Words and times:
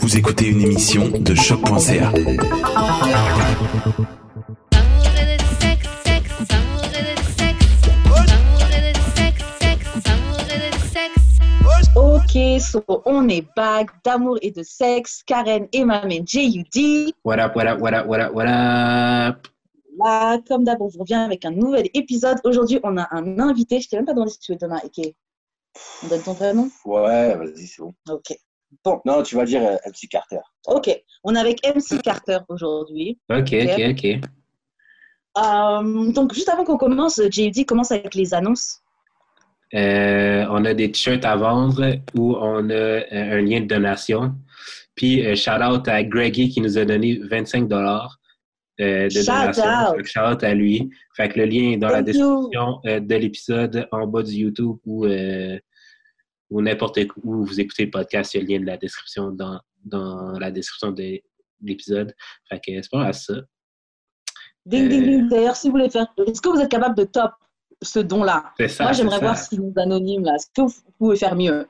Vous 0.00 0.16
écoutez 0.16 0.48
une 0.48 0.60
émission 0.60 1.08
de 1.08 1.34
choc.ca. 1.34 2.12
Ok, 11.94 12.60
so 12.60 12.82
on 13.04 13.28
est 13.28 13.46
back 13.56 13.88
d'amour 14.04 14.38
et 14.42 14.50
de 14.50 14.62
sexe. 14.62 15.22
Karen 15.24 15.66
et 15.72 15.84
ma 15.84 16.04
main 16.04 16.24
JUD. 16.26 17.12
What 17.24 17.38
up, 17.38 17.56
what 17.56 17.66
up, 17.66 17.80
what 17.80 17.94
up, 17.94 18.06
what 18.06 18.20
up, 18.20 18.32
what 18.34 18.46
up? 18.46 19.48
Là, 19.98 20.38
comme 20.46 20.64
d'hab, 20.64 20.80
on 20.82 20.88
vous 20.88 21.00
revient 21.00 21.14
avec 21.14 21.44
un 21.44 21.50
nouvel 21.50 21.88
épisode. 21.94 22.38
Aujourd'hui, 22.44 22.80
on 22.82 22.96
a 22.98 23.08
un 23.12 23.38
invité. 23.38 23.80
Je 23.80 23.88
t'ai 23.88 23.96
même 23.96 24.04
pas 24.04 24.12
demandé 24.12 24.30
si 24.30 24.38
tu 24.40 24.52
veux 24.52 24.58
donner 24.58 24.74
un 24.74 24.86
ok. 24.86 25.14
On 26.04 26.08
donne 26.08 26.22
ton 26.22 26.32
vrai 26.32 26.54
nom 26.54 26.70
Ouais, 26.84 27.34
vas-y, 27.36 27.66
c'est 27.66 27.82
bon. 27.82 27.94
Ok. 28.10 28.36
Bon, 28.86 29.00
Non, 29.04 29.20
tu 29.24 29.34
vas 29.34 29.44
dire 29.44 29.62
euh, 29.62 29.74
MC 29.84 30.08
Carter. 30.08 30.38
ok. 30.68 30.96
On 31.24 31.34
est 31.34 31.40
avec 31.40 31.58
MC 31.66 32.00
Carter 32.00 32.38
aujourd'hui. 32.48 33.18
Ok, 33.28 33.52
ok, 33.52 33.82
ok. 33.90 34.04
Euh, 35.38 36.12
donc, 36.12 36.32
juste 36.32 36.48
avant 36.48 36.62
qu'on 36.62 36.76
commence, 36.76 37.20
JUD 37.32 37.66
commence 37.66 37.90
avec 37.90 38.14
les 38.14 38.32
annonces. 38.32 38.78
Euh, 39.74 40.46
on 40.50 40.64
a 40.64 40.72
des 40.72 40.92
t-shirts 40.92 41.24
à 41.24 41.34
vendre 41.34 41.96
où 42.14 42.36
on 42.36 42.70
a 42.70 43.00
un 43.10 43.40
lien 43.42 43.60
de 43.60 43.66
donation. 43.66 44.36
Puis, 44.94 45.26
euh, 45.26 45.34
shout 45.34 45.60
out 45.60 45.88
à 45.88 46.04
Greggy 46.04 46.48
qui 46.48 46.60
nous 46.60 46.78
a 46.78 46.84
donné 46.84 47.18
25 47.28 47.66
dollars 47.66 48.20
de 48.78 49.08
Shout 49.10 49.26
donation. 49.26 49.64
out. 49.64 50.04
Shout 50.06 50.20
out 50.20 50.44
à 50.44 50.54
lui. 50.54 50.88
Fait 51.16 51.28
que 51.28 51.40
le 51.40 51.46
lien 51.46 51.72
est 51.72 51.76
dans 51.76 51.88
la 51.88 52.04
Thank 52.04 52.06
description 52.06 52.80
de 52.84 53.14
l'épisode 53.16 53.88
en 53.90 54.06
bas 54.06 54.22
du 54.22 54.32
YouTube 54.34 54.76
ou, 54.86 55.06
euh, 55.06 55.58
ou 56.50 56.62
n'importe 56.62 56.98
où 57.22 57.44
vous 57.44 57.60
écoutez 57.60 57.84
le 57.86 57.90
podcast. 57.90 58.34
Il 58.34 58.38
y 58.38 58.40
a 58.40 58.42
le 58.46 58.52
lien 58.54 58.60
de 58.60 58.66
la 58.66 58.76
description 58.76 59.30
dans, 59.30 59.60
dans 59.84 60.38
la 60.38 60.50
description 60.50 60.92
de 60.92 61.20
l'épisode. 61.62 62.14
Fait 62.48 62.58
que 62.58 62.82
c'est 62.82 62.90
pas 62.90 62.98
mal 62.98 63.14
ça. 63.14 63.34
Ding, 64.64 64.88
ding, 64.88 65.02
Euh. 65.02 65.06
ding. 65.06 65.28
D'ailleurs, 65.28 65.56
si 65.56 65.68
vous 65.68 65.72
voulez 65.72 65.90
faire. 65.90 66.06
Est-ce 66.26 66.40
que 66.40 66.48
vous 66.48 66.60
êtes 66.60 66.70
capable 66.70 66.96
de 66.96 67.04
top 67.04 67.32
ce 67.82 68.00
don-là? 68.00 68.52
C'est 68.58 68.68
ça. 68.68 68.84
Moi, 68.84 68.92
j'aimerais 68.92 69.20
voir 69.20 69.36
si 69.38 69.58
nos 69.58 69.72
anonymes, 69.76 70.24
là, 70.24 70.34
est-ce 70.34 70.46
que 70.54 70.62
vous 70.62 70.74
pouvez 70.98 71.16
faire 71.16 71.36
mieux? 71.36 71.66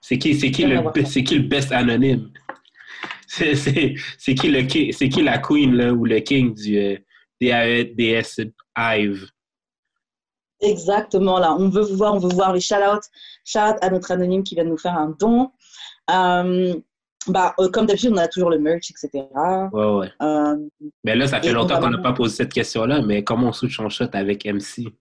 C'est 0.00 0.18
qui, 0.18 0.34
c'est 0.34 0.50
qui, 0.50 0.64
le, 0.66 0.82
c'est 1.06 1.24
qui 1.24 1.36
le 1.38 1.48
best 1.48 1.72
anonyme? 1.72 2.30
C'est, 3.26 3.56
c'est, 3.56 3.94
c'est 4.18 4.34
qui 4.34 4.48
le 4.48 4.60
c'est 4.92 5.08
qui 5.08 5.22
la 5.22 5.38
queen 5.38 5.74
là, 5.74 5.92
ou 5.92 6.04
le 6.04 6.20
king 6.20 6.54
du 6.54 6.78
euh, 6.78 6.96
DAS 7.40 8.38
Hive? 8.78 9.26
Exactement, 10.60 11.38
là. 11.38 11.54
On 11.58 11.68
veut 11.68 11.82
vous 11.82 11.96
voir, 11.96 12.14
on 12.14 12.18
veut 12.18 12.32
voir 12.34 12.52
les 12.52 12.60
shout-outs. 12.60 13.08
Shout-out 13.44 13.76
à 13.82 13.90
notre 13.90 14.10
anonyme 14.12 14.42
qui 14.42 14.54
vient 14.54 14.64
de 14.64 14.70
nous 14.70 14.78
faire 14.78 14.96
un 14.96 15.14
don. 15.18 15.50
Euh, 16.10 16.74
bah, 17.26 17.54
euh, 17.58 17.68
comme 17.70 17.86
d'habitude, 17.86 18.12
on 18.12 18.18
a 18.18 18.28
toujours 18.28 18.50
le 18.50 18.58
merch, 18.58 18.90
etc. 18.90 19.26
Ouais, 19.72 19.84
ouais. 19.84 20.10
Euh, 20.22 20.56
Mais 21.04 21.16
là, 21.16 21.26
ça 21.26 21.40
fait 21.40 21.52
longtemps 21.52 21.80
qu'on 21.80 21.90
n'a 21.90 21.98
pas 21.98 22.12
posé 22.12 22.36
cette 22.36 22.52
question-là, 22.52 23.02
mais 23.02 23.24
comment 23.24 23.48
on 23.48 23.52
switch 23.52 23.78
en 23.80 23.88
shot 23.88 24.08
avec 24.12 24.44
MC? 24.44 24.92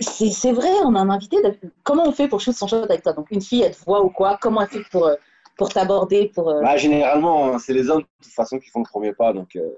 c'est 0.00 0.52
vrai, 0.52 0.70
on 0.84 0.94
a 0.94 1.00
un 1.00 1.10
invité. 1.10 1.36
Comment 1.82 2.08
on 2.08 2.12
fait 2.12 2.28
pour 2.28 2.40
shoot 2.40 2.54
son 2.54 2.66
shot 2.66 2.82
avec 2.82 3.02
toi? 3.02 3.12
Donc, 3.12 3.30
une 3.30 3.42
fille, 3.42 3.62
elle 3.62 3.76
te 3.76 3.84
voit 3.84 4.02
ou 4.02 4.10
quoi? 4.10 4.38
Comment 4.40 4.62
elle 4.62 4.68
fait 4.68 4.84
pour, 4.90 5.10
pour 5.56 5.68
t'aborder 5.68 6.30
pour, 6.34 6.48
euh, 6.50 6.60
Bah, 6.62 6.76
généralement, 6.76 7.54
hein, 7.54 7.58
c'est 7.58 7.74
les 7.74 7.88
hommes 7.90 8.00
de 8.02 8.06
toute 8.24 8.32
façon 8.32 8.58
qui 8.58 8.70
font 8.70 8.80
le 8.80 8.88
premier 8.88 9.12
pas. 9.12 9.32
Donc, 9.32 9.56
euh, 9.56 9.70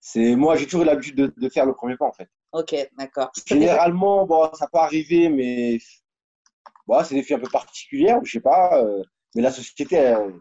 c'est 0.00 0.36
moi, 0.36 0.56
j'ai 0.56 0.66
toujours 0.66 0.84
l'habitude 0.84 1.16
de, 1.16 1.32
de 1.36 1.48
faire 1.48 1.66
le 1.66 1.74
premier 1.74 1.96
pas 1.96 2.06
en 2.06 2.12
fait. 2.12 2.28
Ok, 2.54 2.74
d'accord. 2.96 3.30
Généralement, 3.46 4.26
bon, 4.26 4.48
ça 4.54 4.66
peut 4.72 4.78
arriver, 4.78 5.28
mais 5.28 5.78
bon, 6.86 7.02
c'est 7.04 7.14
des 7.16 7.22
filles 7.22 7.36
un 7.36 7.40
peu 7.40 7.50
particulières, 7.50 8.20
je 8.24 8.32
sais 8.32 8.40
pas. 8.40 8.80
euh, 8.82 9.02
mais 9.34 9.42
la 9.42 9.50
société, 9.50 9.96
elle, 9.96 10.34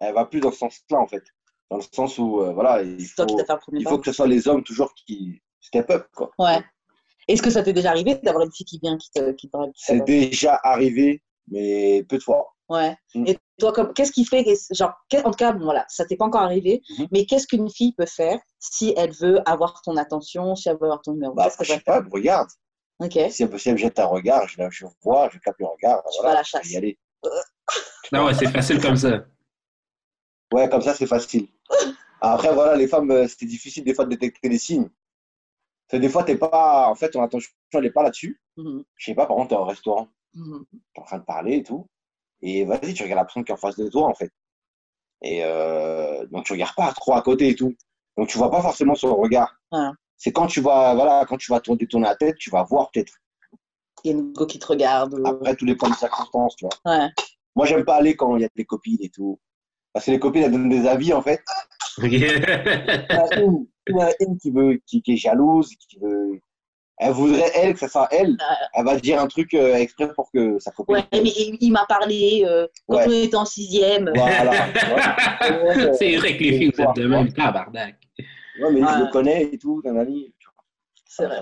elle 0.00 0.14
va 0.14 0.26
plus 0.26 0.40
dans 0.40 0.50
ce 0.52 0.58
sens-là 0.58 0.98
en 0.98 1.06
fait. 1.06 1.22
Dans 1.70 1.78
le 1.78 1.82
sens 1.82 2.18
où, 2.18 2.40
euh, 2.42 2.52
voilà, 2.52 2.82
il 2.82 3.04
faut, 3.06 3.26
qui 3.26 3.36
t'as 3.36 3.44
fait 3.44 3.52
un 3.52 3.56
premier 3.56 3.80
il 3.80 3.88
faut 3.88 3.98
que 3.98 4.04
ce 4.04 4.12
soit 4.12 4.26
les 4.28 4.46
hommes 4.46 4.62
toujours 4.62 4.94
qui 4.94 5.42
step 5.60 5.90
up. 5.90 6.06
Quoi. 6.14 6.30
Ouais. 6.38 6.62
Est-ce 7.26 7.42
que 7.42 7.50
ça 7.50 7.62
t'est 7.62 7.72
déjà 7.72 7.90
arrivé 7.90 8.14
d'avoir 8.22 8.44
une 8.44 8.52
fille 8.52 8.66
qui 8.66 8.78
vient, 8.78 8.96
qui 8.98 9.10
te. 9.10 9.32
Qui 9.32 9.48
te- 9.48 9.56
C'est 9.74 10.04
déjà 10.04 10.60
arrivé, 10.62 11.22
mais 11.48 12.04
peu 12.08 12.18
de 12.18 12.22
fois. 12.22 12.54
Ouais. 12.68 12.96
Mm. 13.14 13.24
Et 13.28 13.38
toi, 13.58 13.72
comme- 13.72 13.92
qu'est-ce 13.94 14.10
qui 14.12 14.24
fait, 14.24 14.44
genre, 14.72 14.92
en 15.14 15.30
tout 15.30 15.36
cas, 15.36 15.52
bon, 15.52 15.64
voilà, 15.64 15.84
ça 15.88 16.04
t'est 16.04 16.16
pas 16.16 16.24
encore 16.24 16.42
arrivé, 16.42 16.82
Mhm. 16.98 17.06
mais 17.12 17.24
qu'est-ce 17.26 17.46
qu'une 17.46 17.70
fille 17.70 17.92
peut 17.92 18.06
faire 18.06 18.38
si 18.58 18.92
elle 18.96 19.12
veut 19.12 19.40
avoir 19.48 19.80
ton 19.82 19.96
attention, 19.96 20.56
si 20.56 20.68
elle 20.68 20.76
veut 20.76 20.84
avoir 20.84 21.00
ton 21.02 21.12
numéro? 21.12 21.34
Bah, 21.34 21.48
je 21.60 21.64
sais 21.64 21.80
pas, 21.80 22.02
regarde. 22.10 22.48
Ok. 22.98 23.12
Si 23.30 23.42
elle, 23.44 23.58
si 23.60 23.68
elle 23.68 23.74
me 23.74 23.78
jette 23.78 23.98
un 23.98 24.06
regard, 24.06 24.48
je, 24.48 24.56
je 24.70 24.86
vois, 25.02 25.28
je 25.32 25.38
capte 25.38 25.60
le 25.60 25.66
regard. 25.66 26.02
Tu 26.10 26.16
voilà, 26.20 26.22
vas 26.22 26.30
à 26.30 26.34
la 26.40 26.42
chasse. 26.42 26.70
y 26.70 26.76
aller. 26.76 26.98
Non, 28.12 28.24
ouais, 28.26 28.34
c'est 28.34 28.50
facile 28.50 28.80
comme 28.80 28.96
ça. 28.96 29.24
Ouais, 30.52 30.68
comme 30.68 30.80
ça, 30.82 30.94
c'est 30.94 31.06
facile. 31.06 31.48
Après, 32.20 32.52
voilà, 32.54 32.76
les 32.76 32.88
femmes, 32.88 33.10
euh, 33.10 33.26
c'est 33.28 33.46
difficile 33.46 33.84
des 33.84 33.94
fois 33.94 34.04
de 34.04 34.10
détecter 34.10 34.48
les 34.48 34.58
signes. 34.58 34.88
Parce 35.88 35.98
que 36.00 36.06
des 36.06 36.08
fois, 36.08 36.24
t'es 36.24 36.36
pas, 36.36 36.88
en 36.88 36.94
fait, 36.94 37.10
ton 37.10 37.22
attention, 37.22 37.50
elle 37.74 37.82
n'est 37.82 37.90
pas 37.90 38.02
là-dessus. 38.02 38.40
Mhm. 38.56 38.84
Je 38.96 39.04
sais 39.04 39.14
pas, 39.14 39.26
par 39.26 39.36
exemple, 39.36 39.50
t'es 39.50 39.56
au 39.60 39.64
restaurant, 39.64 40.08
Mhm. 40.36 40.64
t'es 40.94 41.00
en 41.00 41.04
train 41.04 41.18
de 41.18 41.24
parler 41.24 41.56
et 41.56 41.62
tout. 41.62 41.88
Et 42.42 42.64
vas-y, 42.64 42.92
tu 42.94 43.02
regardes 43.02 43.20
la 43.20 43.24
personne 43.24 43.44
qui 43.44 43.50
est 43.50 43.54
en 43.54 43.58
face 43.58 43.76
de 43.76 43.88
toi, 43.88 44.06
en 44.06 44.14
fait. 44.14 44.30
Et 45.22 45.40
euh, 45.42 46.26
donc, 46.26 46.44
tu 46.44 46.52
regardes 46.52 46.74
pas 46.76 46.92
trop 46.92 47.14
à 47.14 47.22
côté 47.22 47.48
et 47.48 47.54
tout. 47.54 47.74
Donc, 48.16 48.28
tu 48.28 48.36
vois 48.38 48.50
pas 48.50 48.60
forcément 48.62 48.94
son 48.94 49.16
regard. 49.16 49.56
C'est 50.18 50.32
quand 50.32 50.46
tu 50.46 50.60
vas, 50.60 50.94
voilà, 50.94 51.24
quand 51.28 51.36
tu 51.38 51.50
vas 51.50 51.60
tourner, 51.60 51.78
détourner 51.78 52.06
la 52.06 52.16
tête, 52.16 52.36
tu 52.36 52.50
vas 52.50 52.62
voir 52.64 52.90
peut-être. 52.90 53.14
Il 54.04 54.10
y 54.10 54.14
a 54.14 54.16
une 54.18 54.32
go 54.32 54.46
qui 54.46 54.58
te 54.58 54.66
regarde. 54.66 55.14
ou- 55.18 55.26
Après, 55.26 55.56
tous 55.56 55.64
les 55.64 55.74
points 55.74 55.90
de 55.90 55.94
circonstance, 55.94 56.54
tu 56.56 56.66
vois. 56.66 56.96
Ouais. 56.98 57.08
Moi, 57.54 57.66
j'aime 57.66 57.84
pas 57.84 57.96
aller 57.96 58.14
quand 58.14 58.36
il 58.36 58.42
y 58.42 58.44
a 58.44 58.48
des 58.54 58.64
copines 58.66 58.98
et 59.00 59.08
tout. 59.10 59.40
Parce 59.92 60.04
que 60.06 60.10
les 60.10 60.18
copines, 60.20 60.42
elles 60.42 60.52
donnent 60.52 60.68
des 60.68 60.86
avis, 60.86 61.12
en 61.14 61.22
fait. 61.22 61.42
Il 62.02 62.12
y 62.12 62.26
en 62.26 63.26
a 63.26 63.40
une, 63.40 63.66
il 63.88 63.96
y 63.96 64.02
en 64.02 64.06
a 64.06 64.10
une 64.20 64.36
qui, 64.38 64.50
veut, 64.50 64.82
qui, 64.86 65.00
qui 65.00 65.14
est 65.14 65.16
jalouse, 65.16 65.70
qui 65.88 65.98
veut, 65.98 66.38
Elle 66.98 67.12
voudrait, 67.12 67.50
elle, 67.54 67.74
que 67.74 67.78
ça 67.80 67.88
soit 67.88 68.08
elle. 68.10 68.36
Elle 68.72 68.84
va 68.84 68.96
dire 68.98 69.20
un 69.20 69.26
truc 69.26 69.52
euh, 69.52 69.74
exprès 69.76 70.12
pour 70.14 70.30
que 70.32 70.58
ça 70.58 70.70
copine. 70.70 70.96
Ouais, 70.96 71.04
mais 71.12 71.20
il, 71.24 71.58
il 71.60 71.70
m'a 71.70 71.84
parlé 71.86 72.42
euh, 72.46 72.66
quand 72.88 72.96
Ouais. 72.96 73.04
on 73.06 73.10
était 73.12 73.36
en 73.36 73.44
sixième. 73.44 74.10
Voilà. 74.14 74.52
tu 74.72 74.86
vois. 74.86 75.92
C'est 75.98 76.16
vrai 76.16 76.36
que 76.38 76.42
les 76.42 76.58
filles, 76.58 76.72
vous 76.74 76.82
êtes 76.82 76.96
de 76.96 77.06
même 77.06 77.30
tabarnak. 77.32 77.96
Ouais, 78.18 78.70
mais 78.72 78.80
je 78.80 78.86
Ouais. 78.86 78.98
le 79.00 79.12
connais 79.12 79.42
et 79.42 79.58
tout, 79.58 79.82
tu 79.84 79.90
vois. 79.92 80.64
C'est 81.06 81.26
vrai. 81.26 81.40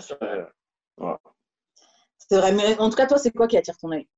Ouais. 0.98 1.14
C'est 2.18 2.36
vrai. 2.38 2.52
Mais 2.52 2.76
en 2.78 2.90
tout 2.90 2.96
cas, 2.96 3.06
toi, 3.06 3.18
c'est 3.18 3.30
quoi 3.30 3.46
qui 3.46 3.56
attire 3.56 3.76
ton 3.76 3.92
œil? 3.92 4.08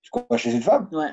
Je 0.00 0.08
crois 0.10 0.36
chez 0.38 0.52
une 0.52 0.62
femme. 0.62 0.88
Ouais. 0.92 1.12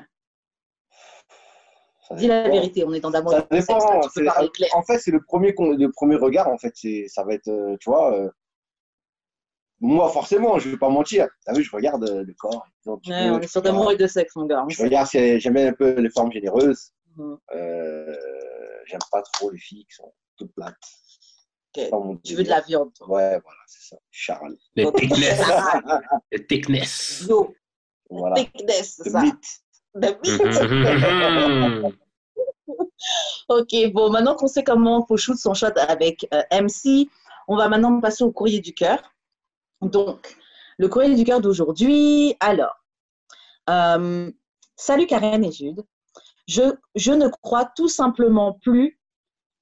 Ça 2.08 2.14
Dis 2.14 2.26
la 2.26 2.44
dépend. 2.44 2.54
vérité, 2.54 2.84
on 2.84 2.94
est 2.94 3.00
dans 3.00 3.10
d'amour 3.10 3.32
Ça 3.32 3.40
de 3.42 3.46
sexe, 3.56 3.66
dépend. 3.66 3.78
là, 3.92 4.00
tu 4.02 4.08
peux 4.14 4.20
c'est- 4.20 4.24
parler 4.24 4.48
clair. 4.48 4.70
En 4.74 4.82
fait, 4.82 4.98
c'est 4.98 5.10
le 5.10 5.20
premier, 5.22 5.54
le 5.58 5.90
premier 5.92 6.16
regard. 6.16 6.48
En 6.48 6.56
fait, 6.56 6.72
c'est, 6.74 7.04
ça 7.08 7.22
va 7.24 7.34
être, 7.34 7.48
euh, 7.48 7.76
tu 7.80 7.90
vois. 7.90 8.14
Moi, 9.80 10.08
forcément, 10.10 10.58
je 10.58 10.70
vais 10.70 10.76
pas 10.76 10.88
mentir. 10.88 11.28
T'as 11.44 11.52
vu, 11.52 11.62
je 11.62 11.70
regarde 11.74 12.02
euh, 12.08 12.24
le 12.24 12.34
corps. 12.34 12.66
Ouais, 12.86 13.30
on 13.30 13.40
est 13.40 13.46
sur 13.46 13.62
d'amour 13.62 13.92
et 13.92 13.96
de 13.96 14.06
sexe, 14.06 14.34
mon 14.36 14.46
gars. 14.46 14.64
Je 14.68 14.82
regarde 14.82 15.06
si 15.06 15.38
j'aime 15.40 15.56
un 15.56 15.72
peu 15.72 16.00
les 16.00 16.10
formes 16.10 16.32
généreuses. 16.32 16.92
Mhm. 17.16 17.38
Euh, 17.54 18.16
j'aime 18.86 19.00
pas 19.10 19.22
trop 19.22 19.50
les 19.50 19.58
filles 19.58 19.84
qui 19.86 19.94
sont 19.94 20.12
toutes 20.36 20.52
plates. 20.54 20.74
Tu 22.24 22.34
veux 22.34 22.42
de 22.42 22.48
la 22.48 22.60
viande, 22.60 22.92
toi. 22.94 23.06
Ouais, 23.08 23.30
voilà, 23.40 23.58
c'est 23.66 23.88
ça. 23.90 23.96
Charles. 24.10 24.56
Le 24.74 24.90
thickness. 24.90 25.40
Le 26.32 26.46
thickness. 26.46 27.26
Yo, 27.28 27.54
Voilà. 28.10 28.34
thickness, 28.36 28.94
c'est 28.96 29.10
The 29.10 29.12
ça. 29.12 29.22
meat. 29.22 29.60
The 29.94 30.18
meat. 30.24 30.40
Mhm. 30.62 31.92
Ok, 33.48 33.68
bon, 33.92 34.10
maintenant 34.10 34.34
qu'on 34.34 34.48
sait 34.48 34.64
comment 34.64 35.06
faut 35.06 35.16
shoot 35.16 35.36
son 35.36 35.54
shot 35.54 35.68
avec 35.76 36.26
euh, 36.34 36.42
MC, 36.52 37.08
on 37.46 37.56
va 37.56 37.68
maintenant 37.68 37.98
passer 38.00 38.24
au 38.24 38.30
courrier 38.32 38.60
du 38.60 38.74
cœur. 38.74 38.98
Donc, 39.82 40.36
le 40.78 40.88
courrier 40.88 41.14
du 41.14 41.24
cœur 41.24 41.40
d'aujourd'hui. 41.40 42.34
Alors, 42.40 42.74
euh, 43.70 44.30
salut 44.76 45.06
Karen 45.06 45.44
et 45.44 45.52
Jude. 45.52 45.82
Je, 46.46 46.62
je 46.94 47.12
ne 47.12 47.28
crois 47.28 47.66
tout 47.76 47.88
simplement 47.88 48.54
plus 48.54 48.98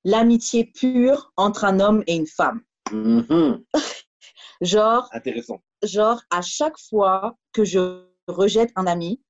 l'amitié 0.05 0.65
pure 0.65 1.33
entre 1.37 1.65
un 1.65 1.81
homme 1.81 2.03
et 2.07 2.15
une 2.15 2.27
femme. 2.29 2.61
Mhm. 2.93 3.65
Genre, 4.63 5.09
Intéressant. 5.13 5.61
genre, 5.83 6.23
à 6.31 6.41
chaque 6.41 6.79
fois 6.79 7.37
que 7.53 7.65
je 7.65 8.07
rejette 8.27 8.71
un 8.77 8.87
ami, 8.87 9.21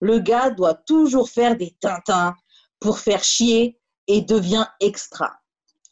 le 0.00 0.20
gars 0.20 0.50
doit 0.50 0.74
toujours 0.74 1.28
faire 1.30 1.56
des 1.56 1.74
tintins 1.80 2.34
pour 2.78 3.00
faire 3.00 3.24
chier 3.24 3.80
et 4.06 4.20
devient 4.22 4.66
extra. 4.80 5.36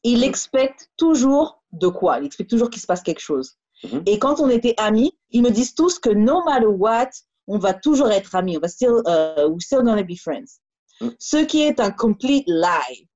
Il 0.05 0.23
expecte 0.23 0.89
toujours 0.97 1.65
de 1.73 1.89
quoi? 1.89 2.21
Il 2.21 2.27
expecte 2.27 2.51
toujours 2.51 2.71
qu'il 2.71 2.81
se 2.81 2.87
passe 2.87 3.03
quelque 3.03 3.19
chose. 3.21 3.59
Mhm. 3.85 4.03
Et 4.07 4.19
quand 4.19 4.41
on 4.41 4.49
était 4.49 4.75
amis, 4.79 5.17
ils 5.31 5.43
me 5.43 5.51
disent 5.51 5.75
tous 5.75 5.99
que 5.99 6.11
no 6.11 6.45
matter 6.45 6.67
what, 6.67 7.11
on 7.47 7.59
va 7.59 7.75
toujours 7.75 8.11
être 8.11 8.35
amis. 8.35 8.57
On 8.57 8.61
va 8.61 8.69
still, 8.69 9.03
uh, 9.07 9.47
we're 9.49 9.61
still 9.61 9.83
gonna 9.83 10.03
be 10.03 10.17
friends. 10.17 10.61
Mhm. 11.01 11.15
Ce 11.19 11.37
qui 11.45 11.63
est 11.63 11.81
un 11.81 11.91
complete 11.91 12.45
lie. 12.47 13.09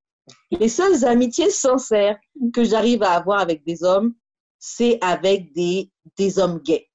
Les 0.51 0.69
seules 0.69 1.05
amitiés 1.05 1.51
sincères 1.51 2.19
que 2.53 2.65
j'arrive 2.65 3.03
à 3.03 3.13
avoir 3.13 3.41
avec 3.41 3.65
des 3.65 3.83
hommes, 3.83 4.15
c'est 4.59 4.99
avec 5.01 5.53
des, 5.55 5.91
des 6.17 6.39
hommes 6.39 6.61
gays. 6.61 6.87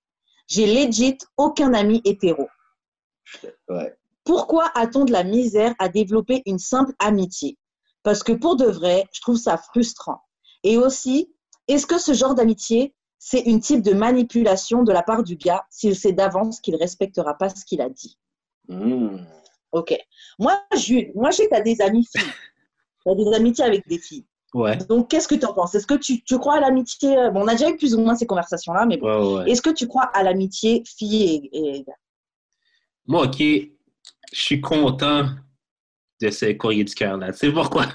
J'ai 0.47 0.67
legit 0.67 1.17
aucun 1.37 1.73
ami 1.73 2.01
hétéro. 2.05 2.47
Ouais. 3.67 3.97
Pourquoi 4.23 4.71
a-t-on 4.75 5.05
de 5.05 5.11
la 5.11 5.23
misère 5.23 5.73
à 5.79 5.89
développer 5.89 6.43
une 6.45 6.59
simple 6.59 6.93
amitié? 6.99 7.57
Parce 8.03 8.23
que 8.23 8.33
pour 8.33 8.55
de 8.55 8.65
vrai, 8.65 9.05
je 9.11 9.21
trouve 9.21 9.37
ça 9.37 9.57
frustrant. 9.57 10.21
Et 10.63 10.77
aussi, 10.77 11.33
est-ce 11.67 11.87
que 11.87 11.97
ce 11.97 12.13
genre 12.13 12.35
d'amitié, 12.35 12.93
c'est 13.17 13.41
une 13.41 13.59
type 13.59 13.81
de 13.81 13.93
manipulation 13.93 14.83
de 14.83 14.91
la 14.91 15.03
part 15.03 15.23
du 15.23 15.35
gars 15.35 15.65
s'il 15.69 15.95
sait 15.95 16.13
d'avance 16.13 16.59
qu'il 16.59 16.75
respectera 16.75 17.37
pas 17.37 17.49
ce 17.49 17.65
qu'il 17.65 17.81
a 17.81 17.89
dit 17.89 18.17
Mhm. 18.67 19.25
Ok. 19.71 19.95
Moi, 20.39 20.59
Jules, 20.75 21.11
moi, 21.15 21.31
j'ai 21.31 21.47
des 21.63 21.81
amis 21.81 22.05
filles. 22.05 22.31
As 23.07 23.15
des 23.15 23.33
amitiés 23.35 23.65
avec 23.65 23.87
des 23.87 23.99
filles. 23.99 24.25
Ouais. 24.53 24.77
Donc, 24.77 25.09
qu'est-ce 25.09 25.27
que 25.27 25.35
tu 25.35 25.45
en 25.45 25.53
penses? 25.53 25.75
Est-ce 25.75 25.85
que 25.85 25.95
tu, 25.95 26.23
tu 26.23 26.39
crois 26.39 26.55
à 26.55 26.59
l'amitié 26.61 27.15
euh, 27.17 27.29
Bon, 27.29 27.43
on 27.43 27.47
a 27.47 27.51
déjà 27.51 27.69
eu 27.69 27.77
plus 27.77 27.93
ou 27.93 27.99
moins 27.99 28.15
ces 28.15 28.25
conversations-là, 28.25 28.85
mais 28.85 28.97
bon. 28.97 29.05
Ouais, 29.05 29.43
ouais. 29.43 29.51
Est-ce 29.51 29.61
que 29.61 29.69
tu 29.69 29.87
crois 29.87 30.05
à 30.13 30.23
l'amitié 30.23 30.81
fille 30.85 31.49
et, 31.51 31.77
et 31.77 31.83
gars? 31.83 31.93
Moi, 33.05 33.25
OK, 33.25 33.37
je 33.37 33.69
suis 34.31 34.61
content 34.61 35.27
de 36.21 36.29
ce 36.29 36.53
courrier 36.53 36.83
du 36.83 36.95
cœur-là. 36.95 37.33
Sais 37.33 37.51
pourquoi? 37.51 37.87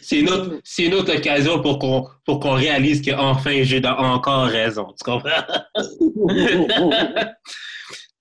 C'est 0.00 0.20
une, 0.20 0.30
autre, 0.30 0.60
c'est 0.64 0.84
une 0.84 0.94
autre 0.94 1.14
occasion 1.14 1.60
pour 1.60 1.78
qu'on, 1.78 2.06
pour 2.24 2.40
qu'on 2.40 2.52
réalise 2.54 3.02
qu'enfin, 3.02 3.62
j'ai 3.62 3.84
encore 3.86 4.46
raison. 4.46 4.86
Tu 4.98 5.04
comprends? 5.04 5.30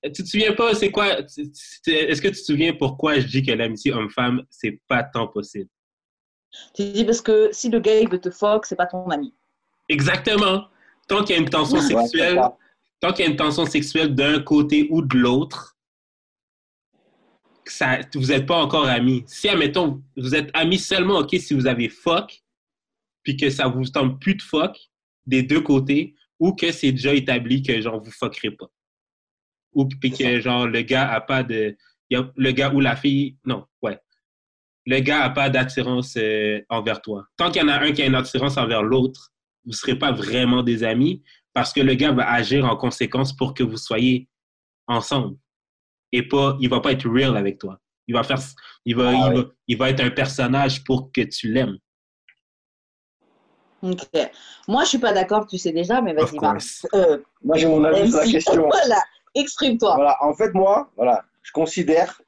tu 0.03 0.23
te 0.23 0.27
souviens 0.27 0.53
pas, 0.53 0.73
c'est 0.75 0.91
quoi? 0.91 1.19
Est-ce 1.19 2.21
que 2.21 2.27
tu 2.27 2.33
te 2.33 2.45
souviens 2.45 2.73
pourquoi 2.73 3.19
je 3.19 3.27
dis 3.27 3.43
que 3.43 3.51
l'amitié 3.51 3.93
homme-femme, 3.93 4.43
c'est 4.49 4.79
pas 4.87 5.03
tant 5.03 5.27
possible? 5.27 5.69
Tu 6.75 6.83
dis 6.91 7.05
parce 7.05 7.21
que 7.21 7.49
si 7.51 7.69
le 7.69 7.79
gars 7.79 7.99
il 7.99 8.09
veut 8.09 8.19
te 8.19 8.29
fuck, 8.29 8.65
c'est 8.65 8.75
pas 8.75 8.85
ton 8.85 9.09
ami. 9.09 9.33
Exactement. 9.89 10.65
Tant 11.07 11.23
qu'il 11.23 11.35
y 11.35 11.39
a 11.39 11.41
une 11.41 11.49
tension 11.49 11.81
sexuelle, 11.81 12.41
tant 12.99 13.11
qu'il 13.11 13.25
y 13.25 13.27
a 13.27 13.31
une 13.31 13.37
tension 13.37 13.65
sexuelle 13.65 14.13
d'un 14.13 14.41
côté 14.41 14.87
ou 14.91 15.01
de 15.01 15.17
l'autre, 15.17 15.77
vous 18.15 18.27
n'êtes 18.27 18.45
pas 18.45 18.61
encore 18.61 18.85
amis. 18.85 19.23
Si, 19.27 19.49
admettons, 19.49 20.01
vous 20.17 20.35
êtes 20.35 20.49
amis 20.53 20.79
seulement, 20.79 21.19
OK, 21.19 21.35
si 21.39 21.53
vous 21.53 21.67
avez 21.67 21.89
fuck, 21.89 22.43
puis 23.23 23.37
que 23.37 23.49
ça 23.49 23.67
vous 23.67 23.85
tente 23.85 24.19
plus 24.19 24.35
de 24.35 24.41
fuck 24.41 24.77
des 25.25 25.43
deux 25.43 25.61
côtés, 25.61 26.15
ou 26.39 26.53
que 26.53 26.71
c'est 26.71 26.91
déjà 26.91 27.13
établi 27.13 27.61
que, 27.61 27.79
genre, 27.79 28.01
vous 28.01 28.11
fuckerez 28.11 28.51
pas. 28.51 28.67
Ou 29.73 29.87
puis 29.87 30.11
que, 30.11 30.39
genre, 30.39 30.67
le 30.67 30.81
gars 30.81 31.09
a 31.11 31.21
pas 31.21 31.43
de... 31.43 31.75
le 32.09 32.51
gars 32.51 32.73
ou 32.73 32.79
la 32.79 32.95
fille... 32.95 33.37
Non, 33.45 33.65
ouais. 33.81 33.97
Le 34.85 34.99
gars 34.99 35.23
a 35.23 35.29
pas 35.29 35.49
d'attirance 35.49 36.15
euh, 36.17 36.61
envers 36.69 37.01
toi. 37.01 37.25
Tant 37.37 37.49
qu'il 37.49 37.61
y 37.61 37.65
en 37.65 37.69
a 37.69 37.79
un 37.79 37.91
qui 37.93 38.01
a 38.01 38.05
une 38.05 38.15
attirance 38.15 38.57
envers 38.57 38.83
l'autre, 38.83 39.31
vous 39.65 39.71
serez 39.71 39.97
pas 39.97 40.11
vraiment 40.11 40.61
des 40.61 40.83
amis 40.83 41.23
parce 41.53 41.71
que 41.71 41.79
le 41.79 41.93
gars 41.93 42.11
va 42.11 42.29
agir 42.29 42.65
en 42.65 42.75
conséquence 42.75 43.33
pour 43.33 43.53
que 43.53 43.63
vous 43.63 43.77
soyez 43.77 44.27
ensemble. 44.87 45.37
Et 46.15 46.27
pas, 46.27 46.55
il 46.61 46.69
va 46.69 46.79
pas 46.79 46.91
être 46.91 47.09
real 47.09 47.35
avec 47.35 47.57
toi. 47.57 47.79
Il 48.07 48.13
va 48.13 48.23
faire, 48.23 48.39
il 48.85 48.95
va, 48.95 49.09
Ah 49.09 49.13
il 49.13 49.33
oui. 49.37 49.41
va, 49.41 49.49
il 49.67 49.77
va 49.77 49.89
être 49.89 50.01
un 50.01 50.11
personnage 50.11 50.83
pour 50.83 51.11
que 51.11 51.21
tu 51.21 51.51
l'aimes. 51.51 51.77
Ok. 53.81 54.07
Moi, 54.67 54.83
je 54.83 54.89
suis 54.89 54.97
pas 54.99 55.11
d'accord, 55.11 55.45
tu 55.47 55.57
sais 55.57 55.71
déjà, 55.73 56.01
mais 56.01 56.13
vas-y. 56.13 56.37
Euh, 56.93 57.17
Moi, 57.41 57.57
j'ai 57.57 57.67
mon 57.67 57.83
avis 57.83 58.09
sur 58.09 58.19
la 58.19 58.25
question. 58.31 58.67
voilà, 58.69 59.01
exprime-toi. 59.35 59.95
Voilà, 59.95 60.17
en 60.23 60.33
fait, 60.33 60.53
moi, 60.53 60.89
voilà, 60.95 61.25
je 61.41 61.51
considère 61.51 62.21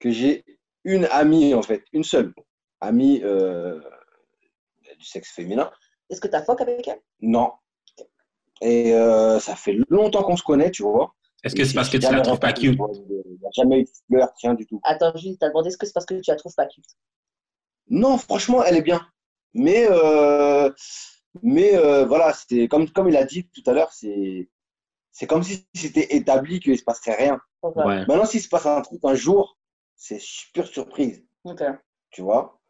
que 0.00 0.10
j'ai 0.10 0.44
une 0.84 1.04
amie, 1.06 1.52
en 1.52 1.62
fait, 1.62 1.84
une 1.92 2.04
seule 2.04 2.32
amie 2.80 3.20
euh, 3.24 3.80
du 4.98 5.04
sexe 5.04 5.32
féminin. 5.32 5.70
Est-ce 6.08 6.20
que 6.20 6.28
tu 6.28 6.34
as 6.36 6.44
fuck 6.44 6.60
avec 6.60 6.86
elle? 6.88 7.00
Non. 7.20 7.52
Et 8.62 8.94
euh, 8.94 9.38
ça 9.40 9.54
fait 9.56 9.76
longtemps 9.90 10.22
qu'on 10.22 10.36
se 10.36 10.42
connaît, 10.42 10.70
tu 10.70 10.82
vois. 10.82 11.14
Est-ce 11.44 11.54
que 11.54 11.64
c'est 11.64 11.74
parce 11.74 11.88
que 11.88 11.96
tu 11.96 12.10
la 12.12 12.20
trouves 12.20 12.40
pas 12.40 12.52
cute? 12.52 12.78
Il 12.78 13.38
n'y 13.40 13.46
a 13.46 13.50
jamais 13.52 13.80
eu 13.80 13.84
de 13.84 13.90
fleur, 14.08 14.28
rien 14.42 14.54
du 14.54 14.66
tout. 14.66 14.80
Attends, 14.84 15.16
juste, 15.16 15.38
t'as 15.38 15.48
demandé 15.48 15.68
est-ce 15.68 15.78
que 15.78 15.86
c'est 15.86 15.92
parce 15.92 16.06
que 16.06 16.14
tu 16.14 16.30
la 16.30 16.36
trouves 16.36 16.54
pas 16.54 16.66
cute? 16.66 16.84
Non, 17.88 18.18
franchement, 18.18 18.62
elle 18.64 18.76
est 18.76 18.82
bien. 18.82 19.06
Mais, 19.54 19.86
euh, 19.90 20.70
mais 21.42 21.76
euh, 21.76 22.04
voilà, 22.04 22.32
c'est 22.32 22.68
comme, 22.68 22.90
comme 22.90 23.08
il 23.08 23.16
a 23.16 23.24
dit 23.24 23.48
tout 23.48 23.62
à 23.66 23.72
l'heure, 23.72 23.92
c'est 23.92 24.48
c'est 25.12 25.26
comme 25.26 25.42
si 25.42 25.66
c'était 25.74 26.14
établi 26.14 26.60
qu'il 26.60 26.72
ne 26.72 26.76
se 26.76 26.84
passerait 26.84 27.16
rien. 27.16 27.40
Ouais. 27.62 28.06
Maintenant, 28.06 28.24
s'il 28.24 28.40
se 28.40 28.48
passe 28.48 28.66
un 28.66 28.80
truc 28.82 29.00
un 29.02 29.14
jour, 29.14 29.58
c'est 29.96 30.20
pure 30.54 30.68
surprise, 30.68 31.24
Ok. 31.42 31.62
tu 32.10 32.22
vois? 32.22 32.60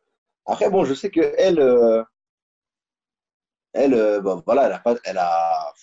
Après, 0.46 0.70
bon, 0.70 0.84
je 0.86 0.94
sais 0.94 1.10
que 1.10 1.34
elle, 1.36 1.60
euh, 1.60 2.02
elle, 3.74 3.92
euh, 3.92 4.20
bon, 4.22 4.42
voilà, 4.46 4.64
elle 4.66 4.72
a 4.72 4.78
pas, 4.78 4.94
elle 5.04 5.18
a, 5.18 5.74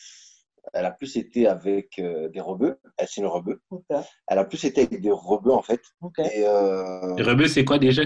elle 0.76 0.86
a 0.86 0.92
plus 0.92 1.16
été 1.18 1.48
avec 1.48 1.98
euh, 2.00 2.30
des 2.30 2.42
rebeux. 2.42 2.80
Elle, 2.98 3.08
c'est 3.08 3.22
une 3.22 3.28
rebeu. 3.28 3.62
Ok. 3.72 3.86
Elle 4.28 4.38
a 4.40 4.46
plus 4.46 4.64
été 4.66 4.82
avec 4.84 5.02
des 5.02 5.12
rebeux, 5.12 5.52
en 5.52 5.62
fait. 5.64 5.82
Ok. 6.02 6.20
Et 6.20 6.46
euh, 6.46 7.16
Le 7.18 7.24
rebeu, 7.24 7.48
c'est 7.48 7.66
quoi 7.66 7.80
déjà? 7.80 8.04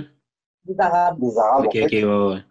Des 0.66 0.76
arabes. 0.80 1.20
des 1.20 1.38
arabes, 1.38 1.66
Ok, 1.66 1.76
en 1.76 1.84
ok, 1.84 1.90
fait. 1.90 2.04
ouais, 2.04 2.28
ouais. 2.34 2.44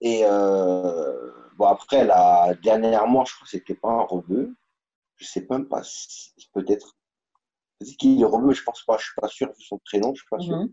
Et 0.00 0.22
euh, 0.24 1.30
bon, 1.56 1.66
après, 1.66 1.98
elle 1.98 2.10
a, 2.10 2.54
dernièrement, 2.62 3.24
je 3.24 3.34
crois 3.34 3.44
que 3.44 3.50
c'était 3.50 3.74
pas 3.74 3.90
un 3.90 4.02
rebeu. 4.02 4.54
Je 5.16 5.26
sais 5.26 5.46
même 5.50 5.66
pas, 5.68 5.82
si- 5.84 6.32
peut-être. 6.52 6.96
C'est 7.80 7.96
qui 7.96 8.20
est 8.20 8.24
rebeu, 8.24 8.52
je 8.52 8.62
pense 8.62 8.82
pas, 8.84 8.96
je 8.98 9.04
suis 9.04 9.14
pas 9.20 9.28
sûr, 9.28 9.48
vu 9.48 9.64
son 9.64 9.78
prénom, 9.84 10.14
je 10.14 10.20
suis 10.20 10.28
pas 10.30 10.38
sûr. 10.40 10.56
Mhm. 10.56 10.72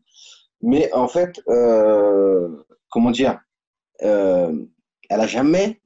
Mais 0.61 0.91
en 0.93 1.07
fait, 1.07 1.41
euh, 1.49 2.63
comment 2.89 3.11
dire, 3.11 3.39
euh, 4.03 4.65
elle 5.09 5.21
a 5.21 5.27
jamais, 5.27 5.81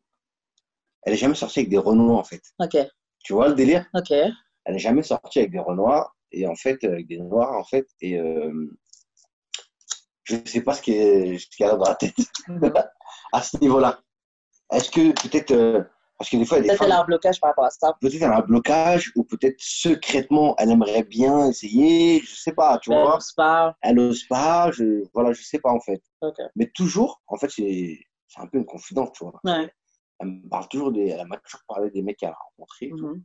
elle 1.06 1.14
est 1.14 1.18
jamais 1.18 1.36
sortie 1.36 1.60
avec 1.60 1.70
des 1.70 1.78
Renois, 1.78 2.18
en 2.18 2.24
fait. 2.24 2.42
Ok. 2.60 2.78
Tu 3.24 3.34
vois 3.34 3.48
le 3.50 3.56
délire? 3.56 3.86
Ok. 3.94 4.12
Elle 4.12 4.74
n'est 4.74 4.80
jamais 4.80 5.04
sortie 5.04 5.40
avec 5.40 5.52
des 5.52 5.60
Renois, 5.60 6.14
et 6.32 6.48
en 6.48 6.56
fait, 6.56 6.84
avec 6.84 7.08
des 7.08 7.18
Noirs, 7.18 7.54
en 7.58 7.64
fait, 7.64 7.86
et 8.02 8.18
euh, 8.20 8.52
je 10.24 10.36
sais 10.46 10.62
pas 10.62 10.74
ce 10.74 10.82
qui 10.82 10.94
est, 10.94 11.38
ce 11.38 11.48
qu'il 11.48 11.66
y 11.66 11.70
a 11.70 11.76
dans 11.76 11.84
la 11.86 11.96
tête 11.96 12.14
Mhm. 12.48 12.72
à 13.34 13.42
ce 13.42 13.58
niveau-là. 13.58 14.00
est-ce 14.72 14.90
que 14.92 15.12
peut-être, 15.12 15.52
euh, 15.52 15.84
parce 16.18 16.30
que 16.30 16.38
des 16.38 16.46
fois, 16.46 16.58
il 16.60 16.66
y 16.66 16.70
a 16.70 16.74
des 16.74 16.78
Peut-être 16.78 16.80
femmes, 16.80 16.88
elle 16.92 16.98
a 16.98 17.02
un 17.02 17.06
blocage 17.06 17.40
par 17.42 17.50
rapport 17.50 17.66
à 17.66 17.70
ça. 17.70 17.94
peut-être 18.00 18.16
elle 18.16 18.24
a 18.32 18.38
un 18.38 18.42
blocage, 18.42 19.12
ou 19.16 19.24
peut-être 19.24 19.58
secrètement, 19.60 20.56
elle 20.58 20.72
aimerait 20.72 21.04
bien 21.04 21.50
essayer, 21.50 22.22
je 22.22 22.36
sais 22.36 22.54
pas, 22.54 22.80
tu 22.80 22.90
vois. 22.92 23.00
Elle 23.02 23.10
n'ose 23.16 23.34
pas. 23.36 23.76
Elle 23.82 24.00
ose 24.00 24.24
pas, 24.30 24.72
je, 24.72 25.04
voilà, 25.14 25.34
je 25.34 25.42
sais 25.44 25.60
pas 25.60 25.72
en 25.72 25.80
fait. 25.82 26.02
Mais 26.56 26.70
toujours, 26.74 27.22
en 27.28 27.38
fait, 27.38 27.50
c'est 27.50 28.00
c'est 28.30 28.42
un 28.42 28.48
peu 28.48 28.58
une 28.58 28.66
confidente, 28.66 29.14
tu 29.14 29.26
vois. 29.26 29.40
Ouais. 29.44 29.72
Elle 30.20 30.28
me 30.28 30.50
parle 30.50 30.68
toujours 30.70 30.92
des, 30.92 31.08
elle 31.10 31.28
m'a 31.28 31.38
toujours 31.38 31.62
parlé 31.68 31.90
des 31.92 32.02
mecs 32.02 32.18
qu'elle 32.18 32.30
a 32.30 32.38
rencontrés. 32.52 32.92
Mhm. 32.92 33.24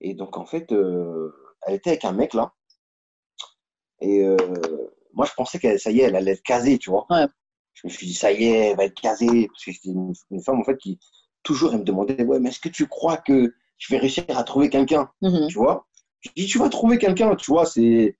Et 0.00 0.14
donc, 0.14 0.36
en 0.36 0.46
fait, 0.46 0.72
euh, 0.72 1.30
elle 1.66 1.74
était 1.74 1.90
avec 1.90 2.04
un 2.04 2.12
mec 2.12 2.34
là. 2.34 2.52
Et 4.00 4.24
euh, 4.24 4.36
moi, 5.12 5.26
je 5.26 5.32
pensais 5.34 5.58
qu'elle, 5.58 5.78
ça 5.78 5.90
y 5.90 6.00
est, 6.00 6.04
elle 6.04 6.16
allait 6.16 6.32
être 6.32 6.42
casée, 6.42 6.78
tu 6.78 6.90
vois. 6.90 7.06
Ouais. 7.10 7.26
Je 7.74 7.86
me 7.86 7.90
suis 7.92 8.06
dit, 8.06 8.14
ça 8.14 8.32
y 8.32 8.44
est, 8.44 8.70
elle 8.70 8.76
va 8.76 8.84
être 8.84 9.00
casée. 9.00 9.48
Parce 9.48 9.64
que 9.64 9.72
c'était 9.72 9.90
une, 9.90 10.12
une 10.30 10.42
femme, 10.42 10.60
en 10.60 10.64
fait, 10.64 10.76
qui 10.78 10.98
toujours, 11.42 11.72
elle 11.72 11.80
me 11.80 11.84
demandait, 11.84 12.22
ouais, 12.24 12.38
mais 12.40 12.50
est-ce 12.50 12.60
que 12.60 12.68
tu 12.68 12.86
crois 12.86 13.16
que 13.16 13.54
je 13.78 13.94
vais 13.94 13.98
réussir 13.98 14.24
à 14.28 14.44
trouver 14.44 14.68
quelqu'un, 14.70 15.10
Mhm. 15.22 15.48
tu 15.48 15.58
vois? 15.58 15.86
Je 16.20 16.30
dis, 16.36 16.46
tu 16.46 16.58
vas 16.58 16.68
trouver 16.68 16.98
quelqu'un, 16.98 17.34
tu 17.36 17.50
vois, 17.50 17.66
c'est. 17.66 18.16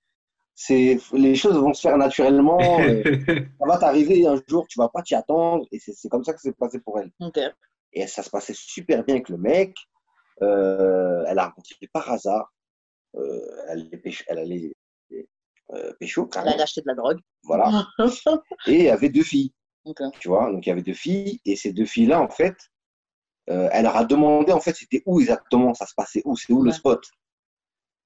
C'est, 0.53 0.99
les 1.13 1.33
choses 1.33 1.55
vont 1.57 1.73
se 1.73 1.81
faire 1.81 1.97
naturellement, 1.97 2.59
ça 3.59 3.65
va 3.65 3.77
t'arriver 3.79 4.27
un 4.27 4.39
jour, 4.47 4.67
tu 4.67 4.77
vas 4.79 4.89
pas 4.89 5.01
t'y 5.01 5.15
attendre, 5.15 5.65
et 5.71 5.79
c'est 5.79 5.93
c'est 5.93 6.09
comme 6.09 6.23
ça 6.23 6.33
que 6.33 6.41
c'est 6.41 6.55
passé 6.55 6.79
pour 6.79 6.99
elle. 6.99 7.09
Ok. 7.19 7.39
Et 7.93 8.07
ça 8.07 8.23
se 8.23 8.29
passait 8.29 8.53
super 8.55 9.03
bien 9.03 9.15
avec 9.15 9.29
le 9.29 9.37
mec. 9.37 9.75
Euh, 10.41 11.23
elle 11.27 11.39
a 11.39 11.45
rencontré 11.47 11.75
par 11.93 12.09
hasard. 12.09 12.51
Euh, 13.15 13.39
elle 13.67 13.81
allait 13.81 13.97
pécho, 13.97 14.23
elle 14.27 14.39
allait, 14.39 14.73
euh, 15.73 15.93
pécho, 15.99 16.23
Elle 16.23 16.29
carrément. 16.29 16.57
a 16.59 16.63
acheté 16.63 16.81
de 16.81 16.87
la 16.87 16.95
drogue. 16.95 17.19
Voilà. 17.43 17.85
Et 18.67 18.75
il 18.75 18.83
y 18.83 18.89
avait 18.89 19.09
deux 19.09 19.23
filles. 19.23 19.53
Tu 20.19 20.27
vois, 20.29 20.51
donc 20.51 20.65
il 20.65 20.69
y 20.69 20.71
avait 20.71 20.81
deux 20.81 20.93
filles. 20.93 21.39
Et 21.45 21.55
ces 21.55 21.73
deux 21.73 21.85
filles-là, 21.85 22.21
en 22.21 22.29
fait, 22.29 22.55
euh, 23.49 23.67
elle 23.71 23.83
leur 23.83 23.97
a 23.97 24.05
demandé, 24.05 24.51
en 24.51 24.59
fait, 24.61 24.75
c'était 24.75 25.03
où 25.05 25.19
exactement 25.19 25.73
ça 25.73 25.85
se 25.85 25.93
passait, 25.95 26.21
où, 26.25 26.35
c'est 26.37 26.53
où 26.53 26.63
le 26.63 26.71
spot? 26.71 27.03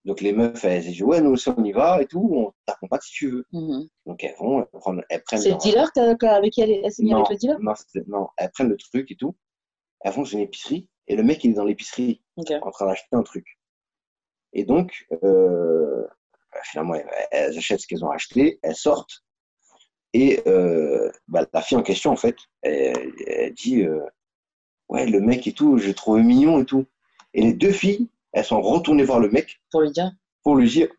Donc 0.05 0.21
les 0.21 0.33
meufs, 0.33 0.63
elles 0.63 0.83
disent, 0.83 1.01
ouais, 1.01 1.19
nous 1.19 1.31
aussi 1.31 1.49
on 1.49 1.63
y 1.63 1.71
va 1.71 1.99
et 2.01 2.05
tout, 2.05 2.29
on 2.31 2.53
t'accompagne 2.65 2.99
si 3.01 3.11
tu 3.11 3.31
veux. 3.31 3.45
Mhm. 3.51 3.87
Donc 4.05 4.23
elles 4.23 4.35
vont, 4.37 4.59
elles 4.61 4.79
prennent, 4.79 5.03
elles 5.09 5.23
prennent 5.23 5.41
C'est 5.41 5.49
le 5.51 5.57
dealer 5.57 5.89
avec 6.21 6.53
qui 6.53 6.61
elle, 6.61 6.81
non, 6.99 7.17
avec 7.17 7.29
le 7.31 7.35
dealer? 7.37 7.57
non, 8.07 8.27
elles 8.37 8.51
prennent 8.51 8.69
le 8.69 8.77
truc 8.77 9.09
et 9.11 9.15
tout. 9.15 9.35
Elles 10.05 10.11
vont 10.11 10.21
dans 10.21 10.27
une 10.27 10.41
épicerie 10.41 10.87
et 11.07 11.15
le 11.15 11.23
mec 11.23 11.43
il 11.43 11.51
est 11.51 11.55
dans 11.55 11.65
l'épicerie 11.65 12.21
en 12.37 12.71
train 12.71 12.85
d'acheter 12.85 13.07
un 13.13 13.23
truc. 13.23 13.59
Et 14.53 14.63
donc, 14.63 15.07
euh, 15.23 16.05
bah, 16.53 16.59
finalement, 16.63 16.93
elles, 17.31 17.57
achètent 17.57 17.79
ce 17.79 17.87
qu'elles 17.87 18.05
ont 18.05 18.11
acheté, 18.11 18.59
elles 18.61 18.75
sortent. 18.75 19.23
Et 20.13 20.41
euh, 20.45 21.11
bah, 21.27 21.43
la 21.51 21.61
fille 21.61 21.77
en 21.77 21.81
question, 21.81 22.11
en 22.11 22.15
fait, 22.15 22.37
elle, 22.61 23.13
elle 23.25 23.53
dit 23.53 23.81
euh, 23.81 23.99
Ouais, 24.89 25.07
le 25.07 25.19
mec 25.19 25.47
et 25.47 25.53
tout, 25.53 25.79
je 25.79 25.87
le 25.87 25.95
trouve 25.95 26.19
mignon 26.19 26.61
et 26.61 26.65
tout. 26.65 26.85
Et 27.33 27.41
les 27.41 27.53
deux 27.53 27.71
filles, 27.71 28.07
elles 28.31 28.45
sont 28.45 28.61
retournées 28.61 29.03
voir 29.03 29.19
le 29.19 29.29
mec 29.29 29.59
Pour 29.71 29.81
lui 29.81 29.91
dire. 29.91 30.11
pour 30.43 30.55
lui 30.55 30.69
dire 30.69 30.89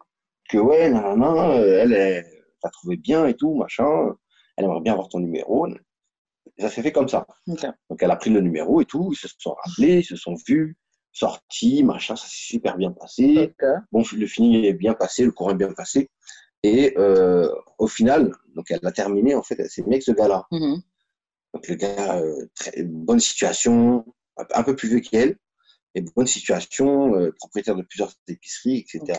que, 0.50 0.58
ouais, 0.58 0.90
non, 0.90 1.52
elle, 1.52 1.92
elle 1.92 2.26
t'a 2.60 2.70
trouvé 2.70 2.96
bien 2.96 3.28
et 3.28 3.34
tout, 3.34 3.54
machin. 3.54 4.16
Elle 4.56 4.64
aimerait 4.64 4.80
bien 4.80 4.94
avoir 4.94 5.08
ton 5.08 5.20
numéro. 5.20 5.68
Et 6.58 6.62
ça 6.62 6.70
s'est 6.70 6.82
fait 6.82 6.92
comme 6.92 7.08
ça. 7.08 7.26
Donc 7.46 8.02
elle 8.02 8.10
a 8.10 8.16
pris 8.16 8.30
le 8.30 8.40
numéro 8.40 8.80
et 8.80 8.84
tout, 8.84 9.10
ils 9.12 9.16
se 9.16 9.28
sont 9.38 9.54
rappelés, 9.64 9.98
ils 9.98 10.04
se 10.04 10.16
sont 10.16 10.34
vus, 10.46 10.76
sortis, 11.12 11.82
machin, 11.84 12.16
ça 12.16 12.26
s'est 12.26 12.54
super 12.54 12.76
bien 12.76 12.92
passé. 12.92 13.54
Bon, 13.92 14.02
le 14.12 14.26
feeling 14.26 14.64
est 14.64 14.72
bien 14.72 14.94
passé, 14.94 15.24
le 15.24 15.32
courant 15.32 15.50
est 15.50 15.56
bien 15.56 15.72
passé. 15.72 16.10
Et 16.62 16.94
euh, 16.98 17.52
au 17.78 17.86
final, 17.86 18.32
donc 18.54 18.70
elle 18.70 18.80
a 18.82 18.92
terminé, 18.92 19.34
en 19.34 19.42
fait, 19.42 19.56
elle 19.58 19.70
s'est 19.70 19.82
mise 19.82 19.92
avec 19.92 20.02
ce 20.02 20.12
gars-là. 20.12 20.46
Mhm. 20.50 20.82
Donc 21.54 21.68
le 21.68 21.74
gars, 21.74 22.18
euh, 22.18 22.46
très, 22.54 22.82
bonne 22.82 23.20
situation, 23.20 24.04
un 24.36 24.62
peu 24.62 24.74
plus 24.74 24.88
vieux 24.88 25.00
qu'elle, 25.00 25.36
et 25.94 26.02
bonne 26.14 26.26
situation, 26.26 27.14
euh, 27.16 27.32
propriétaire 27.38 27.76
de 27.76 27.82
plusieurs 27.82 28.12
épiceries, 28.28 28.78
etc. 28.78 29.18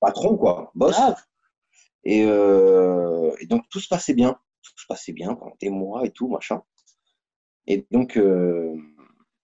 Patron, 0.00 0.36
quoi, 0.36 0.72
boss. 0.74 0.96
Euh, 2.06 3.30
et 3.38 3.46
donc 3.46 3.64
tout 3.70 3.78
se 3.78 3.88
passait 3.88 4.14
bien, 4.14 4.38
tout 4.62 4.72
se 4.82 4.86
passait 4.88 5.12
bien 5.12 5.34
pendant 5.34 5.56
des 5.60 5.70
mois 5.70 6.04
et 6.06 6.10
tout, 6.10 6.28
machin. 6.28 6.62
Et 7.66 7.86
donc, 7.90 8.16
euh, 8.16 8.74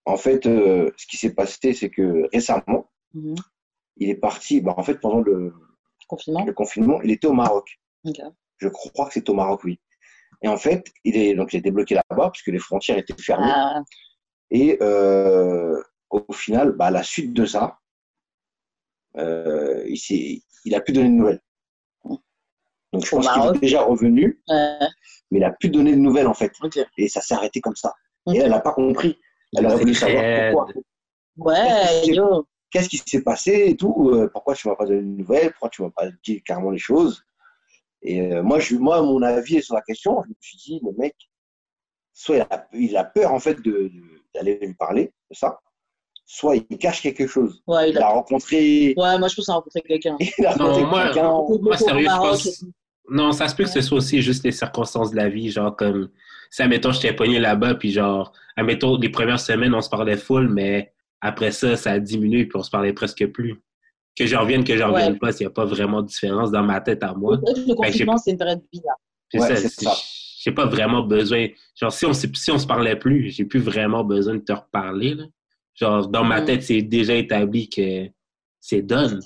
en 0.04 0.16
fait, 0.16 0.46
euh, 0.46 0.90
ce 0.96 1.06
qui 1.06 1.16
s'est 1.16 1.34
passé, 1.34 1.72
c'est 1.74 1.90
que 1.90 2.28
récemment, 2.32 2.90
Mhm. 3.14 3.34
il 3.96 4.10
est 4.10 4.16
parti, 4.16 4.60
bah, 4.60 4.74
en 4.76 4.82
fait, 4.82 4.96
pendant 5.00 5.20
le, 5.20 5.52
Confinement. 6.08 6.44
le 6.44 6.52
confinement, 6.52 7.00
il 7.02 7.10
était 7.10 7.26
au 7.26 7.32
Maroc. 7.32 7.78
Je 8.58 8.68
crois 8.68 9.06
que 9.06 9.12
c'est 9.14 9.28
au 9.28 9.34
Maroc, 9.34 9.62
oui. 9.64 9.78
Et 10.42 10.48
en 10.48 10.56
fait, 10.56 10.86
il 11.04 11.16
est 11.16 11.34
donc 11.34 11.52
il 11.52 11.56
a 11.56 11.58
été 11.60 11.70
bloqué 11.70 11.94
là-bas 11.94 12.16
parce 12.30 12.42
que 12.42 12.50
les 12.50 12.58
frontières 12.58 12.98
étaient 12.98 13.20
fermées. 13.20 13.50
Ah, 13.52 13.82
Et 14.50 14.78
euh, 14.82 15.80
au 16.10 16.32
final, 16.32 16.72
bah, 16.72 16.86
à 16.86 16.90
la 16.90 17.02
suite 17.02 17.32
de 17.32 17.44
ça, 17.44 17.78
il, 19.16 20.40
il 20.64 20.74
a 20.74 20.80
pu 20.80 20.92
donner 20.92 21.08
de 21.08 21.14
nouvelles. 21.14 21.40
Donc 22.98 23.06
je 23.06 23.10
pense 23.16 23.28
qu'il 23.28 23.56
est 23.56 23.60
déjà 23.60 23.82
revenu, 23.82 24.40
ouais. 24.48 24.78
mais 25.30 25.38
il 25.38 25.44
a 25.44 25.52
pu 25.52 25.68
donner 25.70 25.92
de 25.92 25.98
nouvelles 26.00 26.26
en 26.26 26.34
fait. 26.34 26.52
Et 26.96 27.08
ça 27.08 27.20
s'est 27.20 27.34
arrêté 27.34 27.60
comme 27.60 27.76
ça. 27.76 27.92
Et 28.32 28.38
elle 28.38 28.50
n'a 28.50 28.60
pas 28.60 28.72
compris. 28.72 29.18
Elle 29.56 29.66
aurait 29.66 29.76
voulu 29.76 29.94
savoir 29.94 30.52
pourquoi. 30.52 30.72
Ouais, 31.36 32.06
yo. 32.06 32.46
Qu'est-ce 32.70 32.88
qui 32.90 32.98
s'est 32.98 33.22
passé 33.22 33.66
et 33.68 33.76
tout. 33.76 34.10
euh, 34.12 34.28
pourquoi 34.30 34.54
tu 34.54 34.66
ne 34.68 34.72
m'as 34.72 34.76
pas 34.76 34.84
donné 34.84 35.00
de 35.00 35.06
nouvelles 35.06 35.50
Pourquoi 35.52 35.70
tu 35.70 35.80
ne 35.82 35.86
m'as 35.86 35.92
pas 35.92 36.06
dit 36.24 36.42
carrément 36.42 36.70
les 36.70 36.78
choses 36.78 37.22
Et 38.02 38.20
euh, 38.20 38.42
moi, 38.42 38.58
je, 38.58 38.74
moi, 38.76 39.00
mon 39.00 39.22
avis 39.22 39.62
sur 39.62 39.74
la 39.74 39.80
question, 39.80 40.22
je 40.24 40.28
me 40.28 40.34
suis 40.40 40.58
dit, 40.58 40.80
le 40.84 40.92
mec, 40.98 41.14
soit 42.12 42.36
il 42.36 42.40
a, 42.42 42.68
il 42.74 42.96
a 42.96 43.04
peur 43.04 43.32
en 43.32 43.38
fait 43.38 43.54
de- 43.62 43.88
de- 43.88 44.22
d'aller 44.34 44.58
lui 44.60 44.74
parler 44.74 45.12
de 45.30 45.36
ça, 45.36 45.60
soit 46.26 46.56
il 46.56 46.76
cache 46.76 47.00
quelque 47.00 47.26
chose. 47.26 47.62
Ouais, 47.66 47.88
il 47.88 47.94
Il 47.94 47.98
a 48.02 48.08
rencontré, 48.08 48.92
ouais, 48.98 49.18
moi 49.18 49.28
je 49.28 49.34
pense 49.36 49.44
qu'il 49.46 49.52
a 49.52 49.54
rencontré 49.54 49.80
quelqu'un. 49.82 50.16
il 50.38 50.44
a 50.46 50.54
Non, 50.56 50.66
rencontré 50.66 50.84
moi- 50.84 51.04
quelqu'un. 51.04 51.32
Moi, 51.62 51.76
sérieux, 51.78 52.08
je 52.10 52.16
pense. 52.18 52.64
Et. 53.10 53.14
Non, 53.14 53.32
ça 53.32 53.48
se 53.48 53.54
peut 53.54 53.64
que 53.64 53.70
ce 53.70 53.80
soit 53.80 53.98
aussi 53.98 54.22
juste 54.22 54.44
les 54.44 54.52
circonstances 54.52 55.10
de 55.10 55.16
la 55.16 55.28
vie. 55.28 55.50
Genre, 55.50 55.74
comme, 55.76 56.08
si, 56.50 56.62
admettons, 56.62 56.92
j'étais 56.92 57.12
pogné 57.14 57.38
là-bas, 57.38 57.74
puis 57.74 57.90
genre, 57.92 58.32
admettons, 58.56 58.96
les 58.98 59.08
premières 59.08 59.40
semaines, 59.40 59.74
on 59.74 59.80
se 59.80 59.88
parlait 59.90 60.16
full, 60.16 60.48
mais 60.48 60.92
après 61.20 61.50
ça, 61.50 61.76
ça 61.76 61.92
a 61.92 61.98
diminué, 61.98 62.44
puis 62.46 62.58
on 62.58 62.62
se 62.62 62.70
parlait 62.70 62.92
presque 62.92 63.26
plus. 63.28 63.60
Que 64.16 64.26
je 64.26 64.34
revienne, 64.36 64.64
que 64.64 64.76
je 64.76 64.82
revienne 64.82 65.12
Ouais. 65.12 65.18
pas, 65.18 65.32
s'il 65.32 65.46
n'y 65.46 65.50
a 65.50 65.54
pas 65.54 65.64
vraiment 65.64 66.02
de 66.02 66.08
différence 66.08 66.50
dans 66.50 66.62
ma 66.62 66.80
tête 66.80 67.02
à 67.04 67.14
moi. 67.14 67.38
Le 67.46 67.74
confinement, 67.74 68.16
c'est 68.18 68.32
une 68.32 68.38
période 68.38 68.60
bizarre. 68.72 68.96
C'est 69.30 69.40
Ouais, 69.40 69.48
ça, 69.48 69.56
c'est 69.56 69.68
c'est- 69.68 69.84
ça. 69.84 69.92
J'ai 70.40 70.52
pas 70.52 70.66
vraiment 70.66 71.02
besoin. 71.02 71.46
Genre, 71.80 71.92
si 71.92 72.06
on, 72.06 72.12
si 72.12 72.50
on 72.50 72.58
se 72.58 72.66
parlait 72.66 72.96
plus, 72.96 73.30
j'ai 73.30 73.44
plus 73.44 73.60
vraiment 73.60 74.02
besoin 74.04 74.34
de 74.36 74.40
te 74.40 74.52
reparler. 74.52 75.14
Là. 75.14 75.24
Genre, 75.74 76.08
dans 76.08 76.24
ma 76.24 76.40
Mhm. 76.40 76.46
tête, 76.46 76.62
c'est 76.62 76.82
déjà 76.82 77.14
établi 77.14 77.68
que 77.68 78.06
c'est 78.60 78.82
done. 78.82 79.20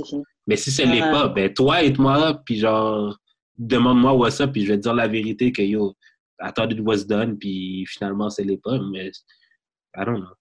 Mais 0.47 0.57
si 0.57 0.71
ce 0.71 0.83
n'est 0.83 1.03
Ouais. 1.03 1.11
pas, 1.11 1.29
ben 1.29 1.53
toi 1.53 1.83
aide-moi, 1.83 2.41
puis 2.45 2.59
genre, 2.59 3.17
demande-moi 3.59 4.13
what's 4.15 4.41
up, 4.41 4.53
puis 4.53 4.65
je 4.65 4.73
vais 4.73 4.77
te 4.79 4.83
dire 4.83 4.95
la 4.95 5.09
vérité 5.09 5.53
que 5.53 5.63
yo, 5.63 5.95
attendez 6.39 6.75
de 6.75 6.83
what's 6.83 7.07
done, 7.07 7.39
puis 7.39 7.85
finalement, 7.87 8.31
ce 8.31 8.43
n'est 8.43 8.57
pas. 8.59 8.79
Mais 8.91 9.09
I 9.97 10.05
don't 10.05 10.17
know. 10.21 10.35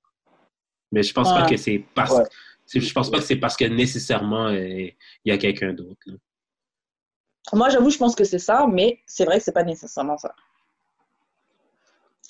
Mais 0.92 1.04
je 1.04 1.14
pense 1.14 1.32
pas 1.34 1.46
que 1.46 1.58
c'est 1.58 1.86
parce 1.96 2.12
Ouais. 2.18 2.24
c'est- 2.66 2.80
Je 2.82 2.94
pense 2.94 3.10
pas 3.10 3.18
que 3.20 3.24
c'est 3.24 3.36
parce 3.38 3.56
que 3.58 3.66
nécessairement 3.66 4.48
euh, 4.48 4.88
il 4.88 4.96
y 5.26 5.32
a 5.32 5.38
quelqu'un 5.38 5.74
d'autre. 5.74 6.00
là. 6.06 6.16
Moi, 7.54 7.70
j'avoue, 7.70 7.90
je 7.90 7.98
pense 7.98 8.16
que 8.16 8.24
c'est 8.24 8.40
ça, 8.40 8.68
mais 8.72 9.00
c'est 9.06 9.26
vrai 9.26 9.38
que 9.40 9.44
c'est 9.44 9.52
pas 9.52 9.64
nécessairement 9.64 10.18
ça. 10.18 10.34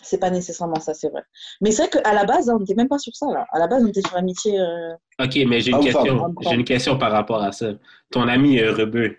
C'est 0.03 0.17
pas 0.19 0.31
nécessairement 0.31 0.79
ça, 0.79 0.93
c'est 0.95 1.09
vrai. 1.09 1.21
Mais 1.61 1.71
c'est 1.71 1.83
vrai 1.87 2.01
qu'à 2.01 2.13
la 2.13 2.25
base, 2.25 2.49
hein, 2.49 2.53
on 2.55 2.59
n'était 2.59 2.73
même 2.73 2.87
pas 2.87 2.97
sur 2.97 3.15
ça, 3.15 3.27
là. 3.27 3.45
À 3.51 3.59
la 3.59 3.67
base, 3.67 3.83
on 3.83 3.87
était 3.87 4.01
sur 4.01 4.15
l'amitié. 4.15 4.59
euh, 4.59 4.93
OK, 5.21 5.37
mais 5.47 5.61
j'ai 5.61 5.69
une 5.71 5.77
Homme, 5.77 5.83
question. 5.83 6.35
J'ai 6.41 6.55
une 6.55 6.63
question 6.63 6.97
par 6.97 7.11
rapport 7.11 7.43
à 7.43 7.51
ça. 7.51 7.73
Ton 8.09 8.27
ami 8.27 8.59
euh, 8.59 8.73
Rebeu, 8.73 9.17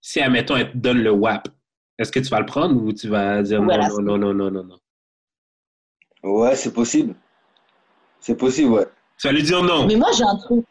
si 0.00 0.20
admettons 0.20 0.56
elle 0.56 0.72
te 0.72 0.76
donne 0.76 1.02
le 1.02 1.10
WAP, 1.10 1.48
est-ce 1.98 2.12
que 2.12 2.20
tu 2.20 2.28
vas 2.28 2.40
le 2.40 2.46
prendre 2.46 2.80
ou 2.82 2.92
tu 2.92 3.08
vas 3.08 3.42
dire 3.42 3.62
non, 3.62 3.76
non, 3.76 4.02
non, 4.02 4.18
non, 4.18 4.34
non, 4.34 4.50
non, 4.50 4.64
non? 4.64 4.78
Ouais, 6.22 6.56
c'est 6.56 6.72
possible. 6.72 7.14
C'est 8.20 8.36
possible, 8.36 8.70
ouais. 8.72 8.86
Tu 9.18 9.26
vas 9.26 9.32
lui 9.32 9.42
dire 9.42 9.62
non. 9.62 9.86
Mais 9.86 9.96
moi, 9.96 10.10
j'ai 10.16 10.24
un 10.24 10.36
truc. 10.36 10.64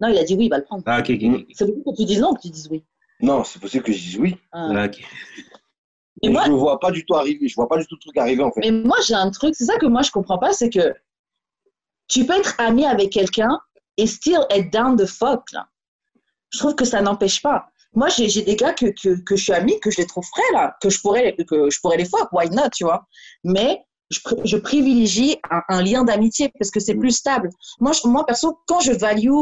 Non, 0.00 0.08
il 0.08 0.18
a 0.18 0.24
dit 0.24 0.34
oui, 0.34 0.46
il 0.46 0.50
va 0.50 0.58
le 0.58 0.64
prendre. 0.64 0.82
Ah, 0.86 1.00
ok, 1.00 1.10
ok. 1.10 1.46
C'est 1.54 1.66
beaucoup 1.66 1.92
que 1.92 1.96
tu 1.96 2.04
dises 2.04 2.20
non 2.20 2.34
que 2.34 2.42
tu 2.42 2.50
dises 2.50 2.68
oui? 2.70 2.84
Non, 3.20 3.44
c'est 3.44 3.58
possible 3.58 3.82
que 3.84 3.92
je 3.92 3.98
dise 3.98 4.18
oui. 4.18 4.36
Ah. 4.52 4.68
Ah, 4.74 4.84
ok. 4.86 5.02
Mais 6.22 6.28
Mais 6.28 6.30
moi, 6.30 6.44
je 6.46 6.50
ne 6.50 6.56
vois 6.56 6.78
pas 6.80 6.90
du 6.90 7.04
tout 7.04 7.14
arriver. 7.14 7.48
Je 7.48 7.54
vois 7.54 7.68
pas 7.68 7.78
du 7.78 7.86
tout 7.86 7.94
le 7.94 8.00
truc 8.00 8.16
arriver 8.16 8.42
en 8.42 8.50
fait. 8.50 8.60
Mais 8.60 8.70
moi, 8.70 8.96
j'ai 9.06 9.14
un 9.14 9.30
truc, 9.30 9.54
c'est 9.54 9.64
ça 9.64 9.78
que 9.78 9.86
moi, 9.86 10.02
je 10.02 10.10
comprends 10.10 10.38
pas, 10.38 10.52
c'est 10.52 10.70
que 10.70 10.94
tu 12.08 12.24
peux 12.24 12.34
être 12.34 12.54
ami 12.58 12.84
avec 12.86 13.10
quelqu'un 13.10 13.58
et 13.96 14.06
still 14.06 14.40
être 14.50 14.70
down 14.70 14.96
the 14.96 15.06
fuck, 15.06 15.50
là. 15.52 15.68
Je 16.50 16.58
trouve 16.58 16.74
que 16.74 16.84
ça 16.84 17.00
n'empêche 17.02 17.42
pas. 17.42 17.70
Moi, 17.96 18.08
j'ai 18.10 18.42
des 18.42 18.54
gars 18.56 18.72
que, 18.74 18.86
que, 18.86 19.20
que 19.22 19.34
je 19.36 19.42
suis 19.42 19.52
ami, 19.52 19.80
que 19.80 19.90
je 19.90 19.96
les 19.98 20.06
trouve 20.06 20.24
frais, 20.24 20.52
là, 20.52 20.76
que 20.82 20.90
je 20.90 21.00
pourrais, 21.00 21.34
que 21.34 21.70
je 21.70 21.80
pourrais 21.80 21.96
les 21.96 22.04
fuck, 22.04 22.30
why 22.32 22.48
not, 22.50 22.68
tu 22.74 22.84
vois? 22.84 23.04
Mais 23.42 23.80
je, 24.10 24.20
pr- 24.20 24.40
je 24.46 24.56
privilégie 24.58 25.36
un, 25.50 25.62
un 25.68 25.82
lien 25.82 26.04
d'amitié 26.04 26.50
parce 26.58 26.70
que 26.70 26.78
c'est 26.78 26.94
plus 26.94 27.10
stable. 27.10 27.48
Moi, 27.80 27.92
je- 27.92 28.06
moi, 28.06 28.24
perso, 28.26 28.58
quand 28.68 28.80
je 28.80 28.92
value 28.92 29.40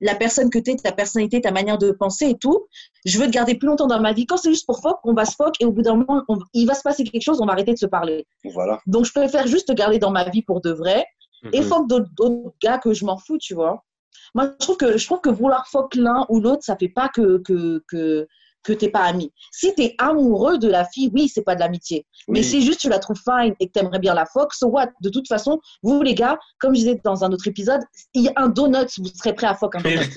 la 0.00 0.14
personne 0.14 0.50
que 0.50 0.58
tu 0.58 0.70
es, 0.72 0.76
ta 0.76 0.92
personnalité, 0.92 1.40
ta 1.40 1.50
manière 1.52 1.78
de 1.78 1.90
penser 1.90 2.26
et 2.28 2.36
tout. 2.38 2.66
Je 3.06 3.18
veux 3.18 3.26
te 3.26 3.30
garder 3.30 3.54
plus 3.54 3.66
longtemps 3.66 3.86
dans 3.86 3.98
ma 3.98 4.12
vie. 4.12 4.26
Quand 4.26 4.36
c'est 4.36 4.50
juste 4.50 4.66
pour 4.66 4.80
fuck, 4.82 4.98
on 5.04 5.14
va 5.14 5.24
se 5.24 5.34
fuck 5.34 5.54
et 5.58 5.64
au 5.64 5.72
bout 5.72 5.80
d'un 5.82 5.94
moment, 5.96 6.22
on- 6.28 6.38
il 6.52 6.66
va 6.66 6.74
se 6.74 6.82
passer 6.82 7.02
quelque 7.02 7.22
chose, 7.22 7.40
on 7.40 7.46
va 7.46 7.52
arrêter 7.52 7.72
de 7.72 7.78
se 7.78 7.86
parler. 7.86 8.26
Voilà. 8.52 8.78
Donc, 8.86 9.06
je 9.06 9.12
préfère 9.12 9.46
juste 9.46 9.68
te 9.68 9.72
garder 9.72 9.98
dans 9.98 10.10
ma 10.10 10.28
vie 10.28 10.42
pour 10.42 10.60
de 10.60 10.70
vrai 10.70 11.06
et 11.52 11.60
Mhm. 11.60 11.66
fuck 11.66 11.88
d'autres 11.88 12.52
gars 12.62 12.76
que 12.78 12.92
je 12.92 13.06
m'en 13.06 13.16
fous, 13.16 13.38
tu 13.38 13.54
vois? 13.54 13.85
Moi, 14.34 14.46
je 14.60 14.64
trouve 14.64 14.76
que, 14.76 14.96
je 14.98 15.06
trouve 15.06 15.20
que 15.20 15.30
vouloir 15.30 15.66
fuck 15.68 15.94
l'un 15.94 16.26
ou 16.28 16.40
l'autre, 16.40 16.62
ça 16.64 16.76
fait 16.76 16.88
pas 16.88 17.08
que, 17.08 17.38
que, 17.38 17.82
que, 17.88 18.26
que 18.62 18.72
t'es 18.72 18.88
pas 18.88 19.02
ami. 19.04 19.32
Si 19.52 19.72
t'es 19.74 19.94
amoureux 19.98 20.58
de 20.58 20.66
la 20.68 20.84
fille, 20.84 21.10
oui, 21.14 21.28
c'est 21.28 21.42
pas 21.44 21.54
de 21.54 21.60
l'amitié. 21.60 22.04
Mais 22.28 22.40
Oui. 22.40 22.44
si 22.44 22.62
juste 22.62 22.80
tu 22.80 22.88
la 22.88 22.98
trouves 22.98 23.20
fine 23.22 23.54
et 23.60 23.68
que 23.68 23.72
t'aimerais 23.72 24.00
bien 24.00 24.12
la 24.14 24.26
fuck, 24.26 24.52
so 24.52 24.66
what? 24.66 24.88
De 25.02 25.08
toute 25.08 25.28
façon, 25.28 25.60
vous 25.84 26.02
les 26.02 26.14
gars, 26.14 26.36
comme 26.58 26.74
je 26.74 26.80
disais 26.80 27.00
dans 27.04 27.22
un 27.24 27.30
autre 27.30 27.46
épisode, 27.46 27.80
il 28.14 28.22
y 28.24 28.28
a 28.28 28.32
un 28.36 28.48
donut, 28.48 28.88
vous 28.98 29.06
serez 29.14 29.34
prêt 29.34 29.46
à 29.46 29.54
fuck 29.54 29.76
un 29.76 29.80
donut. 29.82 30.10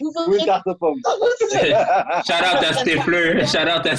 Vous 0.00 0.12
Oui, 0.28 0.38
tarte 0.46 0.66
aux 0.68 0.74
pommes. 0.76 1.00
Shout 2.24 2.32
out 2.32 2.62
à 2.64 2.72
Stifler. 2.74 3.46
Shout 3.46 3.68
out 3.68 3.84
à 3.84 3.96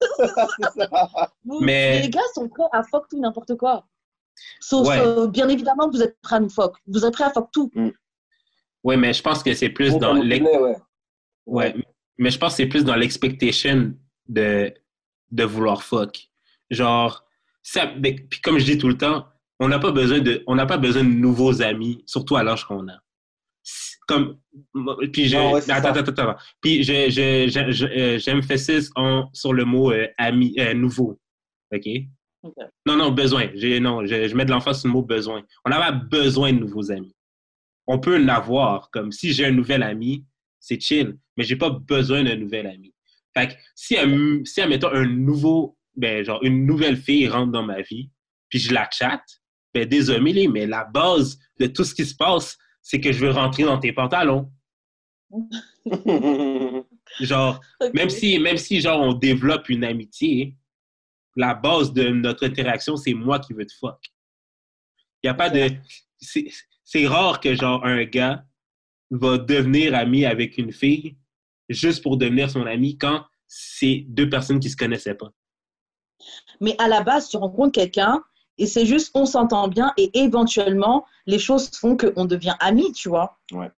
Mais- 1.60 2.00
Les 2.00 2.08
gars 2.08 2.20
sont 2.34 2.48
prêts 2.48 2.64
à 2.72 2.82
fuck 2.82 3.06
tout 3.10 3.20
n'importe 3.20 3.54
quoi. 3.56 3.84
Sauf, 4.60 4.86
Ouais. 4.88 4.98
euh, 5.00 5.26
bien 5.26 5.48
évidemment, 5.48 5.88
vous 5.90 6.02
êtes 6.02 6.18
prêts 6.20 6.36
à 6.36 6.40
nous 6.40 6.48
fuck. 6.50 6.74
Vous 6.86 7.04
êtes 7.04 7.12
prêts 7.12 7.24
à 7.24 7.30
fuck 7.30 7.50
tout. 7.52 7.70
oui, 8.84 8.96
mais 8.96 9.12
je 9.12 9.22
pense 9.22 9.42
que 9.42 9.52
c'est 9.54 9.68
plus 9.70 9.96
dans 9.98 10.14
l'ex- 10.14 10.44
ouais. 10.44 10.76
Ouais, 11.46 11.74
mais 12.18 12.30
je 12.30 12.38
pense 12.38 12.52
que 12.52 12.56
c'est 12.58 12.66
plus 12.68 12.84
dans 12.84 12.94
l'expectation 12.96 13.94
de, 14.28 14.72
de 15.30 15.44
vouloir 15.44 15.82
fuck. 15.82 16.28
Genre, 16.70 17.24
ça, 17.62 17.92
mais- 17.98 18.14
puis 18.14 18.40
comme 18.40 18.58
je 18.58 18.64
dis 18.64 18.78
tout 18.78 18.88
le 18.88 18.96
temps, 18.96 19.26
on 19.58 19.68
n'a 19.68 19.78
pas 19.78 19.90
besoin 19.92 20.20
de, 20.20 20.42
on 20.46 20.54
n'a 20.54 20.64
pas 20.66 20.78
besoin 20.78 21.02
de 21.04 21.08
nouveaux 21.08 21.60
amis, 21.62 22.02
surtout 22.06 22.36
à 22.36 22.42
l'âge 22.44 22.64
qu'on 22.64 22.88
a. 22.88 22.98
Comme, 24.08 24.38
puis 25.12 25.28
je, 25.28 25.36
Non, 25.36 25.52
ouais, 25.52 25.60
c'est 25.60 25.70
attends, 25.72 25.90
attends, 25.90 26.00
attends, 26.10 26.28
attends. 26.30 26.42
Puis 26.60 26.82
je, 26.82 27.10
je, 27.10 27.48
je, 27.48 27.70
je, 27.70 27.86
euh, 27.86 28.18
j'emphasise 28.18 28.90
en- 28.96 29.28
sur 29.32 29.52
le 29.52 29.64
mot 29.64 29.92
euh, 29.92 30.06
ami, 30.18 30.54
euh, 30.58 30.74
nouveau. 30.74 31.20
OK? 31.72 31.86
Non, 32.86 32.96
non, 32.96 33.10
besoin. 33.10 33.46
Non, 33.80 34.04
je, 34.06 34.28
je 34.28 34.34
mets 34.34 34.44
de 34.44 34.50
l'emphase 34.50 34.80
sur 34.80 34.88
le 34.88 34.94
mot 34.94 35.02
besoin. 35.02 35.42
On 35.64 35.70
n'a 35.70 35.78
pas 35.78 35.92
besoin 35.92 36.52
de 36.52 36.58
nouveaux 36.58 36.90
amis. 36.90 37.14
On 37.86 37.98
peut 37.98 38.16
en 38.22 38.28
avoir. 38.28 38.90
Comme 38.90 39.12
si 39.12 39.32
j'ai 39.32 39.46
un 39.46 39.50
nouvel 39.52 39.82
ami, 39.82 40.24
c'est 40.58 40.80
chill, 40.80 41.16
mais 41.36 41.44
j'ai 41.44 41.56
pas 41.56 41.70
besoin 41.70 42.22
d'un 42.24 42.36
nouvel 42.36 42.66
ami. 42.66 42.94
Fait 43.36 43.48
que 43.48 43.52
si, 43.74 43.96
un- 43.98 44.42
si 44.44 44.60
admettons, 44.60 44.88
un 44.92 45.06
nouveau, 45.06 45.76
ben, 45.96 46.24
genre, 46.24 46.42
une 46.42 46.66
nouvelle 46.66 46.96
fille 46.96 47.28
rentre 47.28 47.52
dans 47.52 47.62
ma 47.62 47.80
vie, 47.82 48.10
puis 48.48 48.58
je 48.58 48.72
la 48.74 48.88
chatte, 48.90 49.40
ben, 49.72 49.86
désolé, 49.86 50.48
mais 50.48 50.66
la 50.66 50.84
base 50.84 51.38
de 51.58 51.66
tout 51.66 51.84
ce 51.84 51.94
qui 51.94 52.04
se 52.04 52.14
passe, 52.14 52.56
c'est 52.82 53.00
que 53.00 53.12
je 53.12 53.24
veux 53.24 53.30
rentrer 53.30 53.62
dans 53.64 53.78
tes 53.78 53.92
pantalons. 53.92 54.50
Genre, 57.20 57.60
même 57.94 58.10
si, 58.10 58.38
même 58.38 58.56
si, 58.56 58.80
genre, 58.80 59.00
on 59.00 59.12
développe 59.12 59.68
une 59.68 59.84
amitié, 59.84 60.56
la 61.40 61.54
base 61.54 61.92
de 61.94 62.08
notre 62.10 62.44
interaction, 62.44 62.96
c'est 62.96 63.14
moi 63.14 63.38
qui 63.38 63.54
veux 63.54 63.66
te 63.66 63.72
fuck. 63.72 63.98
Il 65.22 65.26
n'y 65.26 65.30
a 65.30 65.34
pas 65.34 65.48
de. 65.48 65.70
C'est 66.20 67.06
rare 67.06 67.40
que, 67.40 67.54
genre, 67.54 67.84
un 67.84 68.04
gars 68.04 68.44
va 69.10 69.38
devenir 69.38 69.94
ami 69.94 70.26
avec 70.26 70.58
une 70.58 70.72
fille 70.72 71.16
juste 71.68 72.02
pour 72.02 72.18
devenir 72.18 72.50
son 72.50 72.66
ami 72.66 72.98
quand 72.98 73.24
c'est 73.46 74.04
deux 74.08 74.28
personnes 74.28 74.60
qui 74.60 74.68
se 74.68 74.76
connaissaient 74.76 75.14
pas. 75.14 75.30
Mais 76.60 76.76
à 76.78 76.88
la 76.88 77.02
base, 77.02 77.30
tu 77.30 77.38
rencontres 77.38 77.72
quelqu'un 77.72 78.22
et 78.58 78.66
c'est 78.66 78.84
juste 78.84 79.10
on 79.14 79.24
s'entend 79.24 79.68
bien 79.68 79.92
et 79.96 80.10
éventuellement, 80.18 81.06
les 81.26 81.38
choses 81.38 81.70
font 81.70 81.96
qu'on 81.96 82.26
devient 82.26 82.56
amis, 82.60 82.92
tu 82.92 83.08
vois. 83.08 83.38
Ouais. 83.52 83.70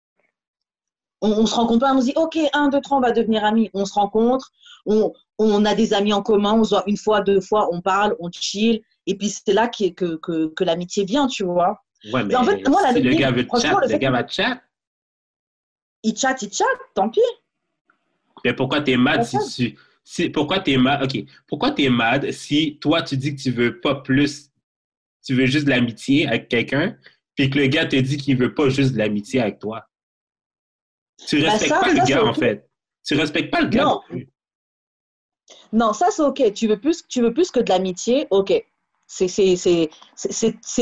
On, 1.22 1.30
on 1.30 1.46
se 1.46 1.54
rencontre 1.54 1.82
pas, 1.82 1.94
on 1.94 2.02
se 2.02 2.06
dit, 2.06 2.14
OK, 2.16 2.40
un, 2.54 2.70
deux, 2.70 2.82
trois, 2.82 2.98
on 2.98 3.02
va 3.02 3.12
devenir 3.12 3.46
amis. 3.46 3.70
On 3.76 3.86
se 3.86 3.94
rencontre, 3.94 4.52
on, 4.88 5.14
on 5.46 5.66
a 5.66 5.76
des 5.76 5.94
amis 5.94 6.14
en 6.14 6.22
commun, 6.22 6.54
on 6.54 6.64
se 6.64 6.70
voit 6.72 6.84
une 6.88 6.98
fois, 6.98 7.22
deux 7.22 7.42
fois, 7.42 7.70
on 7.72 7.82
parle, 7.82 8.16
on 8.20 8.30
chill. 8.32 8.82
Et 9.08 9.18
puis 9.18 9.30
c'est 9.30 9.54
là 9.54 9.68
que, 9.68 9.90
que, 9.90 10.48
que 10.48 10.64
l'amitié 10.64 11.06
vient, 11.06 11.28
tu 11.28 11.44
vois. 11.44 11.82
Ouais, 12.12 12.24
mais 12.24 12.36
en 12.36 12.44
fait, 12.44 12.68
moi, 12.68 12.82
la 12.82 12.94
si 12.94 13.02
le 13.02 13.14
gars 13.14 13.32
veut 13.32 13.48
chat, 13.60 13.80
le 13.88 13.98
gars 13.98 14.12
va 14.12 14.28
chat. 14.28 14.62
Il 16.04 16.18
chatte, 16.18 16.42
il 16.42 16.52
chatte, 16.52 16.68
tant 16.96 17.10
pis. 17.10 17.22
Mais 18.44 18.54
pourquoi 18.54 18.82
t'es 18.82 18.98
mad 18.98 19.24
si 19.24 19.38
tu. 19.56 19.78
Si, 20.04 20.30
pourquoi 20.30 20.60
t'es 20.60 20.78
mad? 20.78 21.04
OK. 21.04 21.24
Pourquoi 21.48 21.72
t'es 21.72 21.90
mad 21.90 22.32
si 22.32 22.80
toi, 22.82 23.04
tu 23.04 23.18
dis 23.18 23.36
que 23.36 23.42
tu 23.42 23.52
veux 23.52 23.80
pas 23.80 23.96
plus. 23.96 24.50
Tu 25.24 25.36
veux 25.36 25.46
juste 25.46 25.66
de 25.66 25.70
l'amitié 25.70 26.28
avec 26.28 26.50
quelqu'un, 26.50 26.98
puis 27.36 27.52
que 27.52 27.60
le 27.60 27.68
gars 27.68 27.86
te 27.86 27.96
dit 27.96 28.18
qu'il 28.18 28.36
veut 28.36 28.56
pas 28.56 28.70
juste 28.70 28.94
de 28.94 28.98
l'amitié 28.98 29.40
avec 29.42 29.60
toi? 29.60 29.88
Tu 31.28 31.40
Bah, 31.40 31.52
respectes 31.52 31.70
ça, 31.70 31.80
pas 31.80 31.96
ça, 31.96 32.02
le 32.02 32.08
gars, 32.08 32.26
en 32.26 32.34
fait. 32.34 32.68
Tu 33.06 33.14
respectes 33.14 33.52
pas 33.52 33.62
le 33.62 33.68
gars 33.68 33.84
non 33.84 34.02
plus. 34.08 34.31
Non, 35.74 35.94
ça 35.94 36.08
c'est 36.12 36.22
ok. 36.22 36.54
Tu 36.54 36.68
veux 36.68 36.80
plus, 36.80 37.04
tu 37.08 37.22
veux 37.22 37.34
plus 37.34 37.52
que 37.52 37.60
de 37.60 37.70
l'amitié, 37.70 38.28
ok. 38.30 38.54
C'est 39.08 39.28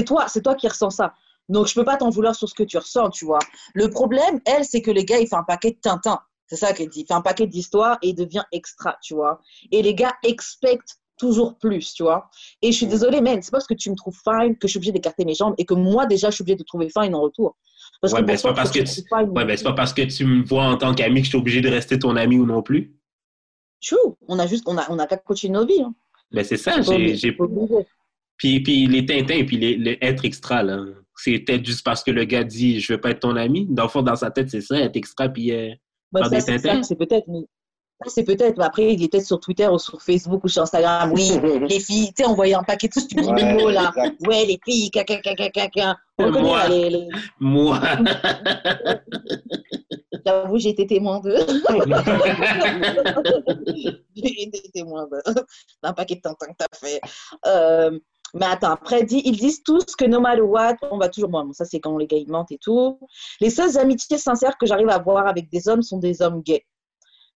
toi, 0.05 0.27
c'est 0.27 0.41
toi 0.41 0.55
qui 0.55 0.67
ressens 0.67 0.91
ça. 0.91 1.13
Donc 1.47 1.67
je 1.67 1.73
peux 1.73 1.83
pas 1.83 1.97
t'en 1.97 2.09
vouloir 2.09 2.35
sur 2.35 2.47
ce 2.47 2.53
que 2.53 2.63
tu 2.63 2.77
ressens, 2.77 3.09
tu 3.09 3.25
vois. 3.25 3.39
Le 3.73 3.89
problème, 3.89 4.39
elle, 4.45 4.65
c'est 4.65 4.81
que 4.81 4.91
les 4.91 5.03
gars, 5.05 5.19
il 5.19 5.27
fait 5.27 5.35
un 5.35 5.43
paquet 5.43 5.71
de 5.71 5.77
Tintin. 5.81 6.19
C'est 6.47 6.55
ça 6.55 6.73
qu'elle 6.73 6.89
dit. 6.89 7.01
Il 7.01 7.05
fait 7.05 7.13
un 7.13 7.21
paquet 7.21 7.47
d'histoires 7.47 7.97
et 8.01 8.09
il 8.09 8.15
devient 8.15 8.43
extra, 8.51 8.97
tu 9.01 9.13
vois. 9.15 9.39
Et 9.71 9.81
les 9.81 9.93
gars 9.95 10.13
expectent 10.23 10.97
toujours 11.17 11.57
plus, 11.57 11.93
tu 11.93 12.03
vois. 12.03 12.29
Et 12.61 12.71
je 12.71 12.77
suis 12.77 12.87
désolée, 12.87 13.21
man, 13.21 13.39
c'est 13.41 13.51
pas 13.51 13.57
parce 13.57 13.67
que 13.67 13.73
tu 13.73 13.91
me 13.91 13.95
trouves 13.95 14.17
fine 14.23 14.57
que 14.57 14.67
je 14.67 14.71
suis 14.71 14.77
obligée 14.77 14.91
d'écarter 14.91 15.25
mes 15.25 15.35
jambes 15.35 15.53
et 15.57 15.65
que 15.65 15.73
moi 15.73 16.05
déjà 16.05 16.29
je 16.29 16.35
suis 16.35 16.41
obligée 16.43 16.55
de 16.55 16.63
te 16.63 16.67
trouver 16.67 16.89
fine 16.89 17.13
en 17.13 17.21
retour. 17.21 17.57
Parce 18.01 18.13
Ouais, 18.13 18.21
que 18.21 18.25
pour 18.25 18.37
c'est 18.37 18.47
pas 18.47 18.53
parce 18.53 18.71
que 18.71 18.79
tu 18.79 19.01
Ouais, 19.11 19.45
ben 19.45 19.57
pas 19.63 19.73
parce 19.73 19.93
que 19.93 20.01
tu 20.03 20.25
me 20.25 20.43
vois 20.43 20.63
en 20.63 20.77
tant 20.77 20.93
qu'ami 20.93 21.19
que 21.21 21.25
je 21.25 21.29
suis 21.29 21.37
obligé 21.37 21.61
de 21.61 21.69
rester 21.69 21.99
ton 21.99 22.15
ami 22.15 22.37
ou 22.37 22.45
non 22.45 22.61
plus. 22.61 22.95
True. 23.81 24.15
On 24.27 24.39
a 24.39 24.47
juste, 24.47 24.63
on 24.67 24.77
a, 24.77 24.85
on 24.89 24.99
a 24.99 25.07
qu'à 25.07 25.17
continuer 25.17 25.53
nos 25.53 25.65
vies. 25.65 25.81
Hein. 25.81 25.93
Ben 26.31 26.43
c'est 26.43 26.57
ça, 26.57 26.81
j'ai. 26.81 27.35
Puis, 28.37 28.59
puis 28.61 28.87
les 28.87 29.05
Tintins, 29.05 29.43
puis 29.45 29.57
les, 29.57 29.75
les 29.75 29.97
être 30.01 30.23
extra, 30.25 30.63
là. 30.63 30.83
C'est 31.15 31.39
peut-être 31.39 31.65
juste 31.65 31.83
parce 31.83 32.01
que 32.03 32.11
le 32.11 32.23
gars 32.23 32.43
dit 32.45 32.79
je 32.79 32.93
veux 32.93 33.01
pas 33.01 33.09
être 33.11 33.19
ton 33.19 33.35
ami. 33.35 33.65
Dans 33.69 33.83
le 33.83 33.89
fond, 33.89 34.01
dans 34.01 34.15
sa 34.15 34.31
tête, 34.31 34.49
c'est 34.49 34.61
ça, 34.61 34.79
être 34.79 34.95
extra, 34.95 35.27
puis. 35.27 35.51
euh, 35.51 35.71
Faire 36.15 36.23
ça, 36.25 36.29
des 36.29 36.41
c'est 36.41 36.55
Tintins? 36.59 36.81
ça, 36.81 36.87
c'est 36.89 36.95
peut-être. 36.95 37.27
mais- 37.27 37.45
ça, 38.05 38.09
C'est 38.15 38.23
peut-être. 38.23 38.57
mais 38.57 38.63
Après, 38.63 38.93
il 38.93 39.03
est 39.03 39.11
peut-être 39.11 39.25
sur 39.25 39.39
Twitter 39.41 39.67
ou 39.67 39.77
sur 39.77 40.01
Facebook 40.01 40.41
ou 40.45 40.47
sur 40.47 40.61
Instagram. 40.61 41.11
Oui, 41.11 41.29
les 41.69 41.79
filles, 41.81 42.13
tu 42.15 42.23
sais, 42.23 42.29
on 42.29 42.33
voyait 42.35 42.53
un 42.55 42.63
paquet 42.63 42.87
de 42.87 43.21
Ouais, 43.65 43.73
là. 43.73 43.91
exact. 43.95 44.21
Ouais, 44.27 44.45
les 44.45 44.57
filles, 44.63 44.89
caca, 44.89 45.17
caca, 45.19 45.49
caca. 45.49 45.97
On 46.17 46.23
connaît 46.31 46.41
Moi. 46.41 46.57
là, 46.59 46.69
les, 46.69 46.89
les- 46.91 47.07
Moi. 47.41 47.81
J'avoue, 50.29 50.57
j'ai 50.59 50.69
été 50.69 50.87
témoin 50.87 51.19
de. 51.19 51.35
j'ai 54.15 54.43
été 54.43 54.69
témoin 54.73 55.07
d'un 55.83 55.93
paquet 55.93 56.15
de 56.15 56.21
tintins 56.21 56.47
que 56.47 56.55
t'as 56.57 56.67
fait. 56.77 57.01
Euh, 57.47 57.99
mais 58.35 58.45
attends, 58.45 58.71
après, 58.71 59.01
ils 59.09 59.37
disent 59.37 59.63
tous 59.63 59.85
que 59.97 60.05
no 60.05 60.19
matter 60.21 60.41
what, 60.41 60.75
on 60.91 60.97
va 60.97 61.09
toujours. 61.09 61.29
Bon, 61.29 61.51
ça, 61.53 61.65
c'est 61.65 61.79
quand 61.79 61.97
les 61.97 62.05
gars 62.07 62.17
ils 62.17 62.29
mentent 62.29 62.51
et 62.51 62.59
tout. 62.59 62.99
Les 63.41 63.49
seules 63.49 63.77
amitiés 63.77 64.17
sincères 64.19 64.57
que 64.57 64.65
j'arrive 64.67 64.89
à 64.89 64.95
avoir 64.95 65.27
avec 65.27 65.49
des 65.49 65.67
hommes 65.67 65.81
sont 65.81 65.97
des 65.97 66.21
hommes 66.21 66.41
gays. 66.41 66.65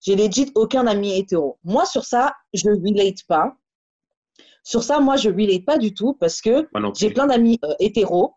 J'ai 0.01 0.15
legit 0.15 0.51
aucun 0.55 0.85
ami 0.85 1.17
hétéro. 1.17 1.57
Moi, 1.63 1.85
sur 1.85 2.03
ça, 2.05 2.33
je 2.53 2.67
ne 2.69 2.75
relate 2.75 3.23
pas. 3.27 3.53
Sur 4.63 4.83
ça, 4.83 4.99
moi, 4.99 5.15
je 5.17 5.29
relate 5.29 5.65
pas 5.65 5.77
du 5.77 5.93
tout 5.93 6.13
parce 6.13 6.41
que 6.41 6.67
j'ai 6.95 7.09
plein 7.11 7.27
d'amis 7.27 7.59
euh, 7.65 7.73
hétéros. 7.79 8.35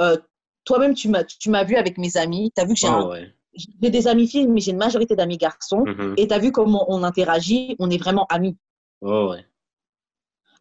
Euh, 0.00 0.16
Toi-même, 0.64 0.94
tu 0.94 1.08
m'as 1.08 1.24
tu 1.24 1.50
vu 1.50 1.76
avec 1.76 1.98
mes 1.98 2.16
amis. 2.16 2.52
Tu 2.56 2.62
as 2.62 2.64
vu 2.64 2.74
que 2.74 2.80
j'ai 2.80 2.88
Ouais, 2.88 2.94
un- 2.94 3.08
ouais. 3.08 3.34
J'ai 3.82 3.90
des 3.90 4.06
amis 4.08 4.28
filles, 4.28 4.46
mais 4.48 4.60
j'ai 4.60 4.70
une 4.72 4.76
majorité 4.78 5.16
d'amis 5.16 5.36
garçons. 5.38 5.84
Mhm. 5.86 6.14
Et 6.16 6.28
tu 6.28 6.34
as 6.34 6.38
vu 6.38 6.52
comment 6.52 6.84
on 6.88 7.02
interagit, 7.02 7.76
on 7.78 7.90
est 7.90 7.98
vraiment 7.98 8.26
amis. 8.28 8.56
Ouais. 9.00 9.44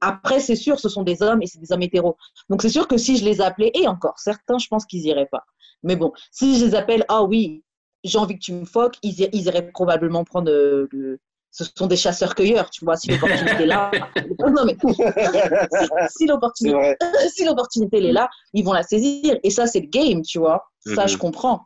Après, 0.02 0.40
c'est 0.40 0.56
sûr, 0.56 0.80
ce 0.80 0.88
sont 0.88 1.04
des 1.04 1.22
hommes 1.22 1.42
et 1.42 1.48
c'est 1.48 1.60
des 1.60 1.72
hommes 1.74 1.82
hétéros. 1.82 2.16
Donc, 2.50 2.62
c'est 2.62 2.70
sûr 2.70 2.88
que 2.88 2.98
si 2.98 3.18
je 3.18 3.26
les 3.26 3.42
appelais, 3.42 3.72
et 3.74 3.88
encore, 3.88 4.18
certains, 4.18 4.58
je 4.58 4.68
pense 4.68 4.86
qu'ils 4.86 5.06
iraient 5.06 5.28
pas. 5.30 5.44
Mais 5.84 5.96
bon, 5.98 6.14
si 6.32 6.58
je 6.58 6.66
les 6.66 6.76
appelle, 6.76 7.04
ah 7.10 7.24
oui, 7.24 7.64
j'ai 8.06 8.18
envie 8.18 8.36
que 8.36 8.40
tu 8.44 8.54
me 8.54 8.64
foques, 8.66 8.96
ils, 9.04 9.20
ir- 9.20 9.30
ils 9.34 9.46
iraient 9.48 9.70
probablement 9.72 10.24
prendre 10.24 10.50
euh, 10.52 10.88
le. 10.92 11.20
Ce 11.52 11.66
sont 11.76 11.88
des 11.88 11.98
chasseurs-cueilleurs, 11.98 12.70
tu 12.70 12.86
vois, 12.86 12.96
si 12.96 13.10
l'opportunité 13.10 13.64
est 13.64 13.66
là. 13.66 13.90
Non, 14.40 14.66
mais 14.66 14.78
si, 16.10 16.28
l'opportunité 16.28 16.96
si 17.36 17.44
l'opportunité 17.44 17.98
est 18.08 18.12
là, 18.12 18.30
ils 18.54 18.64
vont 18.64 18.72
la 18.74 18.84
saisir. 18.84 19.36
Et 19.44 19.50
ça, 19.50 19.66
c'est 19.68 19.80
le 19.82 19.88
game, 19.88 20.22
tu 20.22 20.38
vois. 20.40 20.64
Ça, 20.80 21.04
Mhm. 21.04 21.08
je 21.10 21.18
comprends. 21.18 21.66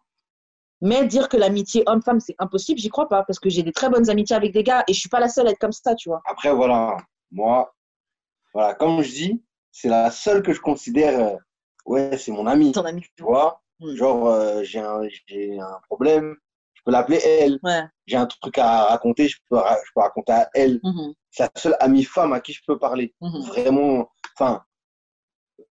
Mais 0.84 1.08
dire 1.08 1.30
que 1.30 1.38
l'amitié 1.38 1.84
homme-femme, 1.88 2.20
c'est 2.20 2.36
impossible, 2.40 2.78
j'y 2.78 2.90
crois 2.90 3.08
pas. 3.08 3.24
Parce 3.24 3.40
que 3.40 3.50
j'ai 3.50 3.64
des 3.64 3.72
très 3.72 3.90
bonnes 3.90 4.10
amitiés 4.10 4.36
avec 4.36 4.52
des 4.52 4.64
gars 4.64 4.84
et 4.88 4.94
je 4.94 5.00
suis 5.00 5.08
pas 5.08 5.22
la 5.22 5.30
seule 5.30 5.48
à 5.48 5.52
être 5.52 5.58
comme 5.58 5.72
ça, 5.72 5.96
tu 5.96 6.10
vois. 6.10 6.22
Après, 6.26 6.54
voilà, 6.54 6.98
moi, 7.32 7.74
voilà, 8.54 8.74
comme 8.76 9.02
je 9.02 9.10
dis, 9.12 9.44
c'est 9.72 9.88
la 9.88 10.12
seule 10.12 10.44
que 10.44 10.52
je 10.52 10.60
considère, 10.60 11.18
euh, 11.20 11.38
ouais, 11.86 12.18
c'est 12.18 12.32
mon 12.34 12.46
amie, 12.48 12.74
Ton 12.74 12.84
ami. 12.84 13.02
tu 13.16 13.24
vois. 13.24 13.62
Mm. 13.80 13.96
Genre, 13.96 14.28
euh, 14.28 14.64
j'ai 14.64 14.80
un, 14.80 15.02
un 15.04 15.80
problème, 15.88 16.36
je 16.74 16.82
peux 16.84 16.92
l'appeler 16.92 17.22
elle. 17.24 17.60
Ouais. 17.64 17.84
J'ai 18.06 18.18
un 18.18 18.26
truc 18.26 18.58
à 18.58 18.84
raconter, 18.88 19.30
je 19.30 19.38
peux, 19.50 19.58
je 19.58 19.92
peux 19.96 20.02
raconter 20.02 20.34
à 20.34 20.50
elle. 20.54 20.82
C'est 21.32 21.44
la 21.44 21.50
seule 21.56 21.78
amie 21.80 22.04
femme 22.04 22.34
à 22.34 22.42
qui 22.42 22.52
je 22.52 22.62
peux 22.68 22.78
parler. 22.78 23.16
Mhm. 23.22 23.42
Vraiment, 23.48 24.12
enfin, 24.38 24.64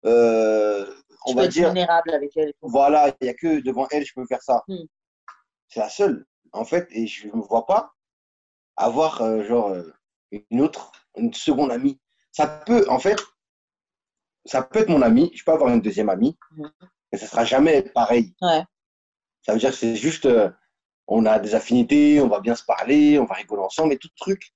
euh, 0.07 0.87
on 1.27 1.35
va 1.35 1.45
être 1.45 1.51
dire, 1.51 1.67
vulnérable 1.69 2.13
avec 2.13 2.37
elle. 2.37 2.53
voilà, 2.63 3.09
il 3.21 3.25
n'y 3.25 3.29
a 3.29 3.35
que 3.35 3.61
devant 3.61 3.87
elle, 3.91 4.05
je 4.05 4.13
peux 4.15 4.25
faire 4.27 4.41
ça. 4.43 4.63
C'est 5.71 5.81
la 5.81 5.89
seule, 5.89 6.27
en 6.53 6.65
fait, 6.67 6.87
et 6.91 7.07
je 7.07 7.29
ne 7.29 7.33
me 7.35 7.43
vois 7.43 7.67
pas 7.67 7.95
avoir, 8.77 9.23
euh, 9.23 9.45
genre, 9.45 9.71
euh, 9.71 9.91
une 10.51 10.61
autre, 10.61 10.93
une 11.17 11.33
seconde 11.35 11.73
amie. 11.73 12.01
Ça 12.33 12.47
peut, 12.47 12.85
en 12.91 12.99
fait, 12.99 13.19
ça 14.45 14.63
peut 14.63 14.81
être 14.81 14.89
mon 14.89 15.03
ami, 15.03 15.31
je 15.35 15.45
peux 15.45 15.53
avoir 15.53 15.73
une 15.73 15.81
deuxième 15.81 16.09
amie, 16.09 16.37
Mhm. 16.53 16.71
mais 17.13 17.19
ça 17.19 17.27
sera 17.27 17.45
jamais 17.45 17.83
pareil. 17.83 18.35
Ouais. 18.43 18.63
Ça 19.43 19.53
veut 19.53 19.59
dire 19.59 19.71
que 19.71 19.77
c'est 19.77 19.97
juste, 19.97 20.27
euh, 20.27 20.51
on 21.09 21.27
a 21.27 21.39
des 21.39 21.55
affinités, 21.55 22.21
on 22.21 22.29
va 22.29 22.41
bien 22.41 22.55
se 22.55 22.65
parler, 22.65 23.19
on 23.19 23.25
va 23.25 23.35
rigoler 23.35 23.63
ensemble 23.63 23.93
et 23.95 23.99
tout 23.99 24.11
truc. 24.17 24.53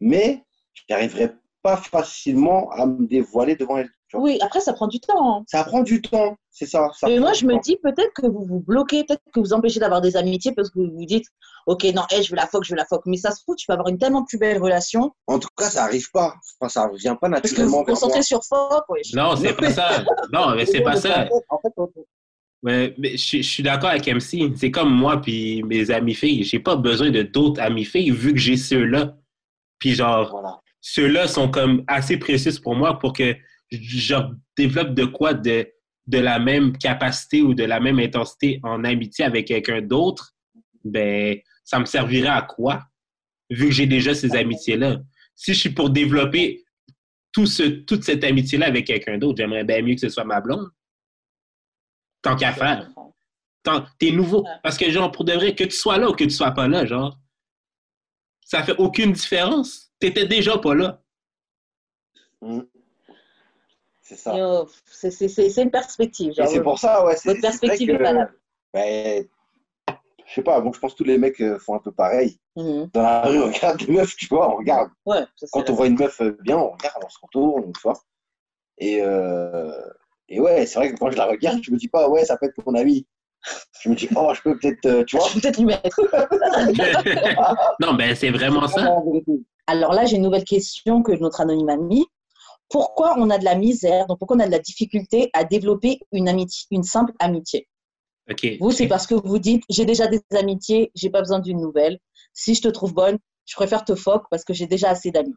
Mais 0.00 0.44
je 0.74 0.82
n'arriverai 0.90 1.34
pas 1.62 1.76
facilement 1.76 2.70
à 2.72 2.86
me 2.86 3.06
dévoiler 3.06 3.56
devant 3.56 3.78
elle. 3.78 3.90
Oui, 4.14 4.38
après, 4.40 4.60
ça 4.60 4.72
prend 4.72 4.86
du 4.86 5.00
temps. 5.00 5.38
hein. 5.38 5.44
Ça 5.48 5.64
prend 5.64 5.82
du 5.82 6.00
temps, 6.02 6.36
c'est 6.50 6.66
ça. 6.66 6.88
ça 6.98 7.06
Mais 7.08 7.18
moi, 7.18 7.32
je 7.32 7.44
me 7.46 7.54
temps. 7.54 7.60
dis 7.64 7.76
peut-être 7.82 8.12
que 8.14 8.26
vous 8.26 8.44
vous 8.44 8.60
bloquez, 8.60 9.04
peut-être 9.04 9.22
que 9.32 9.40
vous 9.40 9.52
empêchez 9.52 9.80
d'avoir 9.80 10.00
des 10.00 10.16
amitiés 10.16 10.52
parce 10.52 10.70
que 10.70 10.78
vous 10.78 10.90
vous 10.92 11.04
dites, 11.06 11.26
ok, 11.66 11.84
non, 11.94 12.02
elle, 12.10 12.22
je 12.22 12.30
veux 12.30 12.36
la 12.36 12.46
foque, 12.46 12.64
je 12.64 12.70
veux 12.70 12.76
la 12.76 12.84
foque. 12.86 13.02
Mais 13.06 13.16
ça 13.16 13.30
se 13.30 13.42
trouve, 13.42 13.56
tu 13.56 13.66
peux 13.66 13.72
avoir 13.72 13.88
une 13.88 13.98
tellement 13.98 14.24
plus 14.24 14.38
belle 14.38 14.60
relation 14.62 15.12
En 15.26 15.38
tout 15.38 15.48
cas, 15.56 15.70
ça 15.70 15.84
arrive 15.84 16.10
pas. 16.12 16.34
Enfin, 16.60 16.68
ça 16.68 16.88
ne 16.92 16.96
vient 16.98 17.16
pas 17.16 17.28
parce 17.30 17.42
que 17.42 17.48
vous 17.48 17.52
naturellement. 17.62 17.78
vous 17.78 17.84
concentrez 17.84 18.22
sur 18.22 18.42
foque. 18.44 18.88
Ouais. 18.88 19.00
Non, 19.14 19.36
c'est 19.36 19.54
pas 19.54 19.70
ça. 19.70 20.04
Non, 20.32 20.54
mais 20.54 20.66
c'est 20.66 20.82
pas 20.82 20.96
ça. 20.96 21.28
En 21.48 21.58
fait, 21.58 21.72
on- 21.76 21.88
Mais, 22.62 22.94
mais 22.98 23.16
je, 23.16 23.38
je 23.38 23.42
suis 23.42 23.62
d'accord 23.62 23.90
avec 23.90 24.06
MC. 24.08 24.52
C'est 24.56 24.70
comme 24.70 24.90
moi 24.94 25.20
puis 25.20 25.62
mes 25.64 25.90
amis 25.90 26.14
filles. 26.14 26.44
J'ai 26.44 26.60
pas 26.60 26.76
besoin 26.76 27.10
de 27.10 27.22
d'autres 27.22 27.60
amis 27.60 27.84
filles 27.84 28.10
vu 28.10 28.32
que 28.32 28.38
j'ai 28.40 28.56
ceux-là. 28.56 29.16
Puis 29.78 29.94
genre, 29.94 30.30
voilà. 30.30 30.60
ceux-là 30.80 31.28
sont 31.28 31.50
comme 31.50 31.84
assez 31.88 32.16
précieux 32.16 32.52
pour 32.62 32.74
moi 32.74 32.98
pour 32.98 33.12
que 33.12 33.34
je 33.82 34.14
développe 34.56 34.94
de 34.94 35.04
quoi 35.04 35.34
de, 35.34 35.66
de 36.06 36.18
la 36.18 36.38
même 36.38 36.76
capacité 36.76 37.42
ou 37.42 37.54
de 37.54 37.64
la 37.64 37.80
même 37.80 37.98
intensité 37.98 38.60
en 38.62 38.84
amitié 38.84 39.24
avec 39.24 39.46
quelqu'un 39.48 39.80
d'autre. 39.82 40.34
Ben, 40.84 41.38
ça 41.64 41.78
me 41.78 41.84
servirait 41.86 42.28
à 42.28 42.42
quoi? 42.42 42.82
Vu 43.50 43.66
que 43.68 43.72
j'ai 43.74 43.86
déjà 43.86 44.14
ces 44.14 44.34
amitiés-là? 44.34 45.00
Si 45.34 45.54
je 45.54 45.60
suis 45.60 45.70
pour 45.70 45.90
développer 45.90 46.64
tout 47.32 47.46
ce, 47.46 47.62
toute 47.62 48.04
cette 48.04 48.22
amitié-là 48.22 48.66
avec 48.66 48.86
quelqu'un 48.86 49.18
d'autre, 49.18 49.38
j'aimerais 49.38 49.64
bien 49.64 49.82
mieux 49.82 49.94
que 49.94 50.00
ce 50.00 50.08
soit 50.08 50.24
ma 50.24 50.40
blonde. 50.40 50.68
Tant 52.22 52.36
qu'à 52.36 52.52
faire. 52.52 52.90
Tant- 53.62 53.84
T'es 53.98 54.10
nouveau. 54.12 54.46
Parce 54.62 54.76
que, 54.78 54.90
genre, 54.90 55.10
pour 55.10 55.24
de 55.24 55.32
vrai, 55.32 55.54
que 55.54 55.64
tu 55.64 55.76
sois 55.76 55.98
là 55.98 56.08
ou 56.10 56.12
que 56.14 56.24
tu 56.24 56.30
sois 56.30 56.52
pas 56.52 56.68
là, 56.68 56.86
genre, 56.86 57.18
ça 58.42 58.62
fait 58.62 58.76
aucune 58.78 59.12
différence. 59.12 59.90
T'étais 59.98 60.26
déjà 60.26 60.58
pas 60.58 60.74
là. 60.74 61.02
Mm. 62.42 62.60
C'est 64.04 64.16
ça. 64.16 64.36
Euh, 64.36 64.64
c'est- 64.84 65.56
une 65.62 65.70
perspective. 65.70 66.34
C'est 66.36 66.62
pour 66.62 66.78
ça, 66.78 67.04
ouais. 67.06 67.16
votre 67.24 67.40
perspective 67.40 67.88
est 67.90 67.96
que, 67.96 68.02
valable. 68.02 68.38
ben, 68.74 69.26
je 70.26 70.32
sais 70.34 70.42
pas, 70.42 70.60
bon, 70.60 70.72
je 70.72 70.78
pense 70.78 70.92
que 70.92 70.98
tous 70.98 71.04
les 71.04 71.16
mecs 71.16 71.40
euh, 71.40 71.58
font 71.58 71.74
un 71.74 71.78
peu 71.78 71.90
pareil. 71.90 72.38
Mhm. 72.56 72.90
Dans 72.92 73.02
la 73.02 73.22
rue, 73.22 73.42
on 73.42 73.46
regarde 73.46 73.78
des 73.78 73.90
meufs, 73.92 74.14
tu 74.16 74.26
vois, 74.26 74.52
on 74.52 74.58
regarde. 74.58 74.90
Ouais, 75.06 75.24
ça, 75.36 75.46
Quand 75.52 75.70
on 75.70 75.74
voit 75.74 75.86
une 75.86 75.98
meuf 75.98 76.20
euh, 76.20 76.36
bien, 76.42 76.58
on 76.58 76.70
regarde, 76.70 77.02
on 77.04 77.08
se 77.08 77.18
retourne, 77.22 77.72
tu 77.72 77.80
vois. 77.82 77.98
Et, 78.78 79.00
euh, 79.00 79.72
et 80.28 80.38
ouais, 80.38 80.66
c'est 80.66 80.78
vrai 80.78 80.92
que 80.92 80.98
quand 80.98 81.10
je 81.10 81.16
la 81.16 81.26
regarde, 81.26 81.60
je 81.62 81.70
me 81.70 81.78
dis 81.78 81.88
pas, 81.88 82.08
ouais, 82.08 82.26
ça 82.26 82.36
peut 82.36 82.46
être 82.46 82.66
mon 82.66 82.74
ami. 82.74 83.06
Je 83.80 83.88
me 83.88 83.94
dis, 83.94 84.08
oh, 84.16 84.32
je 84.34 84.42
peux 84.42 84.58
peut-être, 84.58 84.86
euh, 84.86 85.04
tu 85.04 85.16
vois. 85.16 85.28
Je 85.28 85.40
peut-être 85.40 85.58
lui 85.58 85.66
mettre. 85.66 86.00
non, 87.80 87.94
ben, 87.94 88.14
c'est 88.14 88.30
vraiment 88.30 88.66
ça. 88.68 88.96
Alors 89.66 89.92
là, 89.92 90.04
j'ai 90.04 90.16
une 90.16 90.22
nouvelle 90.22 90.44
question 90.44 91.02
que 91.02 91.12
notre 91.12 91.40
anonyme 91.40 91.68
a 91.70 91.76
mis. 91.76 92.06
Pourquoi 92.68 93.14
on 93.18 93.30
a 93.30 93.38
de 93.38 93.44
la 93.44 93.54
misère, 93.54 94.06
donc 94.06 94.18
pourquoi 94.18 94.36
on 94.36 94.40
a 94.40 94.46
de 94.46 94.52
la 94.52 94.58
difficulté 94.58 95.30
à 95.32 95.44
développer 95.44 96.00
une 96.12 96.28
amitié, 96.28 96.66
une 96.70 96.82
simple 96.82 97.12
amitié. 97.18 97.68
Vous, 98.58 98.70
c'est 98.70 98.88
parce 98.88 99.06
que 99.06 99.14
vous 99.14 99.38
dites, 99.38 99.62
j'ai 99.68 99.84
déjà 99.84 100.06
des 100.06 100.20
amitiés, 100.32 100.90
j'ai 100.94 101.10
pas 101.10 101.20
besoin 101.20 101.40
d'une 101.40 101.60
nouvelle. 101.60 101.98
Si 102.32 102.54
je 102.54 102.62
te 102.62 102.68
trouve 102.68 102.94
bonne, 102.94 103.18
je 103.44 103.54
préfère 103.54 103.84
te 103.84 103.94
foque 103.94 104.24
parce 104.30 104.44
que 104.44 104.54
j'ai 104.54 104.66
déjà 104.66 104.90
assez 104.90 105.10
d'amis. 105.10 105.34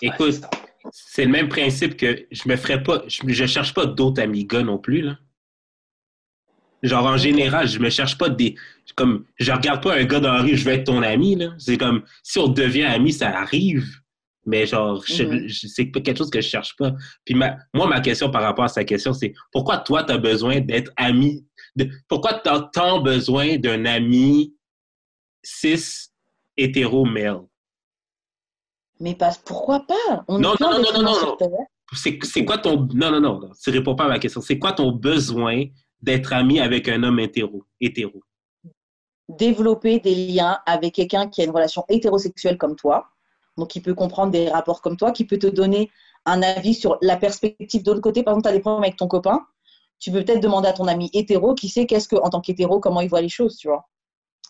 Écoute, 0.00 0.40
c'est 0.90 1.24
le 1.24 1.30
même 1.30 1.48
principe 1.48 1.96
que 1.96 2.26
je 2.30 2.48
me 2.48 2.56
ferais 2.56 2.82
pas, 2.82 3.02
je, 3.08 3.20
je 3.26 3.46
cherche 3.46 3.74
pas 3.74 3.84
d'autres 3.84 4.22
amis 4.22 4.46
gars 4.46 4.62
non 4.62 4.78
plus, 4.78 5.02
là. 5.02 5.18
Genre, 6.82 7.04
en 7.04 7.16
général, 7.16 7.66
je 7.66 7.80
me 7.80 7.90
cherche 7.90 8.16
pas 8.16 8.28
des. 8.28 8.54
Comme, 8.94 9.26
je 9.36 9.50
regarde 9.50 9.82
pas 9.82 9.96
un 9.96 10.04
gars 10.04 10.20
dans 10.20 10.32
la 10.32 10.42
rue, 10.42 10.56
je 10.56 10.64
veux 10.64 10.72
être 10.72 10.84
ton 10.84 11.02
ami, 11.02 11.34
là. 11.34 11.52
C'est 11.58 11.76
comme, 11.76 12.04
si 12.22 12.38
on 12.38 12.46
devient 12.46 12.84
ami, 12.84 13.12
ça 13.12 13.36
arrive. 13.36 13.84
Mais 14.50 14.64
genre, 14.66 15.04
Mhm. 15.10 15.46
je- 15.46 15.66
c'est 15.68 15.90
quelque 15.90 16.16
chose 16.16 16.30
que 16.30 16.40
je 16.40 16.48
cherche 16.48 16.74
pas. 16.78 16.92
Puis 17.26 17.34
ma, 17.34 17.56
moi, 17.74 17.86
ma 17.86 18.00
question 18.00 18.30
par 18.30 18.42
rapport 18.42 18.64
à 18.64 18.68
sa 18.68 18.82
question, 18.82 19.12
c'est 19.12 19.34
pourquoi 19.52 19.76
toi, 19.78 20.04
tu 20.04 20.12
as 20.12 20.18
besoin 20.18 20.60
d'être 20.60 20.90
ami? 20.96 21.44
de- 21.76 21.88
pourquoi 22.08 22.40
tu 22.42 22.48
as 22.48 22.60
tant 22.72 23.00
besoin 23.00 23.58
d'un 23.58 23.84
ami 23.84 24.54
cis 25.44 26.08
hétéro 26.56 27.04
male? 27.04 27.42
Mais 29.00 29.14
pas, 29.14 29.32
pourquoi 29.44 29.86
pas? 29.86 30.24
On 30.28 30.38
Non, 30.38 30.54
non, 30.60 30.70
non, 30.72 30.82
non, 30.94 31.02
non, 31.02 31.36
non. 31.38 31.38
C'est 31.92 32.44
quoi 32.44 32.58
ton 32.58 32.88
non 32.94 33.10
non 33.12 33.20
non 33.20 33.40
non, 33.40 33.50
tu 33.62 33.70
réponds 33.70 33.94
pas 33.94 34.04
à 34.04 34.08
ma 34.08 34.18
question 34.18 34.40
c'est 34.42 34.58
quoi 34.58 34.72
ton 34.72 34.92
besoin 34.92 35.64
d'être 36.02 36.32
ami 36.34 36.60
avec 36.60 36.86
un 36.88 37.02
homme 37.02 37.18
hétéro 37.20 37.64
hétéro? 37.80 38.22
Développer 39.28 40.00
des 40.00 40.14
liens 40.14 40.58
avec 40.66 40.94
quelqu'un 40.94 41.28
qui 41.28 41.40
a 41.42 41.44
une 41.44 41.50
relation 41.50 41.84
hétérosexuelle 41.88 42.56
comme 42.58 42.76
toi, 42.76 43.08
donc 43.58 43.68
qui 43.68 43.80
peut 43.80 43.94
comprendre 43.94 44.32
des 44.32 44.48
rapports 44.48 44.80
comme 44.80 44.96
toi, 44.96 45.12
qui 45.12 45.24
peut 45.26 45.38
te 45.38 45.46
donner 45.46 45.90
un 46.24 46.42
avis 46.42 46.74
sur 46.74 46.98
la 47.02 47.16
perspective 47.16 47.82
de 47.82 47.90
l'autre 47.90 48.02
côté. 48.02 48.22
Par 48.22 48.32
exemple, 48.32 48.44
tu 48.44 48.48
as 48.48 48.52
des 48.56 48.60
problèmes 48.60 48.82
avec 48.84 48.96
ton 48.96 49.08
copain, 49.08 49.46
tu 49.98 50.10
peux 50.12 50.24
peut-être 50.24 50.40
demander 50.42 50.68
à 50.68 50.72
ton 50.72 50.86
ami 50.86 51.10
hétéro 51.12 51.54
qui 51.54 51.68
sait 51.68 51.86
qu'est-ce 51.86 52.08
que, 52.08 52.16
en 52.16 52.30
tant 52.30 52.40
qu'hétéro, 52.40 52.80
comment 52.80 53.00
il 53.00 53.08
voit 53.08 53.20
les 53.20 53.28
choses, 53.28 53.56
tu 53.56 53.68
vois, 53.68 53.88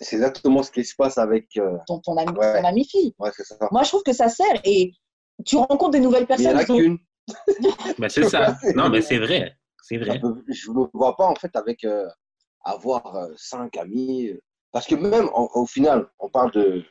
C'est 0.00 0.16
exactement 0.16 0.62
ce 0.62 0.70
qui 0.70 0.84
se 0.84 0.94
passe 0.94 1.18
avec. 1.18 1.46
euh, 1.56 1.76
ton, 1.86 1.98
ton 2.00 2.16
ami, 2.16 2.30
Ouais. 2.38 2.60
ton 2.60 2.66
ami 2.68 2.84
fille. 2.84 3.14
Ouais, 3.18 3.30
c'est 3.34 3.44
ça. 3.44 3.56
Moi, 3.70 3.82
je 3.82 3.88
trouve 3.88 4.02
que 4.02 4.12
ça 4.12 4.28
sert 4.28 4.60
et 4.64 4.92
tu 5.46 5.56
rencontres 5.56 5.90
des 5.92 6.00
nouvelles 6.00 6.26
Mais 6.28 6.36
il 6.36 6.40
n'y 6.42 6.48
en 6.48 6.52
personnes. 6.56 6.76
a 6.76 6.80
qu'une. 6.80 6.98
ben 7.98 8.08
c'est 8.08 8.24
ça 8.26 8.56
non 8.74 8.88
mais 8.88 9.02
c'est 9.02 9.18
vrai 9.18 9.54
c'est 9.82 9.98
vrai 9.98 10.18
peut- 10.18 10.42
Je 10.48 10.70
ne 10.70 10.76
me 10.78 10.86
vois 10.94 11.14
pas, 11.14 11.26
en 11.26 11.34
fait, 11.34 11.54
avec 11.56 11.84
euh, 11.84 12.08
avoir 12.64 13.14
euh, 13.16 13.28
cinq 13.36 13.76
amis. 13.76 14.30
Parce 14.72 14.86
que 14.86 14.94
même, 14.94 15.28
en- 15.34 15.48
au 15.54 15.66
final, 15.66 16.08
on 16.18 16.28
parle 16.28 16.50
de. 16.52 16.84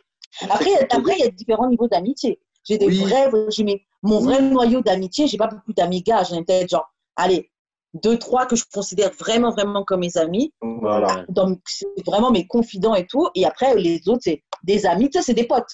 Après, 0.49 0.69
après, 0.91 1.13
il 1.17 1.25
y 1.25 1.27
a 1.27 1.29
différents 1.29 1.67
niveaux 1.69 1.87
d'amitié. 1.87 2.39
J'ai 2.63 2.77
des 2.77 2.87
Oui. 2.87 2.97
vrais, 2.99 3.29
j'ai 3.49 3.63
mes- 3.63 3.85
mon 4.03 4.19
vrai 4.19 4.41
noyau 4.41 4.81
d'amitié. 4.81 5.27
J'ai 5.27 5.37
pas 5.37 5.47
beaucoup 5.47 5.73
d'amis 5.73 6.01
gars. 6.03 6.23
J'en 6.23 6.35
ai 6.37 6.43
peut-être 6.43 6.69
genre, 6.69 6.87
allez, 7.15 7.49
deux, 7.93 8.17
trois 8.19 8.45
que 8.45 8.55
je 8.55 8.63
considère 8.71 9.11
vraiment, 9.13 9.51
vraiment 9.51 9.83
comme 9.83 10.01
mes 10.01 10.17
amis. 10.17 10.53
Voilà. 10.61 11.25
C'est 11.65 11.87
vraiment 12.05 12.31
mes 12.31 12.45
confidents 12.45 12.93
et 12.95 13.07
tout. 13.07 13.27
Et 13.35 13.45
après, 13.45 13.75
les 13.75 14.07
autres, 14.07 14.21
c'est 14.23 14.43
des 14.63 14.85
amis. 14.85 15.09
Tu 15.09 15.17
sais, 15.19 15.23
c'est 15.23 15.33
des 15.33 15.45
potes. 15.47 15.69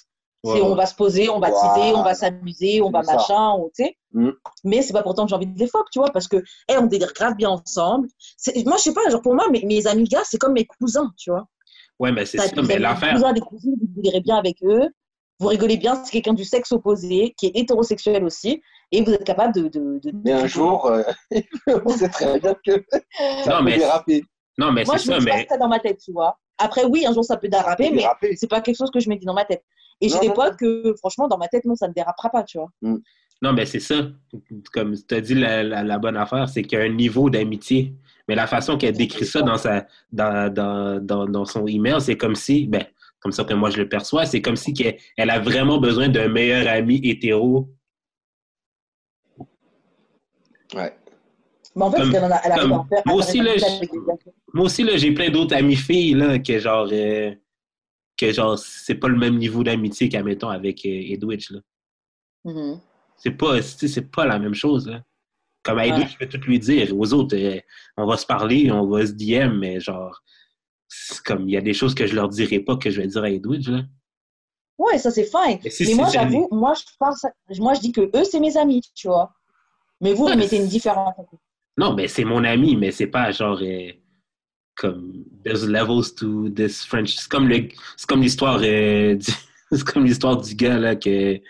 C'est 0.46 0.52
Ouais, 0.52 0.60
on 0.60 0.74
va 0.74 0.84
se 0.84 0.94
poser, 0.94 1.30
on 1.30 1.40
va 1.40 1.50
teaser, 1.50 1.94
on 1.94 2.02
va 2.02 2.14
s'amuser, 2.14 2.82
on 2.82 2.90
va 2.90 3.02
ça. 3.02 3.14
machin, 3.14 3.52
on- 3.52 3.70
tu 3.74 3.82
sais. 3.84 3.96
Mm. 4.12 4.28
Mais 4.64 4.82
c'est 4.82 4.92
pas 4.92 5.02
pourtant 5.02 5.24
que 5.24 5.30
j'ai 5.30 5.36
envie 5.36 5.46
de 5.46 5.58
les 5.58 5.66
fuck, 5.66 5.86
tu 5.90 5.98
vois, 6.00 6.10
parce 6.12 6.28
que, 6.28 6.36
eh, 6.68 6.76
on 6.76 6.84
délire 6.84 7.14
grave 7.14 7.34
bien 7.34 7.48
ensemble. 7.48 8.08
Moi, 8.66 8.76
je 8.76 8.82
sais 8.82 8.92
pas, 8.92 9.08
genre 9.08 9.22
pour 9.22 9.34
moi, 9.34 9.48
mes, 9.48 9.64
mes 9.64 9.86
amis 9.86 10.04
gars, 10.04 10.20
c'est 10.24 10.36
comme 10.36 10.52
mes 10.52 10.66
cousins, 10.66 11.10
tu 11.16 11.30
vois. 11.30 11.46
Ouais 12.00 12.12
mais 12.12 12.24
c'est 12.26 12.38
ça 12.38 12.48
des 12.48 12.54
mais 12.54 12.60
amis, 12.60 12.68
des 12.68 12.78
l'affaire 12.78 13.14
cousins, 13.14 13.32
des 13.32 13.40
cousines, 13.40 13.74
vous 13.80 13.88
délirez 14.02 14.20
bien 14.20 14.36
avec 14.36 14.56
eux. 14.62 14.88
Vous 15.40 15.48
rigolez 15.48 15.76
bien, 15.76 15.96
c'est 15.96 16.12
quelqu'un 16.12 16.32
du 16.32 16.44
sexe 16.44 16.70
opposé, 16.70 17.34
qui 17.36 17.46
est 17.46 17.56
hétérosexuel 17.58 18.22
aussi, 18.24 18.62
et 18.92 19.02
vous 19.02 19.12
êtes 19.12 19.24
capable 19.24 19.52
de. 19.52 19.62
de, 19.68 19.98
de- 19.98 20.12
Mais 20.24 20.30
un 20.32 20.46
jour, 20.46 20.86
euh, 20.86 21.02
on 21.84 21.88
sait 21.90 22.08
très 22.08 22.38
bien 22.38 22.54
que 22.64 22.84
ça 23.42 23.50
Non, 23.50 23.58
peut 23.58 23.64
mais- 23.64 23.78
déraper. 23.78 24.22
non 24.58 24.70
mais 24.70 24.84
Moi, 24.84 24.96
c'est 24.96 25.06
je 25.06 25.10
me 25.10 25.14
ça 25.20 25.36
dis 25.36 25.42
pas 25.44 25.54
ça 25.54 25.58
dans 25.58 25.68
ma 25.68 25.80
tête, 25.80 25.98
tu 26.04 26.12
vois. 26.12 26.38
Après, 26.58 26.84
oui, 26.84 27.04
un 27.04 27.12
jour, 27.12 27.24
ça 27.24 27.36
peut 27.36 27.48
Ça 27.50 27.58
déraper, 27.58 27.90
mais 27.90 28.04
c'est 28.36 28.48
pas 28.48 28.60
quelque 28.60 28.76
chose 28.76 28.92
que 28.92 29.00
je 29.00 29.10
me 29.10 29.16
dis 29.16 29.26
dans 29.26 29.34
ma 29.34 29.44
tête. 29.44 29.64
Et 30.00 30.08
j'ai 30.08 30.20
des 30.20 30.30
potes 30.30 30.56
que, 30.56 30.94
franchement, 30.98 31.26
dans 31.26 31.38
ma 31.38 31.48
tête, 31.48 31.64
non, 31.64 31.74
ça 31.74 31.88
ne 31.88 31.92
dérapera 31.92 32.30
pas, 32.30 32.44
tu 32.44 32.58
vois. 32.58 32.70
non 33.42 33.52
mais 33.52 33.66
c'est 33.66 33.80
ça 33.80 33.96
comme 34.72 34.94
tu 34.96 35.14
as 35.14 35.20
dit 35.20 35.34
la, 35.34 35.64
la, 35.64 35.82
la 35.82 35.98
bonne 35.98 36.16
affaire 36.16 36.48
c'est 36.48 36.62
qu'il 36.62 36.78
y 36.78 36.80
a 36.80 36.84
un 36.84 36.88
niveau 36.94 37.28
d'amitié 37.28 37.92
mais 38.28 38.34
la 38.34 38.46
façon 38.46 38.76
qu'elle 38.78 38.96
décrit 38.96 39.24
ça 39.26 39.42
dans 39.42 39.56
sa 39.58 39.86
dans, 40.12 40.52
dans, 40.52 40.98
dans, 41.04 41.26
dans 41.26 41.44
son 41.44 41.66
email 41.66 42.00
c'est 42.00 42.16
comme 42.16 42.34
si 42.34 42.66
ben 42.66 42.84
comme 43.20 43.32
ça 43.32 43.44
que 43.44 43.54
moi 43.54 43.70
je 43.70 43.78
le 43.78 43.88
perçois 43.88 44.26
c'est 44.26 44.40
comme 44.42 44.56
si 44.56 44.72
qu'elle 44.72 44.96
elle 45.16 45.30
a 45.30 45.38
vraiment 45.40 45.78
besoin 45.78 46.08
d'un 46.08 46.28
meilleur 46.28 46.66
ami 46.68 47.00
hétéro 47.04 47.68
Ouais. 50.74 50.92
Mais 51.76 51.84
en 51.84 51.90
fait, 51.90 51.98
Comme- 51.98 52.14
elle, 52.14 52.32
a- 52.32 52.40
elle 52.44 52.60
comme- 52.60 52.72
en 52.72 52.84
faire. 52.84 53.02
moi 53.06 53.16
aussi, 53.16 53.38
là. 53.40 53.52
Moi 54.52 54.64
aussi, 54.66 54.82
là, 54.82 54.96
j'ai 54.96 55.12
plein 55.12 55.30
d'autres 55.30 55.54
amis 55.54 55.76
filles, 55.76 56.14
là, 56.14 56.38
que 56.38 56.58
genre, 56.58 56.88
euh, 56.90 57.32
que 58.16 58.32
genre, 58.32 58.58
c'est 58.58 58.94
pas 58.94 59.08
le 59.08 59.16
même 59.16 59.36
niveau 59.38 59.62
d'amitié 59.62 60.08
qu'admettons 60.08 60.48
avec 60.48 60.84
euh, 60.86 60.88
Edwidge, 61.12 61.50
là. 61.50 61.60
Mhm. 62.44 62.80
C'est 63.16 63.32
pas, 63.32 63.60
c'est 63.62 64.10
pas 64.10 64.24
la 64.26 64.38
même 64.38 64.54
chose, 64.54 64.88
là. 64.88 65.02
Comme 65.64 65.78
à 65.78 65.86
Edwidge, 65.86 66.02
Ouais. 66.04 66.08
je 66.12 66.18
peux 66.18 66.28
tout 66.28 66.46
lui 66.46 66.58
dire. 66.58 66.96
Aux 66.96 67.12
autres, 67.14 67.36
euh, 67.36 67.58
on 67.96 68.06
va 68.06 68.16
se 68.16 68.26
parler, 68.26 68.70
on 68.70 68.86
va 68.86 69.06
se 69.06 69.12
DM, 69.12 69.58
mais 69.58 69.80
genre, 69.80 70.20
comme, 71.24 71.48
il 71.48 71.52
y 71.52 71.56
a 71.56 71.60
des 71.62 71.72
choses 71.72 71.94
que 71.94 72.06
je 72.06 72.14
leur 72.14 72.28
dirai 72.28 72.60
pas 72.60 72.76
que 72.76 72.90
je 72.90 73.00
vais 73.00 73.06
dire 73.08 73.22
à 73.24 73.30
Edwidge, 73.30 73.68
là. 73.70 73.82
Ouais, 74.76 74.98
ça, 74.98 75.10
c'est 75.10 75.24
fine. 75.24 75.58
Mais 75.64 75.70
si 75.70 75.86
mais 75.86 75.94
moi, 75.94 76.08
j'avoue, 76.12 76.48
moi, 76.50 76.74
je 76.74 76.82
pense, 76.98 77.24
moi, 77.58 77.74
je 77.74 77.80
dis 77.80 77.92
que 77.92 78.00
eux, 78.02 78.24
c'est 78.24 78.40
mes 78.40 78.56
amis, 78.56 78.82
tu 78.94 79.06
vois. 79.08 79.32
Mais 80.00 80.12
vous, 80.12 80.26
vous 80.26 80.36
mettez 80.36 80.56
une 80.56 80.66
différence. 80.68 81.14
Non, 81.78 81.94
mais 81.94 82.08
c'est 82.08 82.24
mon 82.24 82.44
ami, 82.44 82.76
mais 82.76 82.90
c'est 82.90 83.06
pas 83.06 83.30
genre 83.30 83.58
euh, 83.62 83.90
comme 84.76 85.24
there's 85.44 85.64
levels 85.66 86.14
to 86.16 86.48
this 86.50 86.84
French. 86.84 87.14
C'est 87.16 87.28
comme 87.30 87.48
le, 87.48 87.68
c'est 87.96 88.06
comme 88.08 88.20
l'histoire, 88.20 88.60
euh, 88.62 89.14
du- 89.16 89.32
c'est 89.70 89.84
comme 89.84 90.04
l'histoire 90.04 90.36
du 90.40 90.54
gars 90.56 90.78
là 90.78 90.94
que 90.96 91.40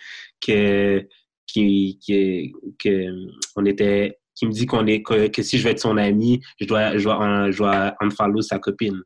que 0.46 1.09
qui 1.47 1.99
qui 2.01 2.53
que 2.79 3.09
on 3.57 3.65
était 3.65 4.19
qui 4.35 4.47
me 4.47 4.53
dit 4.53 4.67
qu'on 4.67 4.87
est 4.87 5.03
que, 5.03 5.29
que 5.29 5.43
si 5.43 5.59
je 5.59 5.65
veux 5.65 5.71
être 5.71 5.81
son 5.81 5.97
ami, 5.97 6.41
je 6.61 6.67
dois 6.67 6.97
je 6.99 7.05
dois 7.05 7.51
je 7.51 7.59
dois 7.59 7.95
unfollow 8.01 8.41
sa 8.43 8.59
copine. 8.59 9.01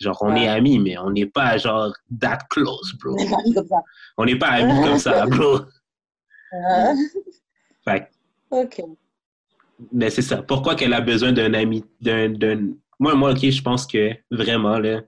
Genre 0.00 0.16
on 0.20 0.32
Ouais. 0.32 0.44
est 0.44 0.48
amis, 0.48 0.78
mais 0.78 0.96
on 0.98 1.10
n'est 1.10 1.26
pas 1.26 1.58
genre 1.58 1.92
that 2.20 2.38
close, 2.50 2.94
bro. 3.02 3.16
On 3.16 3.18
est 3.24 3.28
pas 3.30 3.42
mis 3.44 3.54
comme 3.54 3.66
ça. 3.68 3.82
On 4.16 4.24
n'est 4.24 4.38
pas 4.38 4.48
amis 4.48 4.80
comme 4.86 4.98
ça, 4.98 5.26
bro. 5.26 5.58
Euh, 6.54 6.94
Fait 7.84 8.08
ok. 8.50 8.80
Mais 9.92 10.08
c'est 10.08 10.22
ça. 10.22 10.40
Pourquoi 10.42 10.76
qu'elle 10.76 10.94
a 10.94 11.02
besoin 11.02 11.30
d'un 11.32 11.52
ami, 11.52 11.84
d'un, 12.00 12.30
d'un... 12.30 12.70
Moi, 12.98 13.14
moi, 13.14 13.32
ok, 13.32 13.50
je 13.50 13.60
pense 13.60 13.86
que 13.86 14.12
vraiment, 14.30 14.78
là, 14.78 15.02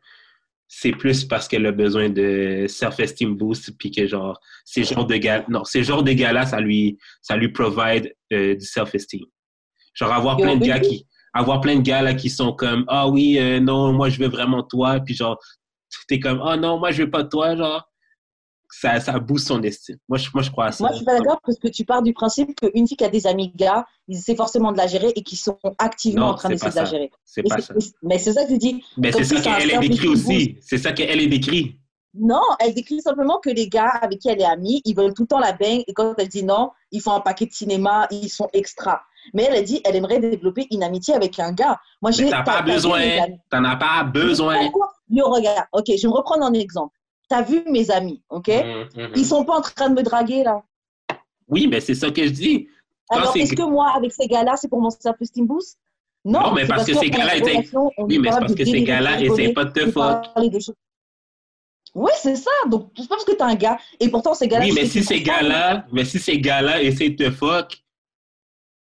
c'est 0.73 0.93
plus 0.93 1.25
parce 1.25 1.49
qu'elle 1.49 1.67
a 1.67 1.73
besoin 1.73 2.09
de 2.09 2.67
self-esteem 2.69 3.35
boost, 3.35 3.77
puis 3.77 3.91
que 3.91 4.07
genre, 4.07 4.39
ces 4.65 4.85
genres 4.85 5.05
de 5.05 5.17
gars, 5.17 5.45
non, 5.49 5.65
ces 5.65 5.83
genres 5.83 6.05
de 6.05 6.13
gars-là, 6.13 6.47
ça 6.47 6.61
lui, 6.61 6.97
ça 7.21 7.37
lui 7.37 7.49
provide 7.49 8.15
euh, 8.33 8.55
du 8.55 8.65
self-esteem. 8.65 9.23
Genre, 9.95 10.13
avoir 10.13 10.37
plein 10.37 10.57
de 10.57 10.65
gars 10.65 10.79
qui, 10.79 11.09
avoir 11.35 11.61
plein 11.61 11.75
de 11.75 11.83
gars, 11.83 12.03
là, 12.03 12.15
qui 12.15 12.31
sont 12.31 12.53
comme, 12.53 12.85
ah 12.87 13.09
oui, 13.09 13.37
euh, 13.41 13.59
non, 13.59 13.93
moi, 13.93 14.11
je 14.11 14.21
veux 14.21 14.29
vraiment 14.29 14.63
toi, 14.63 15.01
puis 15.01 15.13
genre, 15.13 15.37
t'es 16.07 16.21
comme, 16.21 16.41
oh 16.41 16.55
non, 16.55 16.79
moi, 16.79 16.93
je 16.93 17.03
veux 17.03 17.11
pas 17.11 17.25
toi, 17.25 17.57
genre, 17.57 17.85
ça, 18.71 19.01
ça 19.01 19.19
booste 19.19 19.49
son 19.49 19.63
estime. 19.63 19.97
Moi, 20.09 20.19
je, 20.19 20.29
moi, 20.33 20.43
je 20.43 20.51
crois 20.51 20.67
à 20.67 20.73
ça. 20.73 20.85
Moi, 20.85 20.91
je 20.93 20.97
suis 20.97 21.05
pas 21.05 21.19
d'accord 21.19 21.41
parce 21.45 21.59
que 21.59 21.69
tu 21.69 21.85
pars 21.85 22.03
du 22.03 22.13
principe 22.13 22.55
qu'une 22.59 22.87
fille 22.87 22.97
qui 22.97 23.05
a 23.05 23.09
des 23.09 23.27
amis 23.27 23.53
gars, 23.55 23.85
ils 24.09 24.19
essaient 24.19 24.37
forcément 24.37 24.73
de 24.73 24.79
la 24.79 24.87
gérer 24.87 25.13
et 25.15 25.23
qui 25.23 25.37
sont 25.37 25.59
activement 25.79 26.27
Non, 26.27 26.33
en 26.33 26.35
train 26.35 26.57
c'est 26.57 26.71
de 26.71 26.77
la 26.77 26.85
gérer. 26.85 27.11
C'est 27.25 27.43
pas 27.43 27.57
c'est- 27.57 27.81
ça. 27.81 27.91
Mais 28.03 28.19
c'est 28.19 28.33
ça 28.33 28.45
que 28.45 28.51
je 28.53 28.57
dis. 28.57 28.83
Mais 28.97 29.13
c'est 29.13 29.25
ça 29.25 29.37
c'est 29.37 29.43
qu'elle 29.43 29.71
est 29.71 29.89
décrit 29.89 30.09
aussi. 30.09 30.59
C'est 30.63 30.79
ça 30.79 30.93
qu'elle 30.93 31.21
est 31.21 31.27
décrit. 31.27 31.77
Non, 32.13 32.43
elle 32.59 32.75
décrit 32.75 33.01
simplement 33.01 33.39
que 33.39 33.51
les 33.51 33.69
gars 33.69 33.91
avec 34.03 34.19
qui 34.19 34.29
elle 34.29 34.41
est 34.41 34.45
amie, 34.45 34.83
ils 34.85 34.97
veulent 34.97 35.15
tout 35.15 35.23
le 35.23 35.29
temps 35.29 35.39
la 35.39 35.53
baigne 35.53 35.85
et 35.87 35.93
quand 35.93 36.15
elle 36.19 36.29
dit 36.29 36.43
non, 36.43 36.71
ils 36.91 37.01
font 37.01 37.13
un 37.13 37.21
paquet 37.21 37.47
de 37.47 37.53
cinéma, 37.53 38.09
ils 38.11 38.29
sont 38.29 38.49
extra. 38.53 39.03
Mais 39.35 39.45
elle 39.45 39.57
a 39.57 39.63
dit, 39.63 39.81
elle 39.85 39.97
aimerait 39.97 40.19
développer 40.19 40.67
une 40.71 40.83
amitié 40.83 41.15
avec 41.15 41.39
un 41.39 41.53
gars. 41.53 41.79
Moi, 42.01 42.11
j'ai 42.11 42.31
pas 42.31 42.63
besoin. 42.63 43.01
T'en 43.51 43.65
as 43.65 43.77
pas 43.77 44.03
besoin. 44.03 44.59
Pourquoi? 44.59 44.93
Yo, 45.11 45.29
regarde, 45.29 45.67
ok, 45.73 45.85
je 45.89 46.03
vais 46.03 46.09
me 46.09 46.15
reprendre 46.15 46.45
un 46.45 46.53
exemple. 46.55 46.97
T'as 47.31 47.43
vu 47.43 47.62
mes 47.71 47.90
amis, 47.93 48.21
ok? 48.29 48.49
Mhm, 48.49 48.88
mhm. 49.05 49.12
Ils 49.14 49.25
sont 49.25 49.45
pas 49.45 49.57
en 49.57 49.61
train 49.61 49.88
de 49.88 49.95
me 49.95 50.03
draguer 50.03 50.43
là. 50.43 50.64
Oui, 51.49 51.69
mais 51.69 51.81
c'est 51.81 51.95
ça 51.95 52.11
que 52.11 52.25
je 52.25 52.31
dis. 52.31 52.69
Quand 53.09 53.19
Alors, 53.19 53.33
c'est- 53.33 53.40
est-ce 53.40 53.55
que 53.55 53.62
moi, 53.62 53.93
avec 53.95 54.12
ces 54.12 54.27
gars-là, 54.27 54.57
c'est 54.57 54.69
pour 54.69 54.81
mon 54.81 54.90
self-esteem 54.90 55.47
boost? 55.47 55.79
Non, 56.25 56.40
Non, 56.43 56.53
mais 56.55 56.66
parce 56.66 56.85
que 56.85 56.93
ces 56.95 57.09
gars-là 57.09 57.37
une 57.38 57.43
étaient- 57.49 57.69
Oui, 57.99 58.19
mais 58.19 58.31
c'est 58.33 58.40
parce 58.40 58.55
que 58.55 58.64
ces 58.64 58.83
gars-là 58.83 59.21
essaient 59.23 59.53
pas 59.53 59.64
de 59.64 59.73
te 59.73 59.90
fuck. 59.90 60.25
Oui, 61.95 62.11
c'est 62.21 62.37
ça. 62.37 62.51
Donc, 62.69 62.90
c'est 62.97 63.09
pas 63.09 63.14
parce 63.14 63.25
que 63.25 63.33
t'as 63.33 63.47
un 63.47 63.55
gars. 63.55 63.79
Et 64.01 64.09
pourtant, 64.09 64.35
ces 64.35 64.47
gars-là. 64.49 64.64
Oui, 64.64 64.73
mais 64.75 64.87
si 64.87 65.03
ces 65.03 65.23
gars-là, 65.23 65.87
mais 65.93 66.05
si 66.05 66.19
ces 66.19 66.38
gars-là 66.38 66.83
essaient 66.83 67.11
de 67.11 67.25
te 67.25 67.31
fuck, 67.31 67.83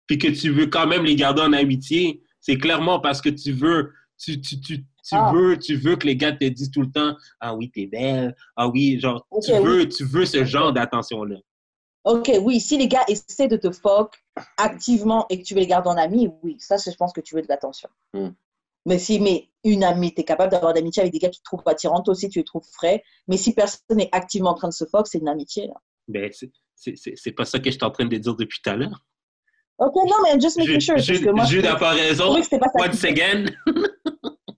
puis 0.06 0.18
que 0.18 0.28
tu 0.28 0.50
veux 0.50 0.66
quand 0.66 0.86
même 0.86 1.04
les 1.04 1.16
garder 1.16 1.42
en 1.42 1.52
amitié, 1.52 2.22
c'est 2.40 2.58
clairement 2.58 2.98
parce 2.98 3.20
que 3.20 3.28
tu 3.28 3.52
veux, 3.52 3.92
tu, 4.18 4.40
tu, 4.40 4.60
tu, 4.60 4.84
tu 5.02 5.14
Ah. 5.16 5.32
veux, 5.34 5.58
tu 5.58 5.74
veux 5.76 5.96
que 5.96 6.06
les 6.06 6.16
gars 6.16 6.32
te 6.32 6.44
disent 6.44 6.70
tout 6.70 6.82
le 6.82 6.90
temps, 6.90 7.16
ah 7.40 7.54
oui, 7.54 7.70
t'es 7.70 7.86
belle, 7.86 8.34
ah 8.56 8.68
oui, 8.68 8.98
genre, 9.00 9.26
tu 9.44 9.52
oui. 9.52 9.58
veux, 9.64 9.88
tu 9.88 10.04
veux 10.04 10.24
ce 10.24 10.44
genre 10.44 10.72
d'attention-là. 10.72 11.36
Ok, 12.04 12.32
oui, 12.42 12.58
si 12.60 12.76
les 12.78 12.88
gars 12.88 13.04
essaient 13.08 13.46
de 13.48 13.56
te 13.56 13.70
fuck 13.70 14.16
activement 14.56 15.26
et 15.30 15.38
que 15.38 15.44
tu 15.44 15.54
veux 15.54 15.60
les 15.60 15.66
garder 15.66 15.88
en 15.88 15.96
ami, 15.96 16.28
oui, 16.42 16.56
ça, 16.58 16.76
je 16.76 16.90
pense 16.96 17.12
que 17.12 17.20
tu 17.20 17.34
veux 17.36 17.42
de 17.42 17.48
l'attention. 17.48 17.88
Hmm. 18.14 18.30
Mais 18.86 18.98
si, 18.98 19.20
mais 19.20 19.48
une 19.62 19.84
amie, 19.84 20.12
tu 20.12 20.22
es 20.22 20.24
capable 20.24 20.50
d'avoir 20.50 20.72
d'amitié 20.74 21.02
avec 21.02 21.12
des 21.12 21.20
gars 21.20 21.28
qui 21.28 21.38
te 21.38 21.44
trouvent 21.44 21.62
attirants, 21.66 22.02
toi 22.02 22.10
aussi, 22.12 22.28
tu 22.28 22.40
les 22.40 22.44
trouves 22.44 22.66
frais. 22.72 23.04
Mais 23.28 23.36
si 23.36 23.54
personne 23.54 23.96
n'est 23.96 24.08
activement 24.10 24.50
en 24.50 24.54
train 24.54 24.66
de 24.68 24.72
se 24.72 24.84
fuck, 24.84 25.06
c'est 25.06 25.18
une 25.18 25.28
amitié. 25.28 25.68
Là. 25.68 25.74
Ben, 26.08 26.28
c'est- 26.32 27.30
pas 27.32 27.44
ça 27.44 27.60
que 27.60 27.66
je 27.66 27.76
suis 27.76 27.84
en 27.84 27.90
train 27.92 28.06
de 28.06 28.16
dire 28.16 28.34
depuis 28.34 28.58
tout 28.60 28.70
à 28.70 28.74
l'heure. 28.74 29.04
Ok, 29.78 29.94
non, 29.94 30.16
mais 30.24 30.40
just 30.40 30.58
making 30.58 30.80
sure. 30.80 30.94
parce 30.94 31.06
Jude- 31.06 31.24
que 31.24 31.30
moi, 31.30 31.44
je 31.44 31.50
Jude 31.50 31.66
a 31.66 31.76
trouvais- 31.76 31.80
pas 31.80 31.96
je 31.96 32.02
raison. 32.02 32.36
Once 32.80 33.04
again. 33.04 33.44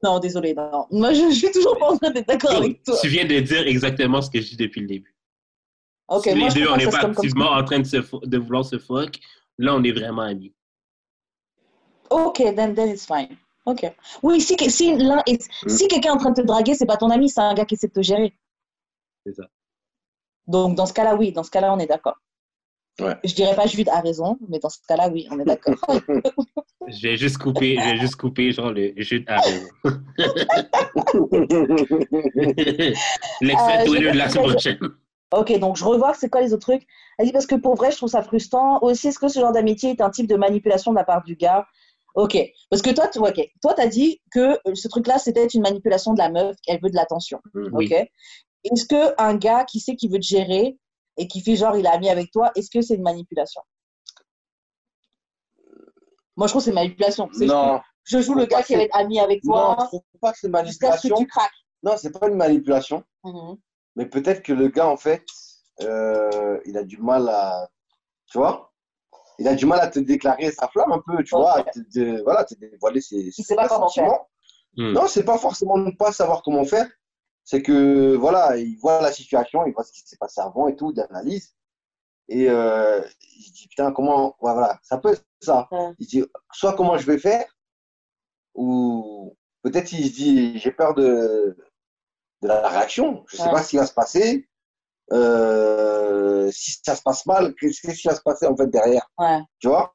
Non, 0.04 0.18
désolé, 0.18 0.52
non. 0.52 0.86
Moi, 0.90 1.14
je, 1.14 1.30
je 1.30 1.34
suis 1.34 1.50
toujours 1.50 1.78
pas 1.78 1.90
en 1.92 1.96
train 1.96 2.10
d'être 2.10 2.28
d'accord 2.28 2.52
avec 2.56 2.82
toi. 2.82 2.94
Tu 3.00 3.08
viens 3.08 3.24
de 3.24 3.40
dire 3.40 3.66
exactement 3.66 4.20
ce 4.20 4.30
que 4.30 4.38
je 4.40 4.50
dis 4.50 4.56
depuis 4.56 4.82
le 4.82 4.86
début. 4.86 5.16
Ok, 6.08 6.24
si 6.24 6.34
moi, 6.34 6.48
les 6.50 6.54
deux, 6.54 6.68
on 6.70 6.76
n'est 6.76 6.86
pas 6.86 7.00
activement 7.00 7.50
en 7.52 7.64
train 7.64 7.78
de, 7.78 7.86
se 7.86 7.96
de 8.26 8.38
vouloir 8.38 8.66
se 8.66 8.78
fuck, 8.78 9.18
là, 9.56 9.74
on 9.74 9.82
est 9.82 9.92
vraiment 9.92 10.22
amis. 10.22 10.52
Ok, 12.10 12.36
then, 12.54 12.74
then 12.74 12.90
it's 12.90 13.06
fine. 13.06 13.38
Ok. 13.64 13.90
Oui, 14.22 14.42
si, 14.42 14.56
si, 14.68 14.90
est- 14.90 15.50
si 15.66 15.88
quelqu'un 15.88 16.10
est 16.10 16.12
en 16.12 16.18
train 16.18 16.32
de 16.32 16.42
te 16.42 16.46
draguer, 16.46 16.74
c'est 16.74 16.84
pas 16.84 16.98
ton 16.98 17.08
ami, 17.08 17.30
c'est 17.30 17.40
un 17.40 17.54
gars 17.54 17.64
qui 17.64 17.74
essaie 17.76 17.88
de 17.88 17.92
te 17.94 18.02
gérer. 18.02 18.36
C'est 19.24 19.32
ça. 19.34 19.44
Donc, 20.46 20.74
dans 20.76 20.84
ce 20.84 20.92
cas-là, 20.92 21.14
oui, 21.16 21.32
dans 21.32 21.42
ce 21.42 21.50
cas-là, 21.50 21.72
on 21.72 21.78
est 21.78 21.86
d'accord. 21.86 22.18
Ouais. 23.00 23.16
Je 23.24 23.34
dirais 23.34 23.56
pas 23.56 23.66
Jude 23.66 23.88
a 23.88 24.00
raison, 24.00 24.38
mais 24.48 24.58
dans 24.60 24.68
ce 24.68 24.78
cas-là, 24.88 25.08
oui, 25.08 25.26
on 25.30 25.38
est 25.40 25.44
d'accord. 25.44 25.74
Je 26.88 27.08
vais 27.08 27.16
juste 27.16 27.38
couper, 27.38 27.76
je 27.80 27.90
vais 27.90 27.96
juste 27.96 28.16
couper, 28.16 28.52
genre, 28.52 28.70
le 28.70 28.92
Jude 28.98 29.24
a 29.26 29.40
raison. 29.40 29.66
L'extrait 33.40 33.80
Euh, 33.80 33.84
Twitter 33.84 34.12
de 34.12 34.16
la 34.18 34.28
semaine 34.28 34.50
prochaine. 34.50 34.78
ok, 35.32 35.58
donc 35.58 35.76
je 35.76 35.84
revois 35.84 36.12
que 36.12 36.18
c'est 36.18 36.28
quoi 36.28 36.42
les 36.42 36.52
autres 36.52 36.66
trucs? 36.66 36.86
Elle 37.18 37.26
dit 37.26 37.32
parce 37.32 37.46
que 37.46 37.54
pour 37.54 37.74
vrai, 37.74 37.90
je 37.90 37.96
trouve 37.96 38.10
ça 38.10 38.22
frustrant. 38.22 38.78
Aussi, 38.82 39.08
est-ce 39.08 39.18
que 39.18 39.28
ce 39.28 39.40
genre 39.40 39.52
d'amitié 39.52 39.90
est 39.90 40.00
un 40.00 40.10
type 40.10 40.26
de 40.28 40.36
manipulation 40.36 40.92
de 40.92 40.96
la 40.96 41.04
part 41.04 41.22
du 41.24 41.36
gars? 41.36 41.66
Ok, 42.14 42.38
parce 42.70 42.82
que 42.82 42.90
toi, 42.90 43.08
tu 43.08 43.18
ok, 43.18 43.40
toi, 43.60 43.74
as 43.78 43.86
dit 43.88 44.20
que 44.30 44.58
ce 44.74 44.86
truc-là, 44.88 45.18
c'était 45.18 45.46
une 45.46 45.62
manipulation 45.62 46.12
de 46.12 46.18
la 46.18 46.28
meuf, 46.30 46.54
qu'elle 46.62 46.80
veut 46.80 46.90
de 46.90 46.94
l'attention. 46.96 47.40
Oui. 47.54 47.86
Ok. 47.90 48.08
Est-ce 48.70 48.86
que 48.86 49.20
un 49.20 49.34
gars 49.36 49.64
qui 49.64 49.80
sait 49.80 49.96
qu'il 49.96 50.10
veut 50.12 50.20
te 50.20 50.26
gérer 50.26 50.76
et 51.16 51.28
qui 51.28 51.40
fait 51.42 51.56
genre 51.56 51.76
il 51.76 51.86
est 51.86 51.88
ami 51.88 52.08
avec 52.10 52.30
toi, 52.30 52.50
est-ce 52.56 52.70
que 52.70 52.80
c'est 52.80 52.94
une 52.94 53.02
manipulation? 53.02 53.62
Moi, 56.36 56.46
je 56.48 56.52
trouve 56.52 56.60
que 56.62 56.64
c'est 56.64 56.70
une 56.70 56.74
manipulation. 56.74 57.28
Non, 57.40 57.80
Je 58.04 58.20
joue 58.20 58.34
le 58.34 58.46
gars 58.46 58.62
qui 58.62 58.74
va 58.74 58.82
être 58.82 58.96
ami 58.96 59.20
avec 59.20 59.44
non, 59.44 59.52
toi 59.52 59.76
je 59.80 59.84
trouve 59.86 60.02
pas 60.20 60.32
que 60.32 60.38
c'est 60.38 60.48
une 60.48 60.52
ce 60.52 60.58
que 60.78 60.86
manipulation. 60.86 61.16
tu 61.16 61.26
craques. 61.26 61.52
Non, 61.82 61.96
c'est 61.96 62.10
pas 62.18 62.28
une 62.28 62.34
manipulation. 62.36 63.04
Mhm. 63.24 63.56
Mais 63.96 64.06
peut-être 64.06 64.42
que 64.42 64.52
le 64.52 64.68
gars, 64.68 64.88
en 64.88 64.96
fait, 64.96 65.24
euh, 65.82 66.60
il 66.66 66.76
a 66.76 66.82
du 66.82 66.98
mal 66.98 67.28
à. 67.28 67.68
Tu 68.26 68.38
vois? 68.38 68.72
Il 69.38 69.46
a 69.48 69.54
du 69.54 69.66
mal 69.66 69.80
à 69.80 69.88
te 69.88 69.98
déclarer 69.98 70.50
sa 70.50 70.68
flamme 70.68 70.92
un 70.92 71.02
peu, 71.06 71.22
tu 71.24 71.34
vois, 71.36 71.58
à 71.58 71.62
te, 71.64 71.78
de- 71.78 72.22
voilà, 72.22 72.44
te 72.44 72.54
dévoiler 72.54 73.00
ses, 73.00 73.30
ses 73.30 73.42
sait 73.42 73.54
pas 73.56 73.68
sentiments. 73.68 74.28
Hmm. 74.76 74.92
Non, 74.92 75.06
c'est 75.06 75.24
pas 75.24 75.38
forcément 75.38 75.76
ne 75.78 75.90
pas 75.92 76.10
savoir 76.12 76.42
comment 76.42 76.64
faire. 76.64 76.88
C'est 77.44 77.62
que, 77.62 78.14
voilà, 78.16 78.56
il 78.56 78.76
voit 78.78 79.02
la 79.02 79.12
situation, 79.12 79.66
il 79.66 79.72
voit 79.74 79.84
ce 79.84 79.92
qui 79.92 80.00
s'est 80.06 80.16
passé 80.16 80.40
avant 80.40 80.66
et 80.68 80.76
tout, 80.76 80.92
il 80.94 81.00
analyse. 81.00 81.54
Et 82.28 82.48
euh, 82.48 83.02
il 83.20 83.52
dit, 83.52 83.68
putain, 83.68 83.92
comment. 83.92 84.34
voilà, 84.40 84.78
ça 84.82 84.96
peut 84.98 85.12
être 85.12 85.24
ça. 85.42 85.68
Ouais. 85.70 85.92
Il 85.98 86.06
dit, 86.06 86.24
soit 86.52 86.72
comment 86.74 86.96
je 86.96 87.04
vais 87.06 87.18
faire, 87.18 87.44
ou 88.54 89.36
peut-être 89.62 89.92
il 89.92 90.08
se 90.08 90.12
dit, 90.14 90.58
j'ai 90.58 90.70
peur 90.72 90.94
de, 90.94 91.56
de 92.42 92.48
la 92.48 92.66
réaction. 92.68 93.24
Je 93.28 93.36
sais 93.36 93.42
Ouais. 93.44 93.50
pas 93.52 93.62
ce 93.62 93.70
qui 93.70 93.76
va 93.76 93.86
se 93.86 93.92
passer. 93.94 94.48
Euh, 95.12 96.50
si 96.50 96.80
ça 96.82 96.96
se 96.96 97.02
passe 97.02 97.26
mal, 97.26 97.54
qu'est-ce 97.56 97.80
qui 98.00 98.08
va 98.08 98.14
se 98.14 98.22
passer 98.22 98.46
en 98.46 98.56
fait 98.56 98.68
derrière? 98.68 99.06
Ouais. 99.18 99.40
Tu 99.58 99.68
vois? 99.68 99.94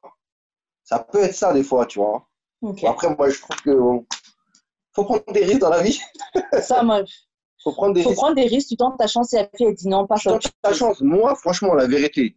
Ça 0.84 1.00
peut 1.00 1.22
être 1.24 1.34
ça 1.34 1.52
des 1.52 1.64
fois, 1.64 1.86
tu 1.86 1.98
vois. 1.98 2.28
Ok. 2.62 2.82
Bon, 2.82 2.90
après, 2.90 3.14
moi, 3.16 3.28
je 3.28 3.40
trouve 3.40 3.56
que 3.62 3.70
bon, 3.70 4.06
faut 4.94 5.04
prendre 5.04 5.24
des 5.32 5.44
risques 5.44 5.60
dans 5.60 5.70
la 5.70 5.82
vie. 5.82 6.00
Ça, 6.62 6.82
moi, 6.84 7.02
faut 7.62 7.72
prendre 7.72 7.94
des 7.94 8.02
faut 8.02 8.10
risques. 8.10 8.20
prendre 8.20 8.36
des 8.36 8.46
risques. 8.46 8.68
Tu 8.68 8.76
tentes 8.76 8.98
ta 8.98 9.06
chance 9.06 9.32
et 9.34 9.38
après 9.38 9.64
elle 9.64 9.74
dit 9.74 9.88
non, 9.88 10.06
pas 10.06 10.16
Je 10.16 10.22
ça. 10.22 10.30
tente 10.32 10.52
ta 10.62 10.72
chance. 10.72 11.00
Moi, 11.00 11.34
franchement, 11.34 11.74
la 11.74 11.86
vérité, 11.86 12.36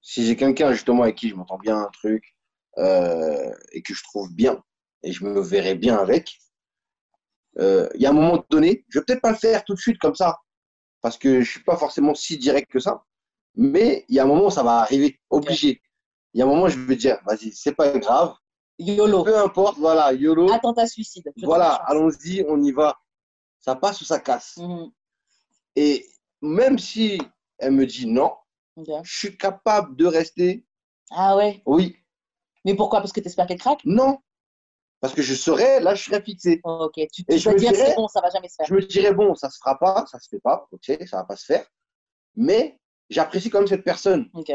si 0.00 0.24
j'ai 0.26 0.36
quelqu'un 0.36 0.72
justement 0.72 1.02
avec 1.04 1.16
qui 1.16 1.28
je 1.28 1.34
m'entends 1.34 1.58
bien 1.58 1.78
un 1.78 1.90
truc 1.92 2.36
euh, 2.78 3.50
et 3.72 3.82
que 3.82 3.94
je 3.94 4.02
trouve 4.02 4.32
bien 4.32 4.62
et 5.02 5.12
je 5.12 5.24
me 5.24 5.40
verrai 5.40 5.74
bien 5.74 5.96
avec, 5.96 6.38
euh, 7.58 7.88
il 7.94 8.00
y 8.02 8.06
a 8.06 8.10
un 8.10 8.14
moment 8.14 8.44
donné, 8.50 8.84
je 8.88 8.98
vais 8.98 9.04
peut-être 9.04 9.20
pas 9.22 9.30
le 9.30 9.36
faire 9.36 9.64
tout 9.64 9.74
de 9.74 9.80
suite 9.80 9.98
comme 9.98 10.14
ça 10.14 10.38
parce 11.00 11.18
que 11.18 11.40
je 11.42 11.50
suis 11.50 11.62
pas 11.62 11.76
forcément 11.76 12.14
si 12.14 12.38
direct 12.38 12.70
que 12.70 12.80
ça, 12.80 13.04
mais 13.54 14.04
il 14.08 14.16
y 14.16 14.18
a 14.18 14.24
un 14.24 14.26
moment 14.26 14.46
où 14.46 14.50
ça 14.50 14.62
va 14.62 14.78
arriver, 14.78 15.20
obligé. 15.30 15.80
Il 16.32 16.38
y 16.38 16.42
a 16.42 16.46
un 16.46 16.48
moment 16.48 16.64
où 16.64 16.68
je 16.68 16.78
vais 16.78 16.96
dire, 16.96 17.18
vas-y, 17.26 17.52
c'est 17.52 17.74
pas 17.74 17.96
grave, 17.98 18.34
YOLO. 18.78 19.22
peu 19.22 19.38
importe, 19.38 19.78
voilà, 19.78 20.12
YOLO, 20.12 20.50
Attentat 20.50 20.86
suicide. 20.86 21.30
Voilà, 21.42 21.74
allons-y, 21.86 22.44
on 22.48 22.60
y 22.62 22.72
va. 22.72 22.96
Ça 23.64 23.74
passe 23.76 24.02
ou 24.02 24.04
ça 24.04 24.20
casse. 24.20 24.58
Mhm. 24.58 24.90
Et 25.76 26.06
même 26.42 26.78
si 26.78 27.18
elle 27.58 27.72
me 27.72 27.86
dit 27.86 28.06
non, 28.06 28.34
je 28.76 29.16
suis 29.18 29.38
capable 29.38 29.96
de 29.96 30.04
rester 30.04 30.66
Ah 31.10 31.34
ouais. 31.34 31.62
oui, 31.64 31.96
Mais 32.66 32.74
pourquoi? 32.74 33.00
Parce 33.00 33.12
que 33.12 33.20
tu 33.20 33.26
espères 33.28 33.46
qu'elle 33.46 33.58
craque? 33.58 33.80
Non. 33.86 34.18
Parce 35.00 35.14
que 35.14 35.22
je 35.22 35.34
serais, 35.34 35.80
là, 35.80 35.94
je 35.94 36.04
serais 36.04 36.20
fixé. 36.22 36.60
Ok. 36.64 36.92
Tu, 37.10 37.22
Et 37.28 37.36
tu 37.36 37.38
je 37.38 37.48
me 37.48 37.58
dire 37.58 37.72
dirais- 37.72 37.94
bon, 37.96 38.06
ça 38.08 38.20
va 38.20 38.28
jamais 38.28 38.48
se 38.50 38.56
faire. 38.56 38.66
Je 38.66 38.74
me 38.74 38.80
dirais, 38.82 39.14
bon, 39.14 39.34
ça 39.34 39.48
se 39.48 39.56
fera 39.58 39.78
pas, 39.78 40.04
ça 40.10 40.18
se 40.20 40.28
fait 40.28 40.40
pas, 40.40 40.66
ok, 40.70 40.98
ça 41.06 41.16
va 41.18 41.24
pas 41.24 41.36
se 41.36 41.46
faire. 41.46 41.66
Mais 42.36 42.78
j'apprécie 43.08 43.48
quand 43.48 43.60
même 43.60 43.66
cette 43.68 43.84
personne. 43.84 44.28
Ok. 44.34 44.50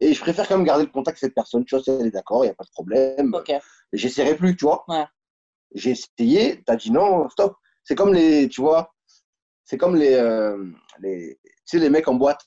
Et 0.00 0.12
je 0.12 0.20
préfère 0.20 0.48
quand 0.48 0.56
même 0.56 0.66
garder 0.66 0.84
le 0.86 0.90
contact 0.90 1.14
avec 1.16 1.20
cette 1.20 1.34
personne. 1.34 1.64
Tu 1.64 1.76
vois, 1.76 1.84
si 1.84 1.90
elle 1.90 2.06
est 2.06 2.10
d'accord, 2.10 2.44
il 2.44 2.48
n'y 2.48 2.52
a 2.52 2.54
pas 2.54 2.64
de 2.64 2.70
problème. 2.70 3.32
Ok. 3.32 3.52
J'essaierai 3.92 4.36
plus, 4.36 4.56
tu 4.56 4.64
vois. 4.64 4.84
Ouais. 4.88 5.06
J'ai 5.74 5.90
essayé, 5.90 6.62
t'as 6.64 6.74
dit 6.76 6.90
non, 6.90 7.28
stop. 7.28 7.56
C'est 7.84 7.94
comme 7.94 8.12
les, 8.14 8.48
tu 8.48 8.60
vois, 8.60 8.94
c'est 9.64 9.76
comme 9.78 9.96
les, 9.96 10.14
euh, 10.14 10.64
les, 11.00 11.38
tu 11.42 11.50
sais, 11.66 11.78
les 11.78 11.90
mecs 11.90 12.08
en 12.08 12.14
boîte. 12.14 12.44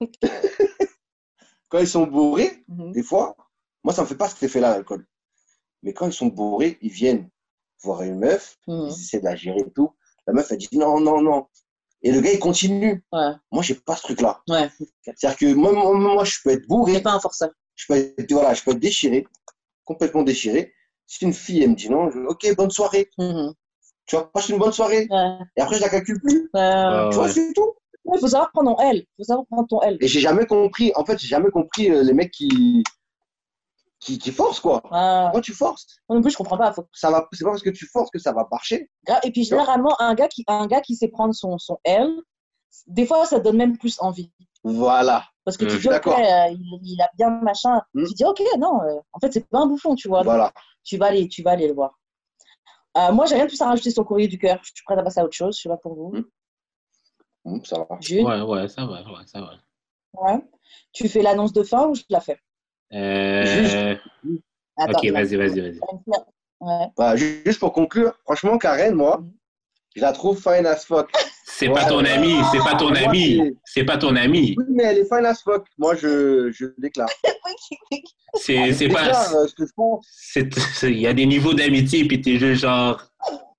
quand 1.68 1.78
ils 1.78 1.88
sont 1.88 2.06
bourrés, 2.06 2.64
Mhm. 2.68 2.92
des 2.92 3.02
fois, 3.02 3.36
moi, 3.82 3.92
ça 3.92 4.02
me 4.02 4.06
fait 4.06 4.16
pas 4.16 4.28
cet 4.28 4.42
effet-là, 4.42 4.70
l'alcool. 4.70 5.06
Mais 5.82 5.92
quand 5.92 6.06
ils 6.06 6.12
sont 6.12 6.26
bourrés, 6.26 6.78
ils 6.80 6.90
viennent 6.92 7.28
voir 7.82 8.02
une 8.02 8.18
meuf, 8.18 8.56
Mhm. 8.66 8.86
ils 8.88 8.92
essaient 8.92 9.20
de 9.20 9.24
la 9.24 9.36
gérer 9.36 9.60
et 9.60 9.72
tout. 9.72 9.90
La 10.26 10.32
meuf, 10.32 10.50
elle 10.50 10.58
dit 10.58 10.68
non, 10.72 11.00
non, 11.00 11.20
non. 11.20 11.46
Et 12.02 12.12
le 12.12 12.20
gars, 12.20 12.32
il 12.32 12.38
continue. 12.38 13.04
Ouais. 13.12 13.32
Moi, 13.50 13.62
j'ai 13.62 13.74
pas 13.74 13.96
ce 13.96 14.02
truc-là. 14.02 14.42
Ouais. 14.48 14.68
C'est-à-dire 15.02 15.36
que 15.38 15.54
moi, 15.54 15.72
moi, 15.72 15.94
moi, 15.94 16.24
je 16.24 16.38
peux 16.42 16.50
être 16.50 16.66
bourré, 16.66 16.94
C'est 16.94 17.02
pas 17.02 17.12
un 17.14 17.20
forceur. 17.20 17.50
je 17.74 17.86
peux 17.86 17.94
être, 17.94 18.32
voilà, 18.32 18.54
je 18.54 18.62
peux 18.62 18.70
être 18.72 18.78
déchiré, 18.78 19.26
complètement 19.84 20.22
déchiré. 20.22 20.72
Si 21.06 21.24
une 21.24 21.34
fille, 21.34 21.62
elle 21.62 21.70
me 21.70 21.74
dit 21.74 21.90
non, 21.90 22.10
je 22.10 22.18
ok, 22.20 22.54
bonne 22.56 22.70
soirée. 22.70 23.10
Mhm. 23.18 23.52
Tu 24.06 24.16
vas 24.16 24.24
passer 24.24 24.52
une 24.52 24.58
bonne 24.58 24.72
soirée. 24.72 25.06
Ouais. 25.10 25.38
Et 25.56 25.60
après, 25.62 25.76
je 25.76 25.80
la 25.80 25.88
calcule 25.88 26.20
plus. 26.20 26.50
Ah, 26.54 27.08
tu 27.10 27.16
vois, 27.16 27.26
ouais. 27.26 27.32
c'est 27.32 27.52
tout. 27.54 27.72
Il 28.12 28.20
faut 28.20 28.28
savoir 28.28 28.50
prendre 28.52 28.76
ton 28.76 28.82
L. 28.82 28.96
Il 28.98 29.06
faut 29.16 29.24
savoir 29.24 29.46
prendre 29.46 29.66
ton 29.66 29.80
L. 29.80 29.96
Et 30.00 30.08
j'ai 30.08 30.20
jamais 30.20 30.44
compris, 30.46 30.92
en 30.94 31.04
fait, 31.06 31.18
j'ai 31.18 31.26
jamais 31.28 31.50
compris 31.50 31.90
euh, 31.90 32.02
les 32.02 32.12
mecs 32.12 32.30
qui, 32.30 32.84
qui, 33.98 34.18
qui 34.18 34.30
forcent, 34.30 34.60
quoi. 34.60 34.82
Ouais. 34.90 35.22
Pourquoi 35.24 35.40
tu 35.40 35.54
forces? 35.54 35.86
Moi 36.08 36.16
non 36.16 36.22
plus, 36.22 36.32
je 36.32 36.36
comprends 36.36 36.58
pas. 36.58 36.72
Faut... 36.72 36.84
ça 36.92 37.10
va, 37.10 37.26
C'est 37.32 37.44
pas 37.44 37.50
parce 37.50 37.62
que 37.62 37.70
tu 37.70 37.86
forces 37.86 38.10
que 38.10 38.18
ça 38.18 38.32
va 38.32 38.46
marcher. 38.50 38.90
Gra- 39.08 39.20
Et 39.24 39.30
puis, 39.32 39.44
généralement, 39.44 39.98
un 40.00 40.14
gars 40.14 40.28
qui, 40.28 40.44
un 40.48 40.66
gars 40.66 40.82
qui 40.82 40.96
sait 40.96 41.08
prendre 41.08 41.34
son, 41.34 41.56
son 41.56 41.78
L, 41.84 42.10
des 42.86 43.06
fois, 43.06 43.24
ça 43.24 43.40
donne 43.40 43.56
même 43.56 43.78
plus 43.78 43.96
envie. 44.00 44.30
Voilà. 44.64 45.24
Parce 45.44 45.56
que 45.56 45.64
tu 45.64 45.72
je 45.78 45.88
dis, 45.88 45.94
ok, 45.94 46.06
euh, 46.08 46.46
il, 46.50 46.80
il 46.82 47.00
a 47.00 47.08
bien 47.16 47.30
machin. 47.30 47.80
Mm. 47.94 48.04
Tu 48.06 48.14
dis, 48.14 48.24
ok, 48.24 48.42
non, 48.58 48.82
euh, 48.82 48.96
en 49.12 49.18
fait, 49.20 49.32
c'est 49.32 49.48
pas 49.48 49.60
un 49.60 49.66
bouffon, 49.66 49.94
tu 49.94 50.08
vois. 50.08 50.18
Donc, 50.18 50.26
Voilà. 50.26 50.52
tu, 50.84 50.98
vas 50.98 51.06
aller, 51.06 51.28
tu 51.28 51.42
vas 51.42 51.52
aller 51.52 51.68
le 51.68 51.74
voir. 51.74 51.98
Euh, 52.96 53.12
moi, 53.12 53.26
j'ai 53.26 53.34
rien 53.34 53.44
de 53.44 53.48
plus 53.50 53.60
à 53.60 53.66
rajouter 53.66 53.90
sur 53.90 54.02
le 54.02 54.06
courrier 54.06 54.28
du 54.28 54.38
cœur. 54.38 54.58
Je 54.62 54.70
suis 54.74 54.84
prête 54.84 54.98
à 54.98 55.02
passer 55.02 55.20
à 55.20 55.24
autre 55.24 55.34
chose. 55.34 55.56
Je 55.56 55.62
sais 55.62 55.68
pas 55.68 55.76
pour 55.76 55.94
vous. 55.94 56.16
Mm. 56.16 56.24
Hum, 57.46 57.64
ça 57.64 57.78
va. 57.78 57.86
Jules, 58.00 58.24
Ouais, 58.24 58.40
ouais, 58.40 58.68
ça 58.68 58.86
va, 58.86 59.02
ouais, 59.02 59.26
ça 59.26 59.40
va. 59.40 59.54
ouais. 60.14 60.40
Tu 60.92 61.08
fais 61.08 61.22
l'annonce 61.22 61.52
de 61.52 61.62
fin 61.62 61.88
ou 61.88 61.94
je 61.94 62.02
la 62.08 62.20
fais? 62.20 62.38
Euh, 62.92 63.96
Attends, 64.76 64.98
ok, 64.98 65.10
vas-y, 65.10 65.36
vas-y, 65.36 65.60
vas-y. 65.60 65.80
Ouais. 66.60 66.86
Bah, 66.96 67.16
ju- 67.16 67.42
juste 67.44 67.58
pour 67.60 67.72
conclure, 67.72 68.16
franchement, 68.24 68.56
Karen, 68.58 68.94
moi, 68.94 69.18
Mhm. 69.18 69.32
je 69.96 70.00
la 70.00 70.12
trouve 70.12 70.40
fine 70.40 70.64
as 70.66 70.84
fuck. 70.86 71.10
C'est 71.46 71.68
Ouais, 71.68 71.74
pas 71.74 71.84
ton 71.84 71.98
ami, 72.04 72.36
c'est 72.50 72.58
pas 72.58 72.74
ton 72.74 72.94
ami, 72.94 73.54
c'est- 73.66 73.84
pas 73.84 73.98
ton 73.98 74.16
ami. 74.16 74.54
Oui, 74.56 74.64
mais 74.70 74.84
elle 74.84 74.98
est 74.98 75.04
fine 75.04 75.26
as 75.26 75.42
fuck. 75.42 75.66
Moi, 75.76 75.94
je, 75.94 76.50
je 76.50 76.66
déclare. 76.78 77.08
C'est 78.36 78.88
pas. 78.88 79.32
euh, 79.34 79.46
ce 79.46 79.54
que 79.54 79.64
je 79.66 79.72
pense. 79.76 80.08
Il 80.82 80.98
y 80.98 81.06
a 81.06 81.12
des 81.12 81.24
niveaux 81.26 81.54
d'amitié, 81.54 82.04
puis 82.08 82.20
t'es 82.20 82.36
juste 82.38 82.62
genre. 82.62 83.00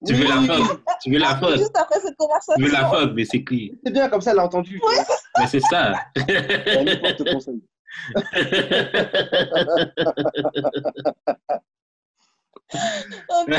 Tu 0.06 0.13
veux 0.13 0.26
la 0.28 0.41
fuck, 0.41 0.82
tu 1.02 1.12
veux 1.12 1.17
la 1.19 1.38
fuck, 1.38 1.58
Juste 1.58 1.78
après 1.78 2.00
cette 2.02 2.15
tu 2.58 2.62
veux 2.63 2.69
la 2.71 2.80
conversation. 2.82 3.08
fuck, 3.08 3.12
mais 3.15 3.24
c'est 3.26 3.43
clean. 3.43 3.69
C'est 3.86 3.93
bien, 3.93 4.10
comme 4.10 4.19
ça, 4.21 4.32
elle 4.32 4.39
a 4.39 4.45
entendu. 4.45 4.82
Mais 5.39 5.48
c'est 5.48 5.62
ça. 5.62 5.93
Ok, 13.30 13.50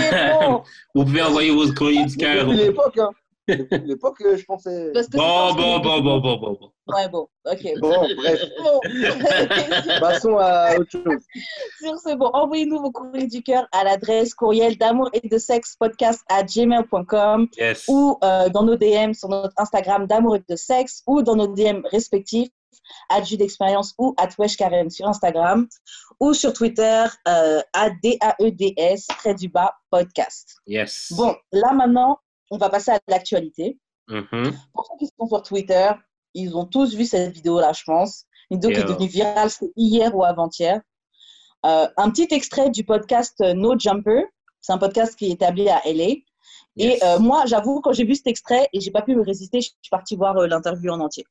bon. 0.40 0.62
Vous 0.94 1.04
pouvez 1.04 1.22
envoyer 1.22 1.50
vos 1.50 1.72
courriers 1.72 2.04
du 2.04 2.16
cœur. 2.16 2.44
Depuis 2.46 2.56
l'époque, 2.58 2.98
hein. 2.98 3.10
L'époque, 3.85 4.20
euh, 4.22 4.37
je 4.37 4.44
pensais. 4.44 4.90
Parce 4.92 5.06
que 5.09 5.16
Bon, 5.16 5.54
bon, 5.54 5.78
bon, 5.80 6.00
bon, 6.00 6.20
bon, 6.20 6.37
bon. 6.37 6.59
bon. 6.61 6.94
Ouais, 6.94 7.09
bon. 7.09 7.28
Ok. 7.44 7.64
Bon, 7.80 8.06
bref, 8.16 8.40
Bon. 8.62 8.80
passons 10.00 10.37
à 10.38 10.76
autre 10.78 10.90
chose. 10.90 11.20
Sur 11.80 11.98
ce, 11.98 12.14
bon, 12.16 12.26
envoyez-nous 12.32 12.80
vos 12.80 12.90
courriers 12.90 13.26
du 13.26 13.42
cœur 13.42 13.66
à 13.72 13.85
l'adresse 13.85 14.35
courriel 14.35 14.76
d'amour 14.78 15.11
et 15.12 15.26
de 15.28 15.38
sexe 15.38 15.76
podcast 15.78 16.22
à 16.28 16.42
gmail.com 16.42 17.48
Yes. 17.59 17.85
ou 17.88 18.18
euh, 18.24 18.48
dans 18.48 18.62
nos 18.64 18.76
DM 18.76 19.12
sur 19.12 19.28
notre 19.28 19.54
Instagram 19.56 20.06
d'amour 20.06 20.37
et 20.37 20.42
de 20.48 20.56
sexe 20.56 21.02
ou 21.06 21.22
dans 21.22 21.37
nos 21.37 21.48
DM 21.48 21.82
respectifs 21.90 22.48
à 23.09 23.20
d'expérience 23.20 23.94
ou 23.98 24.14
à 24.16 24.26
Karen 24.26 24.90
sur 24.90 25.06
Instagram 25.09 25.66
ou 26.20 26.35
sur 26.35 26.52
Twitter 26.52 27.04
euh, 27.28 27.61
à 27.72 27.90
D-A-E-D-S 27.90 29.06
trait 29.18 29.35
du 29.35 29.48
bas 29.48 29.74
podcast. 29.90 30.56
Yes. 30.66 31.12
Bon, 31.16 31.35
là 31.52 31.72
maintenant, 31.72 32.18
on 32.50 32.59
va 32.59 32.68
passer 32.70 32.90
à 32.90 33.00
l'actualité. 33.09 33.78
Mhm. 34.09 34.52
Pour 34.72 34.87
ceux 34.87 34.98
qui 34.98 35.11
sont 35.18 35.26
sur 35.26 35.42
Twitter, 35.42 35.90
ils 36.35 36.56
ont 36.56 36.66
tous 36.66 36.94
vu 36.94 37.04
cette 37.04 37.32
vidéo-là, 37.32 37.72
je 37.72 37.82
pense. 37.85 38.24
Une 38.50 38.59
vidéo 38.59 38.70
qui 38.70 38.80
est 38.80 38.85
devenue 38.85 39.09
virale, 39.09 39.50
c'était 39.50 39.72
hier 39.76 40.14
ou 40.14 40.24
avant-hier. 40.24 40.80
Euh, 41.64 41.88
un 41.96 42.11
petit 42.11 42.28
extrait 42.30 42.70
du 42.70 42.85
podcast 42.85 43.35
euh, 43.40 43.54
No 43.54 43.78
Jumper. 43.78 44.24
C'est 44.61 44.72
un 44.72 44.78
podcast 44.78 45.16
qui 45.16 45.26
est 45.26 45.30
établi 45.30 45.68
à 45.68 45.80
LA. 45.85 46.14
Et 46.76 47.02
euh, 47.02 47.18
moi, 47.18 47.44
j'avoue, 47.46 47.80
quand 47.80 47.92
j'ai 47.92 48.04
vu 48.04 48.14
cet 48.14 48.26
extrait 48.26 48.68
et 48.72 48.80
j'ai 48.80 48.90
pas 48.90 49.02
pu 49.02 49.16
me 49.16 49.22
résister, 49.22 49.61
je 49.61 49.68
suis 49.68 49.90
partie 49.90 50.14
voir 50.16 50.37
euh, 50.37 50.46
l'interview 50.46 50.92
en 50.92 51.00
entier. 51.00 51.24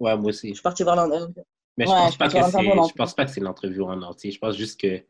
Ouais, 0.00 0.16
moi 0.16 0.30
aussi. 0.30 0.48
Je 0.48 0.54
suis 0.54 0.62
partie 0.62 0.82
voir 0.82 0.96
l'interview. 0.96 1.44
Mais 1.76 1.84
je 1.84 1.90
Ouais, 1.90 1.96
pense 1.96 2.12
je 2.14 2.18
pas 2.18 2.28
que 2.28 2.32
c'est, 2.32 2.88
je 2.88 2.92
pense 2.94 3.14
pas 3.14 3.24
que 3.26 3.30
c'est 3.30 3.40
l'entrevue 3.40 3.82
en 3.82 4.00
entier. 4.02 4.30
Je 4.30 4.38
pense 4.38 4.56
juste 4.56 4.80
que 4.80 5.02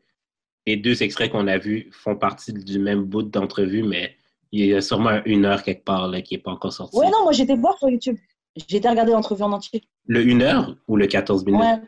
les 0.65 0.75
deux 0.75 1.01
extraits 1.01 1.31
qu'on 1.31 1.47
a 1.47 1.57
vus 1.57 1.89
font 1.93 2.17
partie 2.17 2.51
du 2.51 2.77
même 2.77 3.05
bout 3.05 3.23
d'entrevue, 3.23 3.83
mais 3.83 4.17
il 4.51 4.65
y 4.65 4.73
a 4.73 4.81
sûrement 4.81 5.19
une 5.25 5.45
heure 5.45 5.63
quelque 5.63 5.83
part 5.83 6.07
là, 6.07 6.21
qui 6.21 6.35
n'est 6.35 6.41
pas 6.41 6.51
encore 6.51 6.73
sortie. 6.73 6.97
Ouais, 6.97 7.09
non, 7.09 7.23
moi 7.23 7.31
j'étais 7.31 7.55
voir 7.55 7.77
sur 7.77 7.89
YouTube. 7.89 8.17
J'ai 8.67 8.77
été 8.77 8.89
regarder 8.89 9.11
l'entrevue 9.11 9.43
en 9.43 9.51
entier. 9.51 9.83
Le 10.07 10.25
une 10.25 10.41
heure 10.41 10.75
ou 10.87 10.95
le 10.95 11.07
14 11.07 11.45
minutes? 11.45 11.61
Ouais. 11.61 11.81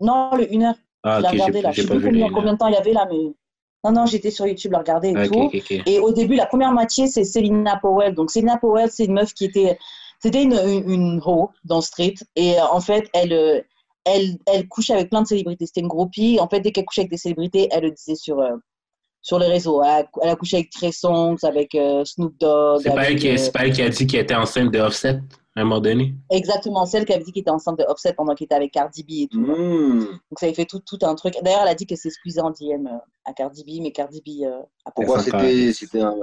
Non, 0.00 0.30
le 0.34 0.46
1 0.52 0.62
heure. 0.62 0.74
Ah, 1.02 1.20
je 1.20 1.22
l'ai 1.22 1.28
ok, 1.28 1.32
j'ai, 1.32 1.40
regardé 1.40 1.62
là. 1.62 1.72
Je 1.72 1.82
sais 1.82 1.88
pas 1.88 1.94
combien, 1.94 2.52
de 2.52 2.58
temps 2.58 2.68
il 2.68 2.74
y 2.74 2.76
avait 2.76 2.92
là, 2.92 3.06
mais. 3.10 3.34
Non, 3.82 3.92
non, 3.92 4.06
j'étais 4.06 4.30
sur 4.30 4.46
YouTube 4.46 4.72
la 4.72 4.78
regarder 4.78 5.10
et 5.10 5.28
tout. 5.28 5.50
Et 5.86 5.98
au 6.00 6.12
début, 6.12 6.34
la 6.34 6.46
première 6.46 6.72
moitié, 6.72 7.06
c'est 7.06 7.24
Selina 7.24 7.78
Powell. 7.78 8.14
Donc, 8.14 8.30
Selina 8.30 8.58
Powell, 8.58 8.90
c'est 8.90 9.06
une 9.06 9.14
meuf 9.14 9.32
qui 9.32 9.46
était. 9.46 9.78
C'était 10.22 10.42
une, 10.42 10.52
une, 10.52 10.90
une 10.90 11.20
ho 11.24 11.50
dans 11.64 11.76
le 11.76 11.82
street. 11.82 12.16
Et 12.36 12.58
euh, 12.58 12.64
en 12.70 12.80
fait, 12.82 13.08
elle, 13.14 13.32
euh, 13.32 13.62
elle, 14.04 14.36
elle 14.46 14.68
couchait 14.68 14.92
avec 14.92 15.08
plein 15.08 15.22
de 15.22 15.26
célébrités. 15.26 15.64
C'était 15.64 15.80
une 15.80 15.88
groupie. 15.88 16.38
En 16.40 16.48
fait, 16.48 16.60
dès 16.60 16.72
qu'elle 16.72 16.84
couchait 16.84 17.02
avec 17.02 17.10
des 17.10 17.16
célébrités, 17.16 17.68
elle 17.70 17.84
le 17.84 17.90
disait 17.90 18.16
sur, 18.16 18.38
euh, 18.38 18.56
sur 19.22 19.38
les 19.38 19.46
réseaux. 19.46 19.82
Elle 19.82 19.90
a, 19.90 20.04
elle 20.22 20.28
a 20.30 20.36
couché 20.36 20.58
avec 20.58 20.70
Trey 20.70 20.92
Songz, 20.92 21.44
avec 21.44 21.74
euh, 21.74 22.04
Snoop 22.04 22.38
Dogg. 22.38 22.82
C'est 22.82 22.94
pas, 22.94 23.10
elle 23.10 23.16
qui, 23.18 23.28
euh, 23.30 23.36
c'est 23.36 23.52
pas 23.52 23.66
elle 23.66 23.72
qui 23.72 23.82
a 23.82 23.88
dit 23.88 24.06
qu'elle 24.06 24.20
était 24.20 24.34
enceinte 24.34 24.70
de 24.70 24.78
Offset 24.80 25.20
à 25.56 25.60
un 25.60 25.64
moment 25.64 25.80
donné? 25.80 26.14
exactement 26.30 26.86
celle 26.86 27.04
qui 27.04 27.12
avait 27.12 27.24
dit 27.24 27.32
qu'elle 27.32 27.42
était 27.42 27.50
enceinte 27.50 27.78
de 27.78 27.84
Offset 27.84 28.12
pendant 28.12 28.34
qu'elle 28.34 28.46
était 28.46 28.54
avec 28.54 28.72
Cardi 28.72 29.02
B 29.02 29.10
et 29.10 29.28
tout. 29.28 29.40
Mmh. 29.40 29.98
Donc, 29.98 30.38
ça 30.38 30.46
avait 30.46 30.54
fait 30.54 30.64
tout, 30.64 30.80
tout 30.80 30.98
un 31.02 31.14
truc. 31.14 31.34
D'ailleurs, 31.42 31.62
elle 31.62 31.68
a 31.68 31.74
dit 31.74 31.86
qu'elle 31.86 31.98
excusée 32.04 32.40
en 32.40 32.50
DM 32.50 32.86
euh, 32.86 32.98
à 33.24 33.32
Cardi 33.32 33.64
B, 33.64 33.82
mais 33.82 33.92
Cardi 33.92 34.22
B 34.24 34.44
euh, 34.44 34.60
a 34.84 34.90
pas 34.90 35.02
Pourquoi 35.02 35.20
c'était 35.20 36.00
un 36.00 36.14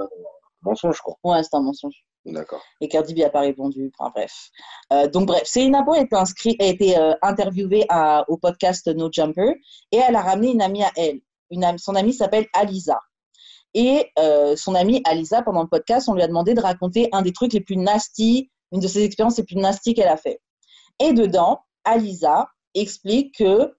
mensonge, 0.62 1.00
quoi. 1.00 1.16
Ouais, 1.24 1.42
c'était 1.42 1.56
un 1.56 1.62
mensonge. 1.62 2.04
D'accord. 2.26 2.60
et 2.82 2.88
Cardi 2.88 3.14
B 3.14 3.18
n'a 3.18 3.30
pas 3.30 3.40
répondu. 3.40 3.90
Enfin, 3.98 4.10
bref. 4.14 4.50
Euh, 4.92 5.08
donc, 5.08 5.26
bref, 5.26 5.44
Selena 5.44 5.82
Bo 5.82 5.92
a 5.92 6.00
été, 6.00 6.14
inscrit, 6.16 6.56
a 6.60 6.64
été 6.66 6.98
euh, 6.98 7.14
interviewée 7.22 7.86
à- 7.88 8.24
au 8.28 8.36
podcast 8.36 8.86
No 8.88 9.08
Jumper 9.10 9.54
et 9.92 9.96
elle 9.96 10.16
a 10.16 10.22
ramené 10.22 10.50
une 10.50 10.60
amie 10.60 10.82
à 10.82 10.90
elle. 10.96 11.20
Son 11.78 11.94
amie 11.94 12.12
s'appelle 12.12 12.46
Alisa. 12.52 12.98
Et 13.74 14.10
euh, 14.18 14.56
son 14.56 14.74
amie 14.74 15.02
Alisa, 15.04 15.42
pendant 15.42 15.62
le 15.62 15.68
podcast, 15.68 16.08
on 16.08 16.14
lui 16.14 16.22
a 16.22 16.28
demandé 16.28 16.54
de 16.54 16.60
raconter 16.60 17.08
un 17.12 17.22
des 17.22 17.32
trucs 17.32 17.52
les 17.52 17.60
plus 17.60 17.76
nasty, 17.76 18.50
une 18.72 18.80
de 18.80 18.88
ses 18.88 19.04
expériences 19.04 19.38
les 19.38 19.44
plus 19.44 19.56
nasty 19.56 19.94
qu'elle 19.94 20.08
a 20.08 20.16
fait. 20.16 20.40
Et 21.00 21.12
dedans, 21.12 21.60
Alisa 21.84 22.48
explique 22.74 23.36
que 23.38 23.74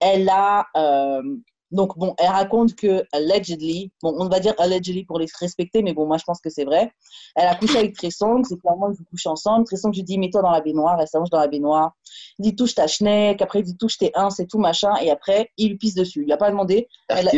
elle 0.00 0.28
a. 0.28 0.66
euh, 0.76 1.22
donc, 1.70 1.98
bon, 1.98 2.14
elle 2.18 2.28
raconte 2.28 2.74
que, 2.76 3.04
allegedly, 3.12 3.90
bon, 4.02 4.14
on 4.18 4.28
va 4.28 4.38
dire 4.38 4.54
allegedly 4.58 5.04
pour 5.04 5.18
les 5.18 5.26
respecter, 5.40 5.82
mais 5.82 5.92
bon, 5.92 6.06
moi, 6.06 6.18
je 6.18 6.24
pense 6.24 6.40
que 6.40 6.50
c'est 6.50 6.64
vrai. 6.64 6.92
Elle 7.34 7.48
a 7.48 7.54
couché 7.56 7.78
avec 7.78 7.94
Tressong, 7.96 8.44
c'est 8.46 8.58
clairement, 8.60 8.90
ils 8.90 9.00
ont 9.00 9.04
couché 9.10 9.28
ensemble. 9.28 9.64
Tressong, 9.64 9.92
je 9.92 9.98
lui 9.98 10.04
dis, 10.04 10.18
mets-toi 10.18 10.42
dans 10.42 10.50
la 10.52 10.60
baignoire, 10.60 11.00
elle 11.00 11.08
s'allonge 11.08 11.30
dans 11.30 11.40
la 11.40 11.48
baignoire. 11.48 11.92
Il 12.38 12.42
dit, 12.44 12.54
touche 12.54 12.74
ta 12.74 12.86
schneck, 12.86 13.42
après, 13.42 13.60
il 13.60 13.64
dit, 13.64 13.76
touche 13.76 13.98
tes 13.98 14.12
uns, 14.14 14.30
c'est 14.30 14.46
tout, 14.46 14.58
machin, 14.58 14.94
et 15.02 15.10
après, 15.10 15.50
il 15.56 15.70
lui 15.70 15.76
pisse 15.78 15.94
dessus. 15.94 16.22
Il 16.22 16.28
n'a 16.28 16.36
pas 16.36 16.50
demandé, 16.50 16.86
Elle 17.08 17.28
a- 17.28 17.32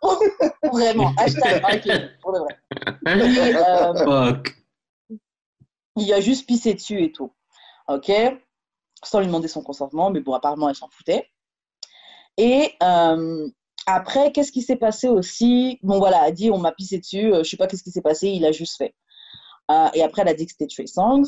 vraiment, 0.72 1.10
hashtag, 1.16 1.62
ok, 1.86 2.20
pour 2.20 2.32
de 2.32 2.38
vrai. 2.38 2.58
Et, 3.50 3.56
euh, 3.56 4.04
Fuck. 4.04 4.54
il 5.96 6.12
a 6.12 6.20
juste 6.20 6.46
pissé 6.46 6.74
dessus 6.74 7.02
et 7.02 7.10
tout. 7.12 7.32
Ok 7.88 8.12
Sans 9.02 9.20
lui 9.20 9.26
demander 9.26 9.48
son 9.48 9.62
consentement, 9.62 10.10
mais 10.10 10.20
bon, 10.20 10.34
apparemment, 10.34 10.68
elle 10.68 10.74
s'en 10.74 10.88
foutait. 10.88 11.28
Et 12.36 12.72
euh, 12.82 13.48
après, 13.88 14.32
qu'est-ce 14.32 14.52
qui 14.52 14.62
s'est 14.62 14.76
passé 14.76 15.08
aussi? 15.08 15.78
Bon, 15.82 15.98
voilà, 15.98 16.18
elle 16.22 16.28
a 16.28 16.32
dit 16.32 16.50
on 16.50 16.58
m'a 16.58 16.72
pissé 16.72 16.98
dessus, 16.98 17.32
euh, 17.32 17.42
je 17.42 17.48
sais 17.48 17.56
pas 17.56 17.66
qu'est-ce 17.66 17.82
qui 17.82 17.90
s'est 17.90 18.02
passé, 18.02 18.28
il 18.28 18.44
a 18.44 18.52
juste 18.52 18.76
fait. 18.76 18.94
Euh, 19.70 19.88
et 19.94 20.02
après, 20.02 20.22
elle 20.22 20.28
a 20.28 20.34
dit 20.34 20.44
que 20.46 20.52
c'était 20.52 20.66
Trey 20.66 20.86
Songs. 20.86 21.24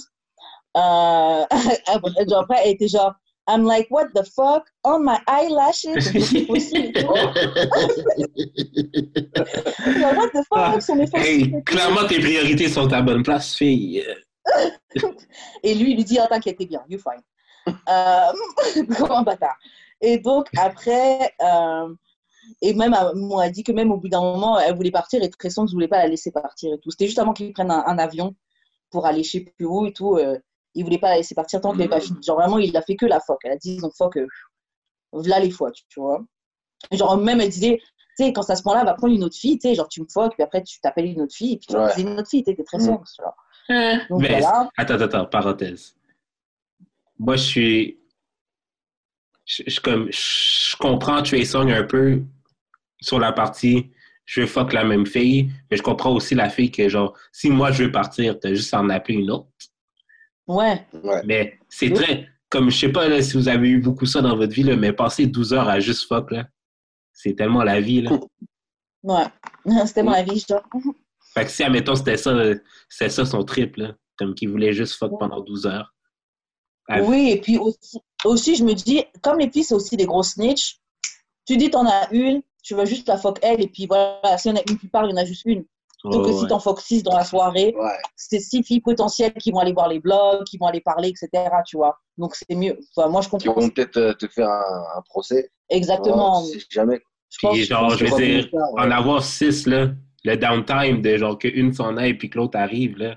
Euh, 0.76 1.44
après, 1.86 2.28
genre, 2.28 2.40
après, 2.40 2.60
elle 2.64 2.72
était 2.72 2.88
genre 2.88 3.14
I'm 3.48 3.64
like, 3.64 3.88
what 3.90 4.08
the 4.14 4.22
fuck? 4.22 4.64
On 4.84 5.00
my 5.00 5.18
eyelashes? 5.26 6.00
C'est 6.00 6.46
possible. 6.46 6.92
Genre, 9.98 10.14
what 10.14 10.28
the 10.28 10.44
fuck? 10.48 10.82
Son 10.82 11.00
effet 11.00 11.18
Hey, 11.18 11.62
clairement, 11.64 12.06
tes 12.06 12.20
priorités 12.20 12.68
sont 12.68 12.92
à 12.92 13.02
bonne 13.02 13.24
place, 13.24 13.56
fille. 13.56 14.04
Et 15.64 15.74
lui, 15.74 15.92
il 15.92 15.96
lui 15.96 16.04
dit, 16.04 16.18
ah, 16.20 16.28
t'inquiète, 16.28 16.58
t'es 16.58 16.66
bien, 16.66 16.84
you 16.88 16.98
fine. 16.98 17.22
Euh, 17.88 18.32
un 19.10 19.22
bâtard. 19.22 19.56
Et 20.00 20.18
donc, 20.18 20.46
après, 20.56 21.34
euh, 21.42 21.88
et 22.62 22.74
même, 22.74 22.94
euh, 22.94 23.14
moi, 23.14 23.46
elle 23.46 23.52
dit 23.52 23.62
que 23.62 23.72
même 23.72 23.90
au 23.90 23.96
bout 23.96 24.08
d'un 24.08 24.20
moment, 24.20 24.58
elle 24.58 24.74
voulait 24.76 24.90
partir 24.90 25.22
et 25.22 25.30
Tresson 25.30 25.64
ne 25.64 25.70
voulait 25.70 25.88
pas 25.88 25.98
la 25.98 26.08
laisser 26.08 26.30
partir 26.30 26.72
et 26.74 26.78
tout. 26.78 26.90
C'était 26.90 27.06
juste 27.06 27.18
avant 27.18 27.32
qu'ils 27.32 27.52
prennent 27.52 27.70
un, 27.70 27.84
un 27.86 27.98
avion 27.98 28.34
pour 28.90 29.06
aller 29.06 29.24
sais 29.24 29.40
plus 29.40 29.66
où 29.66 29.86
et 29.86 29.92
tout. 29.92 30.16
Euh, 30.16 30.38
il 30.74 30.84
voulait 30.84 30.98
pas 30.98 31.10
la 31.10 31.16
laisser 31.16 31.34
partir 31.34 31.60
tant 31.60 31.70
qu'elle 31.70 31.78
n'avait 31.78 31.90
pas 31.90 32.00
fini. 32.00 32.22
Genre, 32.22 32.36
vraiment, 32.36 32.58
il 32.58 32.76
a 32.76 32.82
fait 32.82 32.96
que 32.96 33.06
la 33.06 33.20
fuck. 33.20 33.38
Elle 33.44 33.52
a 33.52 33.56
dit, 33.56 33.74
ils 33.74 33.84
ont 33.84 33.90
fuck, 33.90 34.16
euh, 34.16 34.26
voilà 35.12 35.40
les 35.40 35.50
fois, 35.50 35.70
tu, 35.72 35.84
vois. 35.96 36.22
Genre, 36.92 37.16
même, 37.16 37.40
elle 37.40 37.50
disait, 37.50 37.78
tu 38.16 38.24
sais, 38.24 38.32
quand 38.32 38.42
c'est 38.42 38.52
à 38.52 38.56
ce 38.56 38.62
moment-là, 38.64 38.84
va 38.84 38.94
prendre 38.94 39.12
une 39.14 39.24
autre 39.24 39.36
fille, 39.36 39.58
tu 39.58 39.68
sais, 39.68 39.74
genre, 39.74 39.88
tu 39.88 40.00
me 40.00 40.06
fuck, 40.08 40.34
puis 40.34 40.42
après, 40.42 40.62
tu 40.62 40.80
t'appelles 40.80 41.06
une 41.06 41.22
autre 41.22 41.34
fille, 41.34 41.54
et 41.54 41.56
puis 41.58 41.66
tu 41.66 41.74
Ouais. 41.76 41.84
ouais. 41.84 42.00
une 42.00 42.18
autre 42.18 42.28
fille, 42.28 42.44
tu 42.44 42.54
t'es 42.54 42.62
très 42.62 42.78
Mm. 42.78 44.08
Donc, 44.08 44.20
Mais, 44.22 44.40
voilà. 44.40 44.68
attends, 44.76 44.94
attends, 44.94 45.04
attends, 45.04 45.26
parenthèse. 45.26 45.94
Moi, 47.18 47.36
je 47.36 47.42
suis. 47.42 48.00
Je, 49.44 49.62
je, 49.66 49.80
comme, 49.80 50.10
je 50.10 50.76
comprends 50.76 51.22
Trey 51.22 51.44
Song 51.44 51.70
un 51.70 51.84
peu 51.84 52.22
sur 53.00 53.18
la 53.18 53.32
partie 53.32 53.90
je 54.30 54.42
veux 54.42 54.46
fuck 54.46 54.72
la 54.72 54.84
même 54.84 55.06
fille, 55.06 55.50
mais 55.68 55.76
je 55.76 55.82
comprends 55.82 56.14
aussi 56.14 56.36
la 56.36 56.48
fille 56.48 56.70
que, 56.70 56.88
genre, 56.88 57.18
si 57.32 57.50
moi 57.50 57.72
je 57.72 57.82
veux 57.82 57.90
partir, 57.90 58.38
t'as 58.38 58.54
juste 58.54 58.72
à 58.72 58.80
en 58.80 58.88
appeler 58.88 59.18
une 59.18 59.30
autre. 59.32 59.48
Ouais. 60.46 60.86
Ouais. 61.02 61.22
Mais 61.24 61.58
c'est 61.68 61.88
Oui. 61.88 61.94
très. 61.94 62.28
Comme 62.48 62.70
je 62.70 62.78
sais 62.78 62.92
pas 62.92 63.08
là, 63.08 63.22
si 63.22 63.36
vous 63.36 63.48
avez 63.48 63.68
eu 63.68 63.80
beaucoup 63.80 64.06
ça 64.06 64.22
dans 64.22 64.36
votre 64.36 64.52
vie, 64.52 64.62
là, 64.62 64.76
mais 64.76 64.92
passer 64.92 65.26
12 65.26 65.52
heures 65.52 65.68
à 65.68 65.80
juste 65.80 66.06
fuck, 66.06 66.30
là, 66.30 66.46
c'est 67.12 67.34
tellement 67.34 67.64
la 67.64 67.80
vie. 67.80 68.02
Là. 68.02 68.20
Ouais. 69.02 69.24
C'était 69.84 70.04
mon 70.04 70.12
avis, 70.12 70.44
genre. 70.48 70.62
Fait 71.34 71.44
que 71.44 71.50
si, 71.50 71.64
admettons, 71.64 71.96
c'était 71.96 72.16
ça, 72.16 72.32
c'était 72.88 73.10
ça 73.10 73.24
son 73.24 73.42
trip, 73.42 73.78
là, 73.78 73.96
comme 74.16 74.36
qu'il 74.36 74.50
voulait 74.50 74.72
juste 74.72 74.94
fuck 74.94 75.18
pendant 75.18 75.40
12 75.40 75.66
heures. 75.66 75.92
Oui, 77.02 77.32
et 77.32 77.40
puis 77.40 77.58
aussi, 77.58 77.98
aussi, 78.24 78.54
je 78.54 78.62
me 78.62 78.74
dis, 78.74 79.02
comme 79.22 79.40
les 79.40 79.50
filles, 79.50 79.64
c'est 79.64 79.74
aussi 79.74 79.96
des 79.96 80.06
gros 80.06 80.22
snitch, 80.22 80.76
tu 81.46 81.56
dis 81.56 81.70
t'en 81.70 81.86
as 81.86 82.08
une, 82.12 82.42
tu 82.62 82.74
vas 82.74 82.84
juste 82.84 83.08
la 83.08 83.16
fuck 83.16 83.38
elle, 83.42 83.60
et 83.62 83.68
puis 83.68 83.86
voilà, 83.86 84.36
si 84.38 84.48
on 84.48 84.56
a 84.56 84.60
une 84.68 84.78
qui 84.78 84.88
parle, 84.88 85.08
il 85.08 85.10
y 85.10 85.14
en 85.18 85.22
a 85.22 85.24
juste 85.24 85.42
une. 85.46 85.64
Donc 86.04 86.24
oh, 86.26 86.32
si 86.32 86.42
ouais. 86.44 86.48
t'en 86.48 86.58
fuck 86.60 86.80
six 86.80 87.02
dans 87.02 87.14
la 87.14 87.24
soirée, 87.24 87.74
Ouais. 87.76 87.90
c'est 88.16 88.40
six 88.40 88.62
filles 88.62 88.80
potentielles 88.80 89.34
qui 89.34 89.50
vont 89.52 89.58
aller 89.58 89.72
voir 89.74 89.88
les 89.88 89.98
blogs, 90.00 90.44
qui 90.44 90.56
vont 90.56 90.66
aller 90.66 90.80
parler, 90.80 91.08
etc. 91.08 91.28
Tu 91.66 91.76
vois. 91.76 91.98
Donc 92.16 92.34
c'est 92.34 92.54
mieux. 92.54 92.78
Enfin, 92.96 93.08
moi, 93.10 93.20
je 93.20 93.28
Qui 93.28 93.32
comprends. 93.46 93.60
vont 93.60 93.68
peut-être 93.68 93.96
euh, 93.98 94.14
te 94.14 94.26
faire 94.26 94.48
un, 94.48 94.84
un 94.96 95.02
procès. 95.02 95.50
Exactement. 95.68 96.42
Sais 96.44 96.58
jamais. 96.70 97.00
Je 97.30 97.38
pense, 97.42 97.52
Puis, 97.54 97.64
genre, 97.64 97.90
je 97.90 98.04
que- 98.06 98.10
veux 98.10 98.16
dire, 98.16 98.48
en 98.78 98.90
avoir 98.90 99.22
six, 99.22 99.66
là, 99.66 99.88
le 100.24 100.36
downtime 100.36 101.02
de 101.02 101.16
genre 101.18 101.38
qu'une 101.38 101.72
s'en 101.74 101.96
aille 101.98 102.14
puis 102.14 102.30
que 102.30 102.38
l'autre 102.38 102.58
arrive, 102.58 102.96
là. 102.96 103.16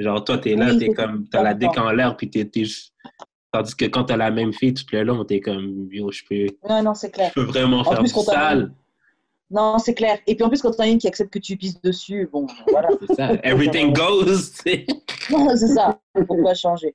Genre, 0.00 0.22
toi, 0.24 0.36
t'es 0.36 0.56
là, 0.56 0.72
Oui, 0.72 0.78
t'es 0.78 0.88
comme, 0.90 1.26
t'as 1.30 1.42
la 1.42 1.54
d'accord. 1.54 1.74
déc 1.76 1.82
en 1.84 1.90
l'air 1.92 2.16
puis 2.16 2.28
t'es, 2.28 2.44
t'es 2.44 2.64
juste. 2.64 2.92
Tandis 3.52 3.74
que 3.74 3.84
quand 3.86 4.04
t'as 4.04 4.16
la 4.16 4.30
même 4.30 4.52
fille 4.52 4.74
tout 4.74 4.84
le 4.92 5.02
long, 5.02 5.24
t'es 5.24 5.40
comme, 5.40 5.88
yo, 5.90 6.10
je 6.10 6.22
peux, 6.28 6.46
Non, 6.68 6.82
non, 6.82 6.94
c'est 6.94 7.10
clair. 7.10 7.30
je 7.34 7.40
peux 7.40 7.46
vraiment 7.46 7.80
En 7.80 7.84
faire 7.84 7.98
plus, 8.00 8.12
du 8.12 8.20
sale. 8.20 8.72
Non, 9.50 9.78
c'est 9.78 9.94
clair. 9.94 10.18
Et 10.26 10.34
puis 10.34 10.44
en 10.44 10.48
plus, 10.48 10.60
quand 10.60 10.72
t'en 10.72 10.82
as 10.82 10.88
une 10.88 10.98
qui 10.98 11.06
accepte 11.06 11.32
que 11.32 11.38
tu 11.38 11.56
pisses 11.56 11.80
dessus, 11.80 12.28
bon, 12.32 12.46
voilà. 12.68 12.88
C'est 13.06 13.14
ça. 13.14 13.32
Everything 13.44 13.92
goes, 13.92 14.50
sais. 14.52 14.84
c'est 15.56 15.68
ça. 15.68 16.00
Pourquoi 16.26 16.54
changer? 16.54 16.94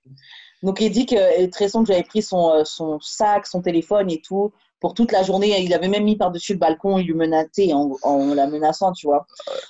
Donc, 0.62 0.82
il 0.82 0.91
dit 0.91 1.06
que 1.06 1.45
Tresson, 1.47 1.82
que 1.84 1.88
j'avais 1.88 2.04
pris 2.04 2.22
son, 2.22 2.52
euh, 2.52 2.64
son 2.66 2.99
sac, 2.99 3.47
son 3.47 3.62
téléphone 3.62 4.12
et 4.12 4.22
tout, 4.22 4.52
pour 4.80 4.93
toute 4.93 5.12
la 5.12 5.24
journée. 5.24 5.60
Il 5.64 5.74
avait 5.74 5.88
même 5.88 6.04
mis 6.04 6.18
par-dessus 6.18 6.54
le 6.54 6.60
balcon, 6.60 6.97
il 6.97 7.08
lui 7.08 7.14
menaçait 7.14 7.72
en, 7.74 7.95
en 8.04 8.34
la 8.34 8.47
menaçant, 8.47 8.91
tu 8.91 9.08
vois. 9.08 9.26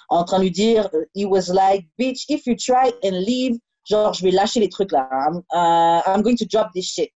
En 0.10 0.24
train 0.24 0.40
de 0.40 0.44
lui 0.44 0.52
dire, 0.52 0.90
euh, 0.94 1.06
he 1.16 1.26
was 1.26 1.54
like, 1.54 1.88
bitch, 2.00 2.26
if 2.30 2.46
you 2.48 2.56
try 2.56 2.92
and 3.04 3.12
leave, 3.26 3.58
genre, 3.86 4.14
je 4.14 4.24
vais 4.24 4.32
lâcher 4.32 4.60
les 4.60 4.70
trucs 4.70 4.92
là. 4.92 5.08
I'm, 5.12 5.42
uh, 5.54 6.02
I'm 6.06 6.22
going 6.22 6.38
to 6.38 6.46
drop 6.46 6.72
this 6.74 6.86
shit. 6.86 7.12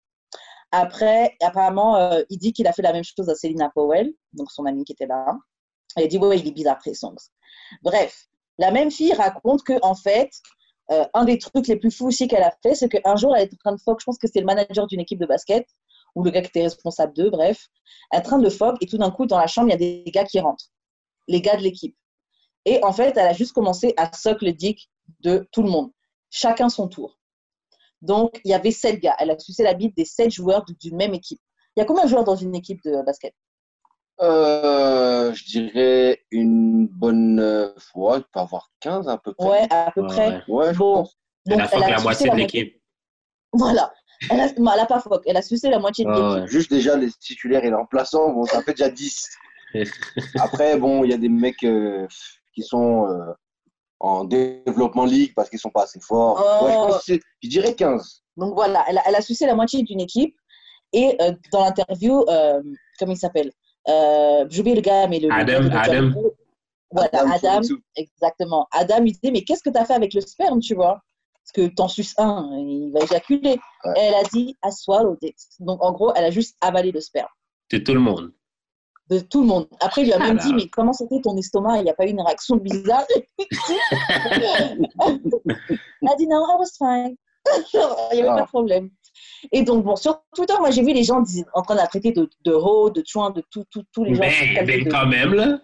Après, 0.72 1.36
apparemment, 1.42 1.98
euh, 1.98 2.24
il 2.30 2.40
dit 2.40 2.52
qu'il 2.52 2.66
a 2.68 2.74
fait 2.74 2.82
la 2.82 2.94
même 2.94 3.04
chose 3.04 3.30
à 3.30 3.36
Selina 3.36 3.70
Powell, 3.70 4.12
donc 4.34 4.52
son 4.52 4.66
amie 4.66 4.84
qui 4.84 4.94
était 4.94 5.06
là. 5.06 5.38
Elle 5.96 6.08
dit, 6.08 6.18
ouais, 6.18 6.40
il 6.40 6.48
est 6.48 6.52
bizarre, 6.52 6.80
Tresson. 6.80 7.16
Bref, 7.84 8.26
la 8.58 8.72
même 8.72 8.90
fille 8.90 9.14
raconte 9.14 9.64
que, 9.64 9.74
en 9.84 9.94
fait, 9.94 10.32
euh, 10.92 11.06
un 11.14 11.26
des 11.26 11.38
trucs 11.38 11.68
les 11.68 11.76
plus 11.76 11.92
fous 11.92 12.08
aussi 12.08 12.28
qu'elle 12.28 12.42
a 12.44 12.52
fait, 12.64 12.74
c'est 12.76 12.90
qu'un 12.90 13.16
jour, 13.16 13.36
elle 13.36 13.44
était 13.44 13.56
en 13.56 13.70
train 13.70 13.76
de 13.76 13.82
fuck, 13.82 14.00
je 14.00 14.06
pense 14.06 14.18
que 14.18 14.28
c'était 14.28 14.40
le 14.40 14.48
manager 14.48 14.88
d'une 14.88 15.00
équipe 15.00 15.20
de 15.20 15.28
basket, 15.28 15.68
ou 16.16 16.24
le 16.24 16.32
gars 16.32 16.42
qui 16.42 16.48
était 16.48 16.64
responsable 16.64 17.14
d'eux, 17.14 17.30
bref, 17.30 17.68
elle 18.12 18.20
est 18.20 18.22
en 18.22 18.26
train 18.26 18.40
de 18.40 18.50
fuck, 18.50 18.78
et 18.82 18.88
tout 18.88 18.98
d'un 18.98 19.12
coup, 19.12 19.26
dans 19.26 19.38
la 19.38 19.48
chambre, 19.48 19.68
il 19.68 19.72
y 19.72 19.76
a 19.76 19.78
des 19.78 20.04
gars 20.12 20.26
qui 20.26 20.40
rentrent, 20.40 20.72
les 21.28 21.42
gars 21.42 21.56
de 21.56 21.62
l'équipe. 21.62 21.96
Et 22.66 22.84
en 22.84 22.94
fait, 22.94 23.16
elle 23.18 23.28
a 23.28 23.34
juste 23.34 23.54
commencé 23.54 23.94
à 23.98 24.12
suck 24.14 24.42
le 24.42 24.54
dick 24.54 24.90
de 25.20 25.48
tout 25.52 25.62
le 25.62 25.70
monde, 25.70 25.92
chacun 26.34 26.68
son 26.68 26.88
tour. 26.90 27.18
Donc, 28.02 28.42
il 28.44 28.52
y 28.52 28.54
avait 28.54 28.72
sept 28.72 29.00
gars. 29.00 29.16
Elle 29.20 29.32
a 29.32 29.40
sucé 29.40 29.64
la 29.64 29.74
bite 29.74 29.96
des 29.96 30.04
sept 30.04 30.32
joueurs 30.32 30.66
d'une 30.66 30.98
même 30.98 31.14
équipe. 31.14 31.40
Il 31.76 31.80
y 31.80 31.84
a 31.84 31.86
combien 31.86 32.04
de 32.04 32.10
joueurs 32.10 32.26
dans 32.26 32.36
une 32.36 32.56
équipe 32.56 32.82
de 32.84 33.02
basket? 33.06 33.34
Euh, 34.22 35.34
je 35.34 35.46
dirais 35.46 36.24
une 36.32 36.88
bonne 36.88 37.40
euh, 37.40 37.74
fois, 37.80 38.18
il 38.18 38.24
peut 38.24 38.40
avoir 38.40 38.72
15 38.82 39.08
à 39.08 39.18
peu 39.18 39.34
près. 39.34 39.48
Ouais, 39.50 39.68
à 39.70 39.92
peu 39.92 40.06
près. 40.06 40.28
ouais. 40.28 40.44
Ouais, 40.48 40.74
je 40.74 40.80
Bon, 40.80 40.96
pense. 40.96 41.18
Elle 41.50 41.62
a 41.62 41.68
fuck 41.68 41.90
la 41.90 42.00
moitié 42.02 42.30
de 42.30 42.36
l'équipe. 42.36 42.82
Voilà. 43.54 43.94
Elle 44.30 44.40
a, 44.40 44.48
non, 44.60 44.72
elle 44.74 44.80
a 44.80 44.86
pas 44.86 45.00
fuck. 45.00 45.24
Elle 45.26 45.38
a 45.38 45.42
sucé 45.42 45.70
la 45.70 45.80
moitié 45.80 46.06
de 46.06 46.10
l'équipe. 46.10 46.42
ouais. 46.44 46.48
Juste 46.48 46.72
déjà 46.72 46.96
les 46.98 47.12
titulaires 47.12 47.64
et 47.64 47.70
les 47.70 47.76
remplaçants, 47.76 48.32
bon, 48.34 48.44
ça 48.44 48.62
fait 48.62 48.74
déjà 48.74 48.90
10. 48.90 49.30
Après, 50.40 50.78
bon, 50.78 51.04
il 51.04 51.12
y 51.12 51.14
a 51.14 51.18
des 51.18 51.30
mecs 51.30 51.64
euh, 51.64 52.08
qui 52.54 52.62
sont 52.64 53.08
euh, 53.08 53.34
en 54.04 54.26
développement 54.26 55.06
ligue 55.06 55.34
parce 55.34 55.50
qu'ils 55.50 55.60
sont 55.60 55.70
pas 55.70 55.84
assez 55.84 56.00
forts. 56.02 56.38
Oh. 56.38 56.66
Ouais, 56.66 56.72
je, 56.72 56.78
pense 56.78 56.98
que 56.98 57.04
c'est- 57.06 57.22
je 57.42 57.50
dirais 57.50 57.74
15. 57.74 58.22
Donc 58.36 58.54
voilà, 58.54 58.84
elle 58.88 58.98
a, 58.98 59.02
elle 59.06 59.16
a 59.16 59.22
sucé 59.22 59.46
la 59.46 59.56
moitié 59.56 59.82
d'une 59.82 60.02
équipe. 60.02 60.36
Et 60.92 61.16
euh, 61.22 61.32
dans 61.52 61.64
l'interview, 61.64 62.24
euh, 62.28 62.62
comment 63.00 63.14
il 63.14 63.18
s'appelle 63.18 63.52
euh, 63.88 64.46
J'ai 64.50 64.60
oublié 64.60 64.76
le 64.76 64.82
gars, 64.82 65.08
mais 65.08 65.20
le. 65.20 65.32
Adam, 65.32 65.70
Adam. 65.72 66.12
Voilà, 66.92 67.26
exactement. 67.96 68.68
Adam, 68.72 69.04
il 69.04 69.14
disait, 69.14 69.32
mais 69.32 69.44
qu'est-ce 69.44 69.64
que 69.64 69.72
tu 69.72 69.78
as 69.80 69.86
fait 69.86 69.96
avec 69.96 70.14
le 70.14 70.22
sperme, 70.22 70.60
tu 70.60 70.76
vois? 70.76 71.02
Parce 71.44 71.52
que 71.54 71.74
t'en 71.74 71.88
suces 71.88 72.14
un, 72.20 72.48
il 72.60 72.92
va 72.94 73.00
éjaculer. 73.04 73.58
Ouais. 73.86 73.94
Et 73.98 74.00
elle 74.02 74.14
a 74.14 74.24
dit, 74.24 74.56
I 74.64 74.72
swallowed 74.72 75.18
it. 75.24 75.36
Donc 75.60 75.84
en 75.84 75.92
gros, 75.92 76.14
elle 76.14 76.26
a 76.26 76.30
juste 76.30 76.56
avalé 76.62 76.92
le 76.92 77.00
sperme 77.00 77.28
C'est 77.72 77.84
tout 77.84 77.94
le 77.94 78.00
monde. 78.00 78.32
De 79.10 79.20
tout 79.20 79.42
le 79.42 79.48
monde. 79.48 79.68
Après, 79.82 80.02
il 80.02 80.06
lui 80.06 80.14
a 80.14 80.20
même 80.20 80.38
Alors. 80.40 80.44
dit, 80.46 80.54
mais 80.54 80.68
comment 80.70 80.94
c'était 80.94 81.20
ton 81.22 81.36
estomac 81.38 81.78
Il 81.80 81.84
n'y 81.84 81.90
a 81.90 81.94
pas 81.94 82.06
eu 82.06 82.10
une 82.12 82.22
réaction 82.22 82.56
bizarre? 82.58 83.04
Elle 85.02 86.10
a 86.10 86.16
dit, 86.16 86.28
non, 86.28 86.46
I 86.50 86.56
was 86.58 86.72
fine. 86.78 87.16
Il 88.14 88.16
n'y 88.16 88.22
avait 88.22 88.30
Ah. 88.30 88.36
pas 88.36 88.42
de 88.44 88.48
problème. 88.48 88.90
Et 89.52 89.64
donc, 89.64 89.84
bon, 89.84 89.96
sur 89.98 90.22
Twitter, 90.36 90.54
moi, 90.60 90.72
j'ai 90.72 90.82
vu 90.82 90.94
les 90.94 91.04
gens 91.04 91.22
dis- 91.22 91.44
en 91.54 91.62
train 91.62 91.76
traiter 91.88 92.12
de, 92.14 92.30
de 92.46 92.54
ho, 92.54 92.90
de 92.90 93.04
chouin, 93.06 93.32
de 93.32 93.44
tout, 93.52 93.66
tout, 93.70 93.84
tous 93.92 94.04
les 94.06 94.16
gens. 94.16 94.22
Ben, 94.22 94.66
ben, 94.66 94.84
de- 94.86 94.90
quand 94.90 95.06
même, 95.08 95.34
là. 95.34 95.60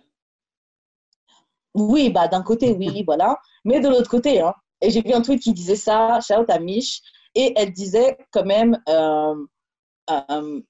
Oui, 1.74 2.10
bah, 2.10 2.28
d'un 2.28 2.42
côté, 2.44 2.74
oui, 2.74 3.04
voilà. 3.08 3.38
Mais 3.64 3.80
de 3.80 3.88
l'autre 3.88 4.10
côté, 4.10 4.42
hein. 4.42 4.54
Et 4.82 4.90
j'ai 4.92 5.02
vu 5.02 5.12
un 5.14 5.22
tweet 5.22 5.42
qui 5.42 5.54
disait 5.54 5.76
ça, 5.76 6.20
shout 6.22 6.46
à 6.50 6.60
Mich, 6.60 7.02
et 7.36 7.54
elle 7.58 7.72
disait 7.74 8.18
quand 8.32 8.46
même, 8.46 8.82
euh, 8.90 9.36
euh, 10.10 10.62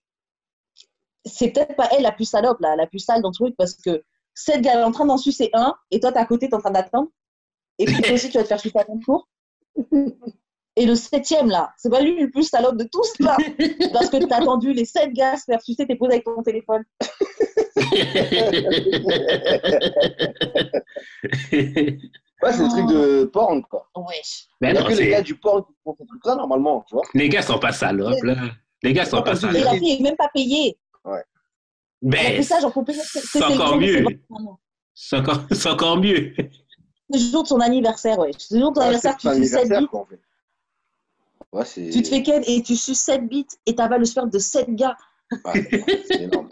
c'est 1.26 1.52
peut-être 1.52 1.76
pas 1.76 1.90
elle 1.96 2.04
la 2.04 2.12
plus 2.12 2.26
salope, 2.26 2.60
là, 2.62 2.76
la 2.76 2.88
plus 2.88 3.00
sale 3.00 3.22
dans 3.22 3.30
le 3.30 3.34
truc, 3.34 3.56
parce 3.58 3.74
que 3.76 4.04
cette 4.34 4.62
gars 4.62 4.80
est 4.80 4.84
en 4.84 4.92
train 4.92 5.06
d'en 5.06 5.18
sucer 5.18 5.50
un, 5.54 5.76
et 5.92 6.00
toi, 6.00 6.12
t'es 6.12 6.20
à 6.20 6.26
côté, 6.26 6.50
t'es 6.50 6.56
en 6.56 6.60
train 6.60 6.72
d'attendre, 6.72 7.10
et 7.78 7.86
puis 7.86 8.02
toi 8.02 8.14
aussi, 8.14 8.30
tu 8.30 8.38
vas 8.38 8.44
te 8.44 8.48
faire 8.48 8.60
sucer 8.60 8.78
à 8.80 8.86
ton 8.86 9.00
tour. 9.00 9.28
Et 10.76 10.86
le 10.86 10.96
septième, 10.96 11.50
là, 11.50 11.72
c'est 11.78 11.90
pas 11.90 12.02
lui 12.02 12.20
le 12.20 12.32
plus 12.32 12.44
salope 12.44 12.78
de 12.78 12.86
tous, 12.92 13.12
là, 13.20 13.36
parce 13.94 14.10
que 14.10 14.18
t'as 14.26 14.38
attendu 14.38 14.74
les 14.74 14.86
sept 14.86 15.12
gars 15.14 15.36
se 15.36 15.44
faire 15.46 15.62
sucer, 15.62 15.86
t'es 15.86 15.96
posé 15.96 16.14
avec 16.14 16.26
ton 16.26 16.42
téléphone. 16.44 16.84
Ouais, 22.42 22.54
c'est 22.54 22.64
des 22.64 22.70
trucs 22.70 22.88
de 22.88 23.26
porn, 23.26 23.62
quoi. 23.64 23.90
Wesh. 23.98 24.48
Il 24.62 24.62
Mais 24.62 24.72
n'y 24.72 24.78
a 24.78 24.82
non, 24.82 24.88
que 24.88 24.94
les 24.94 25.10
gars 25.10 25.22
du 25.22 25.36
porn 25.36 25.62
qui 25.66 25.74
font 25.84 25.94
ces 26.00 26.06
trucs-là, 26.06 26.36
normalement, 26.36 26.86
tu 26.88 26.96
vois. 26.96 27.04
les 27.14 27.28
gars 27.28 27.42
sont 27.42 27.60
pas 27.60 27.74
salopes, 27.74 28.24
là. 28.24 28.36
Les 28.82 28.94
gars 28.94 29.04
sont 29.06 29.22
pas 29.22 29.34
Et 29.34 29.36
salopes. 29.36 29.64
la 29.66 29.72
fille 29.72 29.98
est 29.98 30.02
même 30.02 30.16
pas 30.16 30.30
payée. 30.34 30.78
A 31.06 31.22
Ben. 32.02 32.44
C'est 32.44 33.44
encore 33.44 33.78
mieux. 33.78 34.04
21 34.04 34.46
ans. 34.46 34.60
c'est 34.94 35.18
encore, 35.18 35.42
c'est 35.52 35.70
encore 35.70 35.98
mieux. 35.98 36.34
C'est 36.38 36.52
le 37.12 37.20
jour 37.32 37.44
de 37.44 37.48
son 37.48 37.60
anniversaire, 37.60 38.20
ouais. 38.20 38.32
C'est 38.38 38.54
le 38.56 38.60
jour 38.62 38.72
de 38.72 38.76
ton 38.76 38.82
Ouais, 38.82 38.88
anniversaire, 38.88 39.18
tu 39.18 39.28
suces 39.28 39.50
7 39.50 39.56
anniversaire, 39.56 39.82
bits, 39.82 39.88
quoi, 39.88 40.00
en 40.02 40.06
fait. 40.06 40.22
Ouais, 41.52 41.92
tu 41.92 42.02
te 42.04 42.08
fais 42.08 42.22
ken 42.22 42.44
et 42.46 42.62
tu 42.62 42.76
suces 42.76 43.00
7 43.00 43.28
bits 43.28 43.48
et 43.66 43.74
t'avales 43.76 44.00
le 44.02 44.06
sperme 44.06 44.30
de 44.30 44.38
7 44.40 44.76
gars. 44.76 44.96
Ouais, 45.46 45.68
c'est 46.08 46.22
énorme. 46.22 46.48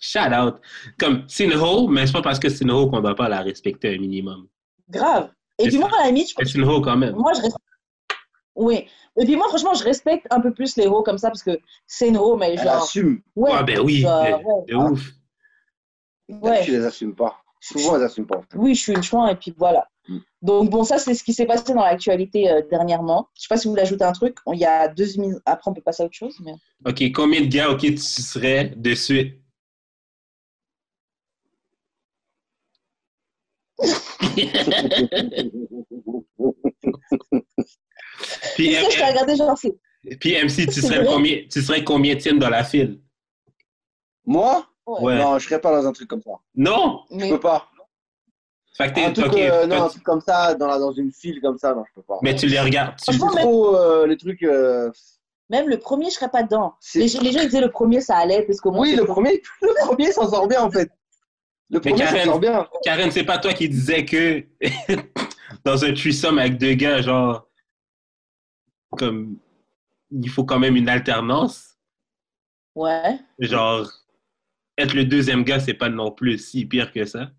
Shout 0.00 0.18
out. 0.34 0.56
Comme, 0.98 1.24
c'est 1.28 1.44
une 1.44 1.54
hoe, 1.54 1.88
mais 1.88 2.06
c'est 2.06 2.12
pas 2.12 2.22
parce 2.22 2.38
que 2.38 2.48
c'est 2.48 2.64
une 2.64 2.70
hoe 2.72 2.88
qu'on 2.90 3.00
doit 3.00 3.14
pas 3.14 3.28
la 3.28 3.40
respecter 3.42 3.94
un 3.94 3.98
minimum. 3.98 4.48
Grave. 4.88 5.32
Et 5.58 5.64
C'est 5.64 5.68
puis 5.70 5.78
ça. 5.80 5.88
moi, 5.88 5.98
à 5.98 6.02
la 6.02 6.06
limite, 6.08 6.34
Mais 6.38 6.44
C'est 6.44 6.58
une 6.58 6.64
hoe 6.64 6.80
quand 6.80 6.96
même. 6.96 7.14
moi, 7.14 7.32
je 7.34 7.40
respecte. 7.42 7.64
Oui. 8.60 8.86
Et 9.18 9.24
puis 9.24 9.36
moi, 9.36 9.48
franchement, 9.48 9.74
je 9.74 9.82
respecte 9.82 10.26
un 10.30 10.40
peu 10.40 10.52
plus 10.52 10.76
les 10.76 10.84
héros 10.84 11.02
comme 11.02 11.18
ça 11.18 11.28
parce 11.28 11.42
que 11.42 11.58
c'est 11.86 12.08
une 12.08 12.16
héros, 12.16 12.36
mais 12.36 12.52
Elle 12.52 12.62
genre. 12.62 12.82
assume. 12.82 13.22
Ouais. 13.34 13.50
Ah, 13.54 13.62
ben 13.62 13.80
oui. 13.80 14.00
genre, 14.00 14.22
de, 14.22 14.74
ouais. 14.74 14.76
ouf. 14.90 15.10
Ouais. 16.28 16.64
Tu 16.64 16.72
les 16.72 16.84
assumes 16.84 17.14
pas. 17.14 17.38
Souvent, 17.60 17.96
elles 17.96 18.04
assument 18.04 18.26
pas. 18.26 18.38
en 18.38 18.42
fait. 18.42 18.56
Oui, 18.56 18.74
je 18.74 18.82
suis 18.82 18.92
une 18.92 19.02
chouin 19.02 19.28
et 19.28 19.36
puis 19.36 19.54
voilà. 19.56 19.88
Mm. 20.08 20.18
Donc, 20.42 20.70
bon, 20.70 20.84
ça, 20.84 20.98
c'est 20.98 21.14
ce 21.14 21.24
qui 21.24 21.32
s'est 21.32 21.46
passé 21.46 21.72
dans 21.72 21.82
l'actualité 21.82 22.50
euh, 22.50 22.60
dernièrement. 22.70 23.28
Je 23.34 23.42
sais 23.42 23.48
pas 23.48 23.56
si 23.56 23.66
vous 23.66 23.72
voulez 23.72 23.82
ajouter 23.82 24.04
un 24.04 24.12
truc. 24.12 24.36
Il 24.52 24.58
y 24.58 24.66
a 24.66 24.88
deux 24.88 25.06
minutes. 25.16 25.40
Après, 25.46 25.70
on 25.70 25.74
peut 25.74 25.80
passer 25.80 26.02
à 26.02 26.06
autre 26.06 26.14
chose. 26.14 26.36
Mais... 26.44 26.52
OK, 26.84 27.02
combien 27.14 27.40
de 27.40 27.46
gars, 27.46 27.70
OK, 27.70 27.80
tu 27.80 27.96
serais 27.96 28.74
de 28.76 28.94
suite? 28.94 29.36
Puis, 38.54 38.68
Est-ce 38.74 38.86
que 38.86 38.92
je 38.92 38.98
t'ai 38.98 39.04
regardé, 39.04 39.36
genre, 39.36 39.56
c'est. 39.58 39.76
puis 40.18 40.34
MC, 40.34 40.66
tu 40.66 40.80
serais, 40.80 41.04
combien, 41.04 41.42
tu 41.50 41.62
serais 41.62 41.84
combien 41.84 42.14
dans 42.34 42.48
la 42.50 42.64
file? 42.64 43.00
Moi? 44.26 44.66
Ouais. 44.86 45.16
Non, 45.18 45.38
je 45.38 45.46
serais 45.46 45.60
pas 45.60 45.70
dans 45.80 45.86
un 45.86 45.92
truc 45.92 46.08
comme 46.08 46.22
ça. 46.22 46.32
Non! 46.54 47.00
Je 47.10 47.16
Mais 47.16 47.28
peux 47.30 47.40
pas. 47.40 47.68
Fait 48.76 48.88
que 48.88 48.94
t'es, 48.94 49.04
Un 49.04 49.12
truc, 49.12 49.26
OK, 49.32 49.38
euh, 49.38 49.66
non, 49.66 49.82
un 49.84 49.88
truc 49.88 50.02
comme 50.02 50.20
ça, 50.20 50.54
dans, 50.54 50.66
la, 50.66 50.78
dans 50.78 50.92
une 50.92 51.12
file 51.12 51.40
comme 51.42 51.58
ça, 51.58 51.74
non, 51.74 51.84
je 51.88 51.94
peux 51.94 52.02
pas. 52.02 52.18
mais 52.22 52.34
tu 52.34 52.46
les 52.46 52.58
regardes. 52.60 52.94
Tu, 52.96 53.12
C'est 53.12 53.18
trop 53.18 53.76
euh, 53.76 54.06
les 54.06 54.16
trucs. 54.16 54.42
euh, 54.42 54.90
même 55.50 55.68
le 55.68 55.78
premier, 55.78 56.06
je 56.06 56.14
serais 56.14 56.28
pas 56.30 56.42
dedans. 56.44 56.74
Les, 56.94 57.02
les 57.02 57.08
gens 57.08 57.40
ils 57.40 57.46
disaient 57.46 57.60
le 57.60 57.70
premier, 57.70 58.00
ça 58.00 58.16
allait. 58.16 58.42
Parce 58.42 58.60
qu'au 58.60 58.70
moins, 58.70 58.82
Oui, 58.88 58.94
le 58.96 59.04
premier, 59.04 59.42
le 59.62 59.86
premier 59.86 60.12
s'en 60.12 60.28
sort 60.30 60.46
bien 60.48 60.62
en 60.62 60.70
fait. 60.70 60.88
Le 61.68 61.80
premier 61.80 61.96
Karen- 61.96 62.18
s'en 62.24 62.30
sort 62.32 62.40
bien. 62.40 62.66
Karen, 62.84 63.10
c'est 63.10 63.24
pas 63.24 63.38
toi 63.38 63.52
qui 63.52 63.68
disais 63.68 64.04
que 64.04 64.44
dans 65.64 65.84
un 65.84 65.92
threesome 65.92 66.38
avec 66.38 66.56
deux 66.58 66.74
gars, 66.74 67.02
genre, 67.02 67.46
comme, 68.96 69.38
il 70.10 70.28
faut 70.28 70.44
quand 70.44 70.58
même 70.58 70.76
une 70.76 70.88
alternance. 70.88 71.76
Ouais. 72.74 73.18
Genre, 73.38 73.90
être 74.78 74.94
le 74.94 75.04
deuxième 75.04 75.44
gars, 75.44 75.60
c'est 75.60 75.74
pas 75.74 75.88
non 75.88 76.10
plus 76.10 76.38
si 76.38 76.64
pire 76.66 76.92
que 76.92 77.04
ça. 77.04 77.30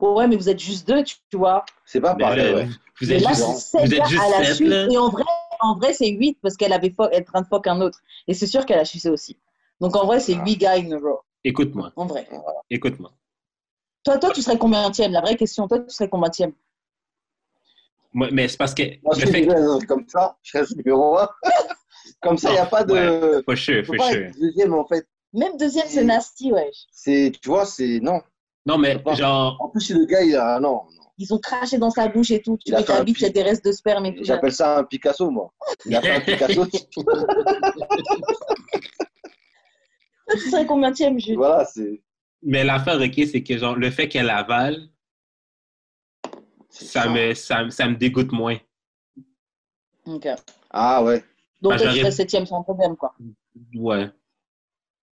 Ouais, 0.00 0.28
mais 0.28 0.36
vous 0.36 0.48
êtes 0.48 0.60
juste 0.60 0.86
deux, 0.86 1.02
tu, 1.02 1.16
vois. 1.34 1.64
C'est 1.84 2.00
pas 2.00 2.14
Mais 2.14 2.22
pareil, 2.24 2.54
ouais. 2.54 2.68
vous, 3.00 3.12
êtes 3.12 3.22
là, 3.22 3.30
juste, 3.30 3.76
vous 3.84 3.94
êtes 3.94 4.06
juste 4.06 4.22
à 4.22 4.30
la 4.30 4.44
sept, 4.44 4.54
suite. 4.54 4.68
là. 4.68 4.86
Et 4.90 4.96
en 4.96 5.08
vrai, 5.08 5.24
en 5.60 5.74
vrai 5.76 5.92
c'est 5.92 6.08
8 6.08 6.38
parce 6.40 6.56
qu'elle 6.56 6.72
avait 6.72 6.94
elle 7.10 7.18
est 7.18 7.28
en 7.28 7.32
train 7.32 7.40
de 7.42 7.46
fuck 7.48 7.66
un 7.66 7.80
autre. 7.80 7.98
Et 8.28 8.34
c'est 8.34 8.46
sûr 8.46 8.64
qu'elle 8.64 8.78
a 8.78 8.84
sucé 8.84 9.10
aussi. 9.10 9.36
Donc 9.80 9.96
en 9.96 10.06
vrai, 10.06 10.20
c'est 10.20 10.36
Ah. 10.36 10.44
8 10.44 10.56
gars 10.56 10.74
in 10.76 10.92
a 10.92 10.98
row. 10.98 11.20
Écoute-moi, 11.44 11.92
En 11.96 12.06
vrai. 12.06 12.28
écoute-moi. 12.70 13.12
Toi, 14.04 14.18
toi, 14.18 14.30
tu 14.32 14.42
serais 14.42 14.58
combien 14.58 14.90
La 15.08 15.20
vraie 15.20 15.36
question, 15.36 15.66
toi, 15.66 15.80
tu 15.80 15.90
serais 15.90 16.08
combien 16.08 16.30
Moi, 18.12 18.28
mais 18.32 18.48
c'est 18.48 18.56
parce 18.56 18.74
que 18.74 18.82
Moi, 19.02 19.14
je 19.18 19.26
fait 19.26 19.48
un 19.48 19.78
comme 19.80 20.04
ça, 20.08 20.36
je 20.42 20.58
serais 20.58 20.74
numéro 20.76 21.18
1. 21.18 21.28
comme 22.22 22.38
ça, 22.38 22.50
il 22.50 22.54
n'y 22.54 22.58
a 22.58 22.66
pas 22.66 22.84
de. 22.84 22.94
Je 22.94 23.82
for 23.82 23.96
pas 23.96 24.10
sure. 24.10 24.26
être 24.26 24.38
deuxième 24.40 24.74
en 24.74 24.86
fait. 24.86 25.06
Même 25.34 25.56
deuxième, 25.58 25.86
c'est 25.88 26.04
nasty, 26.04 26.52
ouais. 26.52 26.70
C'est, 26.90 27.32
tu 27.40 27.48
vois, 27.48 27.66
c'est. 27.66 28.00
Non. 28.00 28.20
Non, 28.64 28.78
mais 28.78 28.98
pas. 28.98 29.14
genre, 29.14 29.58
En 29.60 29.68
plus, 29.68 29.90
le 29.90 30.06
gars, 30.06 30.22
il 30.22 30.34
a. 30.36 30.58
Non, 30.60 30.84
non. 30.96 31.04
Ils 31.18 31.34
ont 31.34 31.38
craché 31.38 31.78
dans 31.78 31.90
sa 31.90 32.08
bouche 32.08 32.30
et 32.30 32.40
tout. 32.40 32.56
Tu 32.64 32.72
mets 32.72 32.84
ta 32.84 33.00
un 33.00 33.04
bite, 33.04 33.18
il 33.20 33.24
y 33.24 33.26
a 33.26 33.30
des 33.30 33.42
restes 33.42 33.64
de 33.64 33.72
sperme 33.72 34.06
et 34.06 34.14
tout. 34.14 34.24
J'appelle 34.24 34.52
ça 34.52 34.78
un 34.78 34.84
Picasso, 34.84 35.30
moi. 35.30 35.52
Il 35.84 35.94
a 35.96 36.00
fait 36.00 36.12
un 36.12 36.20
Picasso. 36.20 36.64
Tu 40.32 40.50
serais 40.50 40.66
combien 40.66 40.92
Jules? 40.92 41.36
Voilà, 41.36 41.64
c'est. 41.64 42.00
mais 42.42 42.64
l'affaire, 42.64 43.00
ok, 43.00 43.14
c'est 43.30 43.42
que 43.42 43.56
genre, 43.56 43.76
le 43.76 43.90
fait 43.90 44.08
qu'elle 44.08 44.30
avale, 44.30 44.88
ça 46.68 47.08
me, 47.08 47.34
ça, 47.34 47.64
me- 47.64 47.70
ça 47.70 47.88
me 47.88 47.96
dégoûte 47.96 48.32
moins. 48.32 48.56
Ok. 50.06 50.26
Ah 50.70 51.02
ouais. 51.02 51.24
Donc 51.60 51.72
Bah, 51.72 51.78
toi, 51.78 51.92
tu 51.92 51.98
serais 51.98 52.10
septième 52.10 52.46
sans 52.46 52.62
problème, 52.62 52.96
quoi. 52.96 53.14
Ouais. 53.74 54.10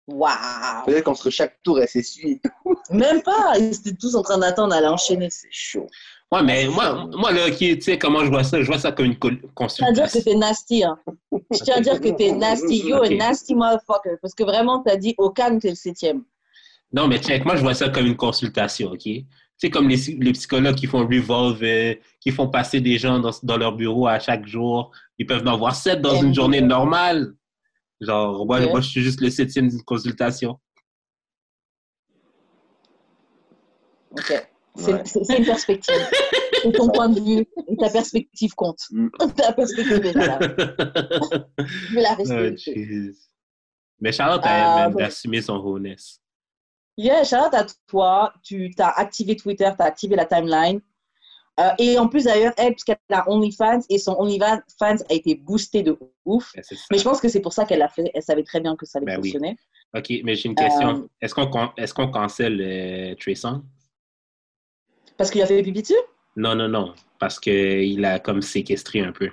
Waouh 0.08 0.84
Peut-être 0.84 1.04
qu'entre 1.04 1.30
chaque 1.30 1.62
tour, 1.62 1.80
elle 1.80 1.88
s'essuie. 1.88 2.40
Même 2.90 3.22
pas 3.22 3.54
Ils 3.58 3.72
étaient 3.72 3.94
tous 3.94 4.16
en 4.16 4.22
train 4.22 4.38
d'attendre 4.38 4.74
à 4.74 4.80
l'enchaîner. 4.80 5.30
C'est 5.30 5.48
chaud. 5.52 5.86
Ouais, 6.32 6.42
mais 6.42 6.66
moi, 6.66 7.06
moi 7.16 7.30
là, 7.30 7.46
ok, 7.48 7.56
tu 7.58 7.80
sais 7.82 7.98
comment 7.98 8.24
je 8.24 8.30
vois 8.30 8.42
ça? 8.42 8.60
Je 8.62 8.66
vois 8.66 8.78
ça 8.78 8.90
comme 8.90 9.06
une 9.06 9.18
col- 9.18 9.34
Je 9.34 9.66
tiens 9.66 9.86
à 9.86 9.92
dire 9.92 10.04
que 10.06 10.12
consultation. 10.12 10.22
t'es 10.32 10.34
nasty, 10.38 10.82
hein. 10.84 10.98
Je 11.52 11.58
tiens 11.62 11.76
à 11.76 11.80
dire 11.80 12.00
que 12.00 12.08
t'es 12.08 12.32
nasty. 12.32 12.78
You're 12.86 13.00
Ok. 13.04 13.10
a 13.12 13.14
nasty 13.16 13.54
motherfucker. 13.54 14.16
Parce 14.20 14.34
que 14.34 14.42
vraiment, 14.42 14.80
t'as 14.82 14.96
dit 14.96 15.14
au 15.18 15.30
calme, 15.30 15.60
t'es 15.60 15.68
le 15.68 15.74
septième. 15.76 16.24
Non, 16.92 17.06
mais 17.06 17.18
check, 17.18 17.44
moi, 17.44 17.56
je 17.56 17.62
vois 17.62 17.74
ça 17.74 17.88
comme 17.90 18.06
une 18.06 18.16
consultation, 18.16 18.90
OK? 18.92 19.06
Tu 19.58 19.66
sais, 19.66 19.70
comme 19.70 19.88
les, 19.88 19.96
les 19.96 20.32
psychologues 20.32 20.74
qui 20.74 20.86
font 20.86 21.06
revolve, 21.06 21.62
euh, 21.62 21.94
qui 22.20 22.30
font 22.32 22.48
passer 22.48 22.80
des 22.80 22.98
gens 22.98 23.20
dans, 23.20 23.30
dans 23.42 23.56
leur 23.56 23.76
bureau 23.76 24.06
à 24.08 24.18
chaque 24.18 24.46
jour. 24.46 24.90
Ils 25.18 25.26
peuvent 25.26 25.46
en 25.46 25.56
voir 25.56 25.74
sept 25.74 26.00
dans 26.00 26.20
une 26.20 26.34
journée 26.34 26.60
normale. 26.60 27.34
Genre, 28.00 28.44
moi, 28.44 28.60
je 28.80 28.88
suis 28.88 29.02
juste 29.02 29.20
le 29.20 29.30
septième 29.30 29.68
d'une 29.68 29.82
consultation. 29.82 30.58
Ok. 34.10 34.48
C'est 34.74 34.92
Ouais. 34.94 35.02
c'est- 35.04 35.24
c'est 35.24 35.38
une 35.38 35.44
perspective. 35.44 35.94
C'est 36.62 36.72
ton 36.72 36.88
point 36.90 37.08
de 37.08 37.20
vue. 37.20 37.44
Et 37.68 37.76
ta 37.76 37.90
perspective 37.90 38.54
compte. 38.54 38.78
Mm. 38.92 39.08
Ta 39.36 39.52
perspective 39.52 40.06
est 40.06 40.12
là. 40.12 40.38
Je 41.58 41.94
vais 41.94 42.00
la 42.02 42.12
Oh, 42.12 42.16
respecter. 42.18 42.84
jeez. 42.86 43.12
mais 44.00 44.12
Charlotte 44.12 44.42
a 44.44 44.48
Euh, 44.48 44.76
elle 44.78 44.82
même 44.84 44.92
bon. 44.92 44.98
d'assumer 45.00 45.42
son 45.42 45.56
wholeness. 45.58 46.21
Yeah, 46.96 47.24
shout 47.24 47.36
out 47.36 47.54
à 47.54 47.66
toi. 47.86 48.32
Tu 48.42 48.72
as 48.78 48.98
activé 48.98 49.36
Twitter, 49.36 49.70
tu 49.76 49.82
as 49.82 49.86
activé 49.86 50.16
la 50.16 50.26
timeline. 50.26 50.80
Euh, 51.60 51.70
et 51.78 51.98
en 51.98 52.08
plus, 52.08 52.24
d'ailleurs, 52.24 52.52
elle, 52.56 52.72
puisqu'elle 52.72 52.96
a 53.10 53.28
OnlyFans, 53.30 53.80
et 53.90 53.98
son 53.98 54.16
OnlyFans 54.18 54.56
a 54.80 55.12
été 55.14 55.34
boosté 55.34 55.82
de 55.82 55.98
ouf. 56.24 56.52
Ben. 56.54 56.62
Mais 56.90 56.98
je 56.98 57.04
pense 57.04 57.20
que 57.20 57.28
c'est 57.28 57.40
pour 57.40 57.52
ça 57.52 57.64
qu'elle 57.66 57.80
l'a 57.80 57.88
fait. 57.88 58.10
Elle 58.14 58.22
savait 58.22 58.42
très 58.42 58.60
bien 58.60 58.74
que 58.76 58.86
ça 58.86 58.98
allait 58.98 59.06
Ben 59.06 59.20
oui. 59.20 59.32
fonctionner. 59.32 59.56
OK, 59.94 60.10
mais 60.24 60.34
j'ai 60.34 60.48
une 60.48 60.54
question. 60.54 61.02
Euh, 61.02 61.08
Est-ce 61.20 61.34
qu'on 61.34 61.70
est-ce 61.76 61.92
qu'on 61.92 62.10
cancelle 62.10 62.58
euh, 62.60 63.14
Trey 63.16 63.34
Songz? 63.34 63.60
Parce 65.18 65.30
qu'il 65.30 65.42
a 65.42 65.46
fait 65.46 65.62
pipi 65.62 65.82
dessus? 65.82 65.94
Non, 66.36 66.54
non, 66.54 66.68
non. 66.68 66.94
Parce 67.18 67.38
qu'il 67.38 68.02
a 68.04 68.18
comme 68.18 68.40
séquestré 68.40 69.00
un 69.00 69.12
peu. 69.12 69.30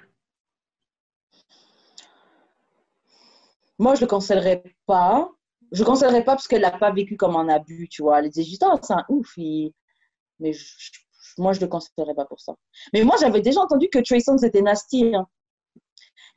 Moi, 3.77 3.95
je 3.95 4.01
le 4.01 4.07
cancellerais 4.07 4.61
pas. 4.85 5.29
Je 5.71 5.79
le 5.83 5.85
cancellerais 5.85 6.23
pas 6.23 6.33
parce 6.33 6.47
qu'elle 6.47 6.61
l'a 6.61 6.71
pas 6.71 6.91
vécu 6.91 7.15
comme 7.17 7.35
un 7.35 7.47
abus, 7.49 7.87
tu 7.89 8.01
vois. 8.01 8.19
Elle 8.19 8.29
disait 8.29 8.43
juste, 8.49 8.63
ah, 8.63 8.75
c'est 8.81 8.93
un 8.93 9.05
ouf. 9.09 9.33
Mais 9.37 10.53
je- 10.53 10.91
moi, 11.37 11.53
je 11.53 11.59
le 11.61 11.67
cancellerais 11.67 12.15
pas 12.15 12.25
pour 12.25 12.39
ça. 12.39 12.55
Mais 12.93 13.03
moi, 13.03 13.15
j'avais 13.19 13.41
déjà 13.41 13.61
entendu 13.61 13.87
que 13.89 13.99
Trey 13.99 14.19
Songz 14.19 14.43
était 14.43 14.61
nasty. 14.61 15.13
hein. 15.15 15.27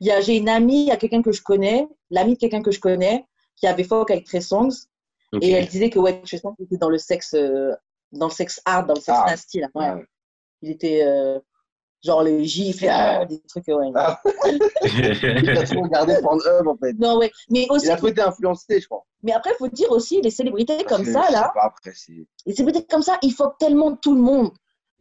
J'ai 0.01 0.37
une 0.37 0.49
amie, 0.49 0.81
il 0.83 0.87
y 0.87 0.91
a 0.91 0.97
quelqu'un 0.97 1.21
que 1.21 1.31
je 1.31 1.41
connais, 1.41 1.87
l'amie 2.09 2.33
de 2.33 2.39
quelqu'un 2.39 2.61
que 2.61 2.71
je 2.71 2.79
connais, 2.79 3.25
qui 3.55 3.67
avait 3.67 3.83
fuck 3.83 4.11
avec 4.11 4.25
Trey 4.25 4.41
Songz. 4.41 4.87
OK. 5.31 5.43
Et 5.43 5.51
elle 5.51 5.67
disait 5.67 5.89
que 5.89 5.99
ouais, 5.99 6.21
Trey 6.21 6.37
Songz 6.37 6.55
était 6.59 6.77
dans 6.77 6.89
le 6.89 6.97
sexe, 6.97 7.33
euh, 7.33 7.71
dans 8.11 8.27
le 8.27 8.31
sexe 8.31 8.61
hard, 8.65 8.87
dans 8.87 8.93
le 8.93 8.99
sexe 9.01 9.17
Ah. 9.23 9.29
nasty. 9.29 9.59
Là. 9.61 9.69
Ouais. 9.73 10.05
Il 10.61 10.69
était 10.71 11.03
euh, 11.03 11.39
genre 12.03 12.21
les 12.23 12.43
gifles, 12.45 12.87
ah, 12.89 13.25
des 13.25 13.39
trucs, 13.47 13.67
ouais. 13.67 13.91
Ah, 13.95 14.19
il 14.83 15.49
a 15.49 15.63
trop 15.63 15.81
regardé 15.83 16.15
Pornhub 16.21 16.67
en 16.67 16.75
fait. 16.77 16.93
Non, 16.99 17.17
ouais. 17.17 17.31
Mais 17.49 17.65
aussi, 17.69 17.85
Il 17.87 17.91
a 17.91 17.95
trop 17.95 18.07
été 18.07 18.21
influencé, 18.21 18.79
je 18.81 18.85
crois. 18.87 19.03
mais 19.23 19.31
après, 19.31 19.51
il 19.51 19.57
faut 19.57 19.67
dire 19.69 19.91
aussi, 19.91 20.21
les 20.21 20.29
célébrités 20.31 20.83
comme 20.83 21.03
Je- 21.05 21.11
ça, 21.11 21.21
je 21.23 21.27
sais 21.27 21.33
là, 21.33 21.51
pas, 21.53 21.61
après, 21.63 21.91
c'est- 21.95 22.27
les 22.45 22.53
célébrités 22.53 22.85
comme 22.89 23.01
ça, 23.01 23.17
ils 23.21 23.31
fuckent 23.31 23.57
tellement 23.59 23.95
tout 23.95 24.15
le 24.15 24.21
monde. 24.21 24.51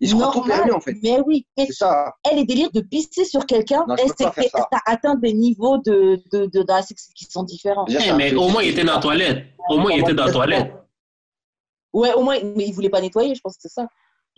Ils 0.01 0.09
se 0.11 0.17
Normal. 0.17 0.43
permis 0.59 0.73
en 0.73 0.81
fait. 0.81 0.97
Mais 1.03 1.21
oui, 1.27 1.47
et 1.57 1.67
C'est 1.67 1.75
ça. 1.75 2.13
elle 2.29 2.39
est 2.41 2.45
délire 2.45 2.71
de 2.73 2.81
pisser 2.81 3.25
sur 3.25 3.47
quelqu'un, 3.47 3.85
ça. 4.19 4.33
t'as 4.71 4.79
atteint 4.87 5.15
des 5.15 5.33
niveaux 5.33 5.79
de, 5.79 6.21
de, 6.33 6.47
de, 6.47 6.63
dans 6.63 6.75
la 6.75 6.83
sexe 6.83 7.11
qui 7.15 7.25
sont 7.27 7.45
différents. 7.45 7.85
Eh, 7.89 8.13
mais 8.15 8.35
au 8.35 8.49
moins, 8.49 8.63
il 8.63 8.71
était 8.71 8.83
dans 8.83 8.95
la 8.95 9.01
toilette. 9.01 9.45
Au 9.69 9.79
moins, 9.79 9.93
il 9.93 10.01
était 10.01 10.15
dans 10.15 10.25
la 10.27 10.33
toilette. 10.33 10.73
Ouais, 11.93 12.13
au 12.15 12.23
moins, 12.23 12.37
mais 12.57 12.67
ils 12.67 12.73
voulaient 12.73 12.89
pas 12.91 13.01
nettoyer, 13.01 13.35
je 13.35 13.41
pense 13.43 13.55
que 13.55 13.63
c'est 13.63 13.69
ça. 13.69 13.87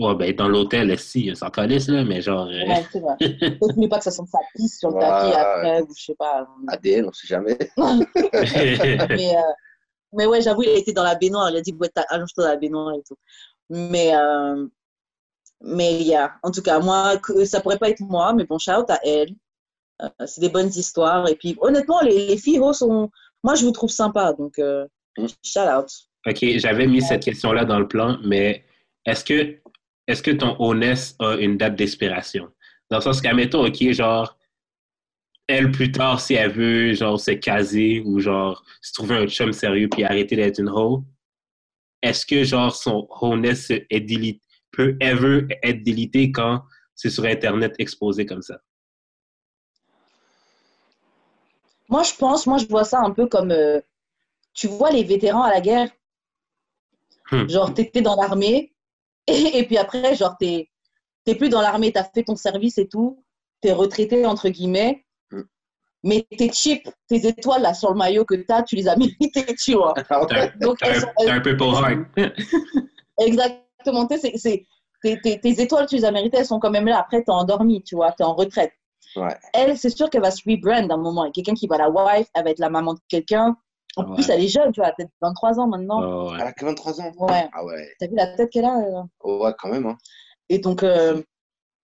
Ouais, 0.00 0.14
ben, 0.16 0.34
dans 0.34 0.48
l'hôtel, 0.48 0.98
si, 0.98 1.34
ça 1.36 1.50
calisse, 1.50 1.88
là, 1.88 2.04
mais 2.04 2.20
genre. 2.20 2.46
euh, 2.48 2.66
Ouais, 2.66 2.84
c'est 2.90 2.98
vrai. 3.00 3.14
Pas 3.88 3.98
que 3.98 4.04
ça 4.04 4.10
sente 4.10 4.28
sa 4.28 4.38
pisse 4.56 4.78
sur 4.80 4.88
le 4.90 4.96
Ouais, 4.96 5.00
tapis 5.02 5.26
ouais. 5.28 5.36
après, 5.36 5.82
ou 5.82 5.88
je 5.96 6.04
sais 6.04 6.14
pas. 6.18 6.48
ADN, 6.68 7.06
on 7.06 7.12
sait 7.12 7.28
jamais. 7.28 7.56
mais, 7.76 9.36
euh, 9.36 9.40
mais 10.12 10.26
ouais, 10.26 10.40
j'avoue, 10.42 10.62
il 10.64 10.70
a 10.70 10.76
été 10.78 10.92
dans 10.92 11.04
la 11.04 11.14
baignoire. 11.14 11.48
Il 11.50 11.56
a 11.56 11.60
dit, 11.60 11.72
ouais, 11.78 11.88
t'as- 11.94 12.04
allonge-toi 12.08 12.44
dans 12.44 12.50
la 12.50 12.56
baignoire 12.56 12.94
et 12.94 13.02
tout. 13.06 13.16
Mais, 13.70 14.14
euh, 14.16 14.66
mais 15.60 16.02
yeah. 16.02 16.34
en 16.42 16.50
tout 16.50 16.62
cas, 16.62 16.80
moi, 16.80 17.16
que- 17.18 17.44
ça 17.44 17.60
pourrait 17.60 17.78
pas 17.78 17.90
être 17.90 18.00
moi, 18.00 18.32
mais 18.34 18.44
bon, 18.44 18.58
shout 18.58 18.72
à 18.90 18.98
elle. 19.04 19.30
Euh, 20.02 20.08
c'est 20.26 20.40
des 20.40 20.48
bonnes 20.48 20.68
histoires. 20.74 21.28
Et 21.28 21.36
puis, 21.36 21.56
honnêtement, 21.60 22.00
les, 22.00 22.26
les 22.26 22.36
filles 22.36 22.58
oh, 22.60 22.72
sont. 22.72 23.10
Moi, 23.44 23.54
je 23.54 23.64
vous 23.64 23.70
trouve 23.72 23.90
sympa. 23.90 24.32
Donc, 24.32 24.58
euh, 24.58 24.86
Mm. 25.16 25.26
shout 25.44 25.60
out. 25.60 25.86
OK, 26.26 26.44
j'avais 26.56 26.88
mis 26.88 27.00
cette 27.00 27.22
question-là 27.22 27.64
dans 27.64 27.78
le 27.78 27.86
plan, 27.86 28.18
mais 28.24 28.64
est-ce 29.06 29.24
que, 29.24 29.60
est-ce 30.06 30.22
que 30.22 30.30
ton 30.30 30.56
honnête 30.58 31.14
a 31.18 31.34
une 31.34 31.56
date 31.56 31.76
d'expiration? 31.76 32.50
Dans 32.90 32.98
le 32.98 33.02
sens 33.02 33.20
qu'admettons, 33.20 33.66
OK, 33.66 33.90
genre, 33.92 34.36
elle, 35.46 35.70
plus 35.70 35.92
tard, 35.92 36.20
si 36.20 36.34
elle 36.34 36.52
veut, 36.52 36.92
genre, 36.94 37.18
se 37.18 37.32
caser 37.32 38.02
ou, 38.04 38.18
genre, 38.20 38.62
se 38.82 38.92
trouver 38.92 39.16
un 39.16 39.26
chum 39.26 39.52
sérieux 39.52 39.88
puis 39.88 40.04
arrêter 40.04 40.36
d'être 40.36 40.58
une 40.58 40.68
hoe, 40.68 41.04
est-ce 42.02 42.26
que, 42.26 42.44
genre, 42.44 42.74
son 42.74 43.08
honnête 43.20 43.58
est 43.90 44.00
délité, 44.00 44.40
peut 44.70 44.96
ever 45.00 45.46
être 45.62 45.82
délité 45.82 46.32
quand 46.32 46.62
c'est 46.94 47.10
sur 47.10 47.24
Internet 47.24 47.74
exposé 47.78 48.26
comme 48.26 48.42
ça? 48.42 48.58
Moi, 51.88 52.02
je 52.02 52.14
pense, 52.14 52.46
moi, 52.46 52.58
je 52.58 52.66
vois 52.66 52.84
ça 52.84 53.00
un 53.00 53.10
peu 53.10 53.26
comme. 53.26 53.50
euh, 53.50 53.80
tu 54.52 54.68
vois 54.68 54.90
les 54.90 55.04
vétérans 55.04 55.42
à 55.42 55.50
la 55.50 55.60
guerre? 55.60 55.90
Hmm. 57.30 57.48
Genre, 57.48 57.72
t'étais 57.72 58.02
dans 58.02 58.16
l'armée, 58.16 58.73
et, 59.26 59.58
et 59.58 59.66
puis 59.66 59.78
après, 59.78 60.14
genre, 60.14 60.36
t'es 60.38 60.68
t'es 61.24 61.34
plus 61.34 61.48
dans 61.48 61.62
l'armée, 61.62 61.90
t'as 61.92 62.04
fait 62.04 62.22
ton 62.24 62.36
service 62.36 62.76
et 62.78 62.86
tout, 62.88 63.24
t'es 63.62 63.72
retraité 63.72 64.26
entre 64.26 64.48
guillemets, 64.50 65.04
Mm. 65.30 65.40
mais 66.02 66.26
tes 66.36 66.50
chips, 66.52 66.86
tes 67.08 67.26
étoiles 67.26 67.62
là 67.62 67.72
sur 67.74 67.90
le 67.90 67.96
maillot 67.96 68.24
que 68.26 68.34
t'as, 68.34 68.62
tu 68.62 68.76
les 68.76 68.88
as 68.88 68.96
méritées, 69.18 69.54
tu 69.56 69.72
vois. 69.74 69.94
Donc 70.60 70.78
t'as 70.78 70.88
elles 70.88 70.96
un, 70.96 71.00
sont- 71.00 71.06
t'as 71.18 71.32
un 71.34 71.40
peu 71.40 71.56
pour 71.56 71.72
heart. 71.80 72.00
Exactement, 73.18 74.06
tu 74.06 74.18
sais, 74.18 74.20
c'est- 74.32 74.36
c'est- 74.38 74.66
tes, 75.02 75.20
tes- 75.20 75.40
tes 75.40 75.62
étoiles, 75.62 75.86
tu 75.86 75.96
les 75.96 76.04
as 76.04 76.10
méritées, 76.10 76.38
elles 76.38 76.46
sont 76.46 76.58
quand 76.60 76.70
même 76.70 76.86
là. 76.86 76.98
Après, 76.98 77.22
t'es 77.22 77.30
endormi, 77.30 77.82
tu 77.82 77.94
vois, 77.94 78.12
t'es 78.12 78.24
en 78.24 78.34
retraite. 78.34 78.72
Ouais. 79.16 79.36
Elle, 79.52 79.78
c'est 79.78 79.90
sûr 79.90 80.08
qu'elle 80.10 80.22
va 80.22 80.30
se 80.30 80.42
rebrand 80.48 80.90
à 80.90 80.94
un 80.94 80.96
moment. 80.96 81.30
Quelqu'un 81.30 81.54
qui 81.54 81.66
va 81.66 81.76
la 81.78 81.90
wife, 81.90 82.26
elle 82.34 82.44
va 82.44 82.50
être 82.50 82.58
la 82.58 82.70
maman 82.70 82.94
de 82.94 83.00
quelqu'un. 83.08 83.56
En 83.96 84.04
Ouais. 84.08 84.14
plus, 84.14 84.28
elle 84.30 84.42
est 84.42 84.48
jeune, 84.48 84.72
tu 84.72 84.80
vois, 84.80 84.90
peut-être 84.92 85.12
23 85.20 85.60
ans 85.60 85.68
maintenant. 85.68 86.02
Oh, 86.02 86.30
ouais. 86.32 86.38
Elle 86.40 86.46
a 86.48 86.52
que 86.52 86.64
23 86.64 87.00
ans. 87.00 87.12
Ouais. 87.20 87.48
Ah 87.52 87.64
ouais. 87.64 87.88
T'as 88.00 88.06
vu 88.08 88.14
la 88.16 88.26
tête 88.36 88.50
qu'elle 88.50 88.64
a 88.64 88.76
euh 88.78 89.02
Ouais, 89.22 89.52
quand 89.58 89.68
même. 89.68 89.86
Hein. 89.86 89.96
Et 90.48 90.58
donc, 90.58 90.82
euh, 90.82 91.22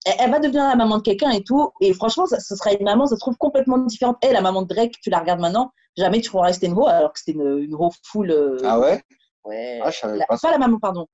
elle, 0.06 0.14
elle 0.18 0.30
va 0.30 0.38
devenir 0.40 0.64
la 0.64 0.74
maman 0.76 0.98
de 0.98 1.02
quelqu'un 1.02 1.30
et 1.30 1.42
tout. 1.44 1.70
Et 1.80 1.92
franchement, 1.94 2.26
ça, 2.26 2.40
ce 2.40 2.56
sera 2.56 2.72
une 2.72 2.84
maman, 2.84 3.06
ça 3.06 3.14
se 3.16 3.20
trouve 3.20 3.36
complètement 3.36 3.78
différente. 3.78 4.16
Elle, 4.22 4.32
la 4.32 4.40
maman 4.40 4.62
de 4.62 4.68
Drake, 4.74 4.94
tu 5.02 5.10
la 5.10 5.20
regardes 5.20 5.40
maintenant, 5.40 5.70
jamais 5.96 6.20
tu 6.20 6.30
pourras 6.30 6.46
rester 6.46 6.66
une 6.66 6.74
ho, 6.74 6.86
alors 6.86 7.12
que 7.12 7.18
c'était 7.20 7.38
une, 7.38 7.58
une 7.58 7.74
ho 7.74 7.90
full. 8.04 8.30
euh, 8.30 8.58
Ah 8.64 8.80
ouais? 8.80 9.00
Ouais. 9.44 9.80
Ah, 9.82 9.90
je 9.90 9.98
savais 9.98 10.18
La- 10.18 10.26
pas 10.26 10.36
ça. 10.36 10.48
pas 10.48 10.52
la 10.52 10.58
maman, 10.58 10.78
pardon. 10.78 11.06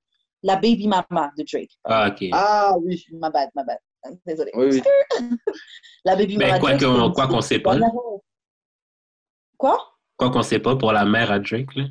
La 0.43 0.55
baby 0.55 0.87
mama 0.87 1.31
de 1.37 1.43
Drake. 1.51 1.71
Ah, 1.83 2.09
ok. 2.09 2.27
Ah 2.31 2.73
oui. 2.83 3.03
Ma 3.13 3.29
bad, 3.29 3.49
ma 3.55 3.63
bad. 3.63 3.77
Désolée. 4.25 4.51
Oui, 4.55 4.67
oui. 4.71 4.81
La 6.05 6.15
baby 6.15 6.37
Ben, 6.37 6.47
mama 6.47 6.59
quoi 6.59 6.77
qu'on- 6.77 7.05
une 7.07 7.13
quoi 7.13 7.27
qu'on 7.27 7.41
sait 7.41 7.59
pas. 7.59 7.75
Quoi? 9.57 9.77
Quoi 10.17 10.29
qu'on 10.31 10.41
sait 10.41 10.59
pas 10.59 10.75
pour 10.75 10.91
la 10.91 11.05
mère 11.05 11.31
à 11.31 11.39
Drake, 11.39 11.75
là. 11.75 11.85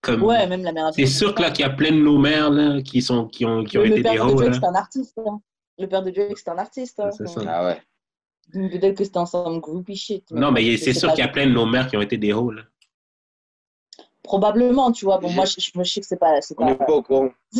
Comme... 0.00 0.22
Ouais, 0.22 0.46
même 0.46 0.62
la 0.62 0.72
mère. 0.72 0.90
C'est 0.94 1.06
sûr 1.06 1.34
que 1.34 1.40
là, 1.42 1.50
qu'il 1.50 1.64
y 1.64 1.68
a 1.68 1.70
plein 1.70 1.90
de 1.92 1.96
nos 1.96 2.18
mères, 2.18 2.50
là, 2.50 2.82
qui, 2.82 3.00
sont, 3.00 3.26
qui 3.26 3.46
ont, 3.46 3.64
qui 3.64 3.78
ont 3.78 3.82
le, 3.82 3.86
été 3.86 3.96
le 3.98 4.02
des 4.02 4.10
père 4.10 4.26
de 4.26 4.34
Drake, 4.34 4.54
c'est 4.54 4.66
un 4.66 4.74
artiste. 4.74 5.18
hein. 5.24 5.40
Le 5.78 5.86
père 5.88 6.02
de 6.02 6.10
Drake, 6.10 6.36
c'est 6.38 6.50
un 6.50 6.58
artiste. 6.58 7.00
hein. 7.00 7.10
C'est 7.10 7.26
ça. 7.26 7.40
Ah 7.48 7.64
ouais. 7.66 7.80
Peut-être 8.52 8.98
que 8.98 9.04
c'était 9.04 9.18
ensemble 9.18 9.60
groupie 9.60 9.96
shit. 9.96 10.30
Non, 10.30 10.50
mais 10.52 10.76
c'est 10.76 10.92
sûr 10.92 11.10
qu'il 11.12 11.20
y 11.24 11.26
a 11.26 11.28
plein 11.28 11.46
de 11.46 11.52
nos 11.52 11.64
mères 11.64 11.88
qui 11.88 11.96
ont 11.96 12.02
été 12.02 12.18
des 12.18 12.32
là. 12.32 12.62
Probablement, 14.22 14.90
tu 14.90 15.04
vois. 15.04 15.18
Bon, 15.18 15.30
moi, 15.30 15.44
je, 15.44 15.54
je, 15.58 15.70
je 15.74 15.82
sais 15.84 16.00
que 16.00 16.06
c'est 16.06 16.16
pas. 16.18 16.40
c'est 16.40 16.54
On 16.58 16.64
n'est 16.66 16.74
pas... 16.76 16.92
au 16.92 17.02
courant. 17.02 17.28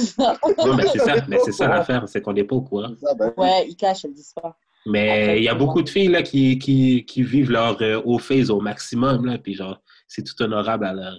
Non, 0.65 0.75
mais 0.77 0.87
c'est 0.87 0.99
ça, 0.99 1.15
mais 1.29 1.39
c'est 1.45 1.53
ça 1.53 1.69
l'affaire, 1.69 2.09
c'est 2.09 2.23
qu'on 2.23 2.33
n'est 2.33 2.45
pas 2.45 2.57
au 2.57 2.63
courant. 2.63 2.95
C'est 2.99 3.21
oui. 3.21 3.29
Ouais, 3.37 3.67
ils 3.69 3.77
cachent, 3.77 4.05
elles 4.07 4.15
disent 4.15 4.33
pas. 4.35 4.57
Mais 4.87 5.39
il 5.39 5.45
y 5.45 5.49
a 5.49 5.55
beaucoup 5.55 5.83
de 5.83 5.89
filles 5.89 6.09
là, 6.09 6.23
qui, 6.23 6.59
qui, 6.59 7.05
qui 7.07 7.23
vivent 7.23 7.51
leur 7.51 7.81
euh, 7.83 8.03
haut 8.05 8.19
phase 8.19 8.51
au 8.51 8.61
maximum, 8.61 9.25
là, 9.27 9.39
puis 9.39 9.55
genre, 9.55 9.81
c'est 10.09 10.23
tout 10.23 10.41
honorable 10.43 10.85
à, 10.85 10.93
leur, 10.93 11.19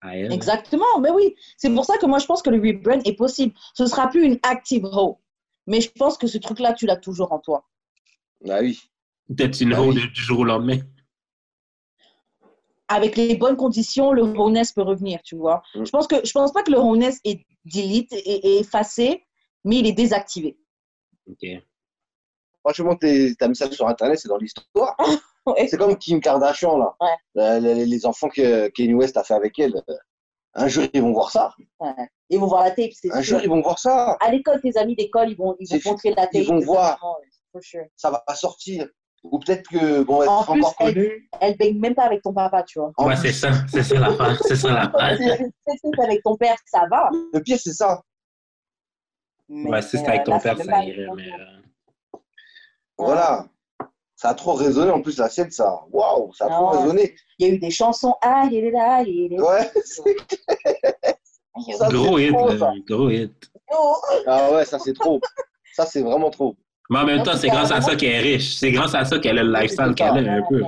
à 0.00 0.16
elles. 0.16 0.32
Exactement, 0.32 0.98
mais 1.00 1.10
oui. 1.10 1.34
C'est 1.56 1.72
pour 1.72 1.84
ça 1.84 1.96
que 1.98 2.06
moi, 2.06 2.18
je 2.18 2.26
pense 2.26 2.42
que 2.42 2.50
le 2.50 2.60
rebrand 2.60 3.00
est 3.04 3.16
possible. 3.16 3.54
Ce 3.74 3.86
sera 3.86 4.08
plus 4.08 4.24
une 4.24 4.38
active 4.42 4.84
hoe. 4.86 5.18
Mais 5.66 5.80
je 5.80 5.90
pense 5.92 6.18
que 6.18 6.26
ce 6.26 6.36
truc-là, 6.38 6.72
tu 6.74 6.84
l'as 6.86 6.96
toujours 6.96 7.32
en 7.32 7.38
toi. 7.38 7.66
Ah 8.48 8.58
oui. 8.60 8.80
Peut-être 9.28 9.60
une 9.60 9.72
Ah 9.72 9.80
hoe 9.82 9.88
oui. 9.90 9.94
de- 9.94 10.06
du 10.08 10.20
jour 10.20 10.40
au 10.40 10.44
lendemain. 10.44 10.78
Avec 12.88 13.16
les 13.16 13.34
bonnes 13.36 13.56
conditions, 13.56 14.12
le 14.12 14.22
honest 14.22 14.74
peut 14.74 14.82
revenir, 14.82 15.20
tu 15.22 15.36
vois. 15.36 15.62
Mm. 15.74 15.86
Je 15.86 15.90
pense 15.90 16.06
que 16.06 16.16
je 16.24 16.32
pense 16.32 16.52
pas 16.52 16.62
que 16.62 16.70
le 16.70 16.78
honest 16.78 17.20
est 17.24 17.46
delete 17.64 18.12
et, 18.12 18.18
et 18.56 18.58
effacé, 18.60 19.24
mais 19.64 19.78
il 19.78 19.86
est 19.86 19.92
désactivé. 19.92 20.58
Ok. 21.26 21.48
Franchement, 22.64 22.96
t'as 22.96 23.48
mis 23.48 23.56
ça 23.56 23.70
sur 23.70 23.86
Internet, 23.86 24.18
c'est 24.18 24.28
dans 24.28 24.38
l'histoire. 24.38 24.96
Ouais. 25.46 25.68
C'est 25.68 25.76
comme 25.76 25.94
Kim 25.98 26.22
Kardashian, 26.22 26.78
là. 26.78 26.94
Ouais. 27.02 27.42
Euh, 27.42 27.60
Les, 27.60 27.84
les 27.84 28.06
enfants 28.06 28.30
que 28.30 28.68
Kanye 28.68 28.94
West 28.94 29.18
a 29.18 29.24
fait 29.24 29.34
avec 29.34 29.58
elle. 29.58 29.74
euh, 29.90 29.94
Un 30.54 30.68
jour, 30.68 30.84
ils 30.94 31.02
vont 31.02 31.12
voir 31.12 31.30
ça. 31.30 31.52
Ouais. 31.80 31.92
Ils 32.30 32.40
vont 32.40 32.46
voir 32.46 32.64
la 32.64 32.70
tape, 32.70 32.92
c'est 32.94 33.12
Un 33.12 33.20
sûr. 33.20 33.36
jour, 33.36 33.40
ils 33.44 33.50
vont 33.50 33.60
voir 33.60 33.78
ça. 33.78 34.16
À 34.22 34.30
l'école, 34.30 34.62
tes 34.62 34.74
amis 34.78 34.96
d'école, 34.96 35.28
ils 35.28 35.36
vont, 35.36 35.54
ils 35.60 35.68
vont 35.70 35.78
C'est- 35.78 35.86
montrer 35.90 36.10
la 36.14 36.22
tape. 36.22 36.30
ils 36.36 36.48
vont 36.48 36.60
c'est 36.60 36.64
voir. 36.64 36.98
sure. 37.60 37.84
Ça 37.94 38.10
va 38.10 38.22
pas 38.26 38.34
sortir. 38.34 38.88
Ou 39.22 39.38
peut-être 39.38 39.68
que, 39.68 40.02
bon, 40.02 40.26
En 40.26 40.44
plus, 40.44 40.60
encore 40.64 40.74
elle, 40.80 40.94
connu. 40.94 41.30
elle 41.42 41.56
baigne 41.58 41.78
même 41.78 41.94
pas 41.94 42.04
avec 42.04 42.22
ton 42.22 42.32
papa, 42.32 42.62
tu 42.62 42.78
vois. 42.78 42.92
Ouais, 43.00 43.16
c'est 43.16 43.32
ça, 43.32 43.50
c'est 43.70 43.82
ça 43.82 43.98
l'affaire, 43.98 44.38
c'est 44.44 44.56
ça. 44.56 44.92
Si 45.18 45.78
c'est 45.94 46.00
avec 46.02 46.22
ton 46.22 46.36
père, 46.38 46.56
ça 46.64 46.86
va. 46.90 47.10
Le 47.34 47.40
pire, 47.40 47.58
c'est 47.62 47.74
ça. 47.74 48.00
Mais, 49.50 49.68
Ouais, 49.68 49.82
si 49.82 49.98
c'était 49.98 50.04
euh, 50.08 50.08
avec 50.12 50.24
ton 50.24 50.32
là, 50.32 50.40
père, 50.40 50.56
c'est 50.56 50.64
ça 50.64 50.82
irait, 50.84 51.06
mais... 51.14 51.28
euh, 51.32 51.53
Voilà. 52.98 53.46
Ça 54.16 54.30
a 54.30 54.34
trop 54.34 54.54
résonné. 54.54 54.90
En 54.90 55.02
plus, 55.02 55.18
la 55.18 55.28
scène, 55.28 55.50
ça. 55.50 55.84
Waouh, 55.90 56.32
ça 56.34 56.46
a 56.46 56.48
trop 56.48 56.70
Ah 56.72 56.80
résonné. 56.80 57.14
Il 57.38 57.46
y 57.46 57.50
a 57.50 57.54
eu 57.54 57.58
des 57.58 57.70
chansons. 57.70 58.14
Ah, 58.22 58.46
il 58.50 58.64
est 58.64 58.70
là, 58.70 59.02
il 59.02 59.32
est 59.32 59.36
là. 59.36 59.42
Ouais. 59.42 59.70
Ça, 61.78 61.88
Gros 61.88 62.18
c'est 62.18 62.24
hit, 62.26 62.32
trop, 62.34 62.48
là, 62.48 62.58
ça. 62.58 62.72
gros 62.88 63.10
hit. 63.10 63.32
Ah 64.26 64.50
ouais, 64.52 64.64
ça, 64.64 64.78
c'est 64.80 64.92
trop. 64.92 65.20
Ça, 65.72 65.86
c'est 65.86 66.02
vraiment 66.02 66.28
trop. 66.30 66.56
Mais 66.90 66.98
en 66.98 67.06
même 67.06 67.22
temps, 67.22 67.36
c'est 67.36 67.48
grâce 67.48 67.70
à 67.70 67.80
ça 67.80 67.94
qu'elle 67.94 68.10
est 68.26 68.34
riche. 68.36 68.56
C'est 68.56 68.72
grâce 68.72 68.94
à 68.94 69.04
ça 69.04 69.18
qu'elle 69.20 69.38
a 69.38 69.44
le 69.44 69.52
lifestyle 69.52 69.94
qu'elle 69.94 70.28
a 70.28 70.32
un 70.32 70.42
peu. 70.48 70.60
De 70.60 70.64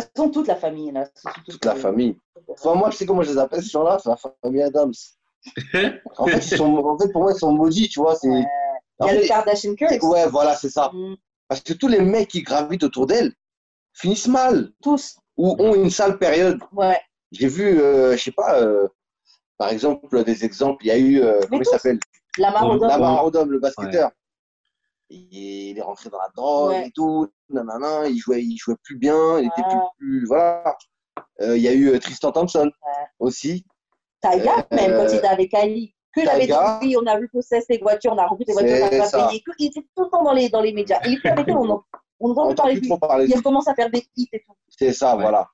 toute 0.00 0.10
façon, 0.14 0.30
toute 0.30 0.46
la 0.46 0.56
famille, 0.56 0.92
là. 0.92 1.08
Toute 1.48 1.64
la 1.64 1.74
famille. 1.74 2.16
Enfin, 2.48 2.74
moi, 2.74 2.90
je 2.90 2.96
sais 2.98 3.06
comment 3.06 3.22
je 3.22 3.30
les 3.32 3.38
appelle, 3.38 3.62
ces 3.62 3.70
gens-là. 3.70 3.98
C'est 4.00 4.10
la 4.10 4.16
famille 4.42 4.62
Adams. 4.62 4.92
En 6.18 6.26
fait, 6.26 6.36
ils 6.38 6.56
sont, 6.56 6.76
en 6.76 6.98
fait, 6.98 7.10
pour 7.12 7.22
moi, 7.22 7.32
ils 7.34 7.38
sont 7.38 7.52
maudits, 7.52 7.88
tu 7.88 8.00
vois. 8.00 8.14
C'est... 8.16 8.28
Il 9.00 9.06
y 9.06 9.08
a 9.10 9.12
fait, 9.12 9.20
le 9.22 9.28
Kardashian 9.28 9.74
Curse. 9.74 9.98
Ouais, 10.02 10.26
voilà, 10.28 10.56
c'est 10.56 10.70
ça. 10.70 10.90
Mm, 10.92 11.16
Parce 11.48 11.60
que 11.60 11.72
tous 11.72 11.88
les 11.88 12.00
mecs 12.00 12.28
qui 12.28 12.42
gravitent 12.42 12.82
autour 12.84 13.06
d'elle 13.06 13.32
finissent 13.92 14.28
mal 14.28 14.72
Tous. 14.82 15.16
ou 15.36 15.56
ont 15.58 15.74
une 15.74 15.90
sale 15.90 16.18
période. 16.18 16.58
Ouais. 16.72 17.00
J'ai 17.32 17.48
vu, 17.48 17.80
euh, 17.80 18.16
je 18.16 18.22
sais 18.22 18.32
pas, 18.32 18.60
euh, 18.60 18.88
par 19.56 19.68
exemple, 19.70 20.24
des 20.24 20.44
exemples. 20.44 20.84
Il 20.84 20.88
y 20.88 20.90
a 20.92 20.98
eu, 20.98 21.20
euh, 21.20 21.40
comment 21.48 21.60
il 21.60 21.66
s'appelle 21.66 21.98
Lamar 22.38 22.68
Odom. 22.70 22.86
Lamar 22.88 23.24
Odom, 23.24 23.46
le 23.48 23.58
basketteur. 23.58 24.10
Il 25.10 25.32
il 25.70 25.78
est 25.78 25.82
rentré 25.82 26.10
dans 26.10 26.18
la 26.18 26.28
drogue 26.36 26.70
Ouais. 26.70 26.88
et 26.88 26.90
tout. 26.92 27.28
Nanana, 27.50 28.08
il 28.08 28.18
jouait, 28.18 28.42
il 28.44 28.56
jouait 28.58 28.76
plus 28.82 28.96
bien. 28.96 29.38
Il 29.38 29.46
était 29.46 29.62
plus, 29.62 29.78
plus- 29.98 30.26
voilà. 30.26 30.76
Euh, 31.40 31.56
il 31.56 31.62
y 31.62 31.68
a 31.68 31.72
eu 31.72 31.98
Tristan 31.98 32.30
Thompson 32.32 32.70
aussi. 33.18 33.64
Euh, 34.24 34.28
même, 34.72 34.96
quand 34.96 35.06
il 35.08 35.16
était 35.16 35.26
avec 35.26 35.54
Ali. 35.54 35.94
Que 36.24 36.30
j'avais 36.30 36.46
dit, 36.46 36.52
oui, 36.82 36.96
on 37.00 37.06
a 37.06 37.18
vu 37.18 37.28
possesser 37.28 37.64
les 37.74 37.78
voitures, 37.78 38.12
on 38.12 38.18
a 38.18 38.26
rempli 38.26 38.44
les 38.46 38.52
voitures, 38.52 38.76
on 38.86 38.88
C'est 38.90 39.00
a 39.00 39.04
ça. 39.06 39.18
pas 39.18 39.28
payé. 39.28 39.40
Que- 39.42 39.50
Il 39.58 39.66
était 39.66 39.86
tout 39.96 40.04
le 40.04 40.10
temps 40.10 40.22
dans 40.24 40.32
les, 40.32 40.48
dans 40.48 40.60
les 40.60 40.72
médias. 40.72 41.00
Et 41.04 41.16
puis 41.16 41.28
avec 41.28 41.48
on, 41.48 41.82
on 42.20 42.30
entend 42.30 42.44
On 42.44 42.48
plus 42.48 42.54
parler 42.56 42.74
plus 42.80 42.88
lui. 42.88 42.98
parler. 42.98 43.24
Il 43.24 43.28
lui. 43.28 43.36
recommence 43.36 43.68
à 43.68 43.74
faire 43.74 43.90
des 43.90 44.04
hits 44.16 44.28
et 44.32 44.40
tout. 44.40 44.52
C'est 44.68 44.92
ça, 44.92 45.14
Ouais. 45.16 45.22
voilà. 45.22 45.48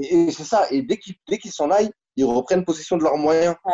Et, 0.00 0.22
et 0.28 0.30
c'est 0.30 0.44
ça. 0.44 0.66
Et 0.70 0.82
dès 0.82 0.98
qu'ils 0.98 1.14
dès 1.28 1.38
qu'ils 1.38 1.52
s'en 1.52 1.70
aillent, 1.70 1.90
ils 2.16 2.24
reprennent 2.24 2.64
possession 2.64 2.96
de 2.96 3.02
leurs 3.02 3.16
moyens. 3.16 3.54
Ouais. 3.64 3.72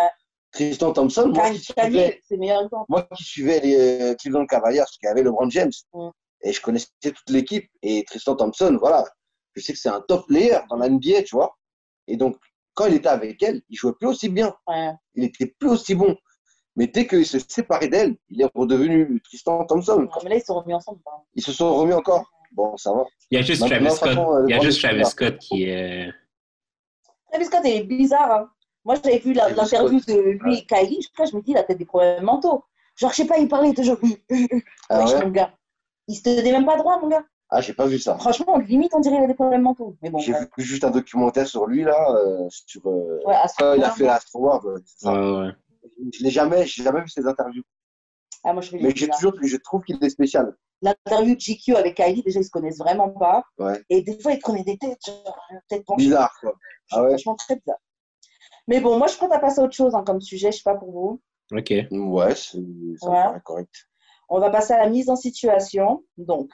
Tristan 0.53 0.93
Thompson, 0.93 1.31
moi 1.35 1.51
qui 1.51 1.59
suivais, 1.59 2.21
moi 2.89 3.03
qui 3.15 3.25
suivais 3.25 3.61
les 3.61 4.01
euh, 4.01 4.15
Cleveland 4.15 4.47
Cavaliers, 4.47 4.79
parce 4.79 4.97
qu'il 4.97 5.07
y 5.07 5.11
avait 5.11 5.23
LeBron 5.23 5.51
James, 5.51 5.73
Mm. 5.93 6.09
et 6.43 6.53
je 6.53 6.63
connaissais 6.63 6.87
toute 7.03 7.29
l'équipe. 7.29 7.69
Et 7.83 8.05
Tristan 8.05 8.37
Thompson, 8.37 8.77
voilà, 8.81 9.05
je 9.55 9.61
sais 9.63 9.73
que 9.75 9.79
c'est 9.79 9.91
un 9.91 10.01
top 10.09 10.27
player 10.29 10.59
dans 10.71 10.77
la 10.77 10.89
NBA, 10.89 11.25
tu 11.25 11.35
vois. 11.37 11.55
Et 12.07 12.17
donc, 12.17 12.37
quand 12.75 12.87
il 12.87 12.95
était 12.95 13.09
avec 13.09 13.43
elle, 13.43 13.61
il 13.69 13.77
jouait 13.77 13.93
plus 13.99 14.07
aussi 14.09 14.29
bien. 14.31 14.55
Ouais. 14.67 14.93
Il 15.15 15.25
était 15.25 15.47
plus 15.59 15.69
aussi 15.69 15.95
bon. 15.95 16.17
Mais 16.77 16.87
dès 16.87 17.07
qu'il 17.07 17.25
s'est 17.27 17.41
séparé 17.49 17.89
d'elle, 17.89 18.17
il 18.29 18.43
est 18.43 18.51
redevenu 18.55 19.21
Tristan 19.25 19.65
Thompson. 19.65 20.01
Non, 20.03 20.09
mais 20.25 20.31
là, 20.31 20.37
ils 20.37 20.43
sont 20.43 20.55
remis 20.61 20.75
ensemble. 20.75 21.01
hein. 21.07 21.23
Ils 21.35 21.43
se 21.43 21.53
sont 21.53 21.75
remis 21.75 21.95
encore. 21.95 22.31
Bon, 22.53 22.77
ça 22.77 22.93
va. 22.93 23.05
Il 23.31 23.37
y 23.37 23.39
a 23.39 23.43
juste 23.43 23.63
Maintenant, 23.63 23.77
Travis 23.79 23.97
Scott. 23.97 24.09
façon, 24.11 24.35
euh, 24.35 24.45
Il 24.47 24.51
y 24.51 24.59
a 24.59 24.61
juste 24.61 24.83
Travis. 24.83 25.05
Scott 25.07 25.39
qui 25.39 25.65
est. 25.65 26.11
Travis 27.31 27.47
Scott 27.47 27.61
est 27.65 27.83
bizarre. 27.85 28.31
Hein. 28.31 28.51
Moi, 28.85 28.95
j'avais 29.03 29.19
vu 29.19 29.33
l'interview 29.33 30.01
de 30.07 30.39
lui 30.45 30.59
et 30.59 30.65
Kylie. 30.67 31.01
Je, 31.03 31.09
crois, 31.13 31.27
je 31.27 31.35
me 31.37 31.43
dis, 31.43 31.51
il 31.53 31.57
a 31.59 31.63
peut-être 31.65 31.79
des 31.79 31.85
problèmes 31.85 32.23
mentaux. 32.25 32.63
Genre, 32.97 33.11
je 33.11 33.17
sais 33.17 33.27
pas, 33.27 33.39
il 33.39 33.49
parlait 33.49 33.75
toujours. 33.75 33.99
Ah 34.89 35.01
Wesh, 35.01 35.13
ouais? 35.15 35.25
mon 35.25 35.31
gars. 35.31 35.51
Il 36.09 36.15
se 36.15 36.23
tenait 36.23 36.53
même 36.53 36.65
pas 36.67 36.77
droit, 36.77 36.99
mon 37.01 37.09
gars. 37.09 37.25
Ah, 37.51 37.61
j'ai 37.61 37.73
pas 37.75 37.87
vu 37.87 37.99
ça. 37.99 38.17
Franchement, 38.19 38.59
limite, 38.59 38.93
on 38.95 39.01
dirait 39.01 39.17
qu'il 39.17 39.25
a 39.25 39.29
des 39.29 39.35
problèmes 39.35 39.63
mentaux. 39.63 39.97
Mais 40.03 40.11
bon, 40.11 40.19
J'ai 40.19 40.33
ouais. 40.33 40.41
vu 40.57 40.65
juste 40.65 40.85
un 40.85 40.91
documentaire 40.91 41.47
sur 41.47 41.67
lui, 41.67 41.83
là, 41.85 42.11
euh, 42.13 42.47
sur. 42.51 42.87
euh, 42.87 43.21
Ouais, 43.25 43.35
quand 43.59 43.75
il 43.75 43.83
a 43.85 43.91
fait 43.91 44.05
l'Astro 44.05 44.41
World. 44.41 44.83
Ouais, 45.05 45.11
ouais. 45.13 45.51
Je 46.13 46.23
l'ai 46.25 46.31
jamais, 46.31 46.67
j'ai 46.67 46.83
jamais 46.83 47.01
vu 47.01 47.09
ses 47.09 47.27
interviews. 47.27 47.63
Ah, 48.45 48.53
moi, 48.53 48.63
je 48.63 48.71
fais 48.71 48.79
Mais 48.79 48.93
j'ai 48.95 49.09
toujours, 49.09 49.33
je 49.43 49.57
trouve 49.57 49.83
qu'il 49.83 50.03
est 50.03 50.09
spécial. 50.11 50.55
L'interview 50.83 51.35
de 51.35 51.41
GQ 51.41 51.75
avec 51.77 51.97
Kylie, 51.97 52.23
déjà, 52.23 52.41
ils 52.41 52.45
se 52.45 52.51
connaissent 52.51 52.79
vraiment 52.79 53.09
pas. 53.09 53.45
Ouais. 53.59 53.83
Et 53.89 54.03
des 54.03 54.19
fois, 54.21 54.33
ils 54.33 54.39
prenaient 54.39 54.63
des 54.65 54.77
têtes, 54.79 54.99
genre, 55.07 55.39
tête 55.69 55.85
penchée. 55.87 56.05
Bizarre, 56.05 56.35
quoi. 56.41 56.55
Ah 56.93 57.03
ouais? 57.03 57.09
Franchement, 57.11 57.35
très 57.37 57.57
bizarre. 57.57 57.79
Mais 58.69 58.81
bon, 58.81 58.99
moi, 58.99 59.07
je 59.07 59.13
suis 59.13 59.19
prête 59.19 59.33
à 59.33 59.39
passer 59.39 59.61
à 59.61 59.65
autre 59.65 59.75
chose 59.75 59.95
hein, 59.95 60.05
comme 60.05 60.21
sujet. 60.21 60.53
Je 60.53 60.59
sais 60.59 60.63
pas 60.65 60.75
pour 60.75 60.91
vous. 60.93 61.21
Ok. 61.53 61.73
Ouais, 61.91 62.35
c'est- 62.35 62.59
ça 63.01 63.09
Ouais. 63.11 63.19
me 63.19 63.23
paraît 63.25 63.41
correct. 63.45 63.75
On 64.29 64.39
va 64.41 64.51
passer 64.51 64.73
à 64.75 64.79
la 64.79 64.89
mise 64.89 65.09
en 65.09 65.17
situation. 65.17 66.05
Donc, 66.19 66.51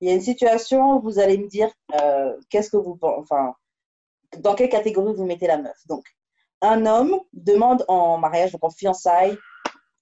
il 0.00 0.08
y 0.08 0.10
a 0.10 0.14
une 0.14 0.20
situation, 0.20 1.00
vous 1.00 1.18
allez 1.18 1.38
me 1.38 1.46
dire 1.48 1.70
euh, 2.00 2.36
qu'est-ce 2.50 2.70
que 2.70 2.76
vous 2.76 2.96
pensez, 2.96 3.18
enfin, 3.20 3.54
dans 4.38 4.54
quelle 4.54 4.68
catégorie 4.68 5.14
vous 5.14 5.24
mettez 5.24 5.46
la 5.46 5.58
meuf. 5.58 5.76
Donc, 5.86 6.04
un 6.64 6.86
homme 6.86 7.20
demande 7.32 7.84
en 7.88 8.18
mariage, 8.18 8.52
donc 8.52 8.64
en 8.64 8.70
fiançailles, 8.70 9.36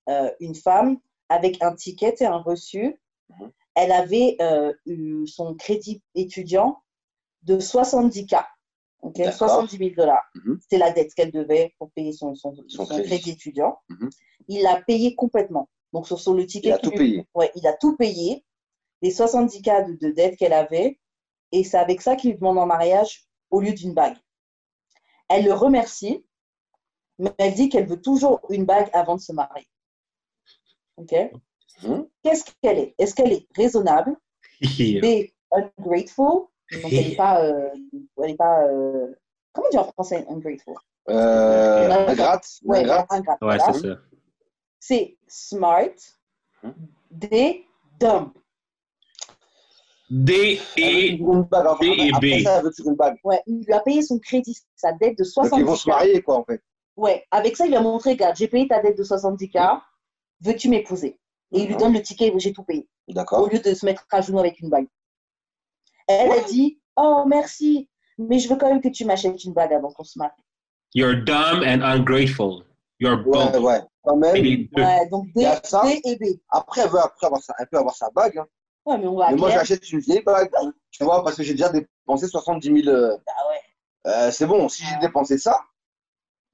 euh, 0.09 0.31
une 0.41 0.55
femme 0.55 0.99
avec 1.29 1.63
un 1.63 1.75
ticket 1.75 2.15
et 2.21 2.27
un 2.27 2.39
reçu. 2.39 2.99
Mhm. 3.31 3.51
Elle 3.75 3.93
avait 3.93 4.37
euh, 4.41 4.73
eu 4.87 5.27
son 5.27 5.55
crédit 5.55 6.03
étudiant 6.15 6.83
de 7.43 7.59
70K. 7.59 8.45
ok, 9.03 9.17
D'accord. 9.17 9.35
70 9.35 9.77
000 9.79 9.91
dollars. 9.97 10.23
Mhm. 10.35 10.61
C'est 10.69 10.79
la 10.79 10.91
dette 10.93 11.13
qu'elle 11.15 11.33
devait 11.33 11.75
pour 11.79 11.91
payer 11.93 12.13
son, 12.13 12.35
son, 12.35 12.55
Son 12.55 12.85
son 12.85 12.87
crédit. 12.87 13.09
crédit. 13.09 13.31
étudiant. 13.33 13.79
Mhm. 13.89 14.11
Il 14.49 14.63
l'a 14.63 14.81
payé 14.83 15.15
complètement. 15.15 15.69
Donc, 15.93 16.07
sur, 16.07 16.19
sur 16.21 16.35
le 16.35 16.47
ticket, 16.47 16.69
Il 16.71 16.73
a 16.73 16.79
tout 16.79 16.91
lui- 16.91 16.97
payé. 16.99 17.27
Ouais, 17.35 17.51
il 17.57 17.67
a 17.67 17.73
tout 17.75 17.97
payé, 17.97 18.45
les 19.03 19.11
70 19.11 19.63
cas 19.63 19.83
de, 19.83 19.95
de 19.95 20.11
dette 20.11 20.37
qu'elle 20.37 20.53
avait, 20.53 20.99
et 21.51 21.65
c'est 21.65 21.77
avec 21.79 22.01
ça 22.03 22.15
qu'il 22.17 22.31
lui 22.31 22.39
demande 22.39 22.59
en 22.59 22.67
mariage 22.67 23.27
au 23.51 23.61
lieu 23.61 23.73
d'une 23.73 23.93
bague. 23.95 24.17
Elle 25.29 25.45
le 25.45 25.53
remercie, 25.55 26.25
mais 27.19 27.33
elle 27.39 27.55
dit 27.55 27.69
qu'elle 27.69 27.87
veut 27.87 28.01
toujours 28.01 28.41
une 28.51 28.65
bague 28.65 28.89
avant 28.93 29.17
de 29.17 29.21
se 29.21 29.33
marier. 29.33 29.67
Ok 30.97 31.15
Hmm. 31.85 32.03
Qu'est-ce 32.23 32.45
qu'elle 32.63 32.79
est? 32.79 32.95
Est-ce 32.97 33.13
qu'elle 33.13 33.33
est 33.33 33.49
raisonnable? 33.57 34.15
B, 34.61 35.33
ungrateful? 35.51 36.47
Donc, 36.71 36.93
elle 36.93 37.09
n'est 37.09 37.17
pas. 37.17 37.43
euh, 37.45 37.71
elle 38.23 38.31
est 38.31 38.37
pas 38.37 38.63
euh, 38.69 39.13
comment 39.53 39.69
dire 39.71 39.81
en 39.81 39.91
français 39.93 40.25
ungrateful? 40.29 40.75
Euh, 41.09 41.91
ingrate, 41.91 42.47
Ouais, 42.63 42.81
ingrate. 42.81 43.07
ingrate, 43.11 43.43
Ouais, 43.43 43.59
c'est 43.59 43.89
ça. 43.89 43.97
C'est 44.79 45.17
smart. 45.27 45.89
Hmm. 46.63 46.71
D, 47.11 47.67
dumb. 47.99 48.31
D 50.11 50.61
et 50.77 51.17
toujours 51.19 51.35
une 51.35 51.43
bague. 51.45 51.67
B 51.81 51.85
et 51.85 52.11
Après 52.15 52.39
B. 52.41 52.43
ça, 52.45 52.59
elle 52.59 52.65
veut 52.65 52.71
toujours 52.71 52.91
une 52.93 52.97
bague. 52.97 53.17
Ouais, 53.25 53.43
il 53.47 53.65
lui 53.65 53.73
a 53.73 53.81
payé 53.81 54.03
son 54.03 54.19
crédit, 54.21 54.57
sa 54.77 54.93
dette 54.93 55.19
de 55.19 55.25
Donc, 55.25 55.33
70 55.33 55.57
ils 55.59 55.65
vont 55.65 55.75
se 55.77 55.89
marier, 55.89 56.23
quoi, 56.23 56.37
en 56.37 56.45
fait. 56.45 56.63
Ouais, 56.97 57.25
avec 57.31 57.57
ça, 57.57 57.65
il 57.65 57.71
lui 57.71 57.77
a 57.77 57.81
montré, 57.81 58.11
regarde, 58.11 58.37
j'ai 58.37 58.49
payé 58.49 58.69
ta 58.69 58.81
dette 58.83 58.99
de 58.99 59.05
70K, 59.05 59.81
veux-tu 60.43 60.69
m'épouser? 60.69 61.19
Et 61.53 61.61
il 61.63 61.69
lui 61.69 61.77
donne 61.77 61.93
le 61.93 62.03
ticket, 62.03 62.33
j'ai 62.37 62.53
tout 62.53 62.63
payé, 62.65 62.89
au 63.09 63.13
D'accord. 63.13 63.49
lieu 63.49 63.59
de 63.59 63.75
se 63.75 63.85
mettre 63.87 64.07
à 64.11 64.21
genoux 64.21 64.39
avec 64.39 64.61
une 64.61 64.71
bague. 64.71 64.87
Elle 66.07 66.31
a 66.33 66.41
dit, 66.41 66.81
oh 66.97 67.25
merci, 67.27 67.89
mais 68.19 68.39
je 68.39 68.49
veux 68.49 68.57
quand 68.57 68.69
même 68.69 68.81
que 68.81 68.89
tu 68.89 69.05
m'achètes 69.05 69.43
une 69.45 69.53
bague 69.53 69.73
avant 69.73 69.91
qu'on 69.93 70.05
se 70.05 70.19
marie. 70.19 70.33
You're 70.95 71.17
dumb 71.25 71.63
and 71.65 71.83
ungrateful. 71.83 72.65
You're 73.01 73.23
Ouais, 73.27 73.51
both. 73.53 73.63
ouais. 73.63 73.81
Quand 74.05 74.17
Et 74.35 74.43
même. 74.43 74.69
Ouais, 74.77 75.09
donc 75.09 75.27
D, 75.27 75.33
Il 75.37 75.43
y 75.43 75.47
a 75.47 75.61
ça. 75.65 75.83
D 75.83 76.01
et 76.05 76.17
B. 76.17 76.39
Après, 76.51 76.83
elle 76.83 76.91
veut 76.91 76.99
après 77.01 77.27
avoir 77.27 77.43
sa, 77.43 77.55
elle 77.59 77.67
peut 77.69 77.79
avoir 77.79 77.95
sa 77.95 78.11
bague. 78.11 78.37
hein. 78.39 78.47
Ouais, 78.85 78.99
mais 78.99 79.07
on 79.07 79.17
va 79.17 79.31
Mais 79.31 79.37
moi, 79.37 79.51
j'achète 79.51 79.91
une 79.91 80.01
vieille 80.01 80.23
bague. 80.23 80.51
Tu 80.91 81.05
vois, 81.05 81.23
parce 81.25 81.37
que 81.37 81.43
j'ai 81.43 81.53
déjà 81.53 81.69
dépensé 81.71 82.27
70 82.29 82.83
000. 82.83 82.95
euh, 82.95 83.17
Ah 83.27 83.49
ouais. 83.49 83.61
euh, 84.13 84.31
c'est 84.31 84.47
bon, 84.47 84.69
si 84.69 84.85
j'ai 84.85 84.99
dépensé 84.99 85.39
ça, 85.39 85.61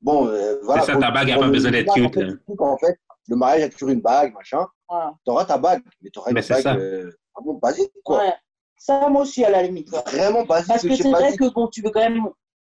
bon, 0.01 0.27
euh, 0.29 0.57
voilà. 0.63 0.83
ça, 0.83 0.93
pour- 0.93 1.01
ta 1.03 1.11
bague 1.11 1.31
a 1.31 1.35
pour 1.35 1.45
pas 1.45 1.49
besoin 1.51 1.71
d'être 1.71 1.91
en 1.91 1.95
cute, 1.95 2.17
là. 2.17 2.33
En 2.59 2.77
fait, 2.79 2.99
le 3.29 3.37
mariage 3.37 3.65
a 3.65 3.69
toujours 3.69 3.89
une 3.91 4.01
bague, 4.01 4.33
machin. 4.35 4.67
Voilà. 4.89 5.15
T'auras 5.25 5.45
ta 5.45 5.59
bague, 5.59 5.83
mais 6.03 6.11
t'auras 6.11 6.31
une 6.31 6.35
Mais 6.35 6.43
c'est 6.43 6.55
bague 6.55 6.63
ça. 6.63 6.75
euh, 6.77 7.11
vraiment 7.37 7.59
basique, 7.61 7.93
quoi. 8.05 8.19
Ouais. 8.19 8.35
Ça, 8.77 9.09
moi 9.09 9.23
aussi, 9.23 9.45
à 9.45 9.51
la 9.51 9.63
limite. 9.63 9.91
Vraiment 9.91 10.45
basique. 10.45 10.69
Parce 10.69 10.83
que 10.83 10.95
c'est 10.95 11.11
vrai 11.11 11.23
basique. 11.25 11.41
que 11.41 11.53
bon, 11.53 11.67
tu 11.69 11.83
veux 11.83 11.91
quand 11.91 12.01
même. 12.01 12.23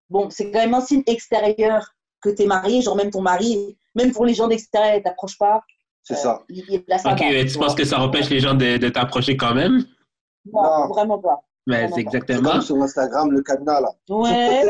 Bon, 0.09 0.29
c'est 0.29 0.51
quand 0.51 0.59
même 0.59 0.73
un 0.73 0.82
signe 0.82 1.03
extérieur 1.07 1.93
que 2.21 2.29
tu 2.29 2.43
es 2.43 2.45
marié, 2.45 2.82
genre 2.82 2.95
même 2.97 3.09
ton 3.11 3.21
mari, 3.21 3.77
même 3.95 4.11
pour 4.11 4.25
les 4.25 4.34
gens 4.34 4.47
d'extérieur, 4.47 4.95
ils 4.97 5.03
t'approchent 5.03 5.38
pas. 5.38 5.61
C'est 6.03 6.15
euh, 6.15 6.17
ça. 6.17 6.43
Il, 6.49 6.65
il 6.67 6.79
Ok, 7.05 7.47
tu 7.51 7.57
penses 7.57 7.75
que 7.75 7.86
ça 7.86 7.99
empêche 8.01 8.29
les 8.29 8.39
gens 8.39 8.53
de, 8.53 8.77
de 8.77 8.89
t'approcher 8.89 9.38
quand 9.38 9.53
même? 9.55 9.86
Non, 10.51 10.61
Non. 10.63 10.88
vraiment 10.89 11.17
pas. 11.19 11.39
Vraiment 11.68 11.95
c'est 11.95 12.03
pas. 12.03 12.09
Exactement. 12.09 12.51
comme 12.51 12.62
sur 12.62 12.82
Instagram, 12.82 13.32
le 13.32 13.41
cadenas, 13.41 13.82
là. 13.82 13.89
Ouais. 14.09 14.64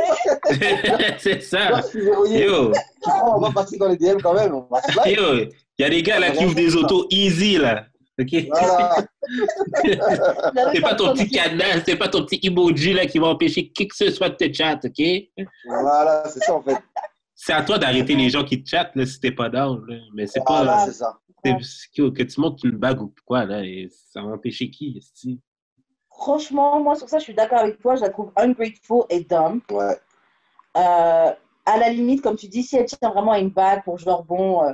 c'est 1.20 1.42
ça. 1.42 1.82
Yo, 1.94 2.72
crois, 3.02 3.38
on 3.38 3.40
va 3.40 3.52
passer 3.52 3.78
dans 3.78 3.88
les 3.88 3.98
DM 3.98 4.18
quand 4.22 4.34
même. 4.34 4.54
On 4.54 4.68
va 4.70 4.82
se 4.82 5.08
live. 5.08 5.18
yo, 5.18 5.52
il 5.78 5.82
y 5.82 5.86
a 5.86 5.90
des 5.90 6.04
gars 6.04 6.20
là 6.20 6.32
qui 6.32 6.46
ouvrent 6.46 6.56
des 6.56 6.76
autos 6.76 7.08
easy 7.10 7.58
là. 7.58 7.86
Ok? 8.20 8.48
Voilà. 8.50 8.96
C'est 10.74 10.82
pas 10.82 10.96
ton 10.96 11.14
petit 11.14 11.30
cadenas, 11.30 11.84
c'est 11.86 11.96
pas 11.96 12.10
ton 12.10 12.26
petit 12.26 12.40
emoji 12.46 12.94
là 12.94 13.06
qui 13.06 13.18
va 13.20 13.28
empêcher 13.28 13.70
qui 13.70 13.88
que 13.88 13.96
ce 13.96 14.12
soit 14.12 14.30
de 14.30 14.36
te 14.36 14.54
chat, 14.54 14.80
ok? 14.84 15.48
Voilà, 15.66 16.24
c'est 16.28 16.44
ça, 16.44 16.54
en 16.56 16.62
fait. 16.62 16.78
C'est 17.34 17.54
à 17.54 17.64
toi 17.64 17.78
d'arrêter 17.80 18.16
les 18.16 18.30
gens 18.30 18.44
qui 18.44 18.62
te 18.62 18.70
chattent 18.70 18.96
là, 18.96 19.06
si 19.06 19.20
t'es 19.20 19.32
pas 19.32 19.50
down. 19.50 19.82
Là. 19.88 19.96
Mais 20.14 20.28
c'est 20.28 20.44
pas. 20.46 20.64
Voilà, 20.64 20.86
c'est 20.86 20.94
ça. 20.94 21.18
que, 21.44 22.24
tu 22.24 22.42
montes 22.42 22.64
une 22.64 22.78
bague 22.78 23.02
ou 23.02 23.14
quoi 23.26 23.46
là, 23.46 23.64
et 23.64 23.90
ça 24.12 24.22
va 24.22 24.34
empêcher 24.34 24.70
qui? 24.70 24.98
esti? 24.98 25.40
Franchement, 26.22 26.80
moi, 26.80 26.96
sur 26.96 27.10
ça, 27.10 27.18
je 27.18 27.24
suis 27.24 27.34
d'accord 27.34 27.58
avec 27.60 27.80
toi. 27.80 27.96
Je 27.96 28.02
la 28.02 28.10
trouve 28.10 28.32
ungrateful 28.38 29.06
et 29.10 29.22
dumb. 29.24 29.60
Ouais. 29.72 29.98
Euh, 30.78 31.32
à 31.66 31.78
la 31.78 31.90
limite, 31.90 32.22
comme 32.22 32.36
tu 32.36 32.48
dis, 32.48 32.62
si 32.62 32.78
elle 32.78 32.86
tient 32.86 33.10
vraiment 33.10 33.32
à 33.32 33.40
une 33.40 33.50
bague 33.50 33.84
pour 33.84 33.98
genre, 33.98 34.24
bon, 34.24 34.64
euh, 34.64 34.72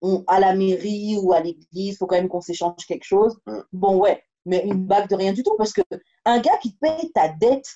on- 0.00 0.24
à 0.26 0.40
la 0.40 0.54
mairie 0.54 1.18
ou 1.22 1.32
à 1.34 1.40
l'église, 1.40 1.66
il 1.94 1.96
faut 1.96 2.06
quand 2.06 2.16
même 2.16 2.28
qu'on 2.28 2.40
s'échange 2.40 2.86
quelque 2.88 3.04
chose. 3.04 3.36
Mm. 3.46 3.58
Bon, 3.74 3.96
ouais, 3.98 4.22
mais 4.46 4.62
une 4.64 4.86
bague 4.86 5.08
de 5.10 5.14
rien 5.14 5.32
du 5.34 5.42
tout. 5.42 5.54
Parce 5.58 5.74
que 5.74 5.82
un 6.24 6.38
gars 6.40 6.56
qui 6.62 6.72
paye 6.80 7.12
ta 7.14 7.28
dette 7.28 7.68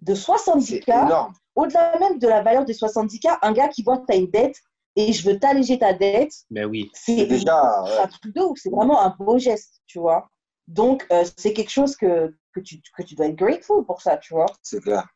de 0.00 0.14
C'est 0.14 0.22
70K, 0.22 0.88
énorme. 1.06 1.32
au-delà 1.56 1.98
même 1.98 2.18
de 2.20 2.28
la 2.28 2.40
valeur 2.42 2.64
des 2.64 2.74
70K, 2.74 3.36
un 3.42 3.52
gars 3.52 3.68
qui 3.68 3.82
voit 3.82 3.98
que 3.98 4.06
tu 4.06 4.12
as 4.14 4.16
une 4.16 4.30
dette 4.30 4.56
et 4.96 5.12
je 5.12 5.28
veux 5.28 5.38
t'alléger 5.40 5.78
ta 5.78 5.92
dette, 5.92 6.32
Ben 6.50 6.66
oui. 6.66 6.88
c'est 6.94 7.26
déjà. 7.26 7.82
un 8.02 8.06
truc 8.06 8.32
de 8.32 8.40
ouf. 8.42 8.58
C'est 8.62 8.70
vraiment 8.70 9.00
un 9.02 9.14
beau 9.18 9.38
geste, 9.38 9.80
tu 9.86 9.98
vois. 9.98 10.28
Donc, 10.66 11.06
euh, 11.12 11.24
c'est 11.36 11.52
quelque 11.52 11.70
chose 11.70 11.96
que, 11.96 12.34
que, 12.52 12.60
tu, 12.60 12.80
que 12.96 13.02
tu 13.02 13.14
dois 13.14 13.26
être 13.26 13.36
grateful 13.36 13.84
pour 13.84 14.00
ça, 14.02 14.16
tu 14.16 14.34
vois. 14.34 14.46
C'est 14.62 14.80
clair. 14.82 15.06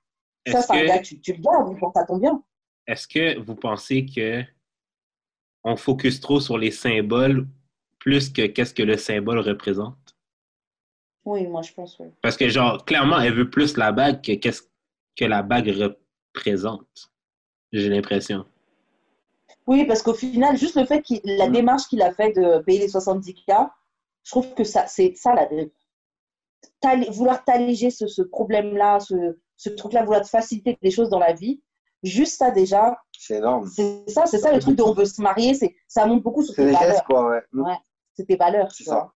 Ça, 0.46 0.58
Est-ce 0.58 0.66
c'est 0.68 0.72
un 0.72 0.84
gars, 0.86 0.98
que, 0.98 1.04
tu, 1.04 1.20
tu 1.20 1.32
le 1.34 1.38
gardes 1.40 1.78
pour 1.78 1.92
ça 1.94 2.04
tombe 2.04 2.20
bien. 2.20 2.42
est-ce 2.86 3.06
que 3.08 3.38
vous 3.40 3.54
pensez 3.54 4.06
que 4.06 4.42
on 5.64 5.76
focus 5.76 6.20
trop 6.20 6.40
sur 6.40 6.56
les 6.58 6.70
symboles 6.70 7.46
plus 7.98 8.30
que 8.30 8.46
qu'est-ce 8.46 8.72
que 8.74 8.82
le 8.82 8.96
symbole 8.96 9.40
représente? 9.40 10.16
Oui, 11.24 11.46
moi, 11.46 11.62
je 11.62 11.72
pense, 11.72 11.98
oui. 11.98 12.08
Parce 12.22 12.36
que, 12.36 12.48
genre, 12.48 12.84
clairement, 12.84 13.18
elle 13.20 13.34
veut 13.34 13.50
plus 13.50 13.76
la 13.76 13.92
bague 13.92 14.22
que 14.22 14.32
qu'est-ce 14.32 14.62
que 15.16 15.24
la 15.24 15.42
bague 15.42 15.68
représente. 15.68 17.10
J'ai 17.72 17.88
l'impression. 17.90 18.46
Oui, 19.66 19.84
parce 19.84 20.00
qu'au 20.02 20.14
final, 20.14 20.56
juste 20.56 20.76
le 20.76 20.86
fait 20.86 21.02
qu'il 21.02 21.20
la 21.24 21.48
Mm. 21.48 21.52
démarche 21.52 21.88
qu'il 21.88 22.00
a 22.00 22.12
fait 22.14 22.32
de 22.32 22.62
payer 22.62 22.78
les 22.80 22.88
70K, 22.88 23.68
je 24.28 24.32
trouve 24.32 24.52
que 24.52 24.62
ça, 24.64 24.86
c'est 24.86 25.14
ça, 25.16 25.32
la, 25.32 25.48
t'allé- 26.80 27.08
vouloir 27.10 27.44
t'alléger 27.44 27.90
ce, 27.90 28.06
ce 28.06 28.20
problème-là, 28.22 29.00
ce, 29.00 29.38
ce 29.56 29.70
truc-là, 29.70 30.04
vouloir 30.04 30.20
te 30.22 30.28
faciliter 30.28 30.78
des 30.82 30.90
choses 30.90 31.08
dans 31.08 31.18
la 31.18 31.32
vie, 31.32 31.62
juste 32.02 32.36
ça 32.36 32.50
déjà, 32.50 32.98
C'est 33.16 33.36
énorme. 33.36 33.66
c'est 33.66 34.04
ça, 34.08 34.26
c'est 34.26 34.38
ça 34.38 34.52
le 34.52 34.60
truc 34.60 34.76
de 34.76 34.82
on 34.82 34.92
veut 34.92 35.06
se 35.06 35.22
marier, 35.22 35.54
c'est 35.54 35.74
ça 35.88 36.04
montre 36.06 36.22
beaucoup 36.22 36.42
sur 36.42 36.54
C'est 36.54 36.62
tes 36.62 36.68
des 36.68 36.74
valeurs. 36.74 36.90
gestes, 36.92 37.04
quoi, 37.06 37.30
ouais. 37.30 37.42
Ouais. 37.54 37.78
C'est 38.14 38.26
tes 38.26 38.36
valeurs, 38.36 38.70
C'est 38.70 38.84
tu 38.84 38.84
ça. 38.84 38.94
vois. 38.94 39.14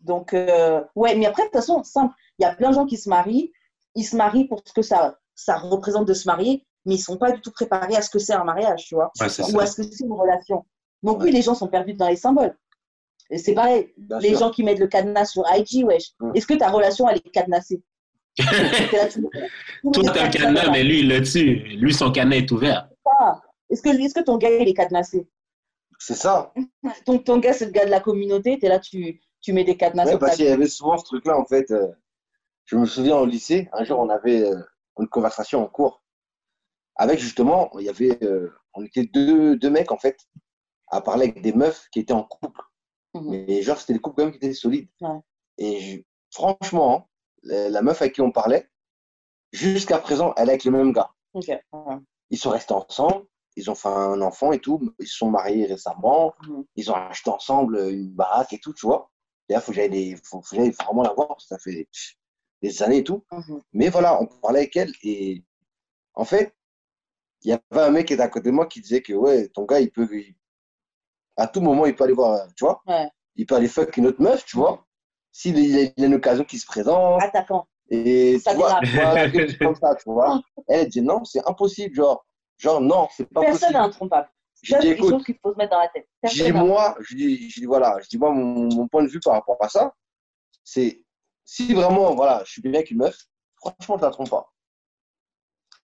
Donc, 0.00 0.34
euh, 0.34 0.82
ouais, 0.96 1.14
mais 1.14 1.26
après, 1.26 1.42
de 1.42 1.48
toute 1.48 1.56
façon, 1.60 1.82
simple. 1.84 2.14
Il 2.38 2.42
y 2.42 2.46
a 2.46 2.54
plein 2.54 2.70
de 2.70 2.74
gens 2.74 2.86
qui 2.86 2.96
se 2.96 3.08
marient, 3.08 3.52
ils 3.94 4.04
se 4.04 4.16
marient 4.16 4.48
pour 4.48 4.62
ce 4.64 4.72
que 4.72 4.82
ça, 4.82 5.18
ça 5.34 5.58
représente 5.58 6.06
de 6.08 6.14
se 6.14 6.26
marier, 6.26 6.66
mais 6.86 6.94
ils 6.94 6.98
ne 6.98 7.02
sont 7.02 7.18
pas 7.18 7.30
du 7.32 7.40
tout 7.40 7.52
préparés 7.52 7.94
à 7.96 8.02
ce 8.02 8.10
que 8.10 8.18
c'est 8.18 8.32
un 8.32 8.44
mariage, 8.44 8.86
tu 8.86 8.94
vois, 8.96 9.12
Ouais, 9.20 9.26
ou 9.26 9.28
ça. 9.28 9.42
à 9.62 9.66
ce 9.66 9.76
que 9.76 9.82
c'est 9.82 10.04
une 10.04 10.12
relation. 10.12 10.64
Donc, 11.02 11.20
oui, 11.22 11.30
les 11.30 11.42
gens 11.42 11.54
sont 11.54 11.68
perdus 11.68 11.94
dans 11.94 12.08
les 12.08 12.16
symboles. 12.16 12.56
C'est 13.36 13.54
pareil, 13.54 13.92
Bien 13.96 14.18
les 14.18 14.30
sûr. 14.30 14.38
gens 14.38 14.50
qui 14.50 14.64
mettent 14.64 14.78
le 14.80 14.88
cadenas 14.88 15.26
sur 15.26 15.44
IG, 15.54 15.84
wesh, 15.84 16.12
est-ce 16.34 16.46
que 16.46 16.54
ta 16.54 16.70
relation, 16.70 17.08
elle 17.08 17.18
est 17.18 17.30
cadenassée 17.30 17.82
T'es 18.36 18.96
là, 18.96 19.08
tu- 19.08 19.20
tu 19.22 19.90
Toi, 19.92 20.02
mets 20.04 20.12
t'as 20.12 20.24
un 20.26 20.30
cadenas, 20.30 20.70
mais 20.70 20.82
lui, 20.84 21.00
il 21.00 21.08
l'a 21.08 21.20
tue. 21.20 21.56
Lui, 21.76 21.92
son 21.94 22.10
cadenas 22.12 22.36
est 22.36 22.50
ouvert. 22.50 22.88
Est-ce 23.70 23.82
que, 23.82 23.88
est 23.88 24.12
que 24.14 24.20
ton 24.24 24.36
gars, 24.36 24.50
il 24.50 24.68
est 24.68 24.74
cadenassé 24.74 25.28
C'est 25.98 26.14
ça. 26.14 26.52
ton, 27.06 27.18
ton 27.18 27.38
gars, 27.38 27.52
c'est 27.52 27.66
le 27.66 27.70
gars 27.72 27.84
de 27.84 27.90
la 27.90 28.00
communauté, 28.00 28.58
tu 28.58 28.66
es 28.66 28.68
là, 28.68 28.78
tu, 28.80 29.20
tu 29.40 29.52
mets 29.52 29.64
des 29.64 29.76
cadenas 29.76 30.04
Ouais, 30.04 30.10
sur 30.10 30.18
ta 30.18 30.26
parce 30.26 30.36
qu'il 30.36 30.46
y 30.46 30.48
avait 30.48 30.66
souvent 30.68 30.96
ce 30.98 31.04
truc-là, 31.04 31.38
en 31.38 31.44
fait. 31.44 31.70
euh, 31.70 31.88
je 32.64 32.76
me 32.76 32.86
souviens 32.86 33.16
au 33.16 33.26
lycée, 33.26 33.68
un 33.72 33.84
jour, 33.84 33.98
on 33.98 34.08
avait 34.08 34.42
euh, 34.42 34.56
une 34.98 35.08
conversation 35.08 35.62
en 35.62 35.66
cours. 35.66 36.02
Avec 36.96 37.18
justement, 37.20 37.70
il 37.78 37.86
y 37.86 37.88
avait, 37.88 38.18
euh, 38.24 38.52
on 38.74 38.84
était 38.84 39.04
deux, 39.04 39.56
deux 39.56 39.70
mecs, 39.70 39.90
en 39.92 39.98
fait, 39.98 40.18
à 40.88 41.00
parler 41.00 41.24
avec 41.28 41.42
des 41.42 41.52
meufs 41.52 41.88
qui 41.92 42.00
étaient 42.00 42.12
en 42.12 42.22
couple. 42.24 42.60
Mhm. 43.14 43.44
Mais 43.46 43.62
genre, 43.62 43.78
c'était 43.78 43.94
des 43.94 43.98
couples 44.00 44.16
quand 44.16 44.24
même 44.24 44.32
qui 44.32 44.38
étaient 44.38 44.54
solides. 44.54 44.88
Ouais. 45.00 45.18
Et 45.58 45.80
je- 45.80 46.02
franchement, 46.30 47.08
la, 47.42 47.68
la 47.70 47.82
meuf 47.82 48.00
avec 48.02 48.14
qui 48.14 48.20
on 48.20 48.30
parlait, 48.32 48.68
jusqu'à 49.52 49.98
présent, 49.98 50.32
elle 50.36 50.48
est 50.48 50.52
avec 50.52 50.64
le 50.64 50.70
même 50.72 50.92
gars. 50.92 51.10
Ouais. 51.34 51.62
Ils 52.30 52.38
sont 52.38 52.50
restés 52.50 52.74
ensemble, 52.74 53.26
ils 53.56 53.70
ont 53.70 53.74
fait 53.74 53.88
un 53.88 54.20
enfant 54.22 54.52
et 54.52 54.60
tout, 54.60 54.80
ils 55.00 55.06
se 55.08 55.16
sont 55.18 55.30
mariés 55.30 55.66
récemment, 55.66 56.34
Mhm. 56.46 56.64
ils 56.76 56.90
ont 56.90 56.94
acheté 56.94 57.30
ensemble 57.30 57.78
une 57.90 58.10
baraque 58.12 58.52
et 58.52 58.58
tout, 58.60 58.72
tu 58.74 58.86
vois. 58.86 59.10
Et 59.48 59.54
là, 59.54 59.60
faut 59.60 59.72
que 59.72 59.76
j'aille 59.76 60.16
faut, 60.22 60.40
vraiment 60.40 61.02
la 61.02 61.12
voir, 61.12 61.40
ça 61.40 61.58
fait 61.58 61.88
des 62.62 62.82
années 62.82 62.98
et 62.98 63.04
tout. 63.04 63.24
Mhm. 63.32 63.62
Mais 63.72 63.88
voilà, 63.88 64.20
on 64.22 64.26
parlait 64.26 64.60
avec 64.60 64.76
elle 64.76 64.92
et 65.02 65.44
en 66.14 66.24
fait, 66.24 66.54
il 67.42 67.50
y 67.50 67.52
avait 67.52 67.82
un 67.86 67.90
mec 67.90 68.06
qui 68.06 68.14
était 68.14 68.22
à 68.22 68.28
côté 68.28 68.50
de 68.50 68.54
moi 68.54 68.66
qui 68.66 68.80
disait 68.80 69.02
que 69.02 69.12
ouais, 69.14 69.48
ton 69.48 69.64
gars, 69.64 69.80
il 69.80 69.90
peut, 69.90 70.08
il- 70.12 70.34
à 71.36 71.46
tout 71.46 71.60
moment, 71.60 71.86
il 71.86 71.94
peut 71.94 72.04
aller 72.04 72.12
voir, 72.12 72.46
tu 72.56 72.64
vois, 72.64 72.82
Ouais. 72.86 73.08
il 73.36 73.46
peut 73.46 73.54
aller 73.56 73.68
fuck 73.68 73.96
une 73.96 74.06
autre 74.06 74.20
meuf, 74.22 74.44
tu 74.44 74.56
vois, 74.56 74.84
s'il 75.32 75.58
il 75.58 75.92
a, 75.98 76.04
une 76.06 76.14
occasion 76.14 76.44
qui 76.44 76.58
se 76.58 76.66
présente. 76.66 77.22
Attaquant. 77.22 77.66
Et 77.88 78.38
Ça 78.38 78.52
tu 78.52 78.58
vois, 78.58 78.80
quelque 78.80 79.48
chose 79.48 79.58
comme 79.58 79.74
ça, 79.74 79.94
tu 79.96 80.04
vois. 80.10 80.40
Elle 80.68 80.88
dit 80.88 81.02
non, 81.02 81.24
c'est 81.24 81.46
impossible, 81.48 81.94
genre, 81.94 82.24
genre 82.56 82.80
non, 82.80 83.08
c'est 83.16 83.24
pas 83.32 83.40
Personne 83.40 83.58
possible. 83.60 83.72
n'est 83.72 83.78
intrompable. 83.86 84.30
Je 84.62 84.76
dis 84.76 84.88
écoute, 84.88 85.10
chose 85.10 85.24
qu'il 85.24 85.38
faut 85.42 85.52
se 85.52 85.56
mettre 85.56 85.70
dans 85.70 85.80
la 85.80 85.88
tête. 85.88 86.06
je 86.24 86.28
dis 86.30 86.42
Personne 86.52 86.66
moi, 86.66 86.94
je 87.00 87.16
dis, 87.16 87.50
je 87.50 87.60
dis 87.60 87.66
voilà, 87.66 87.96
je 88.02 88.08
dis 88.08 88.18
moi 88.18 88.30
mon, 88.30 88.68
mon 88.74 88.86
point 88.88 89.02
de 89.02 89.08
vue 89.08 89.20
par 89.20 89.32
rapport 89.32 89.56
à 89.60 89.68
ça, 89.68 89.94
c'est 90.64 91.02
si 91.44 91.72
vraiment 91.72 92.14
voilà, 92.14 92.42
je 92.44 92.52
suis 92.52 92.60
bien 92.62 92.74
avec 92.74 92.90
une 92.90 92.98
meuf, 92.98 93.16
franchement 93.56 93.96
je 93.98 94.02
la 94.04 94.10
trompe 94.10 94.30
pas. 94.30 94.52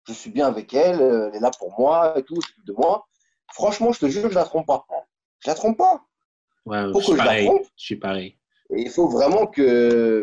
Je 0.06 0.12
suis 0.12 0.30
bien 0.30 0.46
avec 0.46 0.72
elle, 0.74 1.00
euh, 1.00 1.28
elle 1.30 1.36
est 1.36 1.40
là 1.40 1.50
pour 1.58 1.76
moi 1.80 2.16
et 2.18 2.22
tout, 2.22 2.38
de 2.64 2.72
moi. 2.74 3.08
Franchement, 3.52 3.90
je 3.92 4.00
te 4.00 4.06
jure, 4.06 4.28
je 4.30 4.34
la 4.34 4.44
trompe 4.44 4.66
pas. 4.66 4.86
Je 5.40 5.48
la 5.50 5.54
trompe 5.54 5.78
pas. 5.78 6.04
Ouais, 6.64 6.82
Faut 6.92 7.00
je 7.00 7.04
suis 7.04 7.12
que 7.12 7.12
je 7.12 7.18
la 7.18 7.24
pareil. 7.24 7.46
trompe? 7.46 7.62
Je 7.76 7.84
suis 7.84 7.96
pareil. 7.96 8.38
Et 8.70 8.82
il 8.82 8.90
faut 8.90 9.08
vraiment 9.08 9.46
que 9.46 10.22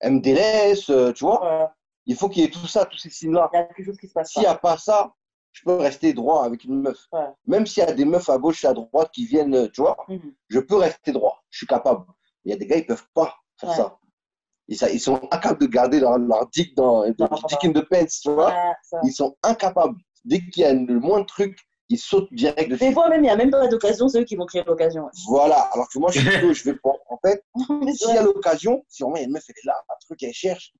elle 0.00 0.12
me 0.14 0.20
délaisse, 0.20 0.90
euh, 0.90 1.12
tu 1.12 1.24
vois. 1.24 1.60
Ouais. 1.62 1.66
Il 2.06 2.16
faut 2.16 2.28
qu'il 2.28 2.42
y 2.42 2.46
ait 2.46 2.50
tout 2.50 2.66
ça, 2.66 2.84
tous 2.84 2.98
ces 2.98 3.10
signes-là. 3.10 3.48
Il 3.52 3.56
y 3.56 3.60
a 3.60 3.64
quelque 3.64 3.84
chose 3.86 3.98
qui 3.98 4.08
se 4.08 4.12
passe. 4.12 4.32
S'il 4.32 4.42
n'y 4.42 4.48
a 4.48 4.56
pas 4.56 4.76
ça, 4.76 5.14
je 5.52 5.62
peux 5.62 5.76
rester 5.76 6.12
droit 6.12 6.44
avec 6.44 6.64
une 6.64 6.80
meuf. 6.82 7.06
Ouais. 7.12 7.28
Même 7.46 7.66
s'il 7.66 7.84
y 7.84 7.86
a 7.86 7.92
des 7.92 8.04
meufs 8.04 8.28
à 8.28 8.38
gauche 8.38 8.64
et 8.64 8.66
à 8.66 8.72
droite 8.72 9.10
qui 9.12 9.26
viennent, 9.26 9.70
tu 9.70 9.80
vois, 9.82 9.96
Mhm. 10.08 10.34
je 10.48 10.58
peux 10.58 10.76
rester 10.76 11.12
droit. 11.12 11.44
Je 11.50 11.58
suis 11.58 11.66
capable. 11.68 12.04
Il 12.44 12.50
y 12.50 12.54
a 12.54 12.56
des 12.56 12.66
gars, 12.66 12.76
ils 12.78 12.86
peuvent 12.86 13.06
pas 13.14 13.36
faire 13.60 13.70
Ouais. 13.70 13.76
ça. 13.76 13.98
Ils, 14.66 14.76
ça- 14.76 14.90
ils 14.90 15.00
sont 15.00 15.20
incapables 15.30 15.60
de 15.60 15.66
garder 15.66 16.00
leur, 16.00 16.18
leur 16.18 16.48
dick 16.48 16.74
dans 16.76 17.02
leur 17.04 17.44
dick 17.46 17.64
in 17.64 17.72
the 17.72 17.82
pants, 17.88 18.06
tu 18.20 18.30
vois. 18.30 18.52
Ils 19.04 19.12
sont 19.12 19.36
incapables. 19.44 19.96
Dès 20.24 20.40
qu'il 20.40 20.62
y 20.62 20.64
a 20.64 20.72
le 20.72 20.98
moindre 20.98 21.26
truc, 21.26 21.56
ils 21.92 21.98
sautent 21.98 22.32
direct 22.32 22.70
dessus. 22.70 22.84
Des 22.84 22.92
fois 22.92 23.08
même, 23.08 23.20
il 23.20 23.24
n'y 23.24 23.30
a 23.30 23.36
même 23.36 23.50
pas 23.50 23.66
d'occasion, 23.68 24.08
c'est 24.08 24.20
eux 24.20 24.24
qui 24.24 24.36
vont 24.36 24.46
créer 24.46 24.64
l'occasion. 24.64 25.08
Voilà. 25.28 25.60
Alors 25.72 25.88
que 25.88 25.98
moi, 25.98 26.10
je 26.10 26.20
suis 26.20 26.28
plutôt, 26.40 26.52
je 26.52 26.64
vais 26.64 26.76
pas. 26.76 26.92
En 27.08 27.18
fait, 27.24 27.44
s'il 27.94 28.14
y 28.14 28.18
a 28.18 28.22
l'occasion, 28.22 28.84
si 28.88 29.02
vraiment 29.02 29.16
il 29.16 29.20
y 29.20 29.22
a 29.22 29.26
une 29.26 29.32
meuf, 29.32 29.44
elle 29.48 29.54
est 29.56 29.66
là, 29.66 29.74
un 29.88 29.94
truc, 30.00 30.22
elle 30.22 30.32
cherche, 30.32 30.72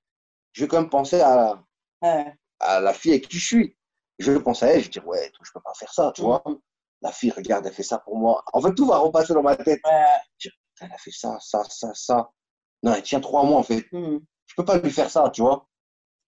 je 0.53 0.63
vais 0.65 0.69
quand 0.69 0.81
même 0.81 0.91
penser 0.91 1.21
à, 1.21 1.63
Ouais. 2.03 2.35
à 2.61 2.81
la 2.81 2.93
fille 2.93 3.13
avec 3.13 3.29
qui 3.29 3.39
je 3.39 3.47
suis. 3.47 3.77
Je 4.19 4.33
vais 4.33 4.41
penser 4.41 4.65
à 4.67 4.69
elle, 4.71 4.81
je 4.81 4.85
vais 4.87 4.91
dire, 4.91 5.07
ouais, 5.07 5.31
toi, 5.31 5.45
je 5.47 5.51
peux 5.53 5.61
pas 5.61 5.73
faire 5.75 5.93
ça, 5.93 6.13
tu 6.15 6.23
vois. 6.23 6.43
Mhm. 6.47 6.59
La 7.03 7.11
fille, 7.13 7.31
regarde, 7.31 7.67
elle 7.67 7.73
fait 7.73 7.83
ça 7.83 7.99
pour 7.99 8.17
moi. 8.17 8.43
En 8.53 8.61
fait, 8.61 8.75
tout 8.75 8.87
va 8.87 8.99
repasser 8.99 9.35
dans 9.35 9.43
ma 9.43 9.57
tête. 9.57 9.81
Ouais. 9.85 10.05
Je 10.39 10.49
dis, 10.49 10.55
Putain, 10.75 10.87
Elle 10.87 10.93
a 10.93 10.99
fait 10.99 11.11
ça, 11.11 11.37
ça, 11.41 11.63
ça, 11.69 11.91
ça. 11.95 12.31
Non, 12.83 12.95
elle 12.95 13.03
tient 13.03 13.21
trois 13.21 13.45
mois, 13.45 13.59
en 13.59 13.63
fait. 13.63 13.85
Mhm. 13.93 14.21
Je 14.47 14.55
peux 14.57 14.65
pas 14.65 14.79
lui 14.79 14.91
faire 14.91 15.11
ça, 15.11 15.31
tu 15.31 15.43
vois. 15.43 15.69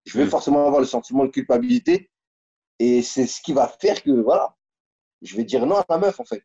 Je 0.07 0.19
vais 0.19 0.25
Mhm. 0.25 0.31
forcément 0.31 0.67
avoir 0.67 0.81
le 0.81 0.87
sentiment 0.87 1.25
de 1.25 1.31
culpabilité. 1.31 2.11
Et 2.81 3.03
c'est 3.03 3.27
ce 3.29 3.41
qui 3.41 3.53
va 3.53 3.69
faire 3.69 4.03
que, 4.03 4.11
voilà, 4.11 4.57
je 5.25 5.37
vais 5.37 5.45
dire 5.45 5.67
non 5.67 5.77
à 5.79 5.85
la 5.89 5.99
meuf, 5.99 6.21
en 6.21 6.25
fait. 6.25 6.45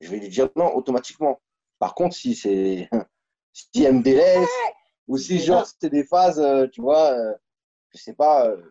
Je 0.00 0.08
vais 0.10 0.18
lui 0.18 0.28
dire 0.28 0.48
non 0.56 0.74
automatiquement. 0.74 1.40
Par 1.78 1.94
contre, 1.94 2.16
si 2.16 2.34
c'est. 2.34 2.88
Si 3.52 3.82
elle 3.82 3.94
me 3.96 4.02
délaisse, 4.02 4.48
ou 5.08 5.18
si, 5.18 5.40
genre, 5.40 5.66
c'est 5.66 5.90
des 5.90 6.04
phases, 6.04 6.38
euh, 6.38 6.68
tu 6.68 6.80
vois, 6.80 7.10
euh, 7.10 7.34
je 7.90 7.98
sais 7.98 8.14
pas, 8.14 8.46
euh, 8.46 8.62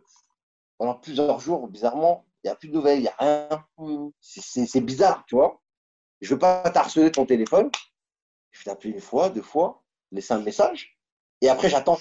pendant 0.78 0.96
plusieurs 0.96 1.40
jours, 1.42 1.68
bizarrement, 1.68 2.26
il 2.44 2.48
n'y 2.48 2.52
a 2.52 2.56
plus 2.56 2.70
de 2.70 2.74
nouvelles, 2.74 3.00
il 3.00 3.02
n'y 3.02 3.08
a 3.10 3.16
rien. 3.20 3.66
Mhm. 3.78 4.12
C'est- 4.22 4.80
bizarre, 4.80 5.26
tu 5.28 5.36
vois. 5.36 5.62
Je 6.22 6.34
veux 6.34 6.40
pas 6.40 6.70
t'harceler 6.70 7.12
ton 7.12 7.26
téléphone. 7.26 7.70
Je 8.52 8.60
vais 8.60 8.66
t'appeler 8.72 8.94
une 8.94 9.02
fois, 9.02 9.30
deux 9.30 9.42
fois, 9.42 9.84
laisser 10.14 10.34
un 10.34 10.40
message. 10.40 10.98
Et 11.42 11.50
après, 11.50 11.70
j'attends 11.70 11.98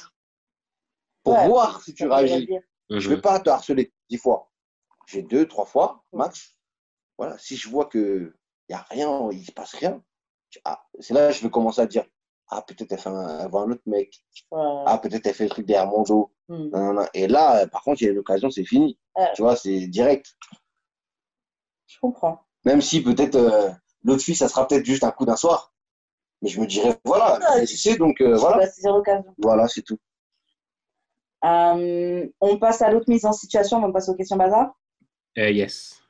pour 1.24 1.34
Ouais, 1.34 1.46
voir 1.48 1.82
si 1.82 1.94
tu 1.94 2.06
réagis. 2.06 2.46
dire. 2.46 2.62
Je 2.90 3.08
vais 3.08 3.16
Mhm. 3.16 3.22
pas 3.22 3.40
te 3.40 3.50
harceler 3.50 3.92
dix 4.08 4.18
fois. 4.18 4.50
J'ai 5.06 5.22
deux, 5.22 5.46
trois 5.46 5.66
fois, 5.66 6.04
max. 6.12 6.54
Voilà, 7.18 7.36
si 7.38 7.56
je 7.56 7.68
vois 7.68 7.86
que 7.86 8.34
il 8.68 8.72
y 8.72 8.74
a 8.76 8.86
rien, 8.90 9.28
il 9.32 9.44
se 9.44 9.52
passe 9.52 9.74
rien, 9.74 10.02
ah, 10.64 10.82
c'est 11.00 11.14
là 11.14 11.28
que 11.28 11.34
je 11.34 11.42
vais 11.42 11.50
commencer 11.50 11.80
à 11.80 11.86
dire 11.86 12.04
ah 12.50 12.62
peut-être 12.62 12.92
elle, 12.92 12.98
fait 12.98 13.08
un, 13.10 13.40
elle 13.40 13.50
voit 13.50 13.62
un 13.62 13.70
autre 13.72 13.82
mec, 13.86 14.22
Ouais. 14.50 14.82
ah 14.86 14.98
peut-être 14.98 15.26
elle 15.26 15.34
fait 15.34 15.44
le 15.44 15.50
truc 15.50 15.66
derrière 15.66 15.86
mon 15.90 16.02
dos. 16.02 16.32
Non, 16.48 16.68
non, 16.70 16.92
non. 16.94 17.06
Et 17.12 17.26
là, 17.26 17.66
par 17.66 17.82
contre, 17.82 18.00
il 18.00 18.06
y 18.06 18.08
a 18.08 18.12
une 18.12 18.18
occasion, 18.18 18.50
c'est 18.50 18.64
fini. 18.64 18.98
Ouais. 19.16 19.26
Tu 19.34 19.42
vois, 19.42 19.54
c'est 19.54 19.86
direct. 19.88 20.34
Je 21.86 21.98
comprends. 22.00 22.40
Même 22.64 22.80
si 22.80 23.02
peut-être 23.02 23.34
euh, 23.36 23.70
l'autre 24.02 24.22
fille, 24.22 24.34
ça 24.34 24.48
sera 24.48 24.66
peut-être 24.66 24.86
juste 24.86 25.04
un 25.04 25.10
coup 25.10 25.26
d'un 25.26 25.36
soir. 25.36 25.74
Mais 26.40 26.48
je 26.48 26.58
me 26.60 26.66
dirais, 26.66 26.96
voilà, 27.04 27.38
Ouais. 27.54 27.66
tu 27.66 27.76
sais, 27.76 27.96
donc 27.96 28.20
euh, 28.22 28.36
voilà. 28.36 28.66
Voilà, 29.38 29.68
c'est 29.68 29.82
tout. 29.82 29.98
Euh, 31.44 32.26
on 32.40 32.58
passe 32.58 32.80
à 32.82 32.90
l'autre 32.90 33.08
mise 33.10 33.26
en 33.26 33.32
situation, 33.32 33.82
on 33.84 33.92
passe 33.92 34.08
aux 34.08 34.14
questions 34.14 34.36
bazar. 34.36 34.72
Yes. 35.36 36.00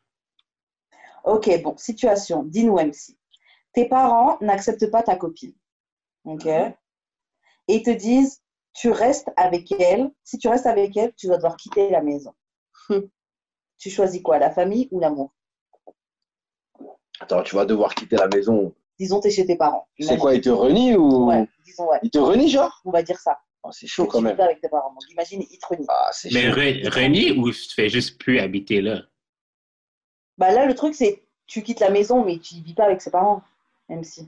Ok, 1.25 1.51
bon, 1.63 1.77
situation, 1.77 2.43
dis-nous 2.45 2.79
MC. 2.79 3.17
Tes 3.73 3.87
parents 3.87 4.39
n'acceptent 4.41 4.91
pas 4.91 5.03
ta 5.03 5.17
copine. 5.17 5.53
Ok 6.25 6.47
Et 6.47 6.75
ils 7.69 7.83
te 7.83 7.91
disent, 7.91 8.43
tu 8.75 8.91
restes 8.91 9.31
avec 9.37 9.71
elle. 9.73 10.11
Si 10.25 10.39
tu 10.39 10.49
restes 10.49 10.67
avec 10.67 10.97
elle, 10.97 11.13
tu 11.15 11.27
dois 11.27 11.37
devoir 11.37 11.57
quitter 11.57 11.91
la 11.91 12.01
maison. 12.03 12.35
Hum. 12.91 13.09
Tu 13.81 13.91
choisis 13.91 14.21
quoi, 14.23 14.41
la 14.41 14.51
famille 14.51 14.89
ou 14.91 14.99
l'amour? 14.99 15.33
Attends, 17.21 17.43
tu 17.45 17.55
vas 17.55 17.65
devoir 17.65 17.95
quitter 17.95 18.17
la 18.17 18.27
maison. 18.27 18.75
Disons, 18.99 19.21
tu 19.21 19.29
es 19.29 19.31
chez 19.31 19.47
tes 19.47 19.55
parents. 19.57 19.87
C'est 20.01 20.19
quoi, 20.19 20.35
il 20.35 20.41
te 20.41 20.49
renie 20.49 20.97
ou 20.97 21.27
Ouais, 21.29 21.47
disons, 21.65 21.89
ouais. 21.89 22.01
Il 22.03 22.11
te 22.11 22.19
renie, 22.19 22.49
genre? 22.49 22.81
On 22.85 22.91
va 22.91 23.03
dire 23.05 23.19
ça. 23.21 23.39
Ah, 23.63 23.71
C'est 23.73 23.87
chaud 23.87 24.07
Que 24.07 24.11
quand 24.13 24.19
tu 24.19 24.25
même. 24.25 24.41
avec 24.41 24.61
tes 24.61 24.69
parents. 24.69 24.91
Donc, 24.93 25.03
imagine, 25.11 25.45
ils 25.49 25.59
te 25.59 25.67
renient. 25.69 25.87
Ah, 25.89 26.11
c'est 26.13 26.33
Mais 26.33 26.51
chaud. 26.53 26.59
re- 26.59 26.89
renier 26.93 27.33
ou 27.33 27.51
tu 27.53 27.73
fais 27.75 27.89
juste 27.89 28.19
plus 28.19 28.41
habiter 28.41 28.81
là? 28.81 29.03
Bah 30.39 30.53
là, 30.53 30.67
le 30.67 30.75
truc, 30.75 30.95
c'est 30.95 31.23
tu 31.47 31.63
quittes 31.63 31.81
la 31.81 31.91
maison, 31.91 32.25
mais 32.25 32.39
tu 32.39 32.57
ne 32.57 32.63
vis 32.63 32.75
pas 32.75 32.85
avec 32.85 33.01
ses 33.03 33.11
parents, 33.11 33.43
MC. 33.89 34.23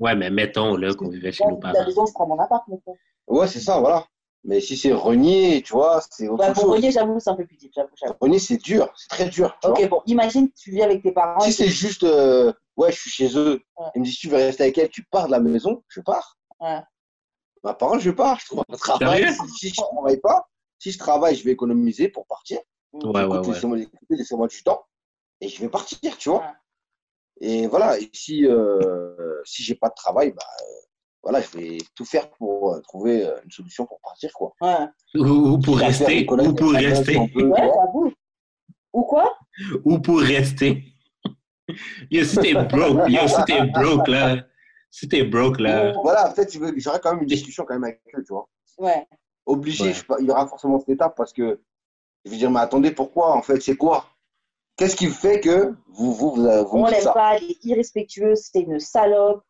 Ouais, 0.00 0.14
mais 0.16 0.30
mettons 0.30 0.76
là 0.76 0.92
qu'on 0.94 1.08
vivait 1.08 1.32
chez 1.32 1.44
nos 1.44 1.60
la 1.60 1.72
parents. 1.72 1.86
maison, 1.86 2.06
je 2.06 2.12
prends 2.12 2.26
mon 2.26 2.38
appart, 2.38 2.66
mon 2.68 2.78
frère. 2.80 2.96
Ouais, 3.28 3.46
c'est 3.48 3.60
ça, 3.60 3.78
voilà. 3.78 4.06
Mais 4.46 4.60
si 4.60 4.76
c'est 4.76 4.92
renier, 4.92 5.62
tu 5.62 5.72
vois, 5.72 6.02
c'est 6.10 6.28
autre 6.28 6.38
Bah, 6.44 6.52
pour 6.52 6.64
chose. 6.64 6.72
renier, 6.72 6.90
j'avoue, 6.92 7.18
c'est 7.18 7.30
un 7.30 7.34
peu 7.36 7.46
plus 7.46 7.56
j'avoue. 7.74 8.14
Renier, 8.20 8.38
c'est 8.38 8.58
dur, 8.58 8.92
c'est 8.96 9.08
très 9.08 9.28
dur. 9.30 9.56
vois. 9.62 9.72
Ok, 9.72 9.88
bon, 9.88 10.02
imagine, 10.06 10.50
tu 10.52 10.70
vis 10.70 10.82
avec 10.82 11.02
tes 11.02 11.12
parents. 11.12 11.40
Si 11.40 11.52
c'est 11.52 11.68
juste, 11.68 12.04
euh, 12.04 12.52
ouais, 12.76 12.92
je 12.92 13.00
suis 13.00 13.10
chez 13.10 13.38
eux, 13.38 13.62
Ouais. 13.78 13.86
ils 13.94 14.00
me 14.00 14.04
disent, 14.04 14.18
tu 14.18 14.28
veux 14.28 14.36
rester 14.36 14.64
avec 14.64 14.76
elle, 14.76 14.90
tu 14.90 15.02
pars 15.04 15.26
de 15.26 15.30
la 15.32 15.40
maison, 15.40 15.82
je 15.88 16.00
pars. 16.02 16.36
Ouais. 16.60 16.80
Ma 17.62 17.72
parole, 17.72 18.00
je 18.00 18.10
pars, 18.10 18.38
je 18.40 18.44
trouve 18.46 18.62
un 18.68 18.76
travail. 18.76 19.32
Si, 19.32 19.48
si 19.48 19.68
je 19.70 19.74
travaille 19.80 20.20
pas, 20.20 20.46
si 20.78 20.90
je 20.90 20.98
travaille, 20.98 21.36
je 21.36 21.44
vais 21.44 21.52
économiser 21.52 22.08
pour 22.08 22.26
partir. 22.26 22.58
Ouais, 22.92 23.24
ouais, 23.24 23.38
Écoute, 23.38 23.62
ouais. 23.64 23.88
Laissez-moi 24.10 24.48
du 24.48 24.62
temps. 24.62 24.84
Et 25.40 25.48
je 25.48 25.60
vais 25.60 25.68
partir, 25.68 26.16
tu 26.18 26.28
vois. 26.30 26.40
Ouais. 26.40 26.46
Et 27.40 27.66
voilà, 27.66 27.98
et 27.98 28.08
si, 28.12 28.46
euh, 28.46 29.40
si 29.44 29.62
j'ai 29.62 29.74
pas 29.74 29.88
de 29.88 29.94
travail, 29.94 30.32
bah, 30.32 30.42
euh, 30.60 30.64
voilà, 31.22 31.40
je 31.40 31.58
vais 31.58 31.78
tout 31.94 32.04
faire 32.04 32.30
pour 32.30 32.72
euh, 32.74 32.80
trouver 32.80 33.26
euh, 33.26 33.40
une 33.44 33.50
solution 33.50 33.86
pour 33.86 34.00
partir, 34.00 34.32
quoi. 34.32 34.52
Ouais, 34.60 34.86
Ou, 35.16 35.24
ou 35.24 35.58
pour 35.58 35.78
rester, 35.78 36.26
ou 36.30 36.54
pour 36.54 36.72
rester, 36.72 37.12
si 37.12 37.18
on 37.18 37.28
peut, 37.28 37.48
ouais. 37.48 37.70
Ou 38.92 39.02
quoi? 39.02 39.36
Ou 39.84 39.98
pour 39.98 40.20
rester. 40.20 40.84
Yo, 42.10 42.24
si 42.24 42.36
t'es 42.38 42.54
broke, 42.54 43.08
yo, 43.08 43.26
si 43.26 43.44
t'es 43.46 43.62
broke 43.66 44.06
là, 44.08 44.44
si 44.90 45.08
t'es 45.08 45.24
broke 45.24 45.58
là, 45.58 45.92
Voilà, 46.02 46.30
peut-être 46.30 46.54
veux- 46.56 46.74
j'aurais 46.76 47.00
quand 47.00 47.12
même 47.12 47.22
une 47.22 47.28
discussion 47.28 47.64
quand 47.64 47.74
même 47.74 47.84
avec 47.84 48.00
eux, 48.16 48.22
tu 48.22 48.32
vois. 48.32 48.48
Ouais. 48.78 49.06
Obligé, 49.46 49.84
Ouais. 49.86 49.92
je 49.94 50.02
il 50.20 50.26
y 50.26 50.30
aura 50.30 50.46
forcément 50.46 50.78
cette 50.78 50.90
étape 50.90 51.16
parce 51.16 51.32
que 51.32 51.60
je 52.24 52.30
vais 52.30 52.36
dire, 52.36 52.50
mais 52.50 52.60
attendez, 52.60 52.92
pourquoi? 52.92 53.34
En 53.34 53.42
fait, 53.42 53.60
c'est 53.60 53.76
quoi? 53.76 54.06
Qu'est-ce 54.76 54.96
qui 54.96 55.06
fait 55.08 55.40
que 55.40 55.74
vous, 55.88 56.12
vous, 56.14 56.30
vous, 56.34 56.42
vous 56.42 56.78
On 56.78 56.86
l'aime 56.86 57.04
pas, 57.12 57.36
elle 57.36 57.44
est 57.50 57.64
irrespectueuse, 57.64 58.48
c'est 58.52 58.60
une 58.60 58.80
salope, 58.80 59.44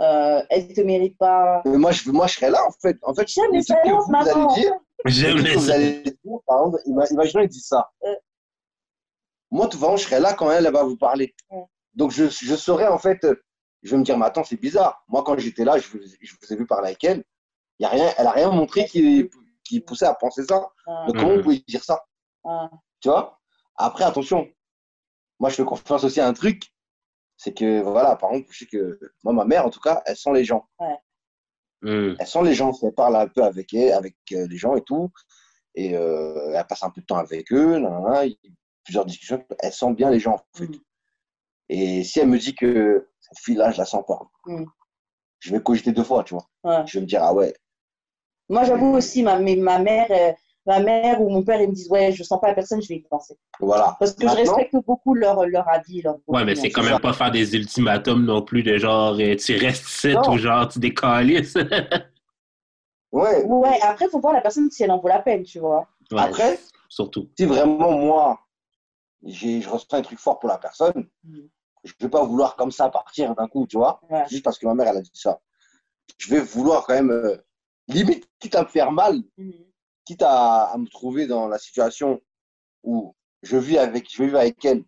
euh, 0.00 0.42
elle 0.48 0.72
te 0.72 0.80
mérite 0.80 1.18
pas. 1.18 1.60
Mais 1.66 1.76
moi, 1.76 1.90
je, 1.92 2.10
moi, 2.10 2.26
je 2.26 2.34
serais 2.34 2.50
là 2.50 2.60
en 2.66 2.72
fait. 2.80 2.96
En 3.02 3.12
fait, 3.14 3.28
J'aime 3.28 3.46
le 3.52 3.58
les 3.58 3.62
salopes, 3.62 4.08
maman. 4.08 4.30
allez 4.52 4.60
dire, 4.62 4.72
j'aime 5.04 5.36
les 5.38 5.52
que 5.54 5.58
vous 5.58 5.70
allez 5.70 6.02
dire, 6.02 6.14
par 6.46 6.60
exemple, 6.66 6.78
ima- 6.86 7.12
imaginons, 7.12 7.42
ils 7.42 7.48
disent 7.48 7.66
ça. 7.66 7.90
Euh. 8.04 8.14
Moi, 9.50 9.66
tout 9.68 9.78
vraiment, 9.78 9.96
je 9.96 10.04
serais 10.04 10.20
là 10.20 10.32
quand 10.32 10.50
elle, 10.50 10.64
elle 10.66 10.72
va 10.72 10.84
vous 10.84 10.96
parler. 10.96 11.34
Ouais. 11.50 11.64
Donc, 11.94 12.12
je, 12.12 12.28
je 12.28 12.54
saurais 12.56 12.86
en 12.86 12.98
fait, 12.98 13.22
euh, 13.24 13.34
je 13.82 13.90
vais 13.90 13.96
me 13.98 14.04
dire, 14.04 14.16
mais 14.16 14.26
attends, 14.26 14.44
c'est 14.44 14.56
bizarre. 14.60 15.02
Moi, 15.08 15.22
quand 15.24 15.36
j'étais 15.38 15.64
là, 15.64 15.76
je 15.78 15.88
vous, 15.88 15.98
je 16.20 16.34
vous 16.40 16.52
ai 16.52 16.56
vu 16.56 16.66
parler 16.66 16.88
avec 16.88 17.02
elle. 17.04 17.24
Y 17.80 17.84
a 17.84 17.88
rien, 17.88 18.10
elle 18.16 18.26
a 18.26 18.30
rien 18.30 18.50
montré 18.50 18.86
qui, 18.86 19.28
qui 19.64 19.80
poussait 19.80 20.06
à 20.06 20.14
penser 20.14 20.44
ça. 20.44 20.60
Ouais, 20.86 21.06
Donc, 21.08 21.16
comment 21.18 21.34
vous 21.36 21.42
pouvez 21.42 21.58
dire 21.66 21.82
ça? 21.84 22.02
Ouais. 22.44 22.66
Tu 23.00 23.08
vois? 23.08 23.38
Après, 23.76 24.04
attention. 24.04 24.46
Moi, 25.40 25.50
je 25.50 25.56
fais 25.56 25.64
confiance 25.64 26.04
aussi 26.04 26.20
à 26.20 26.28
un 26.28 26.32
truc. 26.32 26.72
C'est 27.36 27.54
que, 27.54 27.80
voilà, 27.80 28.16
par 28.16 28.30
exemple, 28.32 28.48
je 28.52 28.58
sais 28.58 28.66
que 28.66 29.00
moi, 29.24 29.32
ma 29.32 29.44
mère, 29.46 29.66
en 29.66 29.70
tout 29.70 29.80
cas, 29.80 30.02
elle 30.04 30.16
sent 30.16 30.32
les 30.34 30.44
gens. 30.44 30.68
Hmm. 31.82 32.14
Elle 32.18 32.26
sent 32.26 32.42
les 32.44 32.54
gens. 32.54 32.72
Elle 32.82 32.92
parle 32.92 33.16
un 33.16 33.26
peu 33.26 33.42
avec, 33.42 33.72
elle, 33.72 33.94
avec 33.94 34.14
euh, 34.32 34.46
les 34.46 34.56
gens 34.58 34.76
et 34.76 34.82
tout. 34.82 35.10
Et 35.74 35.96
euh, 35.96 36.52
elle 36.54 36.66
passe 36.66 36.82
un 36.82 36.90
peu 36.90 37.00
de 37.00 37.06
temps 37.06 37.16
avec 37.16 37.50
eux. 37.52 37.80
y 38.24 38.38
plusieurs 38.84 39.06
discussions. 39.06 39.42
Elle 39.60 39.72
sent 39.72 39.94
bien 39.94 40.10
les 40.10 40.20
gens, 40.20 40.34
en 40.34 40.58
fait. 40.58 40.66
Mhm. 40.66 40.80
Et 41.70 42.04
si 42.04 42.20
elle 42.20 42.28
me 42.28 42.38
dit 42.38 42.54
que 42.54 43.08
cette 43.20 43.38
fille-là, 43.38 43.70
je 43.70 43.78
la 43.78 43.84
sens 43.86 44.04
pas, 44.06 44.20
Mhm. 44.46 44.66
je 45.38 45.52
vais 45.52 45.62
cogiter 45.62 45.92
deux 45.92 46.04
fois, 46.04 46.24
tu 46.24 46.34
vois. 46.34 46.46
Ouais. 46.64 46.86
Je 46.86 46.98
vais 46.98 47.02
me 47.02 47.06
dire, 47.06 47.22
ah 47.22 47.32
ouais, 47.32 47.54
Moi, 48.50 48.64
j'avoue 48.64 48.94
aussi, 48.96 49.22
ma, 49.22 49.38
mais 49.38 49.54
ma 49.56 49.78
mère, 49.78 50.08
euh, 50.10 50.32
ma 50.70 50.80
mère 50.80 51.20
ou 51.20 51.28
mon 51.28 51.42
père, 51.42 51.60
ils 51.60 51.68
me 51.68 51.74
disent, 51.74 51.90
ouais, 51.90 52.12
je 52.12 52.22
sens 52.22 52.40
pas 52.40 52.48
la 52.48 52.54
personne, 52.54 52.80
je 52.80 52.88
vais 52.88 52.96
y 52.96 53.00
penser. 53.02 53.36
voilà. 53.58 53.96
Parce 53.98 54.12
que 54.12 54.28
je 54.28 54.34
respecte 54.36 54.74
beaucoup 54.86 55.14
leur, 55.14 55.44
leur 55.46 55.68
avis. 55.68 56.00
Leur 56.02 56.16
Ouais, 56.28 56.44
mais 56.44 56.54
c'est 56.54 56.70
quand 56.70 56.82
même 56.84 57.00
pas 57.00 57.12
faire 57.12 57.30
des 57.30 57.54
ultimatums 57.56 58.24
non 58.24 58.42
plus 58.42 58.62
de 58.62 58.76
genre 58.78 59.14
euh, 59.18 59.34
tu 59.36 59.56
restes 59.56 59.88
ici 59.88 60.14
ou 60.28 60.38
genre 60.38 60.68
tu 60.68 60.78
décalisses. 60.78 61.56
Ouais, 63.12 63.42
Ouais, 63.44 63.78
après, 63.82 64.04
il 64.04 64.10
faut 64.10 64.20
voir 64.20 64.32
la 64.32 64.40
personne 64.40 64.70
si 64.70 64.84
elle 64.84 64.92
en 64.92 64.98
vaut 65.00 65.08
la 65.08 65.18
peine, 65.18 65.42
tu 65.42 65.58
vois. 65.58 65.88
Ouais, 66.12 66.20
Après, 66.20 66.60
surtout. 66.88 67.28
si 67.36 67.44
vraiment 67.44 67.90
moi, 67.90 68.38
j'ai, 69.24 69.60
je 69.60 69.68
ressens 69.68 69.86
un 69.94 70.02
truc 70.02 70.18
fort 70.20 70.38
pour 70.38 70.48
la 70.48 70.58
personne, 70.58 71.08
Mhm. 71.24 71.48
je 71.82 71.92
ne 71.98 72.04
vais 72.06 72.08
pas 72.08 72.22
vouloir 72.24 72.54
comme 72.54 72.70
ça 72.70 72.88
partir 72.88 73.34
d'un 73.34 73.48
coup, 73.48 73.66
tu 73.66 73.78
vois, 73.78 74.00
Ouais. 74.08 74.24
juste 74.30 74.44
parce 74.44 74.58
que 74.58 74.66
ma 74.66 74.74
mère, 74.74 74.86
elle 74.88 74.98
a 74.98 75.02
dit 75.02 75.10
ça. 75.12 75.40
Je 76.18 76.30
vais 76.32 76.38
vouloir 76.40 76.86
quand 76.86 76.94
même, 76.94 77.10
euh, 77.10 77.36
limite, 77.88 78.28
quitte 78.38 78.54
à 78.54 78.62
me 78.62 78.68
faire 78.68 78.92
mal, 78.92 79.16
Mhm. 79.36 79.54
Quitte 80.10 80.22
à, 80.22 80.64
à 80.64 80.76
me 80.76 80.88
trouver 80.88 81.28
dans 81.28 81.46
la 81.46 81.58
situation 81.58 82.20
où 82.82 83.14
je 83.42 83.56
vis 83.56 83.78
avec, 83.78 84.10
je 84.12 84.18
vais 84.18 84.26
vivre 84.26 84.38
avec 84.40 84.64
elle, 84.64 84.82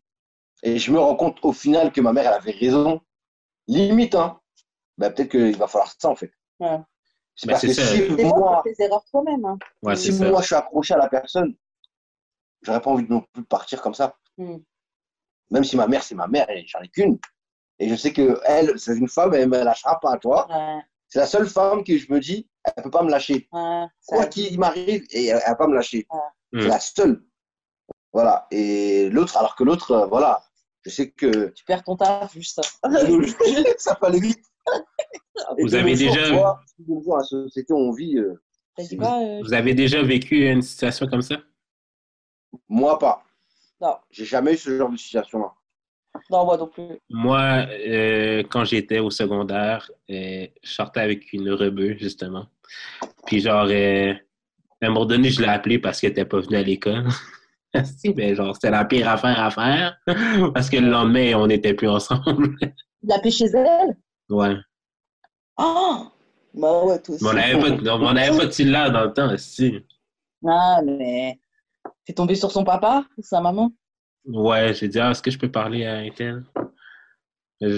et 0.65 0.79
je 0.79 0.91
me 0.91 0.99
rends 0.99 1.15
compte 1.15 1.39
au 1.45 1.53
final 1.53 1.93
que 1.93 2.01
ma 2.01 2.13
mère, 2.13 2.27
elle 2.27 2.35
avait 2.35 2.51
raison, 2.51 3.01
limite, 3.69 4.17
hein. 4.17 4.41
Bah, 4.99 5.11
peut-être 5.11 5.31
qu'il 5.31 5.57
va 5.57 5.69
falloir 5.69 5.93
ça, 5.97 6.09
en 6.09 6.17
fait. 6.17 6.33
Ouais. 6.59 6.79
C'est 7.37 7.47
Bah, 7.47 7.53
parce 7.53 7.63
que 7.67 7.73
ça. 7.73 7.87
si 7.87 8.03
moi. 8.25 8.63
Hein. 9.45 9.59
Ouais, 9.83 9.95
si 9.97 10.13
moi, 10.13 10.41
je 10.41 10.47
suis 10.47 10.55
accroché 10.57 10.95
à 10.95 10.99
la 10.99 11.09
personne, 11.09 11.55
j'aurais 12.63 12.81
pas 12.83 12.91
envie 12.91 13.07
de 13.07 13.13
non 13.13 13.25
plus 13.33 13.45
partir 13.45 13.81
comme 13.81 13.95
ça. 13.95 14.17
Hmm. 14.39 14.57
Même 15.51 15.65
si 15.65 15.77
ma 15.77 15.87
mère, 15.87 16.03
c'est 16.03 16.15
ma 16.17 16.27
mère, 16.27 16.51
et 16.51 16.65
j'en 16.67 16.81
ai 16.81 16.89
qu'une. 16.89 17.19
Et 17.79 17.89
je 17.89 17.95
sais 17.95 18.13
que 18.13 18.41
elle, 18.45 18.77
c'est 18.79 18.97
une 18.97 19.09
femme, 19.09 19.35
elle 19.35 19.49
me 19.49 19.63
lâchera 19.63 20.01
pas, 20.01 20.19
toi. 20.19 20.47
Ouais, 20.51 20.83
C'est 21.09 21.21
la 21.21 21.27
seule 21.27 21.49
femme 21.49 21.85
que 21.85 21.97
je 21.97 22.13
me 22.13 22.19
dis, 22.21 22.49
elle 22.65 22.83
peut 22.85 22.91
pas 22.91 23.03
me 23.03 23.11
lâcher. 23.11 23.49
ça- 23.53 23.89
Quoi 24.07 24.27
qu'il 24.27 24.59
m'arrive, 24.59 25.05
et 25.11 25.27
elle, 25.27 25.41
elle 25.45 25.51
va 25.51 25.57
pas 25.57 25.67
me 25.67 25.75
lâcher. 25.75 26.07
Hmm. 26.53 26.61
C'est 26.61 26.69
la 26.69 26.81
seule. 26.81 27.25
Voilà. 28.13 28.47
Et 28.51 29.09
l'autre, 29.11 29.37
alors 29.37 29.57
que 29.57 29.65
l'autre, 29.65 29.91
euh, 29.93 30.07
voilà, 30.07 30.43
je 30.85 30.91
sais 30.91 31.11
que 31.11 31.49
Tu 31.49 31.65
perds 31.65 31.83
ton 31.85 31.97
taf, 31.97 32.33
juste 32.35 32.61
ça. 32.83 32.89
ça 33.79 33.95
peut 33.97 34.07
aller 34.07 34.21
vite. 34.21 34.45
Vous 35.59 35.75
avez 35.75 35.95
déjà- 35.97 36.25
jours, 36.25 37.17
la 37.17 37.25
société 37.25 37.73
où 37.73 37.79
on 37.79 37.93
vit, 37.93 38.17
euh, 38.19 38.41
euh, 38.79 39.41
Vous 39.43 39.53
avez 39.55 39.75
déjà 39.75 40.03
vécu 40.03 40.49
une 40.49 40.63
situation 40.63 41.07
comme 41.07 41.23
ça? 41.23 41.37
moi 42.69 42.99
pas. 42.99 43.25
Non. 43.81 43.97
J'ai 44.11 44.25
jamais 44.25 44.55
eu 44.55 44.57
ce 44.59 44.77
genre 44.77 44.91
de 44.91 44.97
situation-là. 44.97 45.53
Non, 46.31 46.45
moi 46.45 46.57
non 46.57 46.67
plus. 46.67 46.99
Moi, 47.11 47.67
euh, 47.71 48.43
quand 48.51 48.65
j'étais 48.65 48.99
au 48.99 49.11
secondaire, 49.11 49.91
euh, 50.11 50.47
je 50.63 50.71
sortais 50.71 51.01
avec 51.01 51.33
une 51.33 51.51
rebeu, 51.51 51.97
justement. 51.99 52.47
Puis 53.27 53.41
genre, 53.41 53.67
euh, 53.71 54.13
à 54.81 54.87
un 54.87 54.89
moment 54.89 55.07
donné, 55.07 55.31
je 55.31 55.41
l'ai 55.41 55.49
appelée 55.49 55.79
parce 55.79 56.01
qu'elle 56.01 56.11
n'était 56.11 56.25
pas 56.25 56.41
venue 56.41 56.57
à 56.57 56.63
l'école. 56.63 57.05
Si, 57.85 58.13
ben, 58.13 58.35
genre, 58.35 58.55
c'était 58.55 58.71
la 58.71 58.85
pire 58.85 59.09
affaire 59.09 59.41
à 59.43 59.51
faire. 59.51 59.97
Parce 60.53 60.69
que 60.69 60.77
le 60.77 60.91
lendemain, 60.91 61.33
on 61.37 61.47
n'était 61.47 61.73
plus 61.73 61.89
ensemble. 61.89 62.55
Paix 63.23 63.31
chez 63.31 63.47
elle? 63.47 63.97
Ouais. 64.29 64.57
Ah 65.57 66.03
Bah 66.53 66.85
ouais, 66.85 67.01
toi 67.01 67.15
aussi. 67.15 67.25
Mais 67.25 67.31
on 67.31 67.35
n'avait 68.13 68.37
pas, 68.37 68.45
de- 68.47 68.51
cellulaire 68.51 68.93
dans 68.93 69.05
le 69.05 69.13
temps, 69.15 69.39
si. 69.39 69.79
Ah, 70.47 70.81
mais 70.85 71.41
t'es 72.05 72.13
tombé 72.13 72.35
sur 72.35 72.51
son 72.51 72.63
papa 72.63 73.07
ou 73.17 73.23
sa 73.23 73.41
maman? 73.41 73.73
Ouais, 74.27 74.73
j'ai 74.75 74.89
dit, 74.89 75.01
ah, 75.01 75.11
est-ce 75.11 75.23
que 75.23 75.31
je 75.31 75.39
peux 75.39 75.51
parler 75.51 75.85
à 75.85 75.97
Intel? 75.97 76.45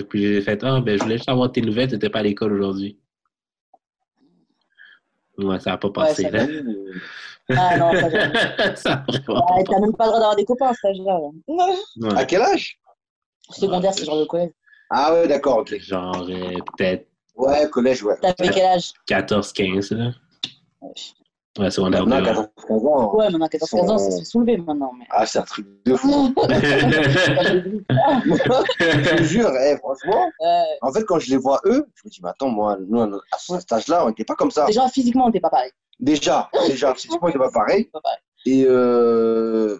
Puis 0.08 0.22
j'ai 0.22 0.40
fait, 0.42 0.62
ah, 0.64 0.80
ben, 0.80 0.98
je 0.98 1.02
voulais 1.02 1.16
juste 1.16 1.28
avoir 1.28 1.50
tes 1.52 1.60
nouvelles, 1.60 1.88
tu 1.88 1.94
n'étais 1.94 2.10
pas 2.10 2.20
à 2.20 2.22
l'école 2.22 2.52
aujourd'hui. 2.54 2.98
Ouais, 5.38 5.58
ça 5.60 5.70
n'a 5.70 5.78
pas 5.78 5.90
passé, 5.90 6.22
ça 6.22 6.30
là. 6.30 6.46
Ah 7.50 7.76
non, 7.76 7.92
ça 7.92 8.08
j'aime. 8.08 8.32
ça 8.76 9.04
pas 9.26 9.46
T'as 9.66 9.78
même 9.78 9.94
pas 9.94 10.04
le 10.06 10.10
droit 10.12 10.18
d'avoir 10.18 10.36
des 10.36 10.46
copains 10.46 10.68
à 10.68 10.72
cet 10.74 10.86
âge-là. 10.86 11.18
ouais. 11.18 11.74
Ouais. 11.98 12.16
À 12.18 12.24
quel 12.24 12.40
âge? 12.40 12.78
Secondaire, 13.50 13.92
c'est 13.92 14.06
genre 14.06 14.18
de 14.18 14.24
collège. 14.24 14.52
Ah 14.88 15.12
ouais, 15.12 15.28
d'accord, 15.28 15.58
ok. 15.58 15.78
Genre, 15.78 16.26
euh, 16.26 16.54
peut-être 16.78 17.06
Ouais, 17.36 17.68
collège, 17.68 18.02
ouais. 18.02 18.16
T'avais 18.20 18.48
quel 18.50 18.64
âge? 18.64 18.92
14, 19.06 19.52
15, 19.52 19.90
là. 19.90 20.12
Ouais, 21.58 21.70
secondaire 21.70 22.04
Maintenant, 22.04 22.20
2. 22.20 22.24
14 22.26 22.48
15 22.66 22.84
ans. 22.86 23.14
Ouais, 23.14 23.30
maintenant 23.30 23.46
14-15 23.46 23.90
ans, 23.90 23.98
ça 23.98 24.10
se 24.10 24.18
fait 24.18 24.24
soulever 24.24 24.56
maintenant. 24.56 24.92
Mais... 24.98 25.06
Ah, 25.10 25.24
c'est 25.24 25.38
un 25.38 25.42
truc 25.42 25.66
de 25.84 25.94
fou. 25.94 26.34
je 28.80 29.16
te 29.16 29.22
jure, 29.22 29.52
eh, 29.60 29.76
franchement, 29.76 30.30
Euh, 30.40 30.62
en 30.82 30.92
fait, 30.92 31.04
quand 31.04 31.20
je 31.20 31.30
les 31.30 31.36
vois 31.36 31.60
eux, 31.66 31.86
je 31.94 32.02
me 32.04 32.10
dis, 32.10 32.20
mais 32.22 32.30
attends, 32.30 32.48
moi, 32.48 32.76
nous, 32.80 33.00
à 33.00 33.38
cet 33.38 33.72
âge-là, 33.72 34.04
on 34.04 34.08
n'était 34.08 34.24
pas 34.24 34.34
comme 34.34 34.50
ça. 34.50 34.66
déjà, 34.66 34.88
physiquement, 34.88 35.24
on 35.24 35.28
n'était 35.28 35.38
pas 35.40 35.50
pareil. 35.50 35.70
Déjà, 36.00 36.50
déjà, 36.66 36.92
physiquement, 36.96 37.18
on 37.22 37.26
n'était 37.28 37.38
pas 37.38 37.52
pareil. 37.52 37.88
Et 38.46 38.64
euh, 38.66 39.78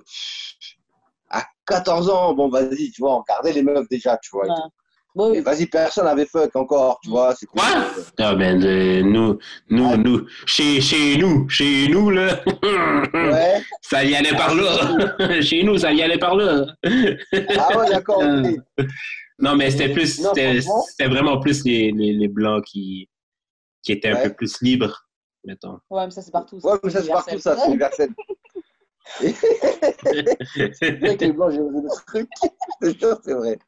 à 1.29 1.43
14 1.66 2.09
ans, 2.09 2.35
bon, 2.35 2.49
vas-y, 2.49 2.93
tu 2.93 3.03
vois, 3.03 3.16
on 3.16 3.18
regardait 3.18 3.53
les 3.53 3.62
meufs 3.62 3.89
déjà, 3.89 4.16
tu 4.22 4.31
vois. 4.33 4.47
Ouais. 4.47 4.55
Et 5.35 5.41
vas-y, 5.43 5.67
personne 5.67 6.07
n'avait 6.07 6.27
fuck 6.27 6.55
encore, 6.57 6.99
tu 7.03 7.11
vois. 7.11 7.35
c'est 7.37 7.47
Quoi? 7.47 7.62
cool. 7.62 8.03
Ah, 8.19 8.35
ben, 8.35 8.61
euh, 8.65 9.03
nous, 9.03 9.39
nous, 9.71 9.97
nous, 9.97 10.27
chez, 10.45 10.81
chez 10.81 11.17
nous, 11.17 11.49
chez 11.49 11.87
nous, 11.89 12.11
là, 12.11 12.41
Ouais. 13.15 13.62
ça 13.81 14.03
y 14.05 14.15
allait 14.17 14.33
par 14.37 14.55
là. 14.55 15.41
chez 15.41 15.62
nous, 15.62 15.79
ça 15.79 15.93
y 15.93 16.03
allait 16.03 16.19
par 16.19 16.35
là. 16.35 16.67
Ah 16.85 17.79
ouais, 17.79 17.91
d'accord. 17.91 18.23
Non, 19.39 19.57
mais 19.57 19.69
c'était 19.73 19.93
plus, 19.93 20.21
c'était 20.33 21.09
vraiment 21.09 21.41
plus 21.41 21.65
les, 21.65 21.91
les, 21.91 22.12
les 22.12 22.29
blancs 22.29 22.65
qui, 22.65 23.09
qui 23.83 23.91
étaient 23.91 24.11
un 24.11 24.15
Ouais. 24.15 24.29
peu 24.29 24.35
plus 24.35 24.61
libres, 24.62 25.09
mettons. 25.45 25.81
ouais, 25.91 26.05
mais 26.05 26.11
ça, 26.12 26.23
c'est 26.23 26.31
partout. 26.31 26.61
Ouais, 26.62 26.75
mais 26.85 26.91
ça, 26.91 27.03
c'est 27.03 27.09
partout, 27.11 27.39
ça, 27.41 27.57
c'est 27.57 27.67
universel. 27.67 28.11
Avec 29.21 31.21
les 31.21 31.33
blancs, 31.33 31.53
j'ai 31.53 31.61
osé 31.61 31.81
te 32.81 32.99
jure, 32.99 33.21
c'est 33.25 33.35
vrai. 33.35 33.59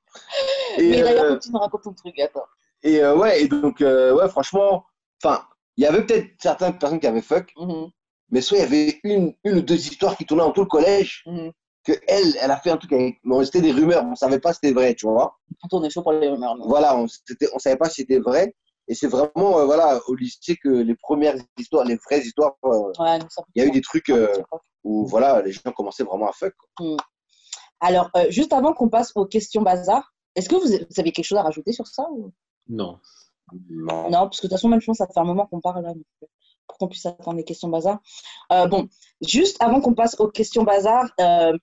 Et, 0.78 0.90
Mais 0.90 1.02
d'ailleurs, 1.02 1.24
euh, 1.24 1.36
que 1.36 1.42
tu 1.42 1.52
nous 1.52 1.58
racontes 1.58 1.82
ton 1.82 1.92
truc, 1.92 2.18
attends. 2.20 2.44
et 2.82 3.02
euh, 3.02 3.16
ouais, 3.16 3.42
et 3.42 3.48
donc, 3.48 3.80
euh, 3.80 4.14
ouais, 4.14 4.28
franchement, 4.28 4.84
enfin, 5.22 5.42
il 5.76 5.84
y 5.84 5.86
avait 5.86 6.04
peut-être 6.04 6.28
certaines 6.40 6.78
personnes 6.78 7.00
qui 7.00 7.06
avaient 7.06 7.22
fuck, 7.22 7.52
Mhm, 7.56 7.90
mais 8.30 8.40
soit 8.40 8.58
il 8.58 8.60
y 8.60 8.64
avait 8.64 9.00
une, 9.04 9.34
une 9.44 9.58
ou 9.58 9.62
deux 9.62 9.76
histoires 9.76 10.16
qui 10.16 10.24
tournaient 10.24 10.44
dans 10.44 10.52
tout 10.52 10.62
le 10.62 10.66
collège, 10.68 11.22
mhm. 11.26 11.52
que 11.84 11.92
elle, 12.08 12.36
elle 12.40 12.50
a 12.50 12.56
fait 12.58 12.70
un 12.70 12.76
truc 12.78 12.92
avec. 12.92 13.18
Bon, 13.24 13.44
c'était 13.44 13.60
des 13.60 13.72
rumeurs, 13.72 14.04
on 14.04 14.14
savait 14.14 14.40
pas 14.40 14.52
si 14.52 14.60
c'était 14.62 14.74
vrai, 14.74 14.94
tu 14.94 15.06
vois. 15.06 15.38
On 15.70 15.84
est 15.84 15.90
chaud 15.90 16.02
pour 16.02 16.12
les 16.12 16.28
rumeurs. 16.28 16.56
nous. 16.56 16.66
Voilà, 16.66 16.96
on, 16.96 17.06
on 17.54 17.58
savait 17.58 17.76
pas 17.76 17.88
si 17.88 18.02
c'était 18.02 18.18
vrai. 18.18 18.54
Et 18.88 18.94
c'est 18.94 19.08
vraiment, 19.08 19.58
euh, 19.58 19.64
voilà, 19.64 20.00
au 20.06 20.14
lycée 20.14 20.56
que 20.56 20.68
les 20.68 20.94
premières 20.94 21.36
histoires, 21.58 21.84
les 21.84 21.96
vraies 21.96 22.20
histoires, 22.20 22.54
euh, 22.64 22.92
Ouais, 22.98 23.18
il 23.54 23.62
y 23.62 23.64
a 23.64 23.68
eu 23.68 23.70
des 23.70 23.80
trucs 23.80 24.10
euh, 24.10 24.28
où, 24.84 25.06
voilà, 25.06 25.42
les 25.42 25.52
gens 25.52 25.72
commençaient 25.76 26.04
vraiment 26.04 26.28
à 26.28 26.32
fuck. 26.32 26.54
quoi. 26.76 26.96
Alors, 27.80 28.10
euh, 28.16 28.30
juste 28.30 28.52
avant 28.52 28.72
qu'on 28.72 28.88
passe 28.88 29.12
aux 29.16 29.26
questions 29.26 29.62
bazar, 29.62 30.14
est-ce 30.34 30.48
que 30.48 30.54
vous 30.54 30.68
vous 30.68 31.00
avez 31.00 31.12
quelque 31.12 31.24
chose 31.24 31.38
à 31.38 31.42
rajouter 31.42 31.72
sur 31.72 31.86
ça 31.86 32.06
ou... 32.10 32.32
Non. 32.68 32.98
Non. 33.70 34.10
Non, 34.10 34.10
parce 34.10 34.40
que 34.40 34.46
de 34.46 34.48
toute 34.48 34.58
façon, 34.58 34.68
même 34.68 34.80
je 34.80 34.86
pense 34.86 34.98
que 34.98 35.04
ça 35.04 35.12
fait 35.12 35.20
un 35.20 35.24
moment 35.24 35.46
qu'on 35.46 35.60
parle 35.60 35.82
là, 35.84 35.92
pour 36.66 36.78
qu'on 36.78 36.88
puisse 36.88 37.06
attendre 37.06 37.36
les 37.36 37.44
questions 37.44 37.68
bazar. 37.68 37.98
Euh, 38.52 38.66
bon, 38.66 38.88
juste 39.26 39.56
avant 39.62 39.80
qu'on 39.80 39.94
passe 39.94 40.18
aux 40.18 40.28
questions 40.28 40.64
bazar, 40.64 41.04
euh, 41.20 41.56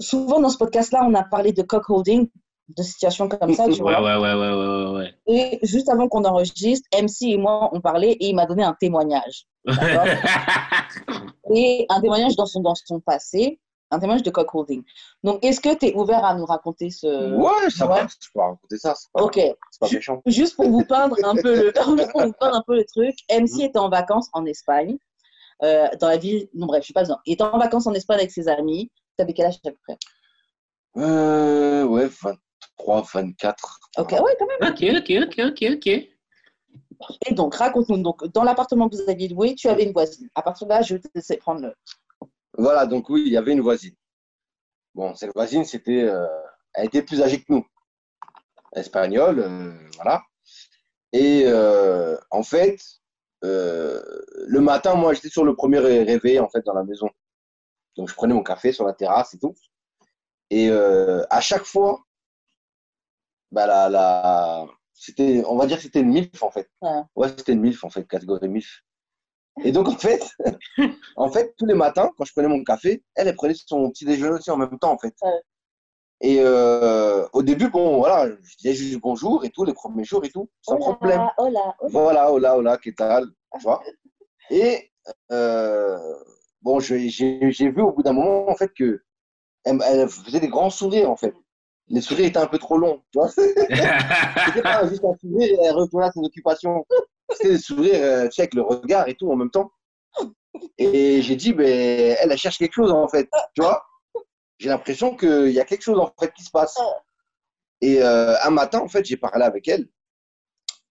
souvent 0.00 0.40
dans 0.40 0.48
ce 0.48 0.58
podcast-là, 0.58 1.04
on 1.06 1.14
a 1.14 1.22
parlé 1.22 1.52
de 1.52 1.62
cock 1.62 1.88
holding, 1.88 2.28
de 2.76 2.82
situations 2.82 3.28
comme 3.28 3.54
ça, 3.54 3.64
tu 3.64 3.82
Ouais, 3.82 3.94
vois. 3.94 4.02
ouais, 4.02 4.16
ouais, 4.16 4.34
ouais, 4.34 4.50
ouais, 4.54 4.84
ouais, 4.84 4.92
ouais. 4.98 5.14
Et 5.26 5.58
juste 5.66 5.88
avant 5.88 6.08
qu'on 6.08 6.24
enregistre, 6.24 6.88
MC 6.92 7.22
et 7.32 7.36
moi, 7.38 7.68
on 7.72 7.80
parlait 7.80 8.12
et 8.12 8.28
il 8.28 8.34
m'a 8.34 8.46
donné 8.46 8.62
un 8.62 8.74
témoignage. 8.78 9.46
D'accord 9.64 10.04
Et 11.54 11.86
un 11.88 12.00
témoignage 12.00 12.36
dans 12.36 12.46
son, 12.46 12.60
dans 12.60 12.74
son 12.74 13.00
passé, 13.00 13.58
un 13.90 13.98
témoignage 13.98 14.22
de 14.22 14.30
cock 14.30 14.54
holding. 14.54 14.84
Donc, 15.24 15.44
est-ce 15.44 15.60
que 15.60 15.74
tu 15.76 15.86
es 15.86 15.94
ouvert 15.96 16.24
à 16.24 16.34
nous 16.34 16.44
raconter 16.46 16.90
ce. 16.90 17.34
Ouais, 17.34 17.70
ça 17.70 17.86
Ouais. 17.88 18.02
va, 18.02 18.06
je 18.06 18.28
peux 18.32 18.40
raconter 18.40 18.78
ça, 18.78 18.94
pas, 19.12 19.22
Ok, 19.22 19.34
c'est 19.34 19.56
pas 19.80 19.88
méchant. 19.92 20.22
juste 20.26 20.54
pour 20.56 20.68
vous 20.68 20.84
peindre 20.84 21.16
un 21.24 21.34
peu 21.34 21.54
le, 21.56 21.62
juste 21.64 21.74
pour 22.12 22.22
vous 22.22 22.32
peindre 22.38 22.56
un 22.56 22.62
peu 22.66 22.76
le 22.76 22.84
truc, 22.84 23.16
MC 23.30 23.62
était 23.64 23.78
en 23.78 23.88
vacances 23.88 24.28
en 24.32 24.46
Espagne, 24.46 24.96
euh, 25.64 25.88
dans 26.00 26.08
la 26.08 26.16
ville, 26.18 26.48
non 26.54 26.66
bref, 26.66 26.82
je 26.82 26.84
suis 26.86 26.94
pas 26.94 27.02
dedans. 27.02 27.18
Il 27.26 27.32
était 27.32 27.42
en 27.42 27.58
vacances 27.58 27.86
en 27.88 27.94
Espagne 27.94 28.18
avec 28.18 28.30
ses 28.30 28.46
amis. 28.48 28.90
Tu 29.18 29.22
avais 29.22 29.32
quel 29.34 29.46
âge 29.46 29.58
à 29.66 29.70
peu 29.70 29.76
près? 29.86 29.98
Euh, 30.96 31.84
ouais, 31.84 32.08
23, 32.86 33.02
24. 33.22 33.80
Ok, 33.98 34.12
ouais, 34.12 34.36
quand 34.38 34.46
même. 34.46 34.72
ok, 34.72 34.82
ok, 34.98 35.12
ok, 35.26 35.44
ok, 35.50 35.70
ok. 35.76 35.86
Et 37.28 37.34
donc, 37.34 37.54
raconte-nous. 37.54 37.98
Donc, 38.02 38.26
dans 38.32 38.42
l'appartement 38.44 38.88
que 38.88 38.96
vous 38.96 39.08
aviez 39.10 39.28
loué, 39.28 39.54
tu 39.54 39.68
avais 39.68 39.84
une 39.84 39.92
voisine. 39.92 40.28
À 40.34 40.42
partir 40.42 40.66
de 40.66 40.72
là, 40.72 40.82
je 40.82 40.94
vais 40.94 41.00
te 41.00 41.08
laisser 41.14 41.36
prendre 41.38 41.62
le. 41.62 41.74
Voilà, 42.58 42.86
donc 42.86 43.08
oui, 43.08 43.22
il 43.26 43.32
y 43.32 43.36
avait 43.36 43.52
une 43.52 43.60
voisine. 43.62 43.94
Bon, 44.94 45.14
cette 45.14 45.32
voisine, 45.34 45.64
c'était, 45.64 46.02
euh, 46.02 46.26
elle 46.74 46.86
était 46.86 47.02
plus 47.02 47.22
âgée 47.22 47.38
que 47.38 47.52
nous. 47.52 47.64
Espagnole, 48.72 49.38
euh, 49.40 49.72
voilà. 49.96 50.22
Et 51.12 51.44
euh, 51.46 52.16
en 52.30 52.42
fait, 52.42 52.78
euh, 53.44 54.02
le 54.46 54.60
matin, 54.60 54.94
moi, 54.94 55.12
j'étais 55.14 55.28
sur 55.30 55.44
le 55.44 55.54
premier 55.56 55.78
ré- 55.78 56.02
réveil, 56.04 56.38
en 56.38 56.48
fait, 56.48 56.64
dans 56.66 56.74
la 56.74 56.84
maison. 56.84 57.08
Donc, 57.96 58.08
je 58.08 58.14
prenais 58.14 58.34
mon 58.34 58.42
café 58.42 58.72
sur 58.72 58.84
la 58.84 58.92
terrasse 58.92 59.34
et 59.34 59.38
tout. 59.38 59.54
Et 60.50 60.68
euh, 60.70 61.24
à 61.30 61.40
chaque 61.40 61.64
fois, 61.64 62.00
bah, 63.52 63.66
la, 63.66 63.88
la... 63.88 64.66
c'était, 64.94 65.42
on 65.46 65.56
va 65.56 65.66
dire 65.66 65.76
que 65.76 65.82
c'était 65.82 66.00
une 66.00 66.10
MILF, 66.10 66.42
en 66.42 66.50
fait. 66.50 66.68
Ouais. 66.82 67.02
Ouais, 67.16 67.28
c'était 67.28 67.52
une 67.52 67.60
MILF, 67.60 67.84
en 67.84 67.90
fait, 67.90 68.06
catégorie 68.06 68.48
MILF. 68.48 68.82
Et 69.64 69.72
donc, 69.72 69.88
en 69.88 69.96
fait, 69.96 70.22
en 71.16 71.30
fait, 71.30 71.54
tous 71.58 71.66
les 71.66 71.74
matins, 71.74 72.10
quand 72.16 72.24
je 72.24 72.32
prenais 72.32 72.48
mon 72.48 72.62
café, 72.64 73.02
elle, 73.14 73.28
elle 73.28 73.36
prenait 73.36 73.54
son 73.54 73.90
petit 73.90 74.04
déjeuner 74.04 74.32
aussi 74.32 74.50
en 74.50 74.56
même 74.56 74.78
temps, 74.78 74.92
en 74.92 74.98
fait. 74.98 75.14
Ouais. 75.22 75.40
Et 76.22 76.38
euh, 76.40 77.26
au 77.32 77.42
début, 77.42 77.70
bon, 77.70 77.98
voilà, 77.98 78.30
je 78.30 78.56
disais 78.58 78.74
juste 78.74 79.00
bonjour 79.00 79.44
et 79.44 79.50
tout, 79.50 79.64
les 79.64 79.72
premiers 79.72 80.04
jours 80.04 80.22
et 80.24 80.30
tout, 80.30 80.50
sans 80.60 80.76
problème. 80.76 81.20
Hola, 81.20 81.34
hola. 81.38 81.76
Voilà, 81.90 82.32
hola, 82.32 82.56
hola, 82.58 82.76
qu'est-ce 82.76 83.24
tu 83.26 83.62
vois. 83.62 83.82
Et 84.50 84.90
euh, 85.32 85.98
bon, 86.60 86.78
j'ai 86.78 87.08
j'ai 87.08 87.70
vu 87.70 87.80
au 87.80 87.92
bout 87.92 88.02
d'un 88.02 88.12
moment, 88.12 88.50
en 88.50 88.54
fait, 88.54 88.70
que 88.74 89.02
elle, 89.64 89.80
elle 89.82 90.08
faisait 90.08 90.40
des 90.40 90.48
grands 90.48 90.68
sourires, 90.68 91.10
en 91.10 91.16
fait. 91.16 91.34
Les 91.90 92.00
sourires 92.00 92.26
étaient 92.26 92.38
un 92.38 92.46
peu 92.46 92.58
trop 92.58 92.78
longs, 92.78 93.02
tu 93.12 93.18
vois. 93.18 93.28
C'était 93.30 94.62
pas 94.62 94.88
juste 94.88 95.04
un 95.04 95.14
sourire 95.20 95.48
et 95.48 95.64
elle 95.64 95.74
retournait 95.74 96.06
à 96.06 96.12
ses 96.12 96.20
occupations. 96.20 96.86
C'était 97.30 97.50
des 97.50 97.58
sourires, 97.58 98.02
euh, 98.02 98.24
tu 98.26 98.32
sais, 98.32 98.42
avec 98.42 98.54
le 98.54 98.62
regard 98.62 99.08
et 99.08 99.14
tout 99.14 99.30
en 99.30 99.36
même 99.36 99.50
temps. 99.50 99.70
Et 100.78 101.22
j'ai 101.22 101.36
dit, 101.36 101.52
ben, 101.52 101.66
elle, 101.66 102.32
elle 102.32 102.38
cherche 102.38 102.58
quelque 102.58 102.74
chose, 102.74 102.92
en 102.92 103.08
fait, 103.08 103.28
tu 103.54 103.62
vois. 103.62 103.84
J'ai 104.58 104.68
l'impression 104.68 105.16
qu'il 105.16 105.50
y 105.50 105.60
a 105.60 105.64
quelque 105.64 105.82
chose, 105.82 105.98
en 105.98 106.12
fait, 106.18 106.32
qui 106.32 106.44
se 106.44 106.50
passe. 106.50 106.78
Et 107.80 108.02
euh, 108.02 108.34
un 108.42 108.50
matin, 108.50 108.80
en 108.80 108.88
fait, 108.88 109.04
j'ai 109.04 109.16
parlé 109.16 109.44
avec 109.44 109.68
elle. 109.68 109.88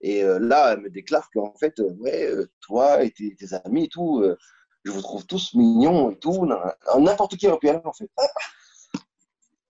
Et 0.02 0.24
euh, 0.24 0.39
là, 0.39 0.74
elle 0.74 0.82
me 0.82 0.89
déclare 0.89 1.30
qu'en 1.32 1.54
fait, 1.60 1.80
euh, 1.80 1.93
ouais, 2.00 2.26
euh, 2.26 2.50
toi 2.62 3.04
et 3.04 3.12
tes, 3.12 3.36
tes 3.36 3.54
amis 3.66 3.86
et 3.86 3.89
tout, 3.89 4.22
euh, 4.22 4.38
je 4.86 4.91
vous 4.91 5.02
trouve 5.02 5.26
tous 5.26 5.54
mignons 5.56 6.10
et 6.12 6.18
tout. 6.18 6.47
N'importe 6.97 7.36
qui 7.36 7.47
aurait 7.47 7.60
pu 7.60 7.68
y 7.68 7.70
aller, 7.70 7.82
en 7.84 7.93
fait. 7.93 8.10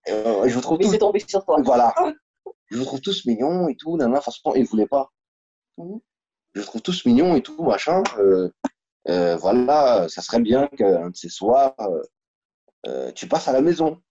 Euh, 0.08 0.48
je 0.48 0.56
vous 0.56 0.62
trouve 0.62 0.78
tous 0.80 0.98
tombé 0.98 1.20
sur 1.28 1.44
toi. 1.46 1.58
voilà. 1.62 1.94
Je 2.72 2.78
vous 2.78 2.86
trouve 2.86 3.02
tous 3.02 3.26
mignons 3.26 3.68
et 3.68 3.76
tout. 3.76 3.98
Nana, 3.98 4.22
façon, 4.22 4.54
il 4.56 4.62
ne 4.62 4.68
voulait 4.68 4.88
pas. 4.88 5.10
Mhm. 5.78 6.00
Je 6.54 6.62
vous 6.62 6.66
trouve 6.68 6.82
tous 6.84 7.04
mignons 7.06 7.36
et 7.36 7.42
tout, 7.42 7.62
machin. 7.64 8.04
Euh, 8.20 8.52
euh, 9.08 9.36
voilà, 9.38 10.08
ça 10.08 10.22
serait 10.22 10.40
bien 10.40 10.68
qu'un 10.68 11.10
de 11.10 11.16
ces 11.16 11.30
soirs, 11.30 11.74
tu 13.16 13.28
passes 13.28 13.48
à 13.48 13.54
la 13.54 13.62
maison. 13.62 14.02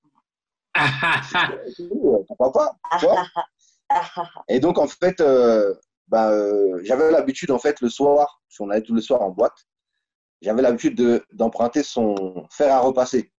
Pourquoi 2.26 2.52
pas 2.52 2.76
Et 4.48 4.60
donc, 4.60 4.78
en 4.78 4.88
fait, 4.88 5.22
ben, 6.08 6.78
j'avais 6.82 7.10
l'habitude, 7.12 7.50
en 7.52 7.58
fait, 7.58 7.80
le 7.80 7.88
soir, 7.88 8.40
si 8.48 8.60
on 8.60 8.70
allait 8.70 8.82
tout 8.82 8.94
le 8.94 9.00
soir 9.00 9.22
en 9.22 9.30
boîte, 9.30 9.66
j'avais 10.42 10.62
l'habitude 10.62 10.96
de- 10.96 11.24
d'emprunter 11.32 11.82
son 11.82 12.46
fer 12.50 12.74
à 12.74 12.80
repasser. 12.80 13.32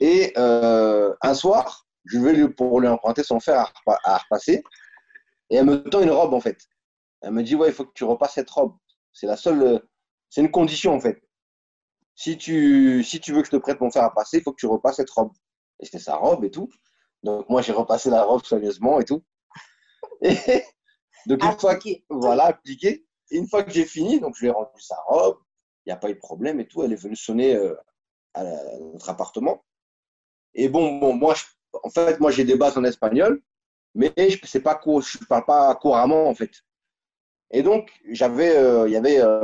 Et 0.00 0.32
euh, 0.38 1.14
un 1.22 1.34
soir, 1.34 1.86
je 2.06 2.18
vais 2.18 2.32
lui, 2.32 2.48
pour 2.48 2.80
lui 2.80 2.88
emprunter 2.88 3.22
son 3.22 3.40
fer 3.40 3.58
à, 3.60 3.64
repa- 3.64 4.00
à 4.04 4.18
repasser, 4.18 4.62
et 5.50 5.56
elle 5.56 5.66
me 5.66 5.78
tend 5.84 6.02
une 6.02 6.10
robe, 6.10 6.34
en 6.34 6.40
fait. 6.40 6.58
Elle 7.22 7.32
me 7.32 7.42
dit, 7.42 7.56
ouais, 7.56 7.68
il 7.68 7.74
faut 7.74 7.86
que 7.86 7.92
tu 7.94 8.04
repasses 8.04 8.34
cette 8.34 8.50
robe. 8.50 8.76
C'est 9.12 9.26
la 9.26 9.36
seule, 9.36 9.82
c'est 10.30 10.42
une 10.42 10.50
condition, 10.52 10.94
en 10.94 11.00
fait. 11.00 11.22
Si 12.14 12.36
tu, 12.38 13.02
si 13.04 13.20
tu 13.20 13.32
veux 13.32 13.40
que 13.42 13.46
je 13.46 13.52
te 13.52 13.56
prête 13.56 13.80
mon 13.80 13.90
fer 13.90 14.04
à 14.04 14.12
passer, 14.14 14.38
il 14.38 14.42
faut 14.42 14.52
que 14.52 14.60
tu 14.60 14.66
repasses 14.66 14.96
cette 14.96 15.10
robe. 15.10 15.32
Et 15.80 15.86
c'était 15.86 15.98
sa 15.98 16.16
robe 16.16 16.44
et 16.44 16.50
tout. 16.50 16.68
Donc, 17.22 17.48
moi, 17.48 17.62
j'ai 17.62 17.72
repassé 17.72 18.10
la 18.10 18.22
robe 18.24 18.44
soigneusement 18.44 19.00
et 19.00 19.04
tout. 19.04 19.22
Et 20.22 20.64
donc, 21.26 21.44
une 21.44 21.58
fois 21.58 21.76
que, 21.76 21.88
voilà, 22.10 22.46
appliqué. 22.46 23.06
Et 23.30 23.36
une 23.38 23.48
fois 23.48 23.62
que 23.64 23.70
j'ai 23.70 23.84
fini, 23.86 24.20
donc 24.20 24.34
je 24.36 24.42
lui 24.42 24.48
ai 24.48 24.52
rendu 24.52 24.80
sa 24.80 24.96
robe, 25.06 25.38
il 25.86 25.90
n'y 25.90 25.92
a 25.92 25.96
pas 25.96 26.10
eu 26.10 26.14
de 26.14 26.18
problème 26.18 26.60
et 26.60 26.66
tout. 26.68 26.82
Elle 26.82 26.92
est 26.92 26.96
venue 27.02 27.16
sonner 27.16 27.54
euh, 27.56 27.74
à, 28.34 28.44
la- 28.44 28.58
à 28.74 28.78
notre 28.80 29.10
appartement. 29.10 29.64
Et 30.54 30.68
bon, 30.68 30.98
bon 30.98 31.14
moi, 31.14 31.34
je- 31.34 31.44
en 31.82 31.90
fait, 31.90 32.20
moi, 32.20 32.30
j'ai 32.30 32.44
des 32.44 32.56
bases 32.56 32.76
en 32.76 32.84
espagnol, 32.84 33.40
mais 33.94 34.12
je 34.16 34.22
ne 34.58 34.62
pas 34.62 34.80
je 34.84 35.24
parle 35.26 35.44
pas 35.44 35.74
couramment, 35.76 36.28
en 36.28 36.34
fait. 36.34 36.52
Et 37.52 37.62
donc, 37.62 37.90
j'avais, 38.10 38.56
euh, 38.56 38.88
il 38.88 38.92
y 38.92 38.96
avait 38.96 39.20
euh, 39.20 39.40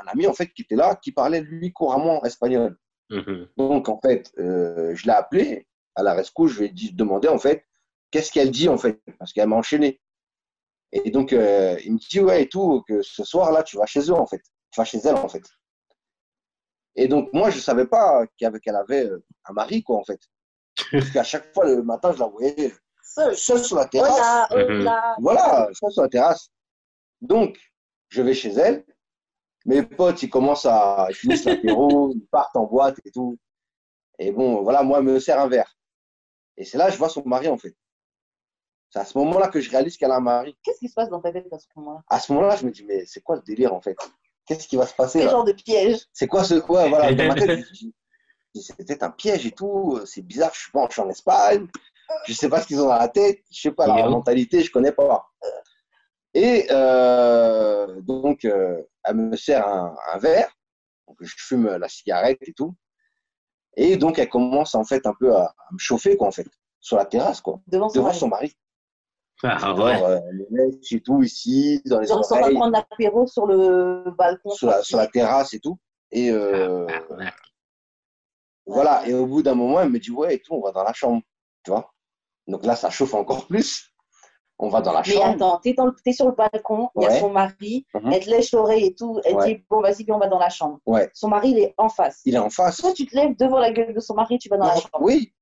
un 0.00 0.06
ami, 0.06 0.26
en 0.26 0.32
fait, 0.32 0.48
qui 0.48 0.62
était 0.62 0.76
là, 0.76 0.96
qui 0.96 1.12
parlait, 1.12 1.40
lui, 1.42 1.72
couramment 1.72 2.24
espagnol. 2.24 2.78
Mhm. 3.10 3.48
Donc, 3.56 3.88
en 3.88 4.00
fait, 4.00 4.32
euh, 4.38 4.94
je 4.94 5.06
l'ai 5.06 5.12
appelé 5.12 5.66
à 5.94 6.02
la 6.02 6.14
rescousse, 6.14 6.52
je 6.52 6.60
lui 6.60 6.66
ai 6.66 6.70
dit, 6.70 6.92
demandé, 6.92 7.28
en 7.28 7.38
fait, 7.38 7.64
qu'est-ce 8.10 8.32
qu'elle 8.32 8.50
dit, 8.50 8.68
en 8.68 8.78
fait, 8.78 9.00
parce 9.18 9.32
qu'elle 9.32 9.48
m'a 9.48 9.56
enchaîné. 9.56 10.00
Et 10.92 11.10
donc, 11.10 11.32
euh, 11.32 11.78
il 11.84 11.94
me 11.94 11.98
dit, 11.98 12.20
ouais, 12.20 12.44
et 12.44 12.48
tout, 12.48 12.82
que 12.88 13.02
ce 13.02 13.24
soir-là, 13.24 13.62
tu 13.62 13.76
vas 13.76 13.86
chez 13.86 14.00
eux, 14.10 14.14
en 14.14 14.26
fait. 14.26 14.42
Tu 14.72 14.80
vas 14.80 14.84
chez 14.84 14.98
elle, 14.98 15.16
en 15.16 15.28
fait. 15.28 15.44
Et 16.96 17.08
donc, 17.08 17.32
moi, 17.32 17.50
je 17.50 17.56
ne 17.56 17.60
savais 17.62 17.86
pas 17.86 18.26
qu'elle 18.36 18.76
avait, 18.76 19.10
un 19.44 19.52
mari, 19.52 19.82
quoi, 19.82 19.96
en 19.98 20.04
fait. 20.04 20.20
Parce 20.92 21.10
qu'à 21.10 21.22
chaque 21.22 21.52
fois, 21.54 21.66
le 21.66 21.82
matin, 21.82 22.12
je 22.12 22.18
la 22.18 22.26
voyais 22.26 22.74
Seul. 23.02 23.36
seule 23.36 23.64
sur 23.64 23.76
la 23.76 23.86
terrasse. 23.86 24.48
Hola, 24.50 24.64
Mhm. 24.68 24.80
hola. 24.80 25.16
Voilà, 25.20 25.68
seule 25.72 25.90
sur 25.92 26.02
la 26.02 26.08
terrasse. 26.08 26.50
Donc, 27.20 27.58
je 28.08 28.22
vais 28.22 28.34
chez 28.34 28.50
elle. 28.52 28.84
Mes 29.66 29.82
potes, 29.82 30.22
ils 30.22 30.30
commencent 30.30 30.64
à 30.66 31.06
ils 31.10 31.14
finissent 31.14 31.44
l'apéro, 31.44 32.10
ils 32.14 32.26
partent 32.30 32.56
en 32.56 32.64
boîte 32.64 32.98
et 33.04 33.10
tout. 33.10 33.36
Et 34.18 34.32
bon, 34.32 34.62
voilà, 34.62 34.82
moi, 34.82 34.98
elle 34.98 35.04
me 35.04 35.18
sert 35.20 35.38
un 35.38 35.48
verre. 35.48 35.76
Et 36.56 36.64
c'est 36.64 36.78
là 36.78 36.86
que 36.86 36.92
je 36.92 36.98
vois 36.98 37.08
son 37.08 37.22
mari, 37.26 37.48
en 37.48 37.58
fait. 37.58 37.74
C'est 38.90 38.98
à 38.98 39.04
ce 39.04 39.16
moment-là 39.18 39.48
que 39.48 39.60
je 39.60 39.70
réalise 39.70 39.96
qu'elle 39.96 40.10
a 40.10 40.16
un 40.16 40.20
mari. 40.20 40.56
Qu'est-ce 40.64 40.78
qui 40.78 40.88
se 40.88 40.94
passe 40.94 41.08
dans 41.10 41.20
ta 41.20 41.30
tête 41.32 41.46
à 41.52 41.58
ce 41.58 41.66
moment-là? 41.76 42.02
À 42.08 42.18
ce 42.18 42.32
moment-là, 42.32 42.56
je 42.56 42.66
me 42.66 42.70
dis, 42.70 42.84
mais 42.84 43.04
c'est 43.06 43.20
quoi 43.20 43.36
le 43.36 43.42
délire, 43.42 43.72
en 43.72 43.80
fait? 43.80 43.96
Qu'est-ce 44.46 44.66
qui 44.66 44.76
va 44.76 44.86
se 44.86 44.94
passer 44.94 45.20
Quel 45.20 45.30
genre 45.30 45.44
de 45.44 45.52
piège? 45.52 46.00
C'est 46.12 46.26
quoi 46.26 46.42
ce. 46.42 46.54
Ouais, 46.54 46.88
voilà, 46.88 47.12
dans 47.14 47.28
ma 47.28 47.34
tête, 47.34 47.50
je 47.50 47.56
me 47.56 47.72
dis, 47.72 47.94
c'est 48.54 48.76
peut-être 48.76 49.02
un 49.02 49.10
piège 49.10 49.46
et 49.46 49.52
tout. 49.52 50.00
C'est 50.06 50.22
bizarre, 50.22 50.50
je 50.54 50.60
suis, 50.60 50.70
pas, 50.72 50.86
je 50.88 50.94
suis 50.94 51.02
en 51.02 51.10
Espagne. 51.10 51.66
Je 52.26 52.32
sais 52.32 52.48
pas 52.48 52.60
ce 52.60 52.66
qu'ils 52.66 52.80
ont 52.80 52.86
dans 52.88 52.96
la 52.98 53.08
tête. 53.08 53.40
Je 53.52 53.60
sais 53.60 53.70
pas 53.72 53.86
la 53.86 54.00
Yo. 54.00 54.10
mentalité, 54.10 54.62
je 54.62 54.70
connais 54.70 54.92
pas. 54.92 55.26
Et 56.34 56.66
euh, 56.70 58.00
donc, 58.02 58.44
euh, 58.44 58.82
elle 59.04 59.16
me 59.16 59.36
sert 59.36 59.66
un, 59.66 59.96
un 60.12 60.18
verre. 60.18 60.50
Donc, 61.06 61.16
je 61.20 61.34
fume 61.38 61.66
la 61.76 61.88
cigarette 61.88 62.38
et 62.42 62.52
tout. 62.52 62.74
Et 63.76 63.96
donc, 63.96 64.18
elle 64.18 64.28
commence 64.28 64.74
en 64.74 64.84
fait 64.84 65.06
un 65.06 65.14
peu 65.18 65.34
à, 65.34 65.42
à 65.44 65.72
me 65.72 65.78
chauffer, 65.78 66.16
quoi, 66.16 66.28
en 66.28 66.32
fait, 66.32 66.46
sur 66.80 66.96
la 66.96 67.04
terrasse, 67.04 67.40
quoi, 67.40 67.60
devant 67.66 67.88
son 67.88 67.94
devant 68.00 68.06
mari 68.08 68.18
son 68.18 68.28
mari. 68.28 68.56
Ah 69.42 69.58
Genre, 69.58 69.78
ouais. 69.78 70.02
euh, 70.02 70.20
les 70.32 70.46
mèches 70.50 70.92
et 70.92 71.00
tout, 71.00 71.22
ici, 71.22 71.80
dans 71.86 71.98
les 72.00 72.10
oreilles, 72.12 72.54
prendre 72.54 72.72
l'apéro 72.72 73.26
sur 73.26 73.46
le 73.46 74.04
balcon. 74.18 74.50
sur 74.50 74.66
la, 74.68 74.82
sur 74.82 74.98
la 74.98 75.06
terrasse 75.06 75.54
et 75.54 75.60
tout. 75.60 75.78
Et 76.10 76.30
euh, 76.30 76.86
Tabarnak. 76.86 77.34
Voilà, 78.72 79.06
et 79.06 79.14
au 79.14 79.26
bout 79.26 79.42
d'un 79.42 79.54
moment, 79.54 79.80
elle 79.80 79.90
me 79.90 79.98
dit, 79.98 80.10
ouais, 80.10 80.34
et 80.36 80.38
tout, 80.40 80.54
on 80.54 80.60
va 80.60 80.70
dans 80.72 80.84
la 80.84 80.92
chambre, 80.92 81.22
tu 81.64 81.70
vois. 81.70 81.92
Donc 82.46 82.64
là, 82.64 82.76
ça 82.76 82.90
chauffe 82.90 83.14
encore 83.14 83.46
plus. 83.46 83.86
On 84.58 84.68
va 84.68 84.80
dans 84.82 84.92
la 84.92 85.00
Mais 85.06 85.12
chambre. 85.14 85.26
attends, 85.26 85.58
t'es, 85.58 85.72
dans 85.72 85.86
le- 85.86 85.94
t'es 86.04 86.12
sur 86.12 86.26
le 86.26 86.32
balcon, 86.32 86.90
il 86.96 87.02
y 87.02 87.06
a 87.06 87.18
son 87.18 87.30
mari, 87.30 87.86
Mhm. 87.94 88.12
elle 88.12 88.24
te 88.24 88.28
lèche 88.30 88.52
l'oreille 88.52 88.84
et 88.86 88.94
tout, 88.94 89.18
elle 89.24 89.34
Ouais. 89.36 89.54
dit 89.54 89.64
bon 89.70 89.80
vas-y 89.80 90.04
viens 90.04 90.16
on 90.16 90.18
va 90.18 90.28
dans 90.28 90.38
la 90.38 90.50
chambre. 90.50 90.78
Ouais. 90.84 91.10
Son 91.14 91.28
mari 91.28 91.50
il 91.52 91.58
est 91.60 91.74
en 91.78 91.88
face. 91.88 92.20
Il 92.26 92.34
est 92.34 92.38
en 92.38 92.50
face. 92.50 92.76
Toi 92.76 92.92
tu 92.92 93.06
te 93.06 93.16
lèves 93.16 93.34
devant 93.38 93.58
la 93.58 93.70
gueule 93.72 93.94
de 93.94 94.00
son 94.00 94.12
mari, 94.14 94.38
tu 94.38 94.50
vas 94.50 94.58
dans 94.58 94.66
la 94.66 94.74
chambre. 94.74 95.00
Oui. 95.00 95.32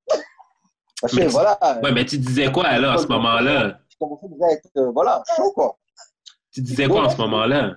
Parce 1.01 1.13
que 1.13 1.19
Mais 1.19 1.27
tu- 1.27 1.33
voilà, 1.33 1.59
Ouais, 1.83 1.91
mais 1.91 2.05
tu 2.07 2.17
disais 2.19 2.53
quoi 2.53 2.67
alors 2.67 2.93
à 2.93 2.99
ce 2.99 3.09
moment-là? 3.09 3.81
je 3.89 3.97
commençais 3.99 4.29
déjà 4.29 4.47
à 4.47 4.51
être 4.53 4.69
euh, 4.77 4.91
voilà, 4.93 5.21
chaud, 5.37 5.51
quoi. 5.53 5.77
Tu 6.53 6.61
disais 6.63 6.87
quoi 6.87 7.07
en 7.07 7.11
ce 7.11 7.17
moment-là? 7.17 7.77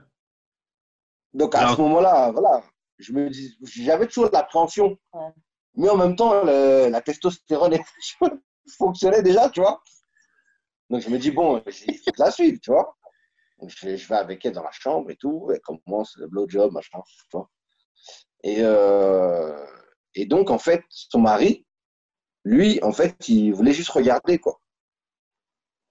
Donc 1.33 1.55
à 1.55 1.59
Alors- 1.61 1.75
ce 1.75 1.81
moment-là, 1.81 2.29
voilà, 2.31 2.61
je 3.01 3.13
me 3.13 3.29
dis, 3.29 3.57
j'avais 3.63 4.07
toujours 4.07 4.29
de 4.29 4.33
l'appréhension. 4.35 4.97
Ouais. 5.13 5.29
Mais 5.75 5.89
en 5.89 5.97
même 5.97 6.15
temps, 6.15 6.43
le- 6.43 6.89
la 6.89 7.01
testostérone 7.01 7.77
fonctionnait 8.77 9.23
déjà, 9.23 9.49
tu 9.49 9.61
vois. 9.61 9.81
Donc 10.89 11.01
je 11.01 11.09
me 11.09 11.17
dis, 11.17 11.31
bon, 11.31 11.61
il 11.65 11.97
faut 11.99 12.11
la 12.17 12.31
suive, 12.31 12.59
tu 12.59 12.71
vois. 12.71 12.95
Je, 13.67 13.95
je 13.97 14.07
vais 14.09 14.15
avec 14.15 14.45
elle 14.45 14.53
dans 14.53 14.63
la 14.63 14.71
chambre 14.71 15.11
et 15.11 15.17
tout, 15.17 15.49
elle 15.53 15.61
commence 15.61 16.15
le 16.17 16.27
blowjob, 16.27 16.73
machin, 16.73 17.01
tu 17.31 17.37
vois. 17.37 17.49
Et, 18.43 18.57
euh, 18.61 19.65
et 20.15 20.25
donc, 20.25 20.49
en 20.51 20.59
fait, 20.59 20.83
son 20.89 21.19
mari, 21.21 21.65
lui, 22.45 22.81
en 22.83 22.93
fait, 22.93 23.15
il 23.29 23.53
voulait 23.53 23.73
juste 23.73 23.91
regarder, 23.91 24.39
quoi. 24.39 24.61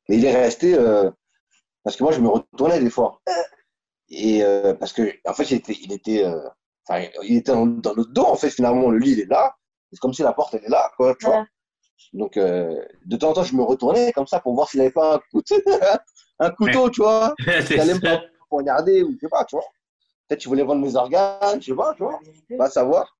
Mais 0.08 0.18
il 0.18 0.24
est 0.24 0.34
resté, 0.36 0.74
euh, 0.74 1.10
parce 1.84 1.96
que 1.96 2.04
moi, 2.04 2.12
je 2.12 2.20
me 2.20 2.28
retournais 2.28 2.80
des 2.80 2.90
fois. 2.90 3.20
Et 4.10 4.44
euh, 4.44 4.74
parce 4.74 4.92
que, 4.92 5.12
en 5.26 5.34
fait, 5.34 5.50
il 5.52 5.56
était, 5.58 5.76
il 5.82 5.92
était, 5.92 6.24
euh, 6.24 6.40
enfin, 6.86 7.06
il 7.22 7.36
était 7.36 7.52
dans, 7.52 7.66
dans 7.66 7.94
notre 7.94 8.12
dos, 8.12 8.24
en 8.24 8.36
fait, 8.36 8.50
finalement, 8.50 8.90
le 8.90 8.98
lit, 8.98 9.12
il 9.12 9.20
est 9.20 9.30
là. 9.30 9.54
C'est 9.92 9.98
comme 9.98 10.14
si 10.14 10.22
la 10.22 10.32
porte, 10.32 10.54
elle 10.54 10.64
est 10.64 10.68
là, 10.68 10.90
quoi, 10.96 11.14
tu 11.18 11.26
vois. 11.26 11.46
Donc, 12.12 12.36
euh, 12.36 12.84
de 13.04 13.16
temps 13.16 13.30
en 13.30 13.32
temps, 13.34 13.42
je 13.42 13.54
me 13.54 13.62
retournais 13.62 14.12
comme 14.12 14.26
ça 14.26 14.40
pour 14.40 14.54
voir 14.54 14.68
s'il 14.68 14.78
n'avait 14.78 14.90
pas 14.90 15.16
un 15.16 15.20
couteau, 15.30 15.56
un 16.38 16.50
couteau 16.50 16.90
tu 16.90 17.02
vois, 17.02 17.34
qui 17.66 17.78
allait 17.78 17.94
me 17.94 18.18
poignarder 18.48 19.02
ou 19.02 19.12
je 19.12 19.18
sais 19.18 19.28
pas, 19.28 19.44
tu 19.44 19.56
vois. 19.56 19.64
Peut-être 20.26 20.40
qu'il 20.40 20.48
voulait 20.48 20.62
vendre 20.62 20.84
mes 20.84 20.96
organes, 20.96 21.60
je 21.60 21.66
sais 21.66 21.76
pas, 21.76 21.94
tu 21.94 22.02
vois, 22.02 22.20
pas 22.56 22.70
savoir. 22.70 23.16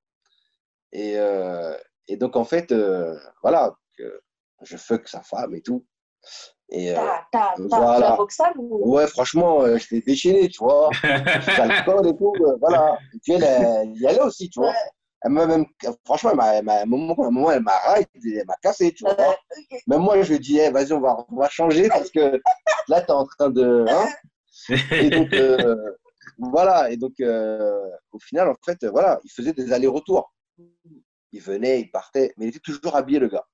Et, 0.91 1.17
euh, 1.17 1.75
et 2.07 2.17
donc, 2.17 2.35
en 2.35 2.43
fait, 2.43 2.71
euh, 2.71 3.17
voilà, 3.41 3.67
donc, 3.67 3.99
euh, 3.99 4.19
je 4.63 4.77
fuck 4.77 5.07
sa 5.07 5.21
femme 5.21 5.55
et 5.55 5.61
tout. 5.61 5.85
Et 6.71 6.91
euh, 6.91 7.01
T'as, 7.31 7.53
voilà. 7.57 8.17
la 8.17 8.53
ou? 8.57 8.93
Ouais, 8.95 9.05
franchement, 9.07 9.61
euh, 9.63 9.77
je 9.77 9.87
l'ai 9.95 10.01
déchaîné, 10.01 10.47
tu 10.47 10.63
vois. 10.63 10.89
J'alcool 11.03 12.07
et 12.07 12.15
tout, 12.15 12.33
euh, 12.39 12.55
voilà. 12.61 12.97
Et 13.13 13.17
puis 13.21 13.33
elle, 13.33 13.43
elle 13.43 13.97
y 13.97 14.07
allait 14.07 14.21
aussi, 14.21 14.49
tu 14.49 14.59
vois. 14.59 14.73
Elle 15.23 15.31
m'a 15.33 15.45
même, 15.45 15.65
franchement, 16.05 16.31
elle 16.31 16.37
m'a, 16.37 16.55
elle 16.55 16.65
m'a- 16.65 16.73
à 16.75 16.81
un 16.83 16.85
moment, 16.85 17.13
à 17.13 17.27
un 17.27 17.29
moment, 17.29 17.51
elle 17.51 17.61
m'a 17.61 17.77
raillé, 17.77 18.07
elle 18.23 18.45
m'a 18.47 18.55
cassé, 18.61 18.93
tu 18.93 19.03
vois. 19.03 19.15
Même 19.85 19.99
moi, 19.99 20.21
je 20.21 20.29
lui 20.29 20.35
ai 20.37 20.39
dit, 20.39 20.59
eh, 20.59 20.69
vas-y, 20.71 20.93
on 20.93 21.01
va, 21.01 21.25
on 21.29 21.35
va 21.35 21.49
changer 21.49 21.89
parce 21.89 22.09
que 22.09 22.41
là, 22.87 23.01
tu 23.01 23.07
es 23.07 23.11
en 23.11 23.25
train 23.25 23.49
de. 23.49 23.85
Hein 23.89 24.07
et 24.93 25.09
donc, 25.09 25.27
euh, 25.33 25.75
voilà. 26.39 26.89
Et 26.89 26.97
donc, 26.97 27.19
euh, 27.19 27.81
au 28.13 28.19
final, 28.19 28.47
en 28.49 28.55
fait, 28.65 28.83
voilà, 28.85 29.19
il 29.25 29.29
faisait 29.31 29.53
des 29.53 29.73
allers-retours. 29.73 30.33
Il 31.33 31.41
venait, 31.41 31.81
il 31.81 31.91
partait, 31.91 32.33
mais 32.37 32.45
il 32.45 32.49
était 32.49 32.59
toujours 32.59 32.95
habillé, 32.95 33.19
le 33.19 33.27
gars. 33.27 33.45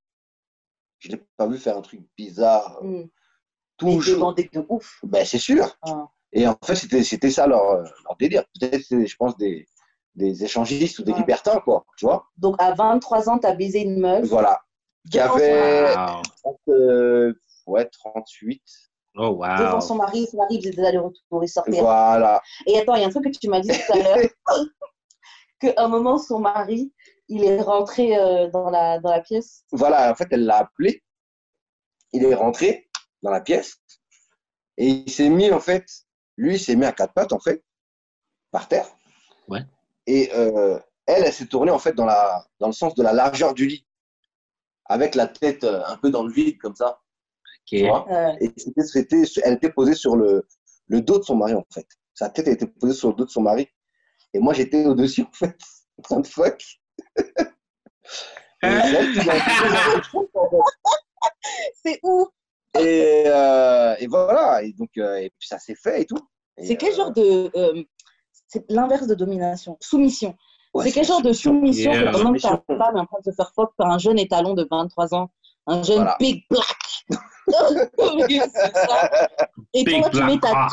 Je 0.99 1.09
ne 1.09 1.15
l'ai 1.15 1.23
pas 1.37 1.47
vu 1.47 1.57
faire 1.57 1.77
un 1.77 1.81
truc 1.81 2.01
bizarre. 2.17 2.79
Il 2.83 3.09
Toujours. 3.77 4.15
demandait 4.15 4.49
de 4.51 4.65
ouf. 4.69 4.99
Ben, 5.03 5.23
c'est 5.25 5.37
sûr. 5.37 5.77
Ah. 5.83 6.07
Et 6.33 6.47
en 6.47 6.57
fait, 6.63 6.75
c'était, 6.75 7.03
c'était 7.03 7.29
ça 7.31 7.47
leur, 7.47 7.63
euh, 7.69 7.83
leur 8.05 8.15
délire. 8.17 8.43
Peut-être, 8.59 8.83
je 8.89 9.15
pense, 9.15 9.37
des, 9.37 9.67
des 10.15 10.43
échangistes 10.43 10.99
ou 10.99 11.03
des 11.03 11.11
Ouais. 11.13 11.19
libertins, 11.19 11.59
quoi. 11.59 11.85
Tu 11.97 12.05
vois 12.05 12.25
Donc 12.37 12.55
à 12.59 12.73
23 12.73 13.29
ans, 13.29 13.37
t'as 13.37 13.53
baisé 13.53 13.81
une 13.81 13.99
meuf. 13.99 14.25
Voilà. 14.27 14.59
Qui 15.11 15.19
avait 15.19 15.95
Wow. 15.95 16.55
euh, 16.69 17.33
ouais, 17.67 17.85
38. 17.85 18.61
Oh, 19.19 19.29
wow. 19.29 19.57
Devant 19.59 19.81
son 19.81 19.95
mari, 19.95 20.27
son 20.27 20.37
mari 20.37 20.57
faisait 20.61 20.71
des 20.75 20.83
allers-retours, 20.83 21.43
il 21.43 21.47
sortait. 21.47 21.79
Voilà. 21.79 22.41
Et 22.65 22.77
attends, 22.79 22.95
il 22.95 23.01
y 23.01 23.03
a 23.03 23.07
un 23.07 23.11
truc 23.11 23.25
que 23.25 23.29
tu 23.39 23.47
m'as 23.47 23.61
dit 23.61 23.69
tout 23.69 23.93
à 23.93 23.97
l'heure, 23.97 24.17
qu'à 25.59 25.73
un 25.77 25.87
moment, 25.87 26.17
son 26.17 26.39
mari, 26.39 26.91
il 27.29 27.43
est 27.43 27.61
rentré 27.61 28.17
euh, 28.17 28.49
dans, 28.49 28.69
la, 28.69 28.99
dans 28.99 29.11
la 29.11 29.21
pièce. 29.21 29.63
Voilà, 29.71 30.11
en 30.11 30.15
fait, 30.15 30.27
elle 30.31 30.45
l'a 30.45 30.57
appelé. 30.57 31.03
Il 32.13 32.23
est 32.23 32.35
rentré 32.35 32.89
dans 33.21 33.31
la 33.31 33.41
pièce. 33.41 33.77
Et 34.77 34.87
il 34.87 35.11
s'est 35.11 35.29
mis, 35.29 35.51
en 35.51 35.59
fait, 35.59 35.85
lui, 36.37 36.55
il 36.55 36.59
s'est 36.59 36.75
mis 36.75 36.85
à 36.85 36.91
quatre 36.91 37.13
pattes, 37.13 37.33
en 37.33 37.39
fait, 37.39 37.63
par 38.51 38.67
terre. 38.67 38.87
Ouais. 39.47 39.61
Et 40.05 40.31
euh, 40.33 40.79
elle, 41.05 41.23
elle 41.25 41.33
s'est 41.33 41.47
tournée, 41.47 41.71
en 41.71 41.79
fait, 41.79 41.93
dans, 41.93 42.05
la, 42.05 42.45
dans 42.59 42.67
le 42.67 42.73
sens 42.73 42.95
de 42.95 43.03
la 43.03 43.13
largeur 43.13 43.53
du 43.53 43.67
lit. 43.67 43.85
Avec 44.85 45.15
la 45.15 45.27
tête 45.27 45.63
euh, 45.65 45.83
un 45.85 45.97
peu 45.97 46.09
dans 46.09 46.23
le 46.23 46.31
vide, 46.31 46.57
comme 46.59 46.75
ça. 46.75 47.01
Ok. 47.71 47.79
Tu 47.79 47.87
vois 47.87 48.07
Ouais. 48.07 48.37
Et 48.39 48.53
c'était, 48.55 48.83
c'était, 48.83 49.23
elle 49.43 49.55
était 49.55 49.71
posée 49.71 49.95
sur 49.95 50.15
le, 50.15 50.47
le 50.87 51.01
dos 51.01 51.19
de 51.19 51.23
son 51.23 51.35
mari, 51.35 51.53
en 51.53 51.65
fait. 51.73 51.87
Sa 52.13 52.29
tête 52.29 52.47
était 52.47 52.67
posée 52.67 52.93
sur 52.93 53.09
le 53.09 53.15
dos 53.15 53.25
de 53.25 53.29
son 53.29 53.41
mari. 53.41 53.67
Et 54.33 54.39
moi, 54.39 54.53
j'étais 54.53 54.85
au-dessus, 54.85 55.23
en 55.23 55.33
fait, 55.33 55.57
en 55.97 56.01
train 56.03 56.19
de 56.21 56.27
fuck. 56.27 56.63
Et 58.63 58.69
c'est 61.83 61.99
où? 62.03 62.27
Et, 62.79 63.23
euh, 63.27 63.95
et 63.99 64.07
voilà. 64.07 64.63
Et 64.63 64.73
donc, 64.73 64.89
euh, 64.97 65.17
et 65.17 65.29
puis 65.39 65.47
ça 65.47 65.59
s'est 65.59 65.75
fait 65.75 66.01
et 66.01 66.05
tout. 66.05 66.17
C'est 66.57 66.75
quel 66.75 66.93
euh, 66.93 66.95
genre 66.95 67.11
de. 67.11 67.51
euh, 67.55 67.83
c'est 68.47 68.65
l'inverse 68.69 69.07
de 69.07 69.15
domination. 69.15 69.77
Soumission. 69.81 70.35
ouais, 70.73 70.85
c'est 70.85 70.91
quel 70.91 71.05
genre 71.05 71.21
de 71.21 71.33
soumission 71.33 71.91
Yeah. 71.91 72.11
que 72.11 72.17
pendant 72.17 72.33
que 72.33 72.41
ta 72.41 72.61
femme 72.67 72.97
est 72.97 72.99
en 72.99 73.05
train 73.05 73.19
de 73.19 73.25
se 73.31 73.35
faire 73.35 73.51
fuck 73.55 73.71
par 73.77 73.89
un 73.91 73.97
jeune 73.99 74.19
étalon 74.19 74.53
de 74.53 74.67
23 74.69 75.13
ans, 75.13 75.29
un 75.67 75.83
jeune 75.83 75.97
Voilà. 75.97 76.15
big 76.19 76.43
black 76.49 76.65
ça. 77.49 77.69
Et 79.73 79.83
Big 79.83 80.01
toi, 80.01 80.09
tu 80.09 80.23
mets 80.23 80.39
ta. 80.39 80.67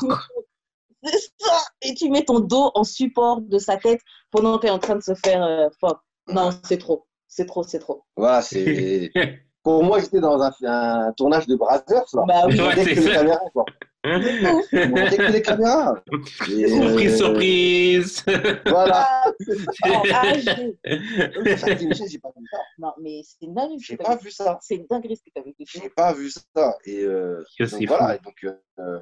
Et 1.83 1.95
tu 1.95 2.09
mets 2.11 2.25
ton 2.25 2.41
dos 2.41 2.71
en 2.75 2.83
support 2.85 3.41
de 3.43 3.59
sa 3.59 3.77
tête 3.77 4.01
pendant 4.31 4.59
qu'elle 4.59 4.71
est 4.71 4.75
en 4.75 4.79
train 4.79 4.97
de 4.97 5.03
se 5.03 5.15
faire 5.15 5.43
euh, 5.45 5.69
fuck. 5.81 5.99
Non, 6.29 6.51
c'est 6.65 6.79
trop. 6.79 7.07
C'est 7.29 7.47
trop, 7.47 7.63
c'est 7.63 7.79
trop. 7.79 8.05
Voilà, 8.17 8.43
c'est. 8.43 9.11
Pour 9.63 9.83
moi, 9.83 9.99
j'étais 9.99 10.21
dans 10.21 10.41
un, 10.43 10.53
un 10.65 11.13
tournage 11.15 11.47
de 11.47 11.57
Brazzers, 11.57 12.05
là. 12.13 12.25
Bah 12.29 12.45
oui. 12.47 12.61
Ouais, 12.61 12.85
c'est 12.85 13.01
ça. 13.01 13.13
caméras, 13.15 13.41
quoi. 13.53 13.65
Que 14.03 15.33
les 15.33 15.41
caméras. 15.41 16.03
Et, 16.51 16.69
surprise, 16.69 17.15
euh, 17.15 17.17
surprise. 17.17 18.25
Voilà. 18.67 19.09
Ah, 19.25 19.33
ah, 20.13 20.33
j'ai- 20.39 21.57
Ça 21.57 21.67
pas 21.67 21.75
vu 21.75 21.95
ça. 21.95 22.59
non, 22.79 22.93
mais 23.01 23.23
c'est 23.25 23.47
une 23.47 23.55
dinguerie. 23.55 23.81
ce 23.81 23.87
J'ai 23.87 23.97
que 23.97 24.03
pas 24.03 24.17
vu 24.17 24.31
ça. 24.31 24.59
C'est 24.61 24.75
une 24.77 24.87
dinguerie 24.87 25.17
ce 25.17 25.23
que 25.23 25.31
tu 25.35 25.41
as 25.41 25.45
vécu. 25.45 25.65
J'ai 25.67 25.89
pas 25.89 26.13
vu 26.13 26.31
ça. 26.31 26.77
Et, 26.85 27.03
euh, 27.03 27.43
donc 27.59 27.87
voilà. 27.89 28.17
Et 28.17 28.19
donc, 28.19 28.45
euh, 28.79 29.01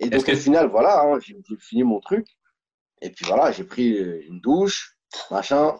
et 0.00 0.10
donc 0.10 0.24
que- 0.24 0.32
au 0.32 0.36
final, 0.36 0.68
voilà, 0.68 1.00
hein, 1.04 1.18
j'ai 1.20 1.34
fini 1.58 1.82
mon 1.84 2.00
truc. 2.00 2.26
Et 3.00 3.08
puis 3.08 3.24
voilà, 3.24 3.50
j'ai 3.52 3.64
pris 3.64 3.96
une 4.26 4.40
douche, 4.40 4.98
machin. 5.30 5.74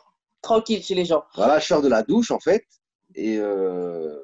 Tranquille 0.45 0.83
chez 0.83 0.95
les 0.95 1.05
gens. 1.05 1.25
Voilà, 1.35 1.59
je 1.59 1.67
sors 1.67 1.83
de 1.83 1.89
la 1.89 2.03
douche, 2.03 2.31
en 2.31 2.39
fait. 2.39 2.65
Et 3.15 3.39
euh, 3.39 4.17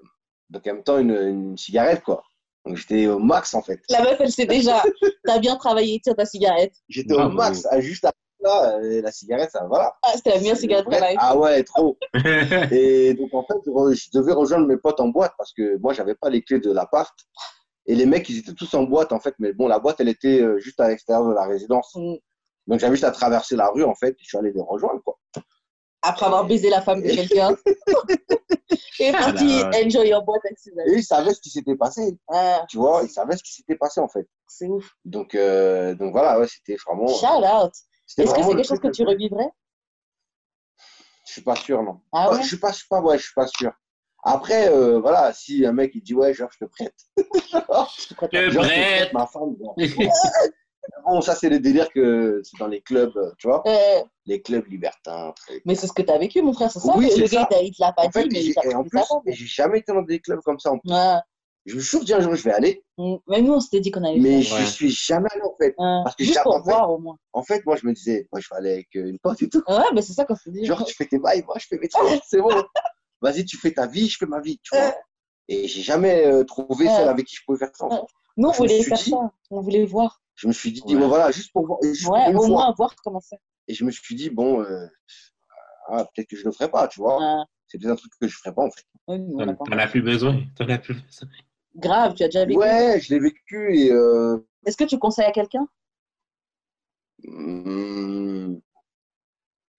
donc 0.51 0.66
en 0.66 0.74
même 0.74 0.82
temps, 0.84 0.98
une, 0.98 1.10
une 1.10 1.59
cigarette, 1.59 2.02
quoi. 2.02 2.22
Donc 2.64 2.76
j'étais 2.76 3.06
au 3.06 3.18
max, 3.18 3.55
en 3.55 3.62
fait. 3.62 3.80
La 3.88 4.02
meuf, 4.02 4.16
elle 4.20 4.30
sait 4.30 4.47
déjà. 4.47 4.82
T'as 5.24 5.38
bien 5.38 5.56
travaillé, 5.56 5.98
tire 6.01 6.14
ta 6.14 6.26
cigarette. 6.26 6.74
J'étais 6.88 7.14
au 7.14 7.28
max. 7.30 7.66
Juste 7.78 8.05
après 8.05 8.20
là, 8.42 8.78
euh, 8.78 9.02
la 9.02 9.12
cigarette, 9.12 9.51
ça, 9.51 9.64
voilà. 9.66 9.94
Ah, 10.02 10.12
c'était 10.14 10.30
la 10.30 10.40
meilleure 10.40 10.56
cigarette 10.56 10.86
de 10.86 10.90
ma. 10.90 11.06
Ah 11.18 11.36
ouais, 11.36 11.62
trop. 11.62 11.97
Et 12.72 13.14
donc, 13.14 13.32
en 13.34 13.44
fait, 13.44 13.59
je 13.64 14.18
devais 14.18 14.32
rejoindre 14.32 14.66
mes 14.66 14.76
potes 14.76 15.01
en 15.01 15.09
boîte 15.09 15.32
parce 15.38 15.52
que 15.52 15.78
moi, 15.78 15.92
j'avais 15.92 16.14
pas 16.14 16.30
les 16.30 16.42
clés 16.42 16.60
de 16.60 16.72
l'appart. 16.72 17.14
Et 17.86 17.94
les 17.94 18.06
mecs, 18.06 18.28
ils 18.28 18.38
étaient 18.38 18.55
tous 18.55 18.72
en 18.74 18.84
boîte, 18.84 19.12
en 19.12 19.20
fait. 19.20 19.34
Mais 19.38 19.52
bon, 19.52 19.66
la 19.66 19.78
boîte, 19.78 20.01
elle 20.01 20.09
était 20.09 20.40
euh, 20.40 20.59
juste 20.59 20.80
à 20.80 20.88
l'extérieur 20.88 21.26
de 21.28 21.34
la 21.34 21.44
résidence. 21.44 21.92
Mm. 21.94 22.16
Donc, 22.66 22.78
j'avais 22.78 22.94
juste 22.94 23.05
à 23.05 23.10
traverser 23.10 23.56
la 23.56 23.68
rue, 23.68 23.84
en 23.84 23.94
fait. 23.94 24.16
Je 24.20 24.26
suis 24.26 24.38
allé 24.38 24.52
les 24.52 24.62
rejoindre, 24.62 25.02
quoi. 25.02 25.18
Après 26.02 26.27
avoir 26.27 26.47
baisé 26.47 26.70
la 26.70 26.81
femme 26.82 27.02
de 27.02 27.10
quelqu'un. 27.10 27.56
Et 28.98 29.12
parti, 29.12 29.60
Alors. 29.62 29.74
enjoy 29.86 30.09
your 30.09 30.22
boîte 30.22 30.43
ses 30.56 30.70
Et 30.70 30.81
amis. 30.81 30.93
ils 30.98 31.02
savaient 31.05 31.32
ce 31.35 31.40
qui 31.40 31.51
s'était 31.51 31.74
passé. 31.77 32.18
Ah, 32.28 32.64
Tu 32.68 32.77
vois, 32.77 33.02
ils 33.02 33.10
savaient 33.10 33.36
ce 33.36 33.43
qui 33.43 33.52
s'était 33.52 33.77
passé, 33.77 34.01
en 34.01 34.09
fait. 34.09 34.27
c'est 34.47 34.66
ouf. 34.68 34.90
Donc, 35.05 35.35
euh, 35.35 35.94
donc 35.94 36.12
voilà, 36.12 36.39
ouais, 36.39 36.47
c'était 36.48 36.77
vraiment. 36.86 37.06
Shout 37.09 37.27
out. 37.27 37.72
Est-ce 38.18 38.35
que 38.35 38.43
c'est 38.43 38.48
quelque 38.56 38.66
chose 38.66 38.81
que 38.81 38.89
tu 38.89 39.05
revivrais? 39.05 39.48
Je 41.27 41.32
suis 41.32 41.43
pas 41.43 41.56
sûr, 41.56 41.82
non. 41.82 42.01
Ah 42.12 42.31
Ouais, 42.31 42.36
ouais? 42.36 42.43
je 42.43 42.48
suis 42.48 42.59
pas, 42.59 42.72
je 42.72 42.78
suis 42.78 42.89
pas, 42.89 43.01
ouais, 43.01 43.16
je 43.18 43.22
suis 43.24 43.35
pas 43.35 43.47
sûr. 43.47 43.72
Après, 44.22 44.68
euh, 44.68 45.01
voilà, 45.01 45.32
si 45.32 45.64
un 45.64 45.72
mec 45.72 45.93
il 45.94 46.02
dit 46.02 46.12
ouais, 46.14 46.35
genre 46.35 46.51
je 46.52 46.59
te 46.64 46.70
prête, 46.70 46.94
Je 47.16 48.14
prête 48.14 48.32
Le 48.35 48.51
genre 48.51 48.64
je 48.64 48.68
te 48.68 48.74
prête. 48.74 49.12
ma 49.14 49.27
femme. 49.27 49.56
Bon, 51.05 51.20
ça 51.20 51.35
c'est 51.35 51.48
le 51.48 51.61
délire 51.61 51.89
que 51.93 52.40
c'est 52.44 52.59
dans 52.59 52.66
les 52.66 52.81
clubs, 52.81 53.16
euh, 53.16 53.31
tu 53.39 53.48
vois, 53.48 53.62
Euh, 53.66 54.01
les 54.27 54.40
clubs 54.43 54.66
libertins. 54.66 55.35
Mais 55.65 55.74
c'est 55.74 55.86
ce 55.86 55.93
que 55.93 56.02
t'as 56.02 56.19
vécu, 56.19 56.43
mon 56.43 56.52
frère, 56.52 56.70
c'est 56.70 56.81
ça? 56.81 56.93
Oui, 56.97 57.09
c'est 57.15 57.20
gars, 57.28 57.47
ça. 57.51 57.62
il 57.62 57.73
l'a 57.78 57.93
pas 57.93 58.07
En 58.07 58.11
fait, 58.11 58.24
dit, 58.24 58.35
mais 58.35 58.40
j'ai- 58.43 58.48
il 58.48 58.55
t'a 58.55 58.65
et 58.69 58.74
en 58.74 58.85
plus, 58.85 59.01
j'ai 59.27 59.47
jamais 59.47 59.78
été 59.78 59.93
dans 59.93 60.02
des 60.02 60.20
clubs 60.20 60.40
comme 60.40 60.59
ça. 60.59 60.73
en 60.73 60.78
plus. 60.78 60.90
Ouais. 60.93 61.16
Je 61.66 61.77
me 61.77 61.81
suis 61.81 61.90
toujours 61.90 62.07
dit 62.07 62.15
un 62.15 62.20
jour 62.20 62.35
je 62.35 62.43
vais 62.43 62.52
aller, 62.52 62.82
Mm. 62.97 63.16
Même 63.28 63.44
nous, 63.44 63.52
on 63.55 63.61
s'était 63.61 63.81
dit 63.81 63.90
qu'on 63.90 64.02
allait 64.05 64.19
mais 64.19 64.40
je. 64.43 64.55
Ouais. 64.55 64.65
suis 64.65 64.90
jamais 64.90 65.28
allé 65.32 65.43
en 65.43 65.55
fait. 65.59 65.74
Ouais. 65.78 66.01
parce 66.05 66.16
que 66.16 66.24
Juste 66.24 66.36
j'ai- 66.39 66.43
pour 66.43 66.55
en 66.55 66.65
fait- 66.65 66.70
voir 66.70 66.90
au 66.90 66.98
moins. 66.98 67.16
En 67.35 67.43
fait, 67.43 67.65
moi 67.66 67.77
je 67.77 67.86
me 67.86 67.93
disais, 67.93 68.27
ouais, 68.32 68.40
je 68.40 68.48
vais 68.51 68.57
aller 68.57 68.73
avec 68.73 68.89
euh, 68.97 69.09
une 69.09 69.19
pote 69.19 69.40
et 69.43 69.48
tout. 69.48 69.62
Ouais, 69.69 69.85
mais 69.94 70.01
c'est 70.02 70.12
ça 70.15 70.24
qu'on 70.24 70.35
s'est 70.35 70.51
dit. 70.51 70.65
Genre, 70.65 70.82
tu 70.85 70.94
fais 70.94 71.05
tes 71.07 71.19
bails, 71.19 71.43
moi 71.47 71.57
je 71.59 71.66
fais 71.66 71.78
mes 71.78 71.89
trucs, 71.89 72.20
c'est 72.27 72.40
bon. 72.40 72.51
Vas-y, 73.20 73.44
tu 73.44 73.59
fais 73.59 73.73
ta 73.73 73.86
vie, 73.86 74.09
je 74.09 74.16
fais 74.16 74.27
ma 74.27 74.40
vie, 74.40 74.59
tu 74.62 74.74
vois. 74.74 74.94
Et 75.48 75.69
j'ai 75.69 75.82
jamais 75.82 76.44
trouvé 76.47 76.86
celle 76.86 77.09
avec 77.09 77.27
qui 77.27 77.36
je 77.36 77.43
pouvais 77.44 77.59
faire 77.59 77.70
ça. 77.74 77.86
Nous, 78.36 78.48
on 78.48 78.52
voulait 78.52 78.82
faire 78.82 78.97
ça. 78.98 79.31
On 79.51 79.61
voulait 79.61 79.85
voir. 79.85 80.23
Je 80.40 80.48
me 80.48 80.52
suis 80.54 80.72
dit, 80.72 80.80
Ouais. 80.86 80.96
bon, 80.98 81.08
voilà, 81.08 81.30
juste 81.30 81.52
pour 81.52 81.66
voir, 81.66 81.78
juste 81.82 82.04
pour 82.04 82.14
Ouais, 82.14 82.30
une 82.30 82.36
au 82.36 82.40
fois. 82.40 82.48
moins 82.48 82.74
voir 82.74 82.94
comment 83.04 83.20
c'est. 83.20 83.36
Et 83.68 83.74
je 83.74 83.84
me 83.84 83.90
suis 83.90 84.14
dit, 84.14 84.30
bon, 84.30 84.62
euh, 84.62 84.86
ah, 85.88 86.06
peut-être 86.14 86.28
que 86.30 86.36
je 86.36 86.46
le 86.46 86.50
ferai 86.50 86.70
pas, 86.70 86.88
tu 86.88 86.98
vois. 86.98 87.44
C'est 87.66 87.76
peut-être 87.78 87.92
un 87.92 87.96
truc 87.96 88.10
que 88.18 88.26
je 88.26 88.36
ferai 88.38 88.54
pas 88.54 88.62
en 88.64 88.70
fait. 88.70 88.84
Oui, 89.06 89.18
T'en 89.36 89.78
as 89.78 89.86
plus 89.86 90.00
besoin. 90.00 90.42
T'en 90.56 90.66
as 90.70 90.78
plus 90.78 90.94
besoin. 90.94 91.28
Grave, 91.76 92.14
tu 92.14 92.22
as 92.22 92.28
déjà 92.28 92.46
vécu. 92.46 92.58
Ouais, 92.58 92.98
je 93.00 93.12
l'ai 93.12 93.20
vécu 93.20 93.76
et 93.76 93.92
euh, 93.92 94.38
Est-ce 94.64 94.78
que 94.78 94.84
tu 94.84 94.98
conseilles 94.98 95.26
à 95.26 95.30
quelqu'un? 95.32 95.68
Hmm, 97.22 98.54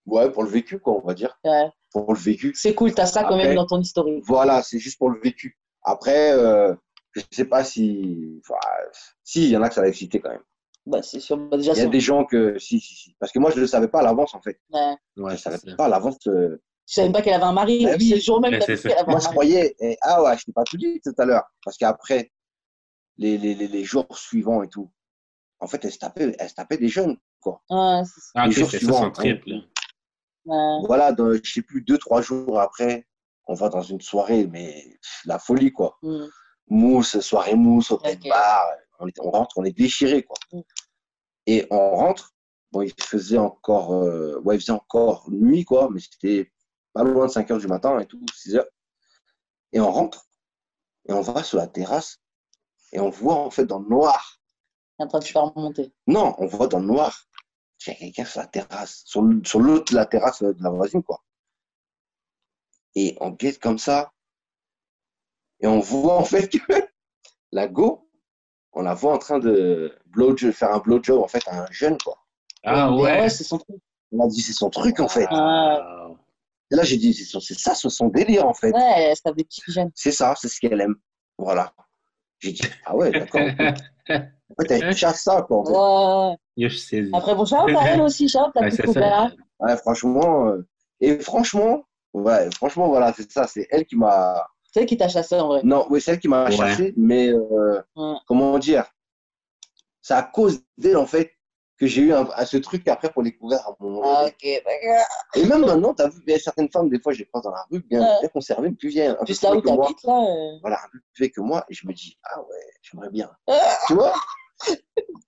ouais, 0.06 0.30
pour 0.30 0.44
le 0.44 0.48
vécu, 0.48 0.78
quoi, 0.78 0.94
on 0.94 1.06
va 1.06 1.14
dire. 1.14 1.36
Ouais. 1.44 1.70
Pour 1.90 2.14
le 2.14 2.18
vécu. 2.20 2.52
C'est 2.54 2.74
cool, 2.74 2.94
t'as 2.94 3.06
ça 3.06 3.22
quand 3.24 3.34
Après- 3.34 3.46
même 3.48 3.56
dans 3.56 3.66
ton 3.66 3.80
historique. 3.80 4.22
Voilà, 4.26 4.62
c'est 4.62 4.78
juste 4.78 4.96
pour 4.98 5.10
le 5.10 5.20
vécu. 5.20 5.58
Après, 5.82 6.32
euh, 6.32 6.74
je 7.12 7.22
sais 7.32 7.44
pas 7.44 7.64
si. 7.64 8.40
Enfin, 8.48 8.60
si, 9.24 9.44
il 9.44 9.50
y 9.50 9.56
en 9.56 9.62
a 9.62 9.68
que 9.68 9.74
ça 9.74 9.82
va 9.82 9.88
exciter 9.88 10.20
quand 10.20 10.30
même. 10.30 10.42
Bah, 10.86 11.00
c'est 11.02 11.20
sûr. 11.20 11.36
Bah, 11.36 11.56
déjà, 11.56 11.72
Il 11.72 11.78
y 11.78 11.82
a 11.82 11.86
des 11.86 12.00
gens 12.00 12.24
que. 12.24 12.58
Si, 12.58 12.80
si, 12.80 12.94
si. 12.94 13.16
Parce 13.20 13.30
que 13.32 13.38
moi, 13.38 13.50
je 13.50 13.56
ne 13.56 13.60
le 13.62 13.66
savais 13.66 13.88
pas 13.88 14.00
à 14.00 14.02
l'avance 14.02 14.34
en 14.34 14.42
fait. 14.42 14.60
Ouais. 14.72 14.94
Ouais, 15.16 15.32
je 15.32 15.36
c'est 15.42 15.50
savais 15.56 15.76
pas 15.76 15.84
à 15.84 15.88
l'avance. 15.88 16.16
euh, 16.26 16.60
Je 16.88 16.94
savais 16.94 17.06
même 17.08 17.12
pas 17.12 17.22
qu'elle 17.22 17.34
avait 17.34 17.44
un 17.44 17.52
mari. 17.52 17.84
Bah 17.84 17.92
oui. 17.98 18.08
C'est 18.08 18.14
le 18.16 18.20
jour 18.20 18.40
même 18.40 18.50
qu'elle 18.58 18.62
avait 18.70 19.04
Moi, 19.06 19.16
un 19.16 19.18
je 19.18 19.24
mari. 19.24 19.28
croyais. 19.30 19.76
et- 19.80 19.96
ah 20.02 20.22
ouais, 20.22 20.36
je 20.38 20.44
t'ai 20.44 20.52
pas 20.52 20.64
tout 20.64 20.76
dit 20.76 21.00
tout 21.04 21.14
à 21.18 21.24
l'heure. 21.24 21.44
Parce 21.64 21.76
qu'après, 21.76 22.32
les, 23.16 23.38
les, 23.38 23.54
les, 23.54 23.68
les 23.68 23.84
jours 23.84 24.06
suivants 24.18 24.62
et 24.64 24.68
tout, 24.68 24.90
en 25.60 25.66
fait, 25.68 25.84
elle 25.84 25.92
se 25.92 25.98
tapait, 25.98 26.34
elle 26.38 26.48
se 26.48 26.54
tapait 26.54 26.78
des 26.78 26.88
jeunes. 26.88 27.16
Quoi. 27.40 27.62
Ouais. 27.70 28.02
Ah, 28.34 28.46
Les 28.46 28.52
jours 28.52 28.68
suivants, 28.68 29.02
son 29.02 29.10
trip. 29.12 29.42
Là. 29.46 29.56
Ouais. 30.44 30.86
Voilà, 30.86 31.12
dans, 31.12 31.32
je 31.32 31.52
sais 31.52 31.62
plus, 31.62 31.82
deux, 31.82 31.98
trois 31.98 32.20
jours 32.22 32.58
après, 32.60 33.06
on 33.46 33.54
va 33.54 33.68
dans 33.68 33.82
une 33.82 34.00
soirée, 34.00 34.48
mais 34.50 34.82
pff, 35.00 35.22
la 35.26 35.38
folie, 35.38 35.70
quoi. 35.72 35.96
Mm. 36.02 36.24
Mousse, 36.68 37.20
soirée 37.20 37.54
mousse, 37.54 37.90
au 37.92 37.96
Ok. 37.96 38.18
bar. 38.28 38.64
On, 39.02 39.08
est- 39.08 39.20
on 39.20 39.30
rentre, 39.30 39.58
on 39.58 39.64
est 39.64 39.76
déchiré, 39.76 40.22
quoi. 40.22 40.36
Et 41.46 41.66
on 41.70 41.90
rentre, 41.96 42.34
bon, 42.70 42.82
il 42.82 42.92
faisait 43.02 43.38
encore, 43.38 43.92
euh, 43.94 44.40
ouais, 44.44 44.56
il 44.56 44.60
faisait 44.60 44.72
encore 44.72 45.28
nuit, 45.30 45.64
quoi, 45.64 45.88
mais 45.92 46.00
c'était 46.00 46.50
pas 46.92 47.02
loin 47.02 47.26
de 47.26 47.30
5 47.32 47.50
heures 47.50 47.58
du 47.58 47.66
matin 47.66 47.98
et 47.98 48.06
tout, 48.06 48.20
6 48.34 48.56
heures. 48.56 48.68
Et 49.72 49.80
on 49.80 49.90
rentre, 49.90 50.26
et 51.08 51.12
on 51.12 51.20
va 51.20 51.42
sur 51.42 51.58
la 51.58 51.66
terrasse, 51.66 52.20
et 52.92 53.00
on 53.00 53.10
voit, 53.10 53.34
en 53.36 53.50
fait, 53.50 53.66
dans 53.66 53.80
le 53.80 53.88
noir, 53.88 54.40
en 54.98 55.08
train 55.08 55.18
de 55.18 55.24
se 55.24 55.32
faire 55.32 55.42
remonter. 55.42 55.92
non, 56.06 56.34
on 56.38 56.46
voit 56.46 56.68
dans 56.68 56.78
le 56.78 56.86
noir. 56.86 57.26
Il 57.84 57.90
y 57.90 57.96
a 57.96 57.98
quelqu'un 57.98 58.24
sur 58.24 58.40
la 58.40 58.46
terrasse, 58.46 59.02
sur, 59.04 59.22
l'autre 59.22 59.92
de 59.92 59.96
la 59.96 60.06
terrasse 60.06 60.42
de 60.42 60.54
la 60.62 60.70
voisine, 60.70 61.02
quoi. 61.02 61.24
Et 62.94 63.16
on 63.20 63.30
guette 63.30 63.58
comme 63.58 63.78
ça. 63.78 64.12
Et 65.60 65.66
on 65.66 65.80
voit 65.80 66.18
en 66.18 66.24
fait 66.24 66.48
que 66.48 66.58
la 67.52 67.66
go, 67.66 68.08
on 68.72 68.82
la 68.82 68.94
voit 68.94 69.12
en 69.14 69.18
train 69.18 69.38
de 69.38 69.94
blow, 70.06 70.36
faire 70.36 70.72
un 70.72 70.78
blowjob 70.78 71.22
en 71.22 71.28
fait 71.28 71.42
à 71.46 71.62
un 71.62 71.66
jeune, 71.70 71.98
quoi. 71.98 72.18
Ah 72.64 72.92
ouais. 72.92 73.28
c'est 73.28 73.44
son 73.44 73.58
truc. 73.58 73.76
On 74.12 74.24
a 74.24 74.28
dit 74.28 74.40
c'est 74.40 74.52
son 74.52 74.70
truc 74.70 75.00
en 75.00 75.08
fait. 75.08 75.26
Ah. 75.30 76.08
Et 76.70 76.76
là 76.76 76.82
j'ai 76.84 76.96
dit 76.96 77.12
c'est 77.14 77.54
ça, 77.58 77.74
c'est 77.74 77.88
son 77.90 78.08
délire 78.08 78.46
en 78.46 78.54
fait. 78.54 78.70
Ouais, 78.72 78.92
elle 79.10 79.16
se 79.16 79.22
tape 79.22 79.36
des 79.36 79.44
petits 79.44 79.62
jeunes. 79.68 79.90
C'est 79.94 80.12
ça, 80.12 80.34
c'est 80.38 80.48
ce 80.48 80.60
qu'elle 80.60 80.80
aime. 80.80 80.94
Voilà. 81.38 81.72
J'ai 82.40 82.52
dit 82.52 82.62
ah 82.86 82.96
ouais 82.96 83.10
d'accord. 83.10 83.40
En 84.58 84.64
fait 84.64 84.70
elle 84.82 84.94
chasse 84.96 85.22
ça 85.22 85.42
quoi. 85.42 85.58
en 85.58 85.64
fait. 85.64 86.38
Ouais. 86.58 87.08
Après, 87.14 87.34
bon, 87.34 87.44
à 87.44 87.88
elle 87.88 88.02
aussi, 88.02 88.28
Charlotte, 88.28 88.52
la 88.54 88.62
petite 88.62 88.80
c'est 88.80 88.86
ça. 88.86 88.92
coupera. 88.92 89.30
Ouais, 89.60 89.76
franchement. 89.78 90.48
euh, 90.48 90.66
et 91.00 91.18
franchement, 91.20 91.84
ouais, 92.12 92.50
franchement 92.54 92.88
voilà 92.88 93.12
c'est 93.16 93.30
ça, 93.30 93.46
c'est 93.46 93.66
elle 93.70 93.86
qui 93.86 93.96
m'a. 93.96 94.46
C'est 94.72 94.80
elle 94.80 94.86
qui 94.86 94.96
t'a 94.96 95.08
chassé 95.08 95.38
en 95.38 95.48
vrai. 95.48 95.60
Non, 95.64 95.86
oui, 95.90 96.00
c'est 96.00 96.12
elle 96.12 96.18
qui 96.18 96.28
m'a 96.28 96.46
Ouais. 96.46 96.50
chassé, 96.56 96.94
mais 96.96 97.28
euh, 97.28 97.80
Ouais. 97.94 98.14
comment 98.26 98.58
dire? 98.58 98.84
C'est 100.00 100.14
à 100.14 100.22
cause 100.22 100.62
d'elle, 100.78 100.96
en 100.96 101.06
fait, 101.06 101.30
que 101.78 101.86
j'ai 101.86 102.02
eu 102.02 102.12
un, 102.14 102.26
à 102.34 102.46
ce 102.46 102.56
truc 102.56 102.88
après 102.88 103.10
pour 103.10 103.22
les 103.22 103.36
couverts 103.36 103.66
à 103.66 103.70
un 103.70 103.74
moment 103.80 104.00
donné. 104.02 104.14
Ah, 104.16 104.26
ok, 104.26 104.62
d'accord. 104.64 105.06
Et 105.34 105.44
même 105.46 105.60
maintenant, 105.66 105.92
t'as 105.94 106.08
vu, 106.08 106.22
il 106.26 106.32
y 106.32 106.34
a 106.36 106.38
certaines 106.38 106.70
femmes, 106.70 106.88
des 106.88 106.98
fois, 107.00 107.12
je 107.12 107.18
les 107.20 107.26
croise 107.26 107.44
dans 107.44 107.50
la 107.50 107.64
rue, 107.70 107.80
bien, 107.80 108.00
Ouais. 108.00 108.20
bien 108.20 108.28
conservées, 108.30 108.70
plus 108.72 108.88
vieilles. 108.88 109.14
Plus 109.24 109.42
là 109.42 109.54
où 109.54 109.60
t'habites, 109.60 110.02
là. 110.04 110.12
euh, 110.12 110.58
Voilà, 110.62 110.78
un 110.78 110.88
peu 110.90 110.98
plus 110.98 111.18
vieilles 111.18 111.32
que 111.32 111.40
moi, 111.40 111.64
et 111.68 111.74
je 111.74 111.86
me 111.86 111.92
dis, 111.92 112.16
ah 112.24 112.40
ouais, 112.40 112.46
j'aimerais 112.82 113.10
bien. 113.10 113.30
Ah. 113.48 113.76
Tu 113.86 113.94
vois? 113.94 114.14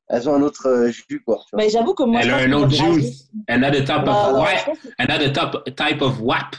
Elles 0.08 0.28
ont 0.28 0.34
un 0.34 0.42
autre 0.42 0.66
euh, 0.68 0.88
jus, 0.90 1.22
quoi. 1.24 1.36
tu 1.48 1.56
vois. 1.56 1.64
Mais 1.64 1.68
j'avoue 1.70 1.94
que 1.94 2.02
moi. 2.04 2.20
Elle 2.22 2.30
a 2.30 2.36
un 2.36 2.52
autre 2.52 2.70
juice. 2.70 3.28
Another 3.48 3.84
type 3.84 4.06
of 4.06 4.84
Another 4.98 5.32
type, 5.32 5.74
type 5.76 6.02
of 6.02 6.20
wap. 6.20 6.54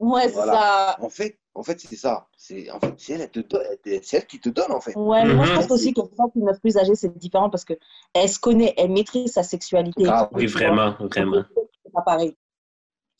Ouais, 0.00 0.22
c'est 0.28 0.30
Voilà. 0.34 0.52
ça. 0.52 0.96
En 1.00 1.08
fait, 1.08 1.38
en 1.58 1.62
fait 1.62 1.80
c'est 1.80 1.96
ça. 1.96 2.28
C'est 2.36 2.70
en 2.70 2.78
fait, 2.80 2.94
c'est 2.98 3.14
elle, 3.14 4.26
qui 4.26 4.40
te 4.40 4.48
donne, 4.48 4.72
en 4.72 4.80
fait. 4.80 4.94
Ouais, 4.96 5.24
mais 5.24 5.34
moi 5.34 5.44
je 5.44 5.52
Mhm. 5.52 5.58
pense 5.58 5.70
aussi 5.70 5.92
que 5.92 6.00
quand 6.00 6.30
une 6.34 6.44
meuf 6.44 6.60
plus 6.60 6.76
âgée, 6.76 6.94
c'est 6.94 7.16
différent 7.18 7.50
parce 7.50 7.64
qu'elle 7.64 8.28
se 8.28 8.38
connaît, 8.38 8.74
elle 8.76 8.90
maîtrise 8.92 9.32
sa 9.32 9.42
sexualité. 9.42 10.04
Grave. 10.04 10.28
Oui, 10.32 10.46
vraiment, 10.46 10.94
vraiment. 11.00 11.44
C'est 11.84 11.92
pas 11.92 12.02
pareil. 12.02 12.36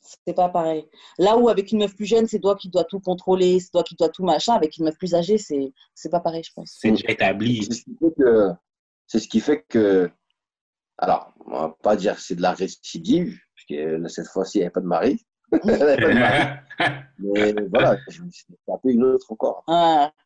C'est 0.00 0.34
pas 0.34 0.48
pareil. 0.48 0.88
Là 1.18 1.36
où 1.36 1.48
avec 1.48 1.72
une 1.72 1.80
meuf 1.80 1.94
plus 1.94 2.06
jeune, 2.06 2.26
c'est 2.26 2.38
toi 2.40 2.56
qui 2.56 2.68
dois 2.68 2.84
tout 2.84 3.00
contrôler, 3.00 3.60
c'est 3.60 3.70
toi 3.70 3.82
qui 3.82 3.94
dois 3.96 4.08
tout 4.08 4.24
machin. 4.24 4.54
Avec 4.54 4.76
une 4.78 4.84
meuf 4.84 4.96
plus 4.96 5.14
âgée, 5.14 5.36
c'est 5.36 5.72
c'est 5.94 6.08
pas 6.08 6.20
pareil, 6.20 6.42
je 6.44 6.52
pense. 6.54 6.76
C'est 6.80 6.90
déjà 6.92 7.10
établi. 7.10 7.68
C'est 9.06 9.18
ce 9.18 9.28
qui 9.28 9.40
fait 9.40 9.62
que. 9.62 10.06
Que. 10.06 10.10
Alors, 10.98 11.32
on 11.46 11.50
va 11.52 11.76
pas 11.82 11.96
dire 11.96 12.16
que 12.16 12.20
c'est 12.22 12.34
de 12.34 12.42
la 12.42 12.52
récidive, 12.52 13.38
puisque 13.54 13.80
euh, 13.80 14.08
cette 14.08 14.26
fois-ci, 14.28 14.58
il 14.58 14.60
n'y 14.60 14.64
avait 14.64 14.72
pas 14.72 14.80
de 14.80 14.86
mari. 14.86 15.24
Mais 17.18 17.54
voilà, 17.70 17.96
je 18.08 18.22
me 18.22 18.30
suis 18.30 18.44
tapé 18.66 18.92
une 18.92 19.04
autre 19.04 19.32
encore. 19.32 19.64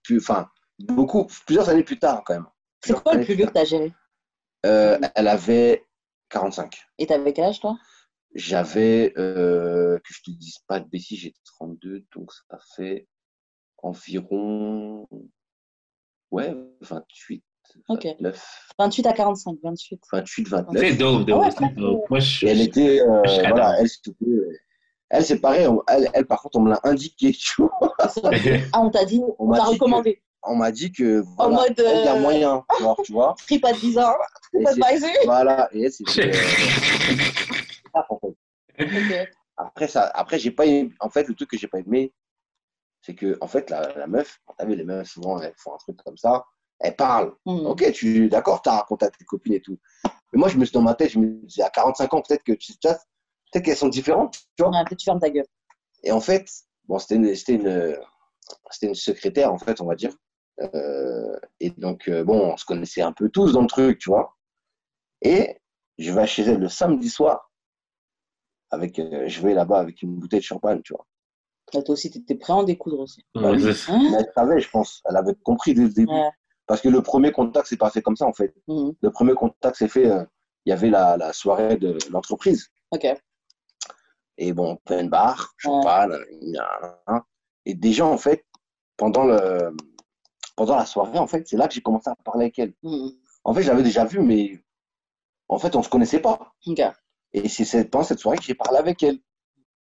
Plus, 0.02 0.18
enfin, 0.18 0.48
beaucoup, 0.80 1.26
plusieurs 1.46 1.68
années 1.68 1.84
plus 1.84 1.98
tard, 1.98 2.22
quand 2.24 2.34
même. 2.34 2.46
C'est 2.84 2.94
quoi 2.94 3.14
le 3.14 3.24
plus 3.24 3.34
vieux 3.34 3.46
que 3.46 3.52
t'as 3.52 3.64
géré 3.64 3.92
Euh, 4.66 4.98
Elle 5.14 5.28
avait 5.28 5.84
45. 6.28 6.76
Et 6.98 7.06
t'avais 7.06 7.32
quel 7.32 7.44
âge, 7.44 7.60
toi? 7.60 7.76
J'avais, 8.34 9.12
euh, 9.18 9.98
que 9.98 10.12
je 10.14 10.22
te 10.22 10.30
dise 10.30 10.58
pas 10.66 10.80
de 10.80 10.88
bêtises, 10.88 11.18
j'ai 11.20 11.34
32, 11.58 12.04
donc 12.14 12.32
ça 12.50 12.58
fait 12.76 13.06
environ, 13.82 15.06
ouais, 16.30 16.54
28, 16.80 17.44
Ok. 17.88 18.04
29, 18.04 18.68
28 18.78 19.06
à 19.06 19.12
45, 19.12 19.58
28. 19.62 20.00
28, 20.12 20.44
C'est 20.48 20.50
29. 20.50 20.98
dope, 20.98 21.26
dope. 21.26 21.40
Ouais, 21.42 21.50
c'est 21.50 21.74
dope. 21.74 22.10
Moi, 22.10 22.18
je 22.20 22.46
Et 22.46 22.50
elle 22.50 22.60
était, 22.60 23.00
euh, 23.00 23.22
Je 23.26 23.48
voilà, 23.48 23.76
elle, 23.80 23.88
elle 25.12 25.24
c'est 25.24 25.38
pareil, 25.38 25.66
on- 25.68 25.82
elle, 25.88 26.10
elle, 26.14 26.26
par 26.26 26.42
contre, 26.42 26.58
on 26.58 26.62
me 26.62 26.70
l'a 26.70 26.80
indiqué, 26.84 27.32
tu 27.32 27.62
vois. 27.62 27.70
Ah, 28.72 28.80
on 28.80 28.90
t'a 28.90 29.04
dit, 29.04 29.22
on 29.38 29.46
m'a 29.46 29.58
t'a 29.58 29.64
dit 29.64 29.68
que- 29.70 29.74
recommandé. 29.74 30.22
On 30.44 30.56
m'a 30.56 30.72
dit 30.72 30.90
que, 30.90 31.22
voilà, 31.36 31.54
mode, 31.54 31.78
elle, 31.78 31.98
il 32.00 32.04
y 32.04 32.08
a 32.08 32.18
moyen, 32.18 32.64
genre, 32.80 33.00
tu 33.04 33.12
vois. 33.12 33.34
Trip 33.46 33.64
à 33.64 33.72
10 33.72 33.96
ans, 33.98 34.12
Et 34.54 34.64
trip 34.64 34.68
c'est- 34.74 34.84
advisor. 34.84 35.10
voilà, 35.24 35.68
et 35.72 35.84
elle, 35.84 35.92
c'était, 35.92 36.32
euh, 37.94 38.00
en 38.08 38.18
fait. 38.18 39.30
Après, 39.56 39.86
ça, 39.86 40.10
après 40.14 40.38
j'ai 40.38 40.50
pas 40.50 40.66
aimé- 40.66 40.92
En 41.00 41.10
fait, 41.10 41.28
le 41.28 41.34
truc 41.34 41.50
que 41.50 41.58
j'ai 41.58 41.68
pas 41.68 41.78
aimé, 41.78 42.12
c'est 43.02 43.14
que, 43.14 43.36
en 43.40 43.46
fait, 43.46 43.70
la, 43.70 43.92
la 43.96 44.06
meuf, 44.06 44.40
t'as 44.58 44.64
vu, 44.64 44.74
les 44.74 44.84
meufs, 44.84 45.08
souvent, 45.10 45.40
elles 45.40 45.54
font 45.56 45.74
un 45.74 45.78
truc 45.78 45.96
comme 46.04 46.16
ça, 46.16 46.44
elles 46.80 46.96
parlent. 46.96 47.34
Hmm. 47.46 47.66
Ok, 47.66 47.90
tu 47.92 48.28
d'accord, 48.28 48.62
t'as 48.62 48.76
raconté 48.78 49.06
à 49.06 49.10
tes 49.10 49.24
copines 49.24 49.54
et 49.54 49.60
tout. 49.60 49.78
Mais 50.32 50.38
moi, 50.38 50.48
je 50.48 50.56
me 50.56 50.64
suis 50.64 50.72
dans 50.72 50.82
ma 50.82 50.94
tête, 50.94 51.10
je 51.10 51.18
me 51.18 51.26
disais, 51.46 51.62
à 51.62 51.70
45 51.70 52.14
ans, 52.14 52.22
peut-être 52.26 52.42
que 52.42 52.52
tu 52.52 52.72
vois, 52.82 52.98
peut-être 53.52 53.64
qu'elles 53.64 53.76
sont 53.76 53.88
différentes, 53.88 54.38
tu 54.56 54.62
vois. 54.64 54.70
Ouais, 54.70 54.84
peut-être 54.84 54.98
tu 54.98 55.04
fermes 55.04 55.20
ta 55.20 55.30
gueule. 55.30 55.46
Et 56.02 56.10
en 56.10 56.20
fait, 56.20 56.48
bon, 56.88 56.98
c'était 56.98 57.16
une, 57.16 57.34
c'était 57.34 57.54
une, 57.54 57.96
c'était 58.70 58.86
une 58.88 58.94
secrétaire, 58.94 59.52
en 59.52 59.58
fait, 59.58 59.80
on 59.80 59.86
va 59.86 59.94
dire. 59.94 60.12
Euh, 60.60 61.38
et 61.60 61.70
donc, 61.70 62.08
euh, 62.08 62.24
bon, 62.24 62.52
on 62.52 62.56
se 62.56 62.64
connaissait 62.64 63.02
un 63.02 63.12
peu 63.12 63.28
tous 63.28 63.52
dans 63.52 63.62
le 63.62 63.66
truc, 63.68 63.98
tu 63.98 64.10
vois. 64.10 64.36
Et 65.22 65.56
je 65.98 66.12
vais 66.12 66.26
chez 66.26 66.42
elle 66.42 66.58
le 66.60 66.68
samedi 66.68 67.08
soir. 67.08 67.50
Avec, 68.70 68.98
euh, 68.98 69.28
je 69.28 69.40
vais 69.42 69.54
là-bas 69.54 69.78
avec 69.78 70.02
une 70.02 70.16
bouteille 70.16 70.40
de 70.40 70.44
champagne, 70.44 70.80
tu 70.82 70.94
vois. 70.94 71.06
Là, 71.74 71.82
toi 71.82 71.92
aussi, 71.92 72.10
t'étais 72.10 72.34
prêt 72.34 72.52
à 72.52 72.56
en 72.56 72.62
découdre 72.64 73.00
aussi. 73.00 73.24
Bah 73.34 73.50
oui. 73.52 73.64
Hein 73.88 74.08
Mais 74.10 74.18
elle 74.18 74.32
savait, 74.34 74.60
je 74.60 74.68
pense. 74.70 75.02
Elle 75.08 75.16
avait 75.16 75.34
compris 75.42 75.74
dès 75.74 75.82
le 75.82 75.88
début. 75.90 76.10
Ouais. 76.12 76.30
Parce 76.66 76.80
que 76.80 76.88
le 76.88 77.02
premier 77.02 77.32
contact, 77.32 77.66
c'est 77.68 77.76
pas 77.76 77.90
fait 77.90 78.02
comme 78.02 78.16
ça, 78.16 78.26
en 78.26 78.32
fait. 78.32 78.54
Mhm. 78.68 78.94
Le 79.00 79.10
premier 79.10 79.34
contact, 79.34 79.76
c'est 79.76 79.88
fait. 79.88 80.06
euh, 80.10 80.24
Il 80.64 80.70
y 80.70 80.72
avait 80.72 80.90
la, 80.90 81.16
la 81.16 81.32
soirée 81.32 81.76
de 81.76 81.96
l'entreprise. 82.10 82.68
Ok. 82.92 83.06
Et 84.38 84.52
bon, 84.52 84.76
plein 84.84 85.04
de 85.04 85.08
bar, 85.08 85.54
champagne, 85.58 86.12
nanana. 86.42 87.26
et 87.66 87.74
déjà, 87.74 88.06
en 88.06 88.16
fait, 88.18 88.44
pendant, 88.96 89.24
le, 89.24 89.74
pendant 90.56 90.76
la 90.76 90.86
soirée, 90.86 91.18
en 91.18 91.26
fait, 91.26 91.46
c'est 91.46 91.56
là 91.56 91.68
que 91.68 91.74
j'ai 91.74 91.82
commencé 91.82 92.08
à 92.10 92.16
parler 92.16 92.46
avec 92.46 92.58
elle. 92.58 92.74
Mhm. 92.82 93.12
En 93.44 93.52
fait, 93.54 93.62
je 93.62 93.68
l'avais 93.68 93.82
déjà 93.82 94.04
vue, 94.04 94.20
mais 94.20 94.62
en 95.48 95.58
fait, 95.58 95.76
on 95.76 95.82
se 95.82 95.88
connaissait 95.88 96.20
pas. 96.20 96.52
Et 97.34 97.48
c'est 97.48 97.64
cette- 97.64 97.90
pendant 97.90 98.04
cette 98.04 98.18
soirée 98.20 98.38
que 98.38 98.44
j'ai 98.44 98.54
parlé 98.54 98.78
avec 98.78 99.02
elle. 99.02 99.18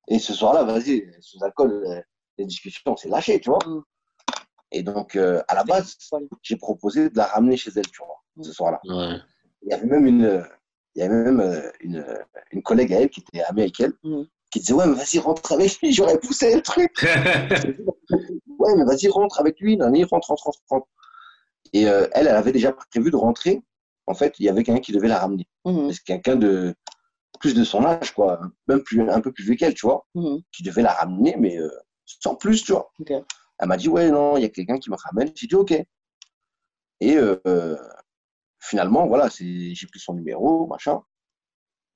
Et 0.09 0.19
ce 0.19 0.35
soir-là, 0.35 0.65
vas-y, 0.65 1.07
sous 1.21 1.43
alcool, 1.45 1.71
euh, 1.87 2.01
les 2.39 2.47
discussions, 2.47 2.83
on 2.87 2.97
s'est 2.97 3.09
lâché, 3.09 3.41
tu 3.41 3.51
vois. 3.51 3.59
Mm. 3.67 3.83
Et 4.73 4.83
donc, 4.83 5.17
euh, 5.17 5.43
à 5.49 5.55
la 5.55 5.65
base, 5.65 5.97
j'ai 6.43 6.57
proposé 6.57 7.11
de 7.11 7.17
la 7.17 7.27
ramener 7.27 7.57
chez 7.57 7.71
elle, 7.77 7.87
tu 7.91 7.99
vois, 8.05 8.21
Mm. 8.37 8.43
ce 8.43 8.53
soir-là. 8.53 8.81
Ouais. 8.85 9.17
Il 9.63 9.71
y 9.71 9.75
avait 9.75 9.87
même 9.87 10.07
une, 10.07 10.45
il 10.95 11.01
y 11.01 11.03
avait 11.05 11.23
même 11.25 11.41
euh, 11.41 11.71
une, 11.81 12.05
une 12.51 12.63
collègue 12.63 12.93
à 12.95 13.01
elle 13.03 13.11
qui 13.11 13.21
était 13.21 13.43
amie 13.43 13.63
avec 13.63 13.79
elle, 13.81 13.93
Mm. 14.03 14.23
Qui 14.51 14.61
disait 14.61 14.73
Ouais, 14.73 14.87
mais 14.87 14.95
vas-y, 14.95 15.19
rentre 15.19 15.53
avec 15.53 15.79
lui, 15.81 15.93
j'aurais 15.93 16.19
poussé 16.19 16.55
le 16.55 16.63
truc. 16.63 16.93
Ouais, 18.59 18.75
mais 18.77 18.85
vas-y, 18.85 19.09
rentre 19.09 19.41
avec 19.41 19.59
lui, 19.61 19.79
nan, 19.79 19.91
nan, 19.93 20.05
rentre, 20.05 20.29
rentre, 20.29 20.45
rentre, 20.45 20.59
rentre. 20.69 20.87
Et 21.73 21.89
euh, 21.89 22.07
elle, 22.13 22.27
elle 22.27 22.35
avait 22.37 22.53
déjà 22.53 22.73
prévu 22.73 23.11
de 23.11 23.17
rentrer. 23.17 23.63
En 24.07 24.13
fait, 24.13 24.35
il 24.39 24.45
y 24.45 24.51
avait 24.51 24.63
quelqu'un 24.65 24.83
qui 24.83 24.93
devait 24.93 25.09
la 25.09 25.19
ramener. 25.19 25.49
Mhm. 25.65 25.91
C'est 25.93 26.03
quelqu'un 26.05 26.37
de 26.37 26.75
plus 27.41 27.55
de 27.55 27.65
son 27.65 27.85
âge, 27.87 28.13
quoi, 28.13 28.39
même 28.69 28.83
plus, 28.83 29.01
un 29.09 29.21
peu 29.23 29.33
plus 29.33 29.45
vieux 29.45 29.55
qu'elle, 29.55 29.73
tu 29.73 29.87
vois, 29.87 30.07
Mhm. 30.15 30.41
qui 30.53 30.63
devait 30.63 30.83
la 30.83 30.93
ramener, 30.93 31.37
mais 31.39 31.57
euh, 31.59 31.71
sans 32.05 32.35
plus, 32.35 32.63
tu 32.65 32.73
vois. 32.73 32.93
Elle 33.59 33.69
m'a 33.69 33.79
dit, 33.79 33.89
ouais, 33.89 34.11
non, 34.11 34.37
il 34.37 34.43
y 34.43 34.47
a 34.47 34.51
quelqu'un 34.51 34.79
qui 34.79 34.91
me 34.91 34.97
ramène. 34.97 35.31
J'ai 35.35 35.47
dit, 35.47 35.55
ok. 35.55 35.73
Et 37.01 37.17
euh, 37.17 37.77
finalement, 38.59 39.07
voilà, 39.07 39.29
j'ai 39.31 39.87
pris 39.91 40.01
son 40.01 40.13
numéro, 40.15 40.67
machin. 40.67 41.01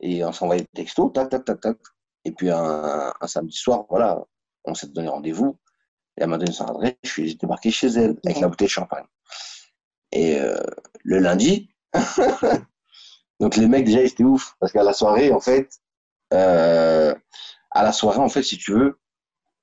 Et 0.00 0.24
on 0.24 0.32
s'envoyait 0.32 0.62
des 0.62 0.82
textos, 0.82 1.12
tac, 1.12 1.28
tac, 1.28 1.44
tac, 1.44 1.60
tac. 1.60 1.76
Et 2.24 2.32
puis 2.32 2.50
un, 2.50 3.12
un 3.20 3.26
samedi 3.26 3.56
soir, 3.56 3.84
voilà, 3.88 4.24
on 4.64 4.74
s'est 4.74 4.88
donné 4.88 5.08
rendez-vous. 5.08 5.58
Et 6.16 6.22
elle 6.22 6.28
m'a 6.28 6.38
donné 6.38 6.52
son 6.52 6.64
adresse, 6.66 6.94
je 7.02 7.10
suis 7.10 7.36
débarqué 7.36 7.70
chez 7.70 7.88
elle 7.88 8.16
avec 8.24 8.40
la 8.40 8.48
bouteille 8.48 8.68
de 8.68 8.72
champagne. 8.72 9.04
Et 10.12 10.38
euh, 10.38 10.56
le 11.02 11.18
lundi, 11.18 11.70
donc 13.40 13.56
les 13.56 13.66
mecs 13.66 13.84
déjà 13.84 14.00
ils 14.02 14.06
étaient 14.06 14.22
ouf 14.22 14.54
parce 14.60 14.70
qu'à 14.72 14.84
la 14.84 14.92
soirée 14.92 15.32
en 15.32 15.40
fait, 15.40 15.68
euh, 16.32 17.12
à 17.72 17.82
la 17.82 17.92
soirée 17.92 18.20
en 18.20 18.28
fait 18.28 18.44
si 18.44 18.56
tu 18.56 18.72
veux, 18.72 19.00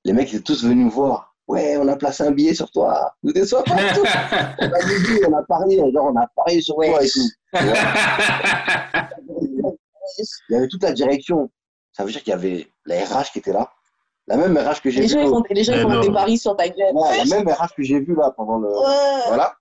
les 0.04 0.12
mecs 0.12 0.30
ils 0.30 0.36
étaient 0.36 0.44
tous 0.44 0.62
venus 0.64 0.84
me 0.84 0.90
voir. 0.90 1.34
Ouais, 1.48 1.76
on 1.78 1.88
a 1.88 1.96
placé 1.96 2.22
un 2.22 2.30
billet 2.30 2.54
sur 2.54 2.70
toi. 2.70 3.16
Vous 3.22 3.32
déçois 3.32 3.64
pas 3.64 3.82
et 3.82 3.94
tout. 3.94 4.04
On 4.60 4.64
a 4.64 4.78
dit, 4.78 5.20
on 5.28 5.36
a 5.36 5.42
parié, 5.42 5.76
genre 5.92 6.12
on 6.14 6.16
a 6.16 6.26
parié 6.36 6.60
sur 6.60 6.76
toi 6.76 7.02
et 7.02 7.08
tout. 7.08 7.28
Il 10.48 10.54
y 10.54 10.54
avait 10.54 10.68
toute 10.68 10.82
la 10.82 10.92
direction. 10.92 11.50
Ça 11.92 12.04
veut 12.04 12.10
dire 12.10 12.22
qu'il 12.22 12.30
y 12.30 12.34
avait 12.34 12.68
la 12.86 13.04
RH 13.04 13.32
qui 13.32 13.38
était 13.38 13.52
là. 13.52 13.70
La 14.28 14.36
même 14.36 14.56
RH 14.56 14.80
que 14.82 14.90
j'ai 14.90 15.00
vue. 15.02 15.06
les 15.50 15.64
gens, 15.64 15.72
ils 15.74 15.80
font 15.82 16.00
des 16.00 16.12
paris 16.12 16.38
sur 16.38 16.56
ta 16.56 16.68
gueule. 16.68 16.94
Ouais, 16.94 17.18
la 17.18 17.24
même 17.36 17.48
RH 17.48 17.74
que 17.76 17.82
j'ai 17.82 17.98
vue 18.00 18.14
là 18.14 18.32
pendant 18.36 18.58
le. 18.58 18.68
Ouais. 18.68 19.22
Voilà. 19.28 19.56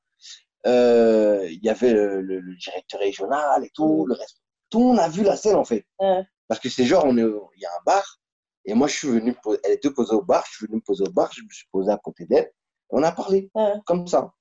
Euh, 0.67 1.47
Il 1.49 1.63
y 1.63 1.69
avait 1.69 1.91
le, 1.93 2.21
le- 2.21 2.39
le 2.39 2.55
directeur 2.55 2.99
régional 2.99 3.63
et 3.65 3.69
tout, 3.73 4.05
le 4.05 4.13
reste. 4.13 4.37
Tout 4.69 4.79
le 4.79 4.85
monde 4.85 4.99
a 4.99 5.09
vu 5.09 5.23
la 5.23 5.35
scène 5.35 5.55
en 5.55 5.65
fait. 5.65 5.85
Ouais. 5.99 6.23
Parce 6.47 6.59
que 6.61 6.69
c'est 6.69 6.85
genre, 6.85 7.03
on 7.05 7.17
est, 7.17 7.23
au- 7.23 7.49
il 7.55 7.61
y 7.61 7.65
a 7.65 7.69
un 7.69 7.83
bar, 7.85 8.19
et 8.65 8.73
moi 8.73 8.87
je 8.87 8.95
suis 8.95 9.07
venu, 9.09 9.35
elle 9.63 9.71
était 9.73 9.89
posée 9.89 10.13
au 10.13 10.21
bar, 10.21 10.43
je 10.49 10.57
suis 10.57 10.65
venu 10.67 10.77
me 10.77 10.81
poser 10.81 11.03
au 11.05 11.11
bar, 11.11 11.31
je 11.33 11.41
me 11.41 11.49
suis 11.49 11.65
posé 11.71 11.91
à 11.91 11.97
côté 11.97 12.25
d'elle, 12.25 12.45
et 12.45 12.51
on 12.91 13.03
a 13.03 13.11
parlé, 13.11 13.49
Ouais. 13.55 13.73
comme 13.85 14.05
ça. 14.07 14.31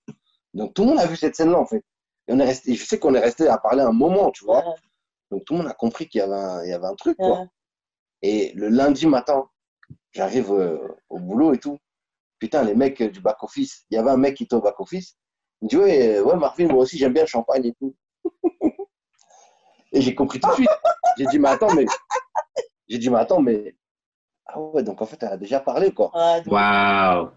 Donc 0.55 0.75
tout 0.75 0.83
le 0.83 0.89
monde 0.91 1.01
a 1.01 1.07
vu 1.07 1.17
cette 1.17 1.35
scène-là 1.37 1.59
en 1.59 1.67
fait. 1.67 1.83
Et 2.29 2.33
on 2.33 2.39
est 2.39 2.45
resté, 2.45 2.75
je 2.75 2.85
sais 2.85 2.99
qu'on 2.99 3.15
est 3.15 3.21
resté 3.21 3.49
à 3.49 3.57
parler 3.59 3.83
un 3.83 3.93
moment, 3.93 4.31
tu 4.31 4.45
vois. 4.45 4.59
Ouais. 4.59 4.75
Donc 5.31 5.45
tout 5.47 5.55
le 5.55 5.61
monde 5.61 5.69
a 5.69 5.75
compris 5.75 6.07
qu'il 6.09 6.19
y 6.21 6.23
avait 6.23 6.35
un, 6.35 6.63
il 6.65 6.71
y 6.71 6.73
avait 6.75 6.87
un 6.87 6.95
truc, 6.95 7.17
quoi. 7.17 7.47
Et 8.23 8.53
le 8.55 8.69
lundi 8.69 9.07
matin, 9.07 9.49
j'arrive 10.13 10.53
euh, 10.53 10.79
au 11.09 11.19
boulot 11.19 11.55
et 11.55 11.59
tout. 11.59 11.79
Putain, 12.39 12.63
les 12.65 12.75
mecs 12.75 13.01
euh, 13.01 13.11
du 13.11 13.21
back-office, 13.21 13.85
il 13.91 13.95
y 13.95 13.99
avait 13.99 14.11
un 14.11 14.17
mec 14.17 14.37
qui 14.37 14.45
était 14.45 14.55
au 14.55 14.61
back-office. 14.61 15.17
Il 15.61 15.65
me 15.67 15.69
dit 15.69 15.77
Ouais, 15.77 16.17
euh, 16.19 16.23
ouais, 16.23 16.37
Marvin, 16.37 16.67
moi 16.69 16.83
aussi 16.83 16.99
j'aime 16.99 17.13
bien 17.13 17.23
le 17.23 17.29
champagne 17.29 17.67
et 17.67 17.75
tout. 17.75 17.95
et 19.93 20.01
j'ai 20.01 20.15
compris 20.15 20.41
tout 20.41 20.49
de 20.51 20.55
suite. 20.55 20.71
J'ai 21.17 21.27
dit 21.27 21.39
Mais 21.39 21.49
attends, 21.49 21.75
mais. 21.75 21.87
J'ai 22.89 22.99
dit 22.99 23.11
Mais 23.11 23.19
attends, 23.19 23.41
mais. 23.41 23.75
Ah 24.47 24.61
ouais, 24.61 24.83
donc 24.83 25.01
en 25.01 25.07
fait, 25.07 25.23
elle 25.23 25.33
a 25.33 25.37
déjà 25.37 25.61
parlé, 25.61 25.93
quoi. 25.93 26.11
Donc, 26.45 26.53
Wow. 26.53 26.59
ah, 26.59 27.31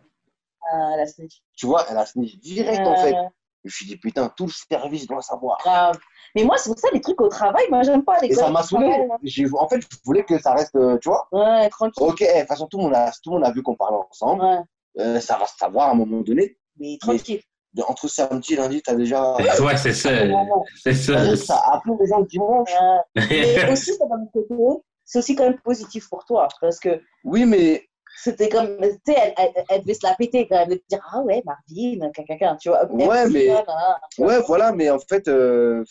la 0.98 1.06
snitch. 1.06 1.44
Tu 1.56 1.68
vois, 1.68 1.86
elle 1.90 1.98
a 1.98 2.06
snitch 2.06 2.38
direct, 2.40 2.86
en 2.88 2.96
fait. 2.96 3.16
Je 3.64 3.70
me 3.70 3.72
suis 3.72 3.86
dit 3.86 3.98
Putain, 3.98 4.30
tout 4.36 4.46
le 4.46 4.52
service 4.52 5.08
doit 5.08 5.22
savoir. 5.22 5.58
Grave. 5.64 5.98
Mais 6.36 6.44
moi, 6.44 6.58
c'est 6.58 6.70
pour 6.70 6.80
ça, 6.80 6.88
les 6.94 7.02
trucs 7.02 7.22
au 7.22 7.28
travail, 7.28 7.66
moi, 7.70 7.84
j'aime 7.84 8.04
pas 8.04 8.20
les 8.20 8.30
Et 8.30 8.34
ça 8.34 8.50
m'a 8.50 8.64
saoulé. 8.64 9.08
J'ai- 9.24 9.46
En 9.58 9.68
fait, 9.68 9.80
je 9.82 9.88
voulais 10.04 10.24
que 10.24 10.40
ça 10.40 10.54
reste, 10.54 10.76
euh, 10.76 10.98
tu 11.00 11.10
vois. 11.10 11.28
Ouais, 11.32 11.70
tranquille. 11.70 12.04
Ok, 12.04 12.20
de 12.22 12.40
toute 12.40 12.48
façon, 12.48 12.68
tout 12.68 12.78
le 12.78 12.84
monde 12.86 12.96
a, 12.96 13.12
tout 13.24 13.30
le 13.30 13.36
monde 13.38 13.46
a 13.46 13.52
vu 13.52 13.62
qu'on 13.62 13.76
parlait 13.76 13.98
ensemble. 14.10 14.44
Ouais. 14.44 14.60
Euh, 15.00 15.20
ça 15.20 15.38
va 15.38 15.46
se 15.48 15.56
savoir 15.58 15.90
à 15.90 15.92
un 15.92 15.96
moment 15.96 16.22
donné. 16.22 16.58
Mais 16.80 16.98
tranquille. 17.00 17.42
entre 17.88 18.08
samedi 18.08 18.54
et 18.54 18.58
lundi, 18.58 18.82
t'as 18.82 18.96
déjà. 18.96 19.36
Ouais, 19.36 19.78
c'est 19.78 19.94
ça. 19.94 20.10
C'est 20.84 20.94
ça. 20.94 21.36
Ça 21.36 21.62
appelle 21.72 21.94
les 22.00 22.08
gens 22.08 22.20
le 22.20 22.26
dimanche. 22.26 22.70
Mais 23.16 23.72
aussi, 23.72 23.94
ça, 23.94 24.06
d'un 24.06 24.26
côté, 24.34 24.56
c'est 25.06 25.20
aussi 25.20 25.36
quand 25.36 25.44
même 25.44 25.60
positif 25.60 26.10
pour 26.10 26.26
toi. 26.26 26.48
Parce 26.62 26.80
que 26.80 27.02
Oui, 27.24 27.46
mais 27.46 27.88
c'était 28.24 28.50
comme, 28.50 28.78
tu 28.80 29.14
sais, 29.14 29.18
elle, 29.18 29.34
elle, 29.38 29.64
elle 29.70 29.82
devait 29.82 29.94
se 29.94 30.06
la 30.08 30.16
péter 30.16 30.48
quand 30.48 30.58
même, 30.58 30.70
de 30.70 30.76
te 30.76 30.84
dire, 30.90 31.00
ah 31.12 31.22
ouais, 31.22 31.44
Marvin, 31.46 32.10
caca, 32.12 32.56
tu 32.62 32.70
vois. 32.70 32.86
Ouais, 32.92 33.28
mais- 33.30 33.48
nan, 33.48 33.64
tu 34.12 34.22
vois. 34.22 34.30
Ouais, 34.30 34.42
voilà, 34.48 34.72
mais 34.72 34.90
en 34.90 35.00
fait, 35.00 35.28
euh, 35.28 35.84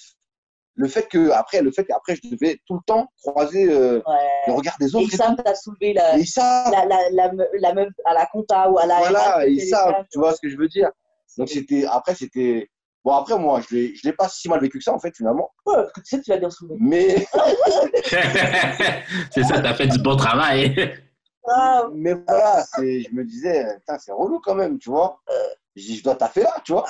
le 0.75 0.89
fait 0.89 1.07
que 1.09 1.31
après, 1.33 1.61
le 1.61 1.71
fait 1.71 1.85
qu'après, 1.85 2.17
je 2.17 2.31
devais 2.31 2.59
tout 2.67 2.75
le 2.75 2.81
temps 2.87 3.07
croiser 3.23 3.71
euh, 3.71 4.01
le 4.47 4.53
regard 4.53 4.77
des 4.81 4.91
Et 4.93 4.97
autres. 4.97 5.13
et 5.13 5.17
Sam 5.17 5.37
tout. 5.37 5.43
t'a 5.43 5.55
soulevé 5.55 5.93
la, 5.93 6.17
Et 6.19 6.25
ça, 6.25 6.65
la, 6.73 6.87
la, 6.87 6.99
la, 7.11 7.33
me- 7.33 7.49
la 7.59 7.75
meuf 7.75 7.89
à 8.07 8.15
la 8.15 8.25
compta 8.27 8.71
ou 8.71 8.79
à 8.79 8.87
la 8.87 8.97
voilà, 8.99 9.19
savent, 9.21 9.45
téléphone. 9.45 9.95
tu 10.11 10.19
vois 10.19 10.33
ce 10.35 10.41
que 10.41 10.49
je 10.49 10.57
veux 10.57 10.69
dire. 10.69 10.91
Donc 11.37 11.49
c'était, 11.51 11.85
après, 11.85 12.15
c'était, 12.15 12.71
bon, 13.05 13.13
après, 13.13 13.39
moi, 13.39 13.61
je 13.69 13.75
l'ai, 13.75 13.95
je 13.95 14.01
l'ai 14.09 14.15
pas 14.15 14.29
si 14.31 14.49
mal 14.49 14.61
vécu 14.61 14.79
que 14.79 14.85
ça, 14.85 14.95
en 14.95 14.99
fait, 14.99 15.15
finalement. 15.15 15.51
Ouais, 15.67 15.75
parce 15.75 15.93
que 15.93 16.01
tu 16.01 16.17
sais, 16.17 16.23
tu 16.23 16.31
l'as 16.31 16.39
bien 16.39 16.51
soulevé. 16.51 16.77
Mais, 16.81 17.27
c'est 19.31 19.43
ça, 19.45 19.61
t'as 19.61 19.75
fait 19.75 19.87
du 19.89 19.99
bon 19.99 20.17
travail. 20.17 20.75
Ah, 21.49 21.89
mais 21.93 22.15
voilà, 22.15 22.65
je 22.79 23.13
me 23.15 23.25
disais, 23.25 23.67
c'est 23.99 24.13
relou 24.13 24.41
quand 24.41 24.55
même, 24.55 24.79
tu 24.79 24.91
vois. 24.91 25.21
Je 25.77 25.83
dis, 25.83 25.97
je 25.97 26.05
dois 26.05 26.17
taffer 26.17 26.43
là, 26.43 26.55
tu 26.65 26.73
vois. 26.73 26.85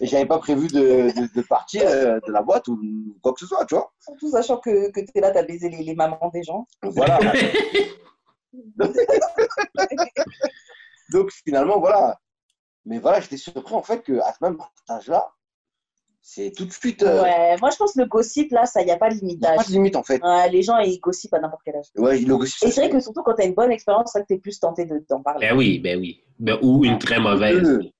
Et 0.00 0.06
j'avais 0.06 0.26
pas 0.26 0.38
prévu 0.38 0.66
de, 0.68 1.10
de, 1.12 1.34
de 1.34 1.42
partir 1.46 1.82
euh, 1.86 2.18
de 2.26 2.32
la 2.32 2.42
boîte 2.42 2.68
ou 2.68 2.78
quoi 3.22 3.32
que 3.32 3.40
ce 3.40 3.46
soit, 3.46 3.64
tu 3.66 3.74
vois. 3.74 3.92
surtout 4.00 4.30
sachant 4.30 4.58
que, 4.58 4.90
que 4.90 5.00
tu 5.00 5.10
es 5.14 5.20
là, 5.20 5.30
tu 5.30 5.38
as 5.38 5.42
baisé 5.42 5.68
les, 5.68 5.82
les 5.82 5.94
mamans 5.94 6.30
des 6.34 6.42
gens. 6.42 6.66
Voilà. 6.82 7.18
Donc 11.12 11.30
finalement, 11.30 11.78
voilà. 11.78 12.18
Mais 12.84 12.98
voilà, 12.98 13.20
j'étais 13.20 13.36
surpris 13.36 13.74
en 13.74 13.82
fait 13.82 14.02
qu'à 14.02 14.32
ce 14.32 14.44
même 14.44 14.58
âge-là, 14.88 15.32
c'est 16.28 16.50
tout 16.50 16.64
de 16.64 16.72
suite. 16.72 17.04
euh, 17.04 17.22
Ouais, 17.22 17.56
moi 17.60 17.70
je 17.70 17.76
pense 17.76 17.92
que 17.94 18.00
le 18.00 18.06
gossip, 18.06 18.50
là, 18.50 18.66
ça, 18.66 18.82
il 18.82 18.86
n'y 18.86 18.90
a 18.90 18.96
pas 18.96 19.10
de 19.10 19.14
limite 19.14 19.36
Il 19.36 19.40
n'y 19.42 19.46
a 19.46 19.50
pas 19.52 19.56
d'âge. 19.58 19.68
de 19.68 19.72
limite 19.74 19.94
en 19.94 20.02
fait. 20.02 20.20
Ouais, 20.24 20.48
les 20.50 20.62
gens, 20.62 20.76
ils 20.78 20.98
gossipent 20.98 21.34
à 21.34 21.38
n'importe 21.38 21.62
quel 21.64 21.76
âge. 21.76 21.86
Ouais, 21.96 22.18
le 22.18 22.36
gossip, 22.36 22.66
Et 22.66 22.72
c'est 22.72 22.80
vrai 22.80 22.90
que 22.90 22.98
surtout 22.98 23.22
quand 23.22 23.34
tu 23.34 23.42
as 23.42 23.44
une 23.46 23.54
bonne 23.54 23.70
expérience, 23.70 24.10
c'est 24.12 24.18
vrai 24.18 24.24
que 24.24 24.28
tu 24.32 24.34
es 24.34 24.38
plus 24.40 24.58
tenté 24.58 24.84
de- 24.86 25.04
d'en 25.08 25.22
parler. 25.22 25.46
Ben 25.46 25.56
oui, 25.56 25.78
ben 25.78 25.98
oui. 26.00 26.24
Ben, 26.40 26.58
ou 26.62 26.84
une 26.84 26.98
très 26.98 27.14
les 27.16 27.20
mauvaise. 27.22 27.62
deux, 27.62 27.90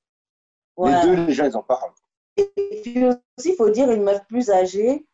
Ouais. 0.76 0.90
les 0.92 1.02
deux, 1.16 1.26
les 1.26 1.32
gens, 1.32 1.44
ils 1.46 1.56
en 1.56 1.62
parlent. 1.62 1.92
Et 2.36 2.50
puis 2.82 3.04
aussi, 3.06 3.50
il 3.50 3.54
faut 3.56 3.70
dire, 3.70 3.90
une 3.92 4.02
meuf 4.02 4.20
plus 4.26 4.50
âgée, 4.50 5.06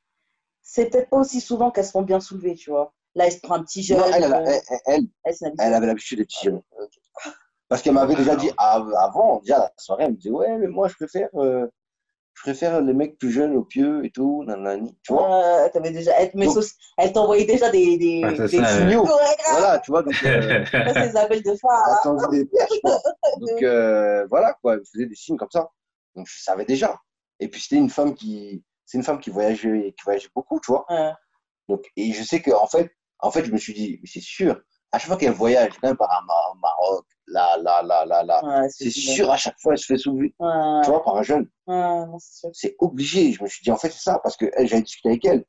c'est 0.62 0.86
peut-être 0.90 1.10
pas 1.10 1.18
aussi 1.18 1.40
souvent 1.43 1.70
qu'elles 1.70 1.84
se 1.84 1.90
font 1.93 2.02
bien 2.02 2.18
soulever, 2.18 2.55
tu 2.55 2.70
vois. 2.70 2.94
Là, 3.14 3.26
elle 3.26 3.32
se 3.32 3.40
prend 3.40 3.56
un 3.56 3.62
petit 3.62 3.82
jeune. 3.82 3.98
Non, 3.98 4.06
elle, 4.06 4.24
elle, 4.24 4.32
euh, 4.32 4.44
elle, 4.47 4.47
elle, 4.47 4.80
elle, 4.86 5.05
elle, 5.24 5.34
c'est 5.34 5.44
une 5.44 5.48
habitude. 5.48 5.60
elle 5.66 5.74
avait 5.74 5.86
l'habitude 5.86 6.18
des 6.18 6.24
petits 6.24 6.44
jeunes. 6.47 6.62
Parce 7.68 7.82
qu'elle 7.82 7.93
m'avait 7.94 8.14
déjà 8.14 8.36
dit 8.36 8.51
av- 8.56 8.93
avant, 8.98 9.40
déjà 9.40 9.59
la 9.59 9.72
soirée, 9.76 10.05
elle 10.05 10.12
me 10.12 10.16
disait 10.16 10.30
Ouais, 10.30 10.56
mais 10.59 10.66
moi, 10.68 10.89
je 10.89 10.94
préfère, 10.94 11.28
euh, 11.34 11.66
je 12.35 12.43
préfère 12.43 12.81
les 12.81 12.93
mecs 12.93 13.19
plus 13.19 13.31
jeunes 13.31 13.57
au 13.57 13.63
pieu 13.65 14.05
et 14.05 14.11
tout, 14.11 14.43
nanani. 14.45 14.97
Tu 15.03 15.13
vois? 15.13 15.63
Ouais, 15.65 15.71
t'avais 15.71 15.91
déjà, 15.91 16.13
elle, 16.19 16.31
mais 16.35 16.47
sauce- 16.49 16.75
elle 16.99 17.13
t'envoyait 17.13 17.45
déjà 17.45 17.71
des, 17.71 17.97
des, 17.99 18.23
Ouais, 18.25 18.33
des 18.49 18.59
ça, 18.59 18.79
signaux. 18.79 19.05
ouais. 19.05 19.37
Voilà, 19.51 19.79
tu 19.81 19.91
vois. 19.91 20.03
Donc, 20.03 20.15
euh, 20.25 20.65
Ça, 20.67 20.95
c'est 20.95 21.09
des 21.11 21.17
appels 21.17 21.43
de 21.43 21.55
phare. 21.57 21.89
Elle 21.89 22.03
tendait 22.03 22.39
des 22.39 22.47
perches, 22.47 22.81
quoi. 22.83 22.99
Donc 23.39 23.63
euh, 23.63 24.27
voilà, 24.31 24.55
quoi, 24.63 24.75
elle 24.75 24.81
me 24.81 24.85
faisait 24.85 25.07
des 25.07 25.15
signes 25.15 25.37
comme 25.37 25.51
ça. 25.53 25.69
Donc 26.17 26.27
je 26.29 26.43
savais 26.43 26.65
déjà. 26.65 26.99
Et 27.41 27.49
puis 27.49 27.61
c'était 27.61 27.77
une 27.77 27.91
femme 27.91 28.15
qui, 28.15 28.65
c'est 28.87 28.99
une 28.99 29.05
femme 29.05 29.21
qui 29.21 29.31
voyageait, 29.31 29.95
qui 29.97 30.05
voyageait 30.05 30.29
beaucoup, 30.35 30.59
tu 30.61 30.73
vois. 30.73 30.85
Ouais. 30.91 31.13
Donc 31.69 31.85
et 31.97 32.13
je 32.13 32.23
sais 32.23 32.41
que 32.41 32.51
en 32.51 32.67
fait, 32.67 32.91
en 33.21 33.31
fait, 33.31 33.45
je 33.45 33.53
me 33.53 33.59
suis 33.59 33.73
dit, 33.75 33.99
mais 34.03 34.09
c'est 34.13 34.21
sûr, 34.21 34.61
à 34.93 34.98
chaque 34.98 35.09
fois 35.09 35.16
qu'elle 35.16 35.32
voyage, 35.32 35.73
même 35.82 35.97
par 35.97 36.10
un 36.12 36.24
Mar- 36.27 36.56
Maroc, 36.60 37.06
là, 37.27 37.56
là, 37.62 37.82
là, 37.82 38.05
là, 38.05 38.23
là, 38.23 38.40
Ouais, 38.44 38.69
c'est 38.69 38.90
sûr, 38.90 39.31
à 39.31 39.36
chaque 39.36 39.59
fois, 39.60 39.73
elle 39.73 39.78
se 39.78 39.86
fait 39.86 39.97
soulever, 39.97 40.35
Ouais, 40.39 40.81
tu 40.85 40.90
vois, 40.90 41.02
par 41.02 41.16
un 41.16 41.23
jeune. 41.23 41.48
ouais, 41.66 41.74
non, 42.06 42.19
c'est. 42.19 42.48
C'est 42.52 42.77
obligé. 42.78 43.32
Je 43.32 43.43
me 43.43 43.48
suis 43.48 43.62
dit, 43.62 43.70
en 43.70 43.77
fait, 43.78 43.90
c'est 43.90 44.02
ça, 44.02 44.19
parce 44.23 44.36
que 44.36 44.47
elle, 44.55 44.66
j'avais 44.69 44.82
discuté 44.82 45.09
avec 45.10 45.24
elle. 45.24 45.44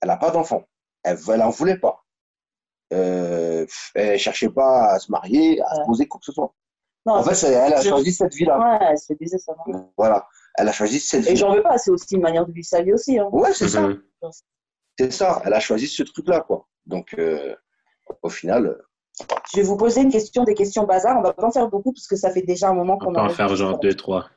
Elle 0.00 0.08
n'a 0.08 0.16
pas 0.16 0.30
d'enfant. 0.30 0.62
Elle, 1.02 1.18
elle 1.32 1.42
en 1.42 1.50
voulait 1.50 1.78
pas. 1.78 2.04
Euh, 2.92 3.66
elle 3.94 4.18
cherchait 4.18 4.48
pas 4.50 4.92
à 4.92 4.98
se 5.00 5.10
marier, 5.10 5.60
à 5.62 5.74
se 5.74 5.80
poser 5.86 6.06
quoi 6.06 6.20
que 6.20 6.26
ce 6.26 6.32
soit. 6.32 6.54
Non, 7.04 7.14
En 7.14 7.22
fait, 7.22 7.34
c'est- 7.34 7.46
c'est- 7.46 7.52
elle 7.52 7.74
a 7.74 7.82
choisi 7.82 8.12
cette 8.12 8.34
vie-là. 8.34 8.58
Ouais, 8.58 8.86
elle 8.90 8.98
se 8.98 9.06
fait 9.06 9.14
baiser, 9.16 9.38
ça 9.38 9.54
va. 9.54 9.64
Voilà, 9.96 10.26
elle 10.56 10.68
a 10.68 10.72
choisi 10.72 11.00
cette 11.00 11.26
Et 11.26 11.30
vie. 11.30 11.36
j'en 11.36 11.52
veux 11.54 11.62
pas, 11.62 11.78
c'est 11.78 11.90
aussi 11.90 12.14
une 12.14 12.22
manière 12.22 12.46
de 12.46 12.52
vivre 12.52 12.66
sa 12.66 12.82
vie 12.82 12.92
aussi. 12.92 13.18
Hein. 13.18 13.28
Ouais, 13.32 13.52
c'est 13.54 13.68
ça. 13.68 13.80
Mhm. 13.82 14.02
C'est 14.98 15.12
ça. 15.12 15.42
Elle 15.44 15.54
a 15.54 15.60
choisi 15.60 15.86
ce 15.88 16.02
truc-là, 16.04 16.40
quoi. 16.40 16.66
Donc, 16.86 17.14
euh, 17.18 17.54
au 18.22 18.28
final, 18.28 18.66
euh, 18.66 19.24
Je 19.52 19.56
vais 19.60 19.62
vous 19.62 19.76
poser 19.76 20.02
une 20.02 20.10
question, 20.10 20.44
des 20.44 20.54
questions 20.54 20.84
bazar. 20.84 21.18
On 21.18 21.22
va 21.22 21.32
pas 21.32 21.46
en 21.46 21.50
faire 21.50 21.68
beaucoup 21.68 21.92
parce 21.92 22.06
que 22.06 22.16
ça 22.16 22.30
fait 22.30 22.42
déjà 22.42 22.68
un 22.68 22.74
moment 22.74 22.94
On 22.94 22.98
qu'on 22.98 23.12
peut 23.12 23.20
en 23.20 23.28
faire 23.30 23.54
genre 23.56 23.78
deux, 23.78 23.94
trois. 23.94 24.28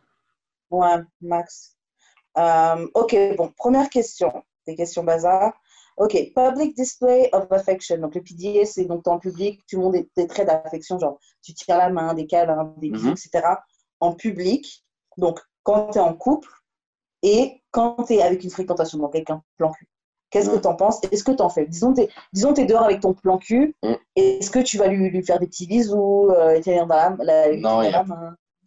Ouais, 0.71 0.97
max. 1.21 1.75
Euh, 2.37 2.87
ok, 2.93 3.15
bon, 3.37 3.51
première 3.57 3.89
question. 3.89 4.31
Des 4.67 4.75
questions 4.75 5.03
bazar. 5.03 5.53
Ok, 5.97 6.13
public 6.33 6.75
display 6.77 7.29
of 7.33 7.51
affection. 7.51 7.97
Donc, 7.97 8.15
le 8.15 8.21
PDA, 8.21 8.65
c'est 8.65 8.85
donc 8.85 9.05
en 9.07 9.19
public, 9.19 9.61
tu 9.67 9.75
montres 9.75 9.93
des, 9.99 10.09
des 10.15 10.27
traits 10.27 10.47
d'affection, 10.47 10.97
genre 10.97 11.19
tu 11.41 11.53
tiens 11.53 11.77
la 11.77 11.89
main, 11.89 12.13
des 12.13 12.25
câlins, 12.25 12.73
des 12.77 12.89
bisous, 12.89 13.07
Mhm. 13.07 13.11
etc. 13.13 13.47
En 13.99 14.13
public, 14.13 14.85
donc 15.17 15.41
quand 15.63 15.89
tu 15.91 15.97
es 15.97 16.01
en 16.01 16.13
couple 16.13 16.47
et 17.21 17.61
quand 17.71 18.03
tu 18.07 18.13
es 18.13 18.21
avec 18.21 18.43
une 18.45 18.49
fréquentation, 18.49 18.97
donc 18.97 19.13
avec 19.13 19.29
un 19.29 19.43
plan 19.57 19.71
cul. 19.73 19.89
Qu'est-ce 20.29 20.49
que 20.49 20.55
Mhm. 20.55 20.61
tu 20.61 20.67
en 20.67 20.75
penses? 20.75 21.01
Est-ce 21.11 21.23
que 21.23 21.31
tu 21.31 21.41
en 21.41 21.49
fais? 21.49 21.65
Disons, 21.65 21.93
tu 21.93 22.01
es, 22.01 22.09
disons, 22.33 22.53
t'es 22.53 22.65
dehors 22.65 22.83
avec 22.83 22.99
ton 22.99 23.13
plan 23.13 23.37
cul. 23.37 23.75
Mhm. 23.83 23.97
Est-ce 24.15 24.51
que 24.51 24.59
tu 24.59 24.77
vas 24.77 24.87
lui, 24.87 25.09
lui 25.09 25.23
faire 25.23 25.39
des 25.39 25.47
petits 25.47 25.67
bisous, 25.67 26.29
euh, 26.31 26.59
dans 26.61 26.85
la, 26.87 27.15
la, 27.19 27.55
Non, 27.55 27.81
il 27.83 27.91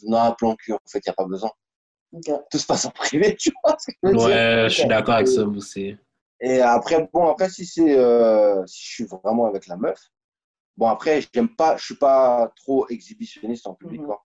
non, 0.05 0.19
un 0.19 0.33
plan 0.33 0.57
cul, 0.57 0.73
en 0.73 0.79
fait, 0.89 0.99
il 0.99 1.09
n'y 1.09 1.13
a 1.13 1.15
pas 1.15 1.27
besoin. 1.27 1.51
Tout 2.51 2.59
se 2.59 2.67
passe 2.67 2.85
en 2.85 2.91
privé, 2.91 3.37
tu 3.37 3.53
vois 3.63 3.77
ce 3.79 3.87
que 3.93 3.97
je 4.03 4.09
veux 4.09 4.17
dire? 4.17 4.27
Ouais, 4.27 4.65
je 4.69 4.75
suis 4.75 4.87
d'accord 4.89 5.15
avec 5.15 5.29
ça 5.29 5.45
aussi. 5.45 5.97
Et 6.41 6.61
après, 6.61 7.09
bon, 7.13 7.29
après, 7.29 7.49
si 7.49 7.65
c'est, 7.65 7.97
euh, 7.97 8.67
si 8.67 8.83
je 8.85 8.91
suis 8.95 9.05
vraiment 9.05 9.47
avec 9.47 9.69
la 9.69 9.77
meuf, 9.77 10.01
bon, 10.77 10.89
après, 10.89 11.21
j'aime 11.33 11.55
pas, 11.55 11.77
je 11.77 11.85
suis 11.85 11.97
pas 11.97 12.53
trop 12.57 12.89
exhibitionniste 12.89 13.67
en 13.69 13.75
public, 13.75 14.01
Mhm. 14.01 14.07
quoi. 14.07 14.25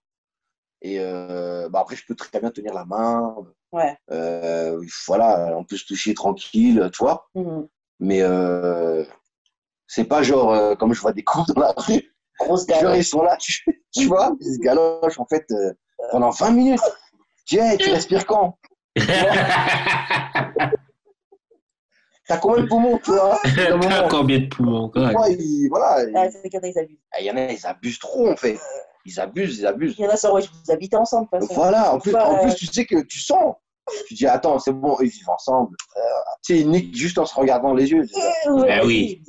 Et 0.82 1.00
euh, 1.00 1.70
bah, 1.70 1.80
après, 1.82 1.96
je 1.96 2.06
peux 2.06 2.16
très 2.16 2.40
bien 2.40 2.50
tenir 2.50 2.74
la 2.74 2.86
main. 2.86 3.36
Ouais. 3.72 3.98
Euh, 4.12 4.82
voilà, 5.08 5.54
on 5.58 5.64
peut 5.64 5.78
se 5.78 5.86
toucher 5.86 6.14
tranquille, 6.14 6.90
tu 6.94 7.04
vois. 7.04 7.28
Mhm. 7.36 7.68
Mais 8.00 8.22
euh, 8.22 9.04
c'est 9.88 10.06
pas 10.06 10.22
genre, 10.24 10.54
euh, 10.54 10.76
comme 10.76 10.94
je 10.94 11.02
vois 11.02 11.14
des 11.14 11.24
couples 11.24 11.54
dans 11.54 11.62
la 11.62 11.74
rue, 11.78 12.14
Grosse 12.40 12.68
genre, 12.68 12.96
ils 12.96 13.04
sont 13.04 13.24
là, 13.24 13.36
tu, 13.38 13.66
tu 13.92 14.06
vois, 14.06 14.36
ils 14.40 14.56
se 14.56 14.60
galochent, 14.60 15.20
en 15.20 15.26
fait, 15.26 15.46
euh, 15.52 15.74
pendant 16.12 16.30
20 16.30 16.52
minutes. 16.52 16.82
Tu 17.46 17.58
hey, 17.58 17.78
tu 17.78 17.90
respires 17.92 18.26
quand? 18.26 18.58
T'as 22.28 22.38
combien 22.40 22.64
de 22.64 22.68
poumons, 22.68 22.98
tu 23.00 23.12
vois 23.12 23.40
T'as 23.56 24.10
combien 24.10 24.40
de 24.40 24.48
poumons, 24.50 24.90
quoi? 24.90 25.14
Ouais, 25.14 25.34
ils- 25.40 25.68
voilà, 25.70 26.04
ils- 26.04 26.16
Ah, 26.18 26.30
c'est 26.30 26.50
qu'il 26.50 26.54
y 26.56 26.58
en 26.58 26.64
a, 26.64 26.68
ils 26.68 26.78
abusent. 26.80 26.98
il 27.20 27.26
y 27.26 27.32
en 27.32 27.38
a, 27.38 27.52
ils 27.52 27.66
abusent 27.66 28.00
trop, 28.00 28.30
en 28.30 28.36
fait. 28.36 28.60
Ils 29.08 29.22
abusent, 29.22 29.60
ils 29.60 29.66
abusent. 29.66 29.96
Il 29.98 30.04
y 30.04 30.08
en 30.08 30.12
a 30.12 30.18
sur 30.18 30.34
ouais, 30.34 30.42
vous 30.42 30.72
habitez 30.72 30.98
ensemble. 30.98 31.30
Voilà, 31.52 31.94
en 31.94 32.00
plus, 32.00 32.14
en 32.14 32.36
euh, 32.36 32.42
plus, 32.42 32.56
tu 32.56 32.66
sais 32.66 32.86
que 32.86 33.02
tu 33.04 33.20
sens. 33.20 33.56
Tu 34.06 34.16
dis, 34.16 34.28
attends, 34.28 34.60
c'est 34.60 34.74
bon, 34.74 34.98
ils 35.00 35.08
vivent 35.08 35.30
ensemble. 35.30 35.78
Euh, 35.96 36.02
tu 36.44 36.54
sais, 36.54 36.60
ils 36.60 36.70
niquent 36.70 36.94
juste 36.94 37.18
en 37.18 37.26
se 37.26 37.34
regardant 37.34 37.74
les 37.74 37.90
yeux. 37.90 38.06
ouais, 38.48 38.68
Ben 38.68 38.86
oui. 38.86 39.24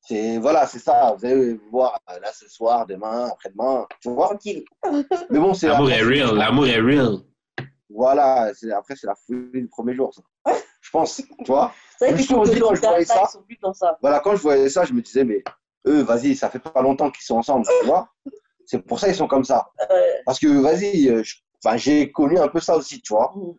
C'est, 0.00 0.38
voilà, 0.38 0.66
c'est 0.66 0.78
ça. 0.78 1.14
Vous 1.16 1.26
allez 1.26 1.60
voir 1.70 2.00
euh, 2.10 2.18
là 2.20 2.32
ce 2.32 2.48
soir, 2.48 2.86
demain, 2.86 3.26
après-demain, 3.30 3.86
tu 4.00 4.08
vois. 4.10 4.28
Tranquille. 4.28 4.64
Mais 5.30 5.38
bon, 5.38 5.52
c'est. 5.52 5.68
L'amour 5.68 5.90
est 5.90 6.02
real, 6.02 6.34
l'amour 6.34 6.66
est 6.66 6.80
real. 6.80 7.18
Voilà, 7.90 8.52
c'est, 8.54 8.72
après, 8.72 8.96
c'est 8.96 9.06
la 9.06 9.14
folie 9.14 9.60
du 9.60 9.68
premier 9.68 9.94
jour, 9.94 10.12
ça. 10.14 10.54
Je 10.80 10.90
pense, 10.90 11.16
tu 11.16 11.44
vois. 11.46 11.72
C'est 11.98 12.10
vrai 12.10 12.24
quand 12.26 12.44
je 12.44 12.80
voyais 12.80 13.04
ça- 13.04 13.28
ça. 13.74 13.98
Voilà, 14.00 14.18
quand 14.18 14.34
je 14.34 14.42
voyais 14.42 14.68
ça, 14.68 14.84
je 14.84 14.92
me 14.92 15.00
disais, 15.02 15.22
mais 15.24 15.44
eux, 15.86 16.02
vas-y, 16.02 16.34
ça 16.36 16.50
fait 16.50 16.58
pas 16.58 16.82
longtemps 16.82 17.10
qu'ils 17.10 17.24
sont 17.24 17.36
ensemble, 17.36 17.66
tu 17.80 17.86
vois. 17.86 18.08
C'est 18.66 18.78
pour 18.80 18.98
ça 19.00 19.06
qu'ils 19.08 19.16
sont 19.16 19.28
comme 19.28 19.44
ça. 19.44 19.70
Parce 20.24 20.38
que, 20.38 20.46
vas-y, 20.46 21.08
euh, 21.08 21.22
j'ai 21.76 22.10
connu 22.12 22.38
un 22.38 22.48
peu 22.48 22.60
ça 22.60 22.76
aussi, 22.76 23.00
tu 23.02 23.12
vois. 23.12 23.32
Mhm. 23.36 23.54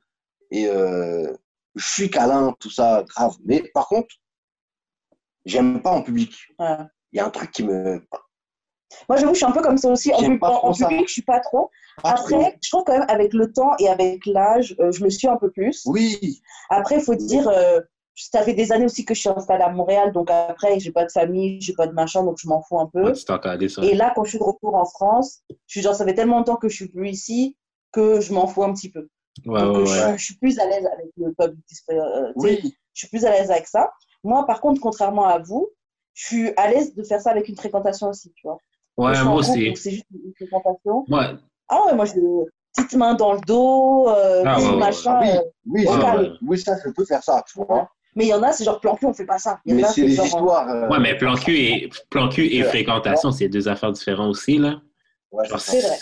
Et 0.51 0.67
euh, 0.67 1.33
je 1.75 1.85
suis 1.87 2.09
câlin, 2.09 2.55
tout 2.59 2.69
ça, 2.69 3.03
grave. 3.07 3.35
Mais 3.45 3.63
par 3.73 3.87
contre, 3.87 4.15
j'aime 5.45 5.81
pas 5.81 5.91
en 5.91 6.01
public. 6.01 6.33
ouais. 6.59 6.77
Il 7.11 7.17
y 7.17 7.19
a 7.19 7.25
un 7.27 7.29
truc 7.29 7.51
qui 7.51 7.63
me. 7.63 8.01
Moi, 9.07 9.17
j'avoue, 9.17 9.33
je 9.33 9.37
suis 9.37 9.45
un 9.45 9.51
peu 9.51 9.61
comme 9.61 9.77
ça 9.77 9.89
aussi. 9.89 10.11
En, 10.13 10.19
J'aime 10.19 10.33
pub- 10.33 10.39
pas 10.39 10.49
en- 10.49 10.73
public, 10.73 11.07
je 11.07 11.13
suis 11.13 11.21
pas 11.21 11.39
trop. 11.39 11.69
pas 12.01 12.13
trop. 12.13 12.35
Après, 12.35 12.57
je 12.61 12.69
trouve 12.69 12.83
quand 12.85 12.93
même 12.97 13.05
avec 13.07 13.33
le 13.33 13.51
temps 13.51 13.75
et 13.79 13.87
avec 13.87 14.25
l'âge, 14.25 14.75
euh, 14.79 14.91
je 14.91 15.03
le 15.03 15.09
suis 15.11 15.27
un 15.27 15.37
peu 15.37 15.51
plus. 15.51 15.83
Oui, 15.85 16.41
Après, 16.69 16.95
il 16.95 17.01
faut 17.01 17.13
dire, 17.15 17.47
euh, 17.47 17.79
ça 18.15 18.43
fait 18.43 18.53
des 18.53 18.71
années 18.71 18.85
aussi 18.85 19.05
que 19.05 19.13
je 19.13 19.19
suis 19.21 19.29
installée 19.29 19.63
à 19.63 19.69
Montréal, 19.69 20.11
donc 20.11 20.29
après, 20.29 20.79
j'ai 20.79 20.91
pas 20.91 21.05
de 21.05 21.11
famille, 21.11 21.59
j'ai 21.61 21.73
pas 21.73 21.87
de 21.87 21.93
machin, 21.93 22.23
donc 22.23 22.37
je 22.39 22.47
m'en 22.47 22.61
fous 22.61 22.79
un 22.79 22.87
peu. 22.87 23.03
Ouais, 23.05 23.13
tu 23.13 23.69
ça. 23.69 23.83
Et 23.83 23.95
là, 23.95 24.11
quand 24.15 24.23
je 24.23 24.29
suis 24.29 24.39
de 24.39 24.43
retour 24.43 24.75
en 24.75 24.85
France, 24.85 25.41
je 25.49 25.55
suis 25.67 25.81
genre, 25.81 25.95
ça 25.95 26.05
fait 26.05 26.13
tellement 26.13 26.37
longtemps 26.37 26.55
que 26.57 26.69
je 26.69 26.75
suis 26.75 26.89
plus 26.89 27.09
ici 27.09 27.57
que 27.91 28.21
je 28.21 28.33
m'en 28.33 28.47
fous 28.47 28.63
un 28.63 28.73
petit 28.73 28.91
peu. 28.91 29.07
Ouais, 29.45 29.61
Donc, 29.61 29.77
ouais, 29.77 29.85
je, 29.85 29.91
ouais. 29.91 30.07
suis- 30.09 30.17
je 30.17 30.23
suis 30.25 30.35
plus 30.37 30.59
à 30.59 30.65
l'aise 30.67 30.85
avec 30.85 31.07
le 31.17 31.33
public 31.33 31.65
display. 31.67 31.97
euh, 31.99 32.31
tu 32.39 32.47
sais, 32.47 32.59
oui. 32.63 32.73
Je 32.93 32.99
suis 32.99 33.07
plus 33.07 33.25
à 33.25 33.31
l'aise 33.31 33.49
avec 33.49 33.67
ça. 33.67 33.91
Moi, 34.23 34.45
par 34.45 34.61
contre, 34.61 34.79
contrairement 34.79 35.25
à 35.25 35.39
vous, 35.39 35.69
je 36.13 36.25
suis 36.27 36.53
à 36.57 36.69
l'aise 36.69 36.93
de 36.93 37.03
faire 37.03 37.19
ça 37.19 37.31
avec 37.31 37.49
une 37.49 37.55
fréquentation 37.55 38.09
aussi, 38.09 38.31
tu 38.35 38.45
vois. 38.47 38.57
Ouais, 38.97 39.23
moi 39.23 39.35
aussi. 39.35 39.75
C'est 39.75 39.89
juste 39.91 40.05
une 40.13 40.33
fréquentation. 40.35 41.03
Moi, 41.07 41.31
Ah 41.67 41.85
ouais, 41.87 41.95
moi, 41.95 42.05
je, 42.05 42.13
petite 42.75 42.93
main 42.95 43.15
dans 43.15 43.33
le 43.33 43.39
dos, 43.41 44.07
euh, 44.09 44.43
Ah, 44.45 44.55
petit 44.55 44.65
ouais, 44.67 44.73
ouais, 44.73 44.77
machin. 44.79 45.19
ouais. 45.19 45.37
euh, 45.39 45.41
oui, 46.45 46.59
ça, 46.59 46.75
je 46.85 46.89
peux 46.91 47.05
faire 47.05 47.23
ça, 47.23 47.43
tu 47.47 47.59
vois. 47.59 47.89
Mais 48.15 48.25
il 48.25 48.29
y 48.29 48.33
en 48.33 48.43
a, 48.43 48.51
c'est 48.51 48.63
genre 48.63 48.79
plan 48.79 48.95
cul, 48.95 49.05
on 49.07 49.13
fait 49.13 49.25
pas 49.25 49.37
ça. 49.39 49.59
Il 49.65 49.71
y 49.71 49.73
en 49.73 49.77
Mais 49.77 49.83
a, 49.85 49.87
c'est 49.87 50.01
les 50.05 50.15
genre, 50.15 50.25
histoires. 50.27 50.69
euh, 50.69 50.87
Ouais, 50.89 50.99
mais 50.99 51.17
plan 51.17 51.35
cul 51.35 51.57
et, 51.57 51.89
plan 52.09 52.29
cul 52.29 52.45
et 52.53 52.61
Ouais. 52.61 52.69
fréquentation, 52.69 53.31
c'est 53.31 53.49
deux 53.49 53.67
affaires 53.67 53.91
différentes 53.91 54.29
aussi, 54.29 54.57
là. 54.57 54.81
ouais, 55.31 55.45
c'est 55.49 55.57
C'est 55.59 55.81
vrai. 55.81 55.97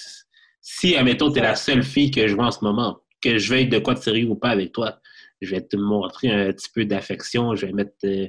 Si, 0.61 0.95
admettons, 0.95 1.31
t'es 1.31 1.41
la 1.41 1.55
seule 1.55 1.83
fille 1.83 2.11
que 2.11 2.27
je 2.27 2.35
vois 2.35 2.45
en 2.47 2.51
ce 2.51 2.63
moment, 2.63 2.99
que 3.23 3.37
je 3.37 3.49
veuille 3.53 3.67
de 3.67 3.79
quoi 3.79 3.93
de 3.95 3.99
sérieux 3.99 4.27
ou 4.27 4.35
pas 4.35 4.49
avec 4.49 4.71
toi, 4.73 4.99
je 5.41 5.51
vais 5.55 5.61
te 5.61 5.75
montrer 5.77 6.29
un 6.31 6.51
petit 6.53 6.69
peu 6.73 6.85
d'affection, 6.85 7.55
je 7.55 7.65
vais 7.65 7.71
mettre, 7.73 7.93
euh, 8.05 8.27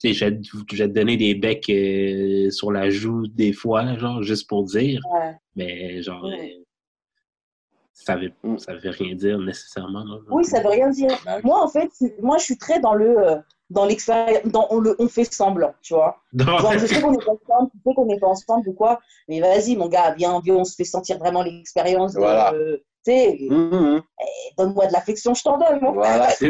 tu 0.00 0.12
je 0.14 0.24
vais, 0.24 0.36
te- 0.38 0.46
je 0.72 0.76
vais 0.84 0.88
te 0.88 0.94
donner 0.94 1.16
des 1.16 1.34
becs 1.34 1.68
euh, 1.68 2.50
sur 2.50 2.70
la 2.72 2.88
joue 2.90 3.26
des 3.26 3.52
fois, 3.52 3.96
genre, 3.98 4.22
juste 4.22 4.48
pour 4.48 4.64
dire, 4.64 5.00
Ouais. 5.12 5.34
mais 5.54 6.00
genre, 6.02 6.24
Ouais. 6.24 6.62
Ça 7.98 8.14
veut, 8.16 8.30
Mm. 8.42 8.58
ça 8.58 8.74
veut 8.74 8.90
rien 8.90 9.14
dire 9.14 9.38
nécessairement, 9.38 10.04
non? 10.04 10.20
Oui, 10.30 10.44
ça 10.44 10.60
veut 10.60 10.68
rien 10.68 10.90
dire. 10.90 11.10
Moi, 11.42 11.62
en 11.62 11.68
fait, 11.68 11.88
moi, 12.20 12.36
je 12.38 12.44
suis 12.44 12.58
très 12.58 12.78
dans 12.78 12.94
le, 12.94 13.18
euh, 13.18 13.36
dans 13.70 13.86
l'expérience, 13.86 14.44
dans 14.44 14.66
on, 14.70 14.78
le, 14.80 14.94
on 14.98 15.08
fait 15.08 15.24
semblant, 15.24 15.74
tu 15.82 15.94
vois. 15.94 16.20
Genre, 16.36 16.78
je 16.78 16.86
sais 16.86 17.00
qu'on 17.00 17.12
n'est 17.12 17.24
pas 17.24 17.32
ensemble, 17.32 17.70
tu 17.72 17.78
sais 17.84 17.94
qu'on 17.94 18.06
n'est 18.06 18.20
pas 18.20 18.26
ensemble 18.28 18.68
ou 18.68 18.74
quoi, 18.74 19.00
mais 19.28 19.40
vas-y, 19.40 19.76
mon 19.76 19.88
gars, 19.88 20.12
viens, 20.14 20.40
viens, 20.44 20.56
on 20.56 20.64
se 20.64 20.74
fait 20.76 20.84
sentir 20.84 21.18
vraiment 21.18 21.42
l'expérience. 21.42 22.14
Voilà. 22.14 22.52
tu 22.52 23.12
sais, 23.12 23.38
Hum, 23.50 23.72
hum, 23.72 24.02
donne-moi 24.58 24.86
de 24.88 24.92
l'affection, 24.92 25.32
je 25.32 25.42
t'en 25.42 25.56
donne, 25.58 25.80
mon 25.80 25.92
Voilà, 25.92 26.28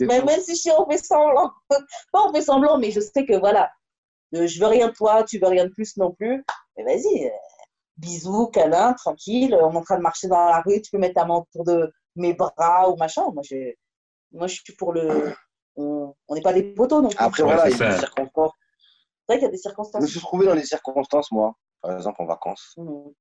mais 0.00 0.22
même 0.22 0.40
si 0.40 0.54
je 0.54 0.60
suis 0.60 0.70
on 0.76 0.88
fait 0.90 0.98
semblant, 0.98 1.50
pas 2.12 2.22
on 2.28 2.32
fait 2.32 2.42
semblant, 2.42 2.78
mais 2.78 2.90
je 2.90 3.00
sais 3.00 3.24
que 3.24 3.38
voilà, 3.38 3.70
euh, 4.34 4.46
je 4.46 4.60
veux 4.60 4.66
rien 4.66 4.88
de 4.88 4.92
toi, 4.92 5.22
tu 5.24 5.38
veux 5.38 5.48
rien 5.48 5.64
de 5.64 5.70
plus 5.70 5.96
non 5.96 6.10
plus. 6.12 6.44
Mais 6.76 6.84
vas-y, 6.84 7.26
euh, 7.26 7.30
bisous, 7.96 8.48
câlin, 8.48 8.92
tranquille, 8.94 9.56
on 9.60 9.72
est 9.72 9.76
en 9.76 9.82
train 9.82 9.96
de 9.96 10.02
marcher 10.02 10.28
dans 10.28 10.46
la 10.48 10.60
rue, 10.62 10.80
tu 10.82 10.90
peux 10.90 10.98
mettre 10.98 11.14
ta 11.14 11.24
main 11.26 11.36
autour 11.36 11.64
de 11.64 11.92
mes 12.16 12.34
bras 12.34 12.90
ou 12.90 12.96
machin. 12.96 13.24
Moi, 13.32 13.42
je, 13.44 13.72
moi, 14.32 14.46
je 14.46 14.54
suis 14.60 14.74
pour 14.74 14.92
le. 14.92 15.32
On 15.76 16.14
n'est 16.30 16.40
pas 16.42 16.52
des 16.52 16.62
poteaux 16.74 17.02
non 17.02 17.08
plus. 17.08 17.18
Après, 17.18 17.42
Ouais, 17.42 17.54
voilà, 17.54 17.70
c'est 17.70 17.76
il 17.76 17.80
y 17.80 17.82
a 17.84 17.92
des 17.94 17.98
circonstances. 17.98 18.52
C'est 19.26 19.34
vrai 19.34 19.38
qu'il 19.38 19.46
y 19.46 19.48
a 19.48 19.50
des 19.50 19.56
Je 19.56 19.58
me 19.58 19.62
circonstances. 19.62 20.06
suis 20.06 20.20
trouvé 20.20 20.46
dans 20.46 20.54
des 20.54 20.64
circonstances, 20.64 21.32
moi, 21.32 21.54
par 21.80 21.96
exemple 21.96 22.20
en 22.22 22.26
vacances, 22.26 22.74
Mhm. 22.76 23.12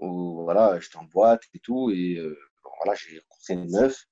où 0.00 0.42
voilà, 0.42 0.78
j'étais 0.80 0.96
en 0.98 1.04
boîte 1.04 1.42
et 1.54 1.60
tout, 1.60 1.90
et 1.90 2.16
euh, 2.16 2.36
voilà, 2.78 2.94
j'ai 2.94 3.18
rencontré 3.20 3.54
une 3.54 3.70
meuf. 3.70 4.04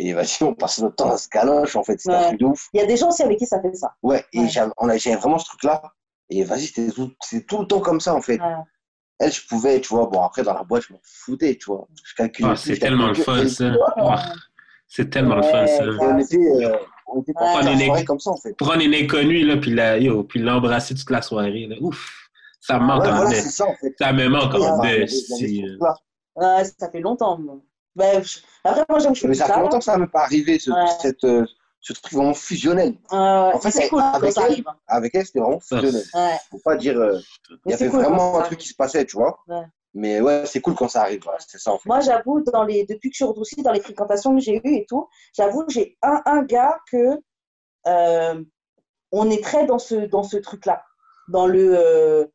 Et 0.00 0.12
vas-y, 0.12 0.44
on 0.44 0.54
passait 0.54 0.82
notre 0.82 0.94
temps 0.96 1.10
à 1.10 1.18
se 1.18 1.28
galoche, 1.28 1.74
en 1.76 1.82
fait, 1.82 2.00
un 2.06 2.12
Ouais. 2.12 2.26
truc 2.28 2.38
de 2.40 2.44
ouf. 2.46 2.68
Il 2.72 2.80
y 2.80 2.82
a 2.82 2.86
des 2.86 2.96
gens 2.96 3.08
aussi 3.08 3.22
avec 3.24 3.38
qui 3.38 3.46
ça 3.46 3.60
fait 3.60 3.74
ça. 3.74 3.94
Ouais, 4.02 4.24
et 4.32 4.40
Ouais. 4.42 4.48
j'avais 4.48 5.16
vraiment 5.16 5.38
ce 5.38 5.46
truc-là. 5.46 5.82
Et 6.30 6.44
vas-y, 6.44 6.66
c'était 6.66 6.90
tout, 6.92 7.10
tout 7.48 7.58
le 7.60 7.66
temps 7.66 7.80
comme 7.80 8.00
ça, 8.00 8.14
en 8.14 8.22
fait. 8.22 8.38
Elle, 9.18 9.32
je 9.32 9.46
pouvais, 9.46 9.80
tu 9.80 9.88
vois, 9.88 10.06
bon, 10.06 10.22
après, 10.22 10.42
dans 10.42 10.54
la 10.54 10.62
boîte, 10.62 10.84
je 10.88 10.92
m'en 10.92 11.00
foutais, 11.02 11.56
tu 11.56 11.66
vois. 11.66 11.88
Je 12.04 12.14
calculais. 12.14 12.48
Plus, 12.50 12.56
c'est 12.58 12.78
tellement 12.78 13.08
le 13.08 13.14
fun, 13.14 13.48
ça. 13.48 13.72
Ah, 13.96 14.32
c'est 14.86 15.10
tellement 15.10 15.36
le 15.36 15.42
fun, 15.42 15.66
ça. 15.66 15.82
On 16.00 16.18
était, 16.18 16.36
euh, 16.36 16.76
on 17.08 17.20
était 17.22 17.32
On 17.36 17.60
est- 17.66 17.84
soirée 17.86 18.04
comme 18.04 18.20
ça, 18.20 18.30
en 18.30 18.36
fait. 18.36 18.54
Prendre 18.56 18.80
une 18.82 18.94
inconnue, 18.94 19.44
là, 19.44 19.56
puis 19.56 19.74
la- 19.74 19.98
yo, 19.98 20.22
puis 20.24 20.40
l'embrasser 20.40 20.94
toute 20.94 21.10
la 21.10 21.20
soirée, 21.22 21.66
là. 21.66 21.76
Ouf! 21.80 22.28
Ça 22.60 22.78
me 22.78 22.84
manque 22.86 23.02
Ouais, 23.02 23.08
en 23.08 23.16
voilà, 23.24 23.40
ça, 23.40 23.66
en 23.66 23.74
fait. 23.76 23.94
Ça 23.98 24.12
me 24.12 24.28
manque 24.28 24.54
en 24.54 24.82
deux. 24.82 25.04
euh, 26.40 26.64
ça 26.78 26.90
fait 26.90 27.00
longtemps. 27.00 27.38
moi. 27.38 27.56
Ben, 27.96 28.22
je- 28.22 28.38
Après, 28.64 28.84
moi, 28.88 28.98
j'aime 29.00 29.12
que 29.12 29.16
je 29.16 29.20
fais 29.22 29.28
Mais 29.28 29.32
plus 29.32 29.38
ça 29.38 29.46
fait 29.46 29.52
ça. 29.54 29.60
longtemps 29.60 29.78
que 29.78 29.84
ça 29.84 29.98
m'est 29.98 30.06
pas 30.06 30.22
arrivé, 30.22 30.58
ce, 30.58 30.70
Ouais. 30.70 30.76
cette, 31.00 31.24
euh, 31.24 31.44
ce 31.80 31.92
truc 31.92 32.12
vraiment 32.12 32.34
fusionnel. 32.34 32.94
Euh, 33.12 33.16
En 33.16 33.58
fait, 33.60 33.70
c'est 33.70 33.88
cool 33.88 34.00
quand 34.00 34.12
avec 34.14 34.32
ça 34.32 34.42
elle- 34.46 34.52
arrive. 34.52 34.64
Avec 34.86 35.14
elle, 35.14 35.26
c'était 35.26 35.38
vraiment 35.40 35.60
fusionnel. 35.60 36.02
Ouais. 36.14 36.36
Faut 36.50 36.58
pas 36.58 36.76
dire. 36.76 36.98
euh, 36.98 37.18
il 37.66 37.70
y 37.70 37.74
avait 37.74 37.88
cool 37.88 38.02
quand 38.02 38.08
vraiment 38.10 38.38
un 38.38 38.42
truc 38.42 38.58
qui 38.58 38.68
se 38.68 38.74
passait, 38.74 39.04
tu 39.04 39.16
vois. 39.16 39.38
Ouais. 39.46 39.64
Mais 39.94 40.20
ouais, 40.20 40.44
c'est 40.46 40.60
cool 40.60 40.74
quand 40.74 40.88
ça 40.88 41.02
arrive. 41.02 41.22
voilà, 41.24 41.38
c'est 41.40 41.58
ça, 41.58 41.72
en 41.72 41.78
fait. 41.78 41.88
Moi, 41.88 42.00
j'avoue, 42.00 42.40
dans 42.42 42.64
les, 42.64 42.84
depuis 42.84 43.10
que 43.10 43.16
je 43.16 43.24
suis 43.24 43.32
aussi 43.36 43.62
dans 43.62 43.72
les 43.72 43.80
fréquentations 43.80 44.34
que 44.34 44.40
j'ai 44.40 44.56
eues 44.56 44.74
et 44.74 44.86
tout, 44.88 45.08
j'avoue, 45.36 45.64
j'ai 45.68 45.96
un, 46.02 46.20
un 46.26 46.42
gars 46.42 46.78
que 46.90 47.18
euh, 47.86 48.42
on 49.12 49.30
est 49.30 49.42
très 49.42 49.64
dans 49.66 49.78
ce, 49.78 49.94
dans 49.94 50.22
ce 50.22 50.36
truc-là, 50.36 50.84
dans 51.28 51.46
le, 51.46 51.74
euh, 51.78 52.26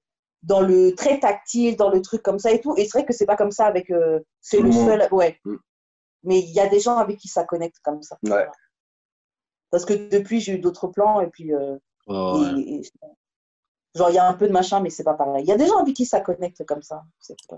dans 0.41 0.61
le 0.61 0.95
très 0.95 1.20
tactile, 1.20 1.76
dans 1.78 1.90
le 1.90 2.02
truc 2.02 2.24
comme 2.24 2.40
ça 2.40 2.52
et 2.52 2.60
tout. 2.60 2.74
Et 2.78 2.84
c'est 2.86 2.98
vrai 2.98 3.06
que 3.06 3.14
c'est 3.14 3.26
pas 3.28 3.36
comme 3.38 3.52
ça 3.52 3.65
avec. 3.65 3.91
euh, 3.91 4.20
c'est 4.41 4.60
le 4.60 4.72
seul. 4.72 5.07
Ouais. 5.11 5.40
Mm. 5.45 5.56
Mais 6.24 6.40
il 6.40 6.52
y 6.52 6.60
a 6.60 6.68
des 6.68 6.80
gens 6.80 6.98
avec 6.98 7.18
qui 7.18 7.28
ça 7.28 7.44
connecte 7.44 7.78
comme 7.84 8.02
ça. 8.02 8.18
Ouais. 8.24 8.48
Parce 9.74 9.86
que 9.86 9.94
depuis, 10.08 10.40
j'ai 10.40 10.54
eu 10.54 10.60
d'autres 10.60 10.86
plans 10.88 11.20
et 11.20 11.28
puis. 11.28 11.52
euh, 11.52 11.78
oh, 12.06 12.40
ouais. 12.44 12.62
et- 12.62 12.76
et- 12.76 12.82
genre, 13.95 14.10
il 14.12 14.14
y 14.14 14.20
a 14.20 14.28
un 14.30 14.34
peu 14.36 14.48
de 14.48 14.54
machin, 14.54 14.80
mais 14.82 14.91
c'est 14.91 15.04
pas 15.04 15.16
pareil. 15.16 15.44
Il 15.44 15.50
y 15.50 15.52
a 15.52 15.58
des 15.58 15.66
gens 15.66 15.80
avec 15.80 15.95
qui 15.95 16.06
ça 16.06 16.20
connecte 16.22 16.64
comme 16.66 16.84
ça. 16.84 17.04
pas- 17.50 17.58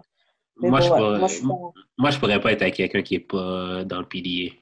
Moi, 0.55 0.69
bon, 0.71 0.85
je 0.85 0.91
ouais, 0.91 0.97
pourrais- 0.97 1.19
moi, 1.19 1.27
je 1.27 1.41
pas- 1.41 1.81
Moi, 1.97 2.11
je 2.11 2.19
pourrais 2.19 2.39
pas 2.39 2.53
être 2.53 2.61
avec 2.61 2.75
quelqu'un 2.75 3.01
qui 3.01 3.15
est 3.15 3.19
pas 3.19 3.83
dans 3.83 3.99
le 3.99 4.05
pilier. 4.07 4.57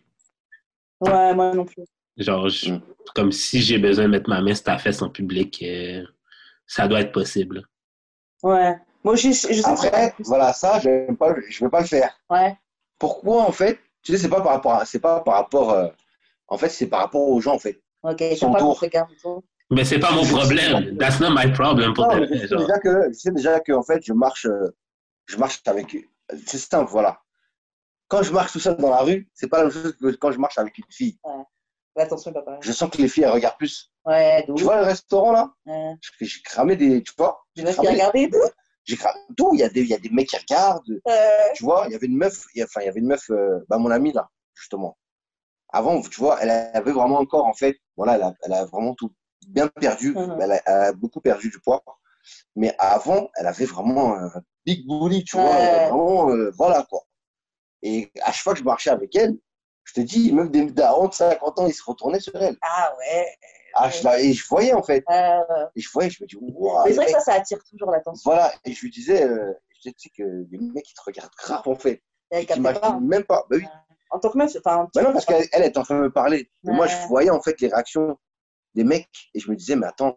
Ouais, 0.99 1.35
moi 1.35 1.53
non 1.53 1.65
plus. 1.65 1.83
Genre, 2.17 2.49
je- 2.49 2.71
Mm. 2.73 2.81
comme 3.13 3.31
si 3.31 3.61
j'ai 3.61 3.77
besoin 3.77 4.05
de 4.05 4.09
mettre 4.09 4.29
ma 4.29 4.41
main 4.41 4.55
sur 4.55 4.63
ta 4.63 4.79
fesse 4.79 5.01
en 5.03 5.09
public, 5.09 5.61
euh, 5.61 6.03
ça 6.65 6.87
doit 6.87 7.01
être 7.01 7.11
possible. 7.11 7.67
Ouais. 8.41 8.75
Moi, 9.03 9.15
je, 9.15 9.27
je 9.27 9.33
sais 9.33 9.65
Après, 9.67 10.13
voilà, 10.19 10.53
ça, 10.53 10.79
je 10.79 10.89
ne 11.11 11.15
pas, 11.15 11.35
je 11.49 11.63
veux 11.63 11.69
pas 11.69 11.81
le 11.81 11.87
faire. 11.87 12.17
Ouais. 12.31 12.57
Pourquoi, 12.97 13.43
en 13.43 13.51
fait 13.51 13.79
Tu 14.01 14.11
sais, 14.11 14.17
c'est 14.17 14.29
pas 14.29 14.41
par 14.41 14.53
rapport 14.53 14.73
à- 14.73 14.85
c'est 14.85 14.99
pas 14.99 15.21
par 15.21 15.35
rapport. 15.35 15.69
euh, 15.71 15.87
en 16.47 16.57
fait, 16.57 16.69
c'est 16.69 16.87
par 16.87 16.99
rapport 17.01 17.21
aux 17.27 17.41
gens, 17.41 17.53
en 17.55 17.59
fait. 17.59 17.81
Ok, 18.03 18.21
Son 18.37 18.51
pas 18.51 18.59
tour. 18.59 18.83
Mais 19.71 19.85
c'est 19.85 19.99
pas 19.99 20.11
mon 20.11 20.25
problème. 20.25 20.97
That's 20.97 21.19
not 21.19 21.29
my 21.31 21.51
problem 21.51 21.93
pour 21.93 22.05
Non, 22.07 22.25
je 22.25 22.35
sais 22.37 22.55
déjà 22.55 22.79
que, 22.79 23.07
je 23.09 23.13
sais 23.17 23.31
déjà 23.31 23.59
que, 23.59 23.71
en 23.71 23.83
fait, 23.83 24.03
je 24.03 24.13
marche, 24.13 24.45
euh, 24.45 24.75
je 25.25 25.37
marche 25.37 25.61
avec. 25.65 25.95
C'est 26.45 26.57
simple, 26.57 26.91
voilà. 26.91 27.19
Quand 28.07 28.21
je 28.23 28.31
marche 28.31 28.51
tout 28.51 28.59
seul 28.59 28.77
dans 28.77 28.89
la 28.91 28.97
rue, 29.01 29.29
c'est 29.33 29.47
pas 29.47 29.57
la 29.59 29.63
même 29.63 29.73
chose 29.73 29.95
que 29.99 30.11
quand 30.15 30.31
je 30.31 30.37
marche 30.37 30.57
avec 30.57 30.77
une 30.77 30.83
fille. 30.89 31.17
Attention, 31.95 32.33
papa. 32.33 32.57
Je 32.61 32.71
sens 32.71 32.89
que 32.89 32.97
les 32.97 33.07
filles, 33.07 33.23
elles 33.23 33.31
regardent 33.31 33.57
plus. 33.57 33.91
Ouais, 34.05 34.43
Tu 34.55 34.63
vois 34.63 34.77
le 34.77 34.83
restaurant 34.83 35.31
là? 35.31 35.51
Ouais. 35.65 35.93
J'ai 36.21 36.41
cramé 36.43 36.75
des. 36.75 37.01
Tu 37.03 37.13
vois? 37.17 37.45
Tu 37.55 37.61
J'ai 37.63 37.69
et 37.69 37.75
tout 38.29 38.37
j'ai 38.85 38.97
cramé 38.97 39.19
tout. 39.37 39.49
Il 39.53 39.59
y, 39.59 39.63
a 39.63 39.69
des, 39.69 39.81
il 39.81 39.87
y 39.87 39.93
a 39.93 39.97
des 39.99 40.09
mecs 40.09 40.27
qui 40.27 40.37
regardent. 40.37 40.99
Euh, 41.07 41.29
Tu 41.55 41.63
vois, 41.63 41.85
il 41.87 41.93
y 41.93 41.95
avait 41.95 42.07
une 42.07 42.17
meuf, 42.17 42.45
il 42.53 42.59
y 42.59 42.61
a- 42.61 42.65
enfin, 42.65 42.81
il 42.81 42.85
y 42.85 42.89
avait 42.89 42.99
une 42.99 43.07
meuf, 43.07 43.29
euh, 43.29 43.59
bah, 43.69 43.77
mon 43.77 43.91
amie 43.91 44.11
là, 44.11 44.27
justement. 44.55 44.97
Avant, 45.73 46.01
tu 46.01 46.19
vois, 46.21 46.39
elle 46.41 46.51
avait 46.51 46.91
vraiment 46.93 47.19
encore, 47.19 47.45
en 47.45 47.53
fait, 47.53 47.77
voilà, 47.97 48.15
elle 48.15 48.23
a, 48.23 48.33
elle 48.43 48.53
a 48.53 48.65
vraiment 48.65 48.93
tout 48.95 49.11
bien 49.47 49.67
perdu. 49.67 50.13
Mhm. 50.15 50.37
Elle, 50.41 50.51
a, 50.53 50.61
elle 50.65 50.73
a 50.89 50.93
beaucoup 50.93 51.19
perdu 51.19 51.49
du 51.49 51.59
poids. 51.59 51.83
Mais 52.55 52.73
avant, 52.79 53.29
elle 53.35 53.47
avait 53.47 53.65
vraiment 53.65 54.15
un 54.15 54.31
big 54.65 54.87
bully, 54.87 55.23
tu 55.25 55.35
vois, 55.37 55.51
vraiment, 55.89 56.29
euh, 56.29 56.51
voilà 56.57 56.85
quoi. 56.89 57.01
Et 57.81 58.11
à 58.23 58.31
chaque 58.31 58.43
fois 58.43 58.53
que 58.53 58.59
je 58.59 58.63
marchais 58.63 58.91
avec 58.91 59.15
elle, 59.15 59.37
je 59.83 59.93
te 59.93 60.01
dis, 60.01 60.31
même 60.31 60.49
des 60.49 60.65
darons 60.71 61.09
de 61.09 61.13
50 61.13 61.59
ans, 61.59 61.67
ils 61.67 61.73
se 61.73 61.83
retournaient 61.83 62.21
sur 62.21 62.35
elle. 62.41 62.57
Ah 62.61 62.93
ouais. 62.97 63.27
Ah, 63.75 63.89
je 63.89 64.03
la- 64.03 64.19
et 64.21 64.33
je 64.33 64.47
voyais, 64.47 64.73
en 64.73 64.83
fait. 64.83 65.03
Euh, 65.09 65.65
Et 65.75 65.81
je 65.81 65.89
voyais, 65.91 66.09
je 66.09 66.23
me 66.23 66.27
dis, 66.27 66.37
mais 66.39 66.69
c'est 66.85 66.93
vrai 66.93 67.05
que 67.07 67.11
ça, 67.11 67.19
ça 67.19 67.33
attire 67.33 67.61
toujours 67.69 67.91
l'attention. 67.91 68.29
Voilà, 68.29 68.53
et 68.65 68.71
je 68.71 68.81
lui 68.81 68.91
disais, 68.91 69.23
euh, 69.23 69.51
je 69.83 69.89
sais 69.89 70.09
que 70.15 70.23
les 70.23 70.57
mecs, 70.59 70.89
ils 70.89 70.93
te 70.93 71.01
regardent 71.05 71.33
grave, 71.37 71.67
en 71.67 71.75
fait. 71.75 72.01
Ils 72.31 72.45
t'imaginent 72.45 73.05
même 73.07 73.23
pas. 73.23 73.45
Bah 73.49 73.57
oui. 73.57 73.65
En 74.13 74.19
tant 74.19 74.29
que 74.29 74.37
meuf, 74.37 74.55
enfin. 74.63 74.87
Bah 74.93 75.01
non, 75.01 75.11
parce 75.11 75.25
qu'elle 75.25 75.47
elle 75.51 75.63
est 75.63 75.77
en 75.77 75.83
train 75.83 75.95
de 75.95 76.01
me 76.01 76.11
parler. 76.11 76.51
Moi, 76.63 76.85
je 76.85 76.95
voyais 77.07 77.31
en 77.31 77.41
fait 77.41 77.59
les 77.61 77.67
réactions 77.67 78.17
des 78.75 78.83
mecs 78.83 79.29
et 79.33 79.39
je 79.39 79.49
me 79.49 79.55
disais, 79.55 79.75
mais 79.75 79.87
attends, 79.87 80.15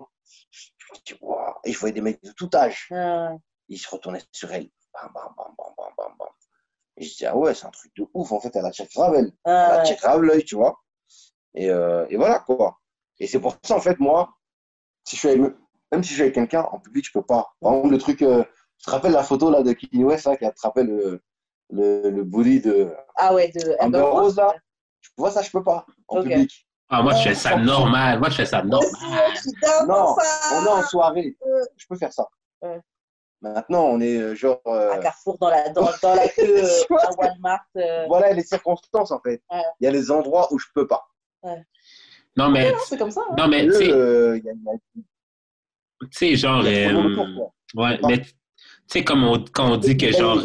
je 0.50 0.68
me 0.92 0.98
dis. 1.06 1.20
Et 1.64 1.72
je 1.72 1.78
voyais 1.78 1.94
des 1.94 2.02
mecs 2.02 2.22
de 2.22 2.32
tout 2.32 2.50
âge. 2.54 2.88
Ils 3.68 3.78
se 3.78 3.88
retournaient 3.88 4.22
sur 4.32 4.52
elle. 4.52 4.68
Bam, 4.92 5.10
bam, 5.14 5.34
bam, 5.36 5.54
bam, 5.56 5.74
bam, 5.76 5.92
bam, 5.96 6.12
bam. 6.18 6.28
Et 6.98 7.04
je 7.04 7.16
dis, 7.16 7.26
ah 7.26 7.36
ouais, 7.36 7.54
c'est 7.54 7.66
un 7.66 7.70
truc 7.70 7.92
de 7.96 8.06
ouf. 8.14 8.32
En 8.32 8.40
fait, 8.40 8.54
elle 8.54 8.64
attire 8.64 8.86
grave, 8.94 9.14
elle. 9.14 9.32
Elle 9.44 9.52
euh, 9.52 9.80
attire 9.80 9.96
grave 9.96 10.22
l'œil, 10.22 10.44
tu 10.44 10.56
vois. 10.56 10.78
Et, 11.54 11.70
euh, 11.70 12.06
et 12.08 12.16
voilà, 12.16 12.40
quoi. 12.40 12.78
Et 13.18 13.26
c'est 13.26 13.40
pour 13.40 13.56
ça, 13.62 13.76
en 13.76 13.80
fait, 13.80 13.98
moi, 13.98 14.34
si 15.04 15.16
je 15.16 15.20
suis 15.20 15.28
avec, 15.28 15.54
même 15.92 16.02
si 16.02 16.10
je 16.10 16.14
suis 16.14 16.22
avec 16.22 16.34
quelqu'un, 16.34 16.62
en 16.70 16.80
public, 16.80 17.04
je 17.06 17.12
peux 17.12 17.24
pas. 17.24 17.54
Par 17.60 17.74
exemple, 17.74 17.92
le 17.92 17.98
truc, 17.98 18.22
euh, 18.22 18.44
tu 18.78 18.86
te 18.86 18.90
rappelles 18.90 19.12
la 19.12 19.22
photo 19.22 19.50
là 19.50 19.62
de 19.62 19.72
Kanye 19.72 20.04
West, 20.04 20.26
là, 20.26 20.36
qui 20.36 20.44
attrapait 20.44 20.84
le, 20.84 21.22
le, 21.70 22.10
le 22.10 22.24
bully 22.24 22.60
de 22.60 22.90
Ah 23.16 23.34
ouais, 23.34 23.48
de 23.54 23.76
Amber 23.80 24.00
Rose, 24.00 24.36
là. 24.36 24.54
Je 25.00 25.10
vois 25.16 25.30
ça, 25.30 25.42
je 25.42 25.50
peux 25.50 25.62
pas, 25.62 25.86
en 26.08 26.18
Ok. 26.18 26.24
public. 26.24 26.66
Ah, 26.88 27.02
moi, 27.02 27.14
je 27.14 27.28
fais 27.28 27.34
ça 27.34 27.56
normal. 27.56 28.18
Moi, 28.20 28.28
je 28.30 28.36
fais 28.36 28.46
ça 28.46 28.62
normal. 28.62 28.88
Non, 29.88 30.14
on 30.54 30.64
est 30.64 30.68
en 30.68 30.82
soirée. 30.82 31.36
Euh. 31.44 31.64
Je 31.76 31.86
peux 31.88 31.96
faire 31.96 32.12
ça. 32.12 32.26
Ouais. 32.62 32.80
Maintenant, 33.42 33.84
on 33.86 34.00
est 34.00 34.16
euh, 34.16 34.34
genre. 34.34 34.60
euh, 34.66 34.92
À 34.92 34.98
Carrefour, 34.98 35.36
dans 35.38 35.50
la, 35.50 35.68
dans, 35.70 35.88
dans 36.02 36.14
la 36.14 36.28
queue, 36.28 36.42
euh, 36.64 36.68
Tu 36.86 36.94
à 36.96 37.10
Walmart. 37.18 37.64
euh, 37.76 38.06
Voilà 38.06 38.32
les 38.32 38.42
circonstances, 38.44 39.10
en 39.10 39.20
fait. 39.20 39.42
Ouais. 39.50 39.62
Il 39.80 39.84
y 39.84 39.86
a 39.88 39.90
les 39.90 40.10
endroits 40.10 40.46
où 40.52 40.58
je 40.58 40.66
peux 40.74 40.86
pas. 40.86 41.06
Non, 42.36 42.50
mais, 42.50 42.70
non, 42.72 42.78
c'est 42.86 42.98
comme 42.98 43.10
ça. 43.10 43.22
hein. 43.30 43.34
non, 43.38 43.48
mais, 43.48 43.66
tu 43.66 43.72
sais, 43.72 43.90
euh, 43.90 44.38
tu 46.00 46.08
sais, 46.12 46.36
genre, 46.36 46.62
euh, 46.64 47.36
ouais, 47.74 47.98
mais, 48.06 48.20
tu 48.20 48.32
sais, 48.86 49.04
comme 49.04 49.24
on, 49.24 49.42
quand 49.52 49.72
on 49.72 49.76
dit 49.76 49.96
que 49.96 50.12
genre, 50.12 50.40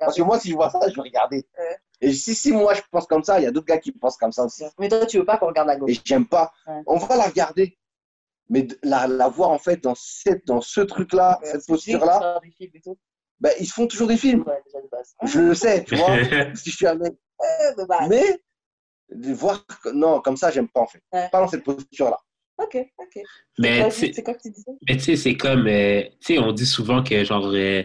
Parce 0.00 0.16
que 0.16 0.22
moi, 0.22 0.38
si 0.38 0.50
je 0.50 0.54
vois 0.54 0.70
ça, 0.70 0.80
je 0.88 0.94
vais 0.94 1.02
regarder. 1.02 1.46
Ouais. 1.58 1.76
Et 2.00 2.12
si, 2.12 2.34
si 2.34 2.52
moi, 2.52 2.74
je 2.74 2.82
pense 2.90 3.06
comme 3.06 3.22
ça, 3.24 3.38
il 3.40 3.44
y 3.44 3.46
a 3.46 3.50
d'autres 3.50 3.66
gars 3.66 3.78
qui 3.78 3.92
pensent 3.92 4.16
comme 4.16 4.32
ça 4.32 4.44
aussi. 4.44 4.64
Mais 4.78 4.88
toi, 4.88 5.06
tu 5.06 5.18
veux 5.18 5.24
pas 5.24 5.38
qu'on 5.38 5.46
regarde 5.46 5.68
la 5.68 5.76
gauche. 5.76 5.90
Et 5.90 6.00
j'aime 6.04 6.26
pas. 6.26 6.52
Ouais. 6.66 6.82
On 6.86 6.96
va 6.98 7.16
la 7.16 7.24
regarder. 7.24 7.78
Mais 8.50 8.66
la, 8.82 9.06
la 9.06 9.28
voir, 9.28 9.50
en 9.50 9.58
fait, 9.58 9.82
dans, 9.82 9.94
cette, 9.96 10.46
dans 10.46 10.60
ce 10.60 10.80
truc-là, 10.80 11.40
cette 11.44 11.66
posture-là. 11.66 12.40
Ben, 13.40 13.52
ils 13.58 13.66
se 13.66 13.72
font 13.72 13.86
toujours 13.86 14.08
des 14.08 14.16
films. 14.16 14.44
Ouais, 14.46 14.60
déjà 14.66 14.80
de 14.80 14.88
base. 14.90 15.14
Je 15.24 15.40
le 15.40 15.54
sais, 15.54 15.84
tu 15.84 15.96
vois. 15.96 16.06
si 16.54 16.70
je 16.70 16.76
suis 16.76 16.86
un 16.86 16.94
mec. 16.94 17.14
Ouais, 17.40 17.74
de 17.76 17.84
base. 17.86 18.08
Mais, 18.08 18.40
de 19.10 19.32
voir. 19.34 19.64
Non, 19.92 20.20
comme 20.20 20.36
ça, 20.36 20.50
j'aime 20.50 20.68
pas, 20.68 20.80
en 20.80 20.86
fait. 20.86 21.02
Ouais. 21.12 21.28
Pas 21.30 21.40
dans 21.40 21.48
cette 21.48 21.64
posture-là. 21.64 22.18
Ok, 22.58 22.76
ok. 22.98 23.22
Mais 23.58 23.80
Vas-y, 23.80 23.90
tu 23.90 23.96
sais- 23.96 24.12
C'est 24.14 24.22
quoi 24.22 24.34
que 24.34 24.42
tu 24.42 24.50
disais? 24.50 24.70
Mais 24.88 24.96
tu 24.96 25.02
sais, 25.02 25.16
c'est 25.16 25.36
comme, 25.36 25.66
euh, 25.66 26.02
tu 26.20 26.34
sais, 26.34 26.38
on 26.38 26.52
dit 26.52 26.66
souvent 26.66 27.02
que 27.02 27.24
genre 27.24 27.48
euh, 27.52 27.82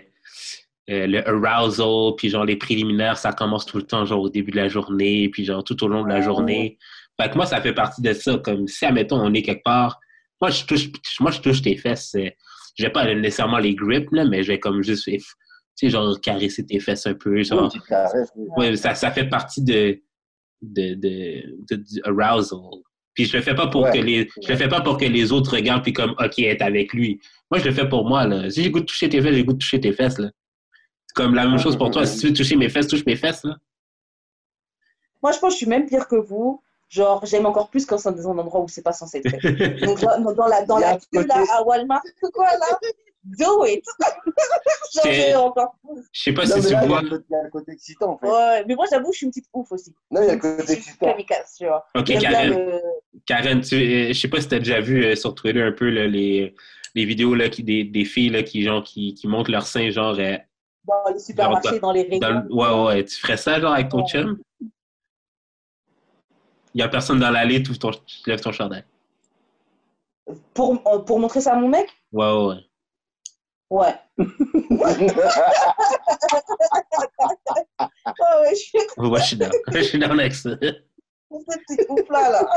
euh, 0.90 1.08
le 1.08 1.46
arousal, 1.46 2.16
puis 2.18 2.30
genre 2.30 2.46
les 2.46 2.56
préliminaires, 2.56 3.18
ça 3.18 3.32
commence 3.32 3.66
tout 3.66 3.78
le 3.78 3.84
temps, 3.84 4.06
genre 4.06 4.22
au 4.22 4.30
début 4.30 4.52
de 4.52 4.58
la 4.58 4.68
journée, 4.68 5.30
puis 5.30 5.46
genre 5.46 5.64
tout 5.64 5.82
au 5.84 5.88
long 5.88 6.04
de 6.04 6.10
la 6.10 6.22
journée. 6.22 6.78
Fait 7.22 7.30
que 7.30 7.36
moi, 7.36 7.46
ça 7.46 7.62
fait 7.62 7.74
partie 7.74 8.02
de 8.02 8.14
ça. 8.14 8.38
Comme 8.38 8.68
si, 8.68 8.86
admettons, 8.86 9.20
on 9.22 9.34
est 9.34 9.42
quelque 9.42 9.64
part, 9.64 10.00
moi, 10.42 10.50
je 10.50 10.64
touche, 10.66 10.90
moi, 11.20 11.32
je 11.32 11.42
touche 11.42 11.62
tes 11.62 11.76
fesses. 11.76 12.16
euh, 12.16 12.30
Je 12.78 12.86
vais 12.86 12.90
pas 12.92 13.14
nécessairement 13.14 13.58
les 13.60 13.76
grip, 13.76 14.08
là, 14.12 14.26
mais 14.26 14.42
je 14.42 14.48
vais 14.54 14.60
comme 14.60 14.82
juste, 14.82 15.04
tu 15.06 15.20
sais, 15.76 15.90
genre 15.90 16.20
caresser 16.22 16.66
tes 16.66 16.80
fesses 16.80 17.06
un 17.08 17.14
peu. 17.14 17.44
Genre, 17.44 17.72
caresse. 17.88 18.32
ouais, 18.58 18.76
ça, 18.78 18.96
ça 18.96 19.12
fait 19.12 19.28
partie 19.28 19.62
de, 19.64 20.00
de, 20.62 20.94
de, 20.96 21.44
de- 21.70 21.76
du 21.76 22.02
arousal. 22.06 22.60
Puis 23.14 23.26
je 23.26 23.36
le 23.36 23.44
fais 23.44 23.54
pas 23.56 23.68
pour 23.68 23.82
Ouais. 23.84 23.92
que 23.92 23.98
les 23.98 24.30
je 24.42 24.48
le 24.50 24.56
fais 24.56 24.70
pas 24.70 24.80
pour 24.82 24.98
que 24.98 25.04
les 25.06 25.32
autres 25.34 25.54
regardent 25.56 25.84
puis 25.84 25.92
comme 25.94 26.12
OK, 26.12 26.40
être 26.40 26.62
avec 26.62 26.94
lui. 26.94 27.20
Moi 27.52 27.60
je 27.60 27.66
le 27.66 27.72
fais 27.74 27.88
pour 27.90 28.08
moi 28.08 28.26
là. 28.26 28.50
Si 28.50 28.64
j'ai 28.64 28.70
goût 28.72 28.80
de 28.80 28.86
toucher 28.86 29.10
tes 29.10 29.22
fesses, 29.22 29.36
j'ai 29.36 29.44
goût 29.44 29.52
de 29.54 29.58
toucher 29.58 29.80
tes 29.82 29.92
fesses 29.92 30.20
là. 30.20 30.30
C'est 31.10 31.16
comme 31.16 31.34
la 31.34 31.48
même 31.48 31.58
chose 31.58 31.76
pour 31.76 31.90
toi. 31.90 32.06
Si 32.06 32.20
tu 32.20 32.28
veux 32.28 32.34
toucher 32.34 32.56
mes 32.56 32.70
fesses, 32.70 32.88
touche 32.88 33.04
mes 33.08 33.16
fesses 33.16 33.44
là. 33.44 33.58
Moi, 35.24 35.32
je 35.32 35.40
pense 35.40 35.50
que 35.50 35.54
je 35.54 35.58
suis 35.58 35.66
même 35.66 35.88
pire 35.88 36.08
que 36.08 36.16
vous. 36.16 36.62
Genre, 36.88 37.24
j'aime 37.26 37.46
encore 37.48 37.70
plus 37.70 37.86
quand 37.86 37.98
c'est 37.98 38.12
dans 38.16 38.30
un 38.30 38.38
endroit 38.38 38.62
où 38.62 38.68
c'est 38.68 38.84
pas 38.84 38.94
censé 38.94 39.22
être 39.24 39.30
fait. 39.30 39.40
Donc, 39.86 40.00
dans, 40.02 40.48
la, 40.48 40.66
dans 40.66 40.78
la 40.78 40.98
queue, 41.12 41.26
là, 41.26 41.44
à 41.58 41.64
Walmart, 41.64 42.02
c'est 42.22 42.32
quoi, 42.32 42.46
là 42.46 42.80
Do 43.24 43.66
it 43.66 43.84
Genre, 44.00 45.04
C'est- 45.04 45.14
j'ai 45.14 45.36
encore 45.36 45.76
plus. 45.84 46.04
Je 46.12 46.22
sais 46.24 46.34
pas 46.34 46.46
Non, 46.46 46.56
si 46.56 46.62
mais 46.62 46.68
tu 46.68 46.74
là, 46.74 46.82
il 46.84 46.84
y, 46.84 46.86
a 46.86 46.88
vois. 46.88 47.02
le 47.02 47.10
côté- 47.10 47.26
il 47.30 47.34
y 47.34 47.36
a 47.36 47.44
le 47.44 47.50
côté 47.50 47.72
excitant, 47.74 48.12
en 48.12 48.18
fait. 48.18 48.28
Ouais, 48.28 48.64
mais 48.68 48.76
moi, 48.76 48.86
j'avoue, 48.90 49.12
je 49.12 49.18
suis 49.18 49.26
une 49.26 49.32
petite 49.32 49.50
ouf 49.54 49.72
aussi. 49.72 49.94
Non, 50.12 50.22
il 50.22 50.28
y 50.28 50.30
a 50.30 50.36
le 50.36 50.42
Je 50.42 50.48
suis 50.48 50.58
côté 50.58 50.74
excitant. 50.74 51.06
kamikaze, 51.08 51.56
tu 51.58 51.66
vois. 51.66 51.86
OK, 51.96 52.06
Karen. 52.06 52.50
le- 52.50 52.82
Karen, 53.26 53.62
tu, 53.62 53.76
euh, 53.76 54.08
je 54.08 54.14
sais 54.14 54.28
pas 54.30 54.40
si 54.42 54.48
tu 54.48 54.56
as 54.56 54.60
déjà 54.60 54.80
vu 54.80 55.04
euh, 55.04 55.16
sur 55.16 55.36
Twitter 55.36 55.62
un 55.62 55.72
peu 55.74 55.90
là, 55.90 56.08
les, 56.08 56.56
les 56.96 57.06
vidéos 57.06 57.36
là, 57.36 57.50
qui, 57.50 57.62
des, 57.64 57.84
des 57.84 58.06
filles 58.06 58.30
là, 58.30 58.42
qui, 58.42 58.64
genre, 58.64 58.84
qui, 58.84 59.14
qui 59.16 59.28
montrent 59.28 59.52
leur 59.52 59.68
sein, 59.68 59.90
genre, 59.92 60.16
euh, 60.18 60.38
dans 60.86 61.04
les 61.14 61.20
supermarchés, 61.20 61.80
dans 61.80 61.92
les 61.92 62.04
rayons. 62.04 62.20
dans 62.20 62.48
ouais, 62.50 62.86
ouais, 62.96 63.06
tu 63.06 63.16
ferais 63.18 63.38
ça, 63.38 63.60
genre, 63.60 63.74
avec 63.74 63.90
ton 63.90 64.00
Ouais. 64.00 64.08
chum? 64.08 64.40
Il 66.74 66.80
y 66.80 66.84
a 66.84 66.88
personne 66.88 67.20
dans 67.20 67.30
l'allée, 67.32 67.62
tu 67.64 67.74
tu 67.78 67.90
lèves 68.30 68.42
ton 68.42 68.52
chandail. 68.52 68.84
Pour, 70.54 70.80
euh, 70.88 71.00
pour 71.00 71.20
montrer 71.20 71.42
ça 71.42 71.54
à 71.54 71.56
mon 71.56 71.68
mec 71.68 71.90
Ouais, 72.12 72.32
ouais, 72.32 72.56
ouais. 73.70 73.70
Ouais. 73.70 73.96
Ouais, 74.20 74.28
ouais, 78.42 78.50
je 78.52 78.56
suis 78.56 78.80
Ouais, 78.98 79.20
je 79.20 79.26
suis 79.26 79.38
down. 79.38 79.52
Je 79.72 79.80
suis 79.82 80.00
down 80.00 80.32
ça. 80.32 80.50
cette 80.60 81.90
ouf-là, 81.90 82.30
là. 82.32 82.48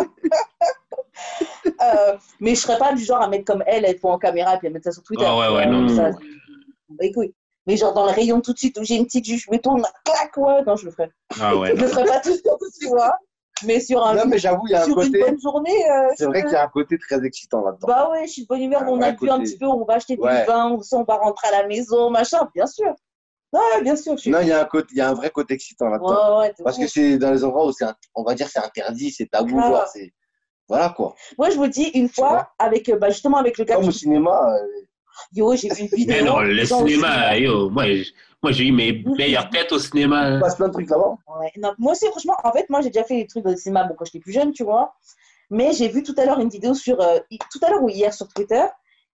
Euh, 1.83 2.17
mais 2.41 2.55
je 2.55 2.61
serais 2.61 2.79
pas 2.79 2.95
du 2.95 3.05
genre 3.05 3.21
à 3.23 3.29
mettre 3.29 3.45
comme 3.45 3.63
elle, 3.67 3.85
elle 3.85 3.99
faut 3.99 4.09
en 4.11 4.19
caméra 4.19 4.55
et 4.55 4.59
puis 4.59 4.69
à 4.69 4.71
mettre 4.71 4.85
ça 4.85 4.93
sur 4.93 5.03
Twitter. 5.03 5.25
Ah 5.27 5.37
ouais, 5.39 5.49
ouais, 5.57 5.67
Euh, 5.67 5.71
non, 5.71 5.89
ça, 5.89 6.11
non. 6.11 6.19
bah, 6.91 7.05
écoute. 7.05 7.33
Mais 7.67 7.77
genre 7.77 7.93
dans 7.93 8.05
le 8.07 8.13
rayon 8.13 8.41
tout 8.41 8.53
de 8.53 8.59
suite 8.59 8.79
où 8.79 8.85
j'ai 8.85 8.97
une 8.97 9.05
petite 9.07 9.25
juge, 9.25 9.45
je 9.47 9.51
me 9.55 9.59
tourne, 9.59 9.83
clac, 10.05 10.37
ouais, 10.37 10.63
non, 10.67 10.75
je 10.77 10.87
le 10.87 10.91
ferais. 10.91 11.11
Ah 11.41 11.57
ouais, 11.57 11.69
Je 11.77 11.81
le 11.81 11.83
non. 11.83 11.89
ferais 11.89 12.05
pas 12.05 12.21
tout 12.21 12.31
de 12.31 12.35
suite, 12.35 12.47
tu 12.81 12.89
vois. 12.89 13.17
Mais 13.65 13.79
sur, 13.79 14.05
un, 14.05 14.15
Non, 14.17 14.23
mais 14.27 14.39
j'avoue, 14.39 14.67
il 14.67 14.73
y 14.73 14.75
a 14.75 14.83
un 14.83 14.85
sur 14.85 15.01
une 15.01 15.07
côté. 15.13 15.21
bonne 15.21 15.41
journée, 15.41 15.91
euh, 15.91 16.09
C'est 16.17 16.27
vrai 16.27 16.43
qu'il 16.43 16.53
y 16.53 16.57
a 16.57 16.65
un 16.65 16.69
côté 16.69 16.99
très 16.99 17.25
excitant 17.25 17.61
là-dedans. 17.65 17.87
Bah 17.87 18.11
ouais, 18.11 18.27
je 18.27 18.33
suis 18.33 18.43
de 18.43 18.49
bonne 18.49 18.63
humeur, 18.63 18.83
on 18.89 19.01
a 19.01 19.13
bu 19.13 19.31
un 19.31 19.39
petit 19.39 19.57
peu, 19.57 19.67
on 19.67 19.85
va 19.85 19.95
acheter 19.95 20.19
Ouais. 20.19 20.41
du 20.41 20.47
vin, 20.47 20.71
on, 20.73 20.81
on 20.99 21.05
va 21.05 21.17
rentrer 21.19 21.49
à 21.49 21.63
la 21.63 21.69
maison, 21.69 22.11
machin, 22.11 22.49
bien 22.55 22.67
sûr. 22.67 22.93
Ouais, 23.53 23.83
bien 23.83 23.95
sûr. 23.95 24.17
Je 24.17 24.23
suis... 24.23 24.31
Non, 24.31 24.41
il 24.41 24.49
y 24.49 24.53
a 24.53 24.61
un 24.63 24.65
côté, 24.65 24.89
il 24.93 24.99
y 24.99 25.01
a 25.03 25.11
un 25.11 25.15
vrai 25.15 25.31
côté 25.31 25.55
excitant 25.55 25.89
là-dedans. 25.91 26.39
Ouais, 26.39 26.47
ouais, 26.49 26.55
t'es 26.55 26.65
Parce 26.65 26.79
que 26.79 26.89
c'est 26.89 27.19
dans 27.19 27.31
les 27.31 27.45
endroits 27.45 27.67
où 27.67 27.73
c'est, 27.73 27.85
un- 27.85 27.95
on 28.17 28.25
va 28.25 28.35
dire, 28.35 28.49
c'est 28.49 28.59
interdit, 28.59 29.13
c'est 29.13 29.27
tabou, 29.27 29.57
Ah. 29.63 29.69
genre, 29.69 29.87
c'est, 29.93 30.11
voilà 30.69 30.89
quoi. 30.89 31.15
Moi, 31.39 31.51
je 31.51 31.57
vous 31.59 31.69
dis, 31.69 31.85
une 31.95 32.09
fois, 32.09 32.51
avec, 32.59 32.89
euh, 32.89 32.97
bah, 32.97 33.11
justement 33.11 33.37
avec 33.37 33.59
le 33.59 33.65
gars 33.65 33.77
Comme 33.77 33.89
au 33.89 33.91
cinéma, 33.93 34.55
euh, 34.57 34.67
Yo, 35.33 35.55
j'ai 35.57 35.69
vu 35.69 35.83
une 35.83 35.89
vidéo. 35.89 36.17
Mais 36.17 36.23
non, 36.23 36.41
le 36.41 36.65
cinéma, 36.65 37.37
yo, 37.39 37.71
moi, 37.71 37.87
je- 37.87 38.11
moi 38.43 38.53
j'ai 38.53 38.65
eu 38.67 38.73
mes 38.73 39.05
meilleures 39.17 39.49
têtes 39.51 39.73
au 39.73 39.79
cinéma. 39.79 40.31
il 40.31 40.41
passe 40.41 40.57
plein 40.57 40.69
de 40.69 40.73
trucs 40.73 40.91
là-bas. 40.91 41.17
Ouais, 41.41 41.53
non, 41.59 41.75
moi 41.79 41.93
aussi, 41.93 42.07
franchement, 42.07 42.37
en 42.45 42.53
fait, 42.53 42.69
moi, 42.71 42.81
j'ai 42.81 42.91
déjà 42.91 43.05
fait 43.05 43.17
des 43.17 43.27
trucs 43.27 43.45
de 43.45 43.55
cinéma 43.57 43.85
bon, 43.85 43.95
quand 43.97 44.05
j'étais 44.05 44.21
plus 44.21 44.33
jeune, 44.33 44.53
tu 44.53 44.65
vois. 44.65 44.95
Mais 45.51 45.73
j'ai 45.73 45.89
vu 45.89 46.03
tout 46.03 46.15
à 46.19 46.25
l'heure 46.25 46.41
une 46.41 46.49
vidéo 46.49 46.75
sur, 46.75 47.01
euh, 47.01 47.19
tout 47.51 47.59
à 47.63 47.71
l'heure 47.71 47.83
ou 47.83 47.89
hier 47.91 48.13
sur 48.15 48.27
Twitter, 48.29 48.65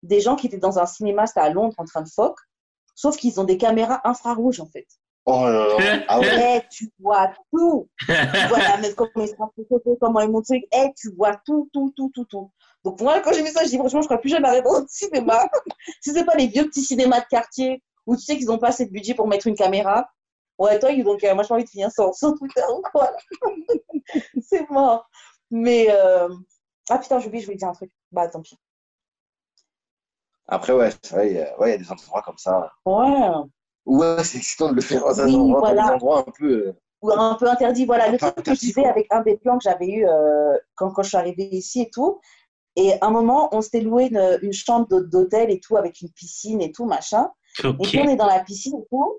des 0.02 0.20
gens 0.20 0.36
qui 0.36 0.46
étaient 0.48 0.58
dans 0.58 0.78
un 0.78 0.86
cinéma, 0.86 1.26
c'était 1.26 1.40
à 1.40 1.50
Londres, 1.50 1.74
en 1.78 1.84
train 1.84 2.02
de 2.02 2.08
phoque, 2.08 2.38
sauf 2.94 3.16
qu'ils 3.16 3.40
ont 3.40 3.44
des 3.44 3.56
caméras 3.56 4.00
infrarouges, 4.04 4.60
en 4.60 4.66
fait. 4.66 4.86
Oh 5.28 5.44
là 5.46 5.66
là. 5.66 6.04
Ah 6.06 6.20
ouais. 6.20 6.26
Eh, 6.56 6.60
tu 6.70 6.88
vois 7.00 7.32
tout. 7.52 7.88
Tu 8.06 8.12
vois 8.48 8.58
la 8.58 8.76
meuf, 8.78 8.94
comment 8.94 9.10
ils 9.16 9.28
se 9.28 9.34
comment 9.98 10.20
ils 10.20 10.30
montent 10.30 10.44
truc. 10.44 10.62
Eh, 10.72 10.86
tu 10.96 11.10
vois 11.16 11.34
tout, 11.44 11.68
tout, 11.72 11.92
tout, 11.96 12.12
tout, 12.14 12.24
tout. 12.26 12.50
Donc, 12.86 13.00
moi, 13.00 13.18
quand 13.20 13.32
j'ai 13.32 13.42
vu 13.42 13.48
ça, 13.50 13.64
je 13.64 13.68
dis, 13.70 13.78
franchement, 13.78 14.00
je 14.00 14.06
serais 14.06 14.20
plus 14.20 14.28
jamais 14.30 14.46
arriver 14.46 14.68
au 14.68 14.86
cinéma. 14.86 15.48
si 16.00 16.12
c'est 16.12 16.24
pas 16.24 16.36
les 16.36 16.46
vieux 16.46 16.66
petits 16.66 16.82
cinémas 16.84 17.18
de 17.18 17.26
quartier 17.26 17.82
où 18.06 18.14
tu 18.14 18.22
sais 18.22 18.36
qu'ils 18.36 18.46
n'ont 18.46 18.58
pas 18.58 18.68
assez 18.68 18.86
de 18.86 18.92
budget 18.92 19.12
pour 19.14 19.26
mettre 19.26 19.48
une 19.48 19.56
caméra. 19.56 20.08
Ouais, 20.56 20.78
toi, 20.78 20.94
donc, 21.02 21.24
euh, 21.24 21.34
moi, 21.34 21.42
j'ai 21.42 21.52
envie 21.52 21.64
de 21.64 21.68
finir 21.68 21.90
sur, 21.90 22.14
sur 22.14 22.32
Twitter 22.38 22.62
ou 22.72 22.82
quoi. 22.92 23.10
c'est 24.40 24.70
mort. 24.70 25.10
Mais, 25.50 25.88
euh... 25.90 26.28
ah 26.88 26.98
putain, 26.98 27.18
j'ai 27.18 27.26
oublié, 27.26 27.40
je 27.40 27.46
voulais 27.46 27.58
dire 27.58 27.66
un 27.66 27.72
truc. 27.72 27.90
Bah, 28.12 28.28
tant 28.28 28.40
pis. 28.40 28.56
Après, 30.46 30.72
ouais, 30.72 30.90
c'est 31.02 31.12
vrai, 31.16 31.40
a- 31.42 31.58
ouais, 31.58 31.70
il 31.70 31.72
y 31.72 31.74
a 31.74 31.78
des 31.78 31.90
endroits 31.90 32.22
comme 32.22 32.38
ça. 32.38 32.70
Ouais. 32.84 33.30
Ouais, 33.84 34.22
c'est 34.22 34.38
excitant 34.38 34.70
de 34.70 34.74
le 34.76 34.80
faire 34.80 35.00
dans 35.00 35.20
un 35.20 35.26
Oui, 35.26 35.34
endroit, 35.34 35.58
voilà. 35.58 35.82
des 35.82 35.90
endroits 35.90 36.20
un 36.20 36.32
peu. 36.38 36.68
euh, 36.68 36.72
ou 37.02 37.10
un 37.10 37.34
peu 37.34 37.48
interdit. 37.48 37.84
Voilà, 37.84 38.08
le 38.10 38.16
truc 38.18 38.32
que 38.44 38.54
je 38.54 38.60
disais 38.60 38.84
avec 38.86 39.08
un 39.10 39.22
des 39.22 39.36
plans 39.38 39.58
que 39.58 39.64
j'avais 39.64 39.88
eu 39.88 40.06
euh, 40.08 40.56
quand, 40.76 40.92
quand 40.92 41.02
je 41.02 41.08
suis 41.08 41.16
arrivée 41.16 41.48
ici 41.50 41.82
et 41.82 41.90
tout. 41.90 42.20
Et 42.76 42.92
à 43.00 43.06
un 43.06 43.10
moment, 43.10 43.48
on 43.52 43.60
s'était 43.62 43.80
loué 43.80 44.06
une, 44.06 44.38
une 44.42 44.52
chambre 44.52 44.86
d'hô- 44.88 45.00
d'hôtel 45.02 45.50
et 45.50 45.60
tout, 45.60 45.76
avec 45.76 46.00
une 46.02 46.10
piscine 46.10 46.60
et 46.60 46.72
tout, 46.72 46.84
machin. 46.84 47.30
Et 47.80 47.82
puis, 47.88 47.98
on 48.00 48.08
est 48.08 48.16
dans 48.16 48.26
la 48.26 48.40
piscine 48.40 48.74
et 48.78 48.86
tout. 48.90 49.18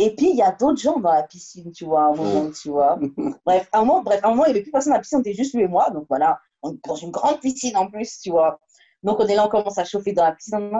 Et 0.00 0.14
puis, 0.14 0.30
il 0.30 0.36
y 0.36 0.42
a 0.42 0.52
d'autres 0.52 0.80
gens 0.80 1.00
dans 1.00 1.12
la 1.12 1.22
piscine, 1.24 1.72
tu 1.72 1.84
vois, 1.84 2.02
à 2.02 2.06
un 2.08 2.14
moment, 2.14 2.50
tu 2.52 2.68
vois. 2.68 2.98
Bref, 3.46 3.68
à 3.72 3.78
un 3.78 3.84
moment, 3.84 4.02
bref, 4.02 4.20
à 4.22 4.26
un 4.28 4.30
moment, 4.30 4.44
il 4.44 4.48
n'y 4.48 4.54
avait 4.56 4.62
plus 4.62 4.70
personne 4.70 4.92
dans 4.92 4.96
la 4.96 5.00
piscine, 5.00 5.18
on 5.18 5.20
était 5.22 5.32
juste 5.34 5.54
lui 5.54 5.62
et 5.62 5.68
moi. 5.68 5.90
Donc 5.90 6.06
voilà, 6.08 6.38
on 6.62 6.72
est 6.74 6.78
dans 6.86 6.94
une 6.96 7.10
grande 7.10 7.40
piscine 7.40 7.76
en 7.76 7.88
plus, 7.90 8.20
tu 8.20 8.30
vois. 8.30 8.60
Donc 9.02 9.18
on 9.20 9.26
est 9.26 9.34
là, 9.34 9.46
on 9.46 9.48
commence 9.48 9.78
à 9.78 9.84
chauffer 9.84 10.12
dans 10.12 10.24
la 10.24 10.32
piscine. 10.32 10.70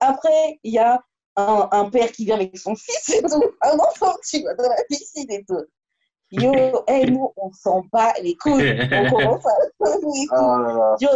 Après, 0.00 0.58
il 0.64 0.72
y 0.72 0.78
a 0.78 1.00
un, 1.36 1.68
un 1.70 1.90
père 1.90 2.10
qui 2.10 2.24
vient 2.24 2.36
avec 2.36 2.56
son 2.58 2.74
fils 2.74 3.08
et 3.10 3.22
tout, 3.22 3.42
un 3.62 3.78
enfant, 3.78 4.14
tu 4.28 4.40
vois, 4.40 4.54
dans 4.54 4.68
la 4.68 4.82
piscine 4.88 5.30
et 5.30 5.44
tout. 5.46 5.62
Yo, 6.32 6.82
hey, 6.88 7.08
nous, 7.10 7.32
on 7.36 7.52
s'en 7.52 7.84
bat 7.92 8.12
les 8.20 8.34
couilles. 8.34 8.76
On 8.92 9.10
commence 9.10 9.46
à. 9.46 9.50
Oh. 10.32 10.96
Yo, 11.00 11.08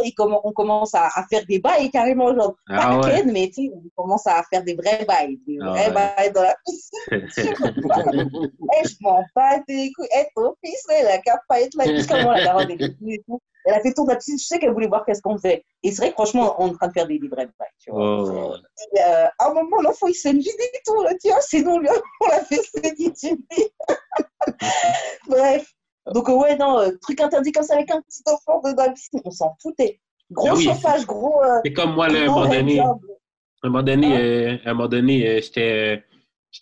on 0.45 0.53
commence 0.53 0.95
à, 0.95 1.07
à 1.07 1.25
faire 1.29 1.45
des 1.47 1.59
bails 1.59 1.91
carrément, 1.91 2.35
genre, 2.35 2.55
Ah 2.69 2.77
pas 2.77 3.01
ouais. 3.01 3.11
ken, 3.17 3.33
mais 3.33 3.49
tu 3.49 3.67
sais, 3.67 3.73
on 3.75 4.03
commence 4.03 4.27
à 4.27 4.43
faire 4.45 4.63
des 4.63 4.75
vrais 4.75 5.05
bails, 5.05 5.39
des 5.47 5.59
Ah 5.61 5.71
vrais 5.71 5.89
ouais. 5.89 5.93
bails 5.93 6.33
dans 6.33 6.43
la 6.43 6.55
piscine. 6.65 7.01
Eh, 8.73 8.89
je 8.89 8.95
m'en 9.01 9.25
bats 9.35 9.59
les 9.69 9.93
couilles. 9.93 10.09
Eh, 10.17 10.27
ton 10.37 10.55
fils, 10.65 10.87
là, 10.89 11.01
il 11.01 11.07
a 11.07 11.19
qu'à 11.19 11.41
pas 11.49 11.61
être 11.61 11.75
là. 11.75 11.87
Jusqu'à 11.87 12.17
un 12.17 12.23
moment, 12.23 12.33
la 12.33 12.45
daronne, 12.45 12.71
est 12.71 12.77
venue 12.77 13.15
et 13.15 13.23
tout. 13.27 13.41
Elle 13.65 13.75
a 13.75 13.81
fait 13.81 13.93
tour 13.93 14.07
de 14.07 14.11
la 14.11 14.17
piscine. 14.17 14.39
Je 14.39 14.45
sais 14.45 14.59
qu'elle 14.59 14.73
voulait 14.73 14.87
voir 14.89 15.05
qu'est-ce 15.05 15.23
qu'on 15.23 15.39
fait. 15.39 15.65
Et 15.83 15.91
c'est 15.93 16.03
vrai 16.03 16.09
que 16.11 16.15
franchement, 16.15 16.55
on 16.59 16.69
est 16.69 16.71
en 16.71 16.75
train 16.75 16.89
de 16.89 16.93
faire 16.93 17.07
des, 17.07 17.19
vrais 17.19 17.47
bails, 17.47 17.69
tu 17.79 17.91
vois. 17.91 18.23
Oh. 18.23 18.55
Et, 18.97 19.01
euh, 19.01 19.27
à 19.39 19.51
un 19.51 19.55
moment, 19.55 19.81
l'enfant, 19.83 20.07
il 20.07 20.15
s'est 20.15 20.31
et 20.31 20.81
tout. 20.87 21.03
Là, 21.03 21.13
tiens, 21.21 21.37
c'est 21.41 21.63
nous, 21.63 21.79
là, 21.81 21.93
on 22.21 22.29
l'a 22.29 22.45
fait 22.45 22.61
du 22.97 23.05
nez. 23.05 23.73
Bref. 25.29 25.67
Donc, 26.13 26.29
euh, 26.29 26.33
ouais, 26.35 26.57
non, 26.57 26.79
euh, 26.81 26.91
truc 27.03 27.21
interdit 27.21 27.53
comme 27.53 27.63
ça 27.63 27.75
avec 27.75 27.91
un 27.91 28.01
petit 28.03 28.23
enfant 28.27 28.61
dans 28.63 28.75
la 28.85 28.91
piscine, 28.93 29.21
on 29.25 29.31
s'en 29.31 29.55
foutait. 29.63 30.01
Gros 30.31 30.49
Ah 30.51 30.55
oui, 30.57 30.65
chauffage, 30.65 31.07
gros. 31.07 31.43
euh, 31.43 31.61
C'est 31.65 31.73
comme 31.73 31.95
moi, 31.95 32.09
là, 32.09 32.21
à 32.21 32.23
un 32.23 32.27
gros 32.27 32.41
moment 32.41 32.51
donné, 32.55 32.81
un 32.81 33.69
moment 33.69 33.83
donné, 33.83 34.07
Hein? 34.07 34.21
euh, 34.21 34.57
un 34.65 34.75
moment 34.75 34.89
donné 34.89 35.41
j'étais 35.43 36.03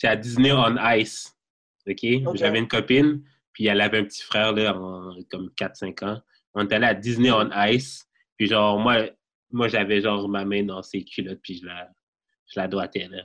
à 0.02 0.16
Disney 0.16 0.52
on 0.52 0.76
Ice. 0.96 1.34
OK? 1.88 2.04
Ok. 2.26 2.36
J'avais 2.36 2.58
une 2.58 2.68
copine, 2.68 3.22
puis 3.52 3.66
elle 3.66 3.80
avait 3.80 3.98
un 3.98 4.04
petit 4.04 4.22
frère, 4.22 4.52
là, 4.52 4.76
en, 4.76 5.14
comme 5.30 5.50
4-5 5.56 6.04
ans. 6.04 6.18
On 6.58 6.64
était 6.64 6.74
allé 6.74 6.86
à 6.86 6.94
Disney 6.94 7.30
on 7.30 7.48
Ice, 7.68 8.04
puis 8.36 8.48
genre, 8.48 8.78
moi, 8.78 8.96
moi 9.50 9.68
j'avais 9.68 10.00
genre 10.00 10.28
ma 10.28 10.44
main 10.44 10.64
dans 10.64 10.82
ses 10.82 11.04
culottes, 11.04 11.38
puis 11.42 11.58
je 11.60 11.66
la, 11.66 11.88
je 12.52 12.60
la 12.60 12.66
doigtais, 12.68 13.06
là. 13.10 13.22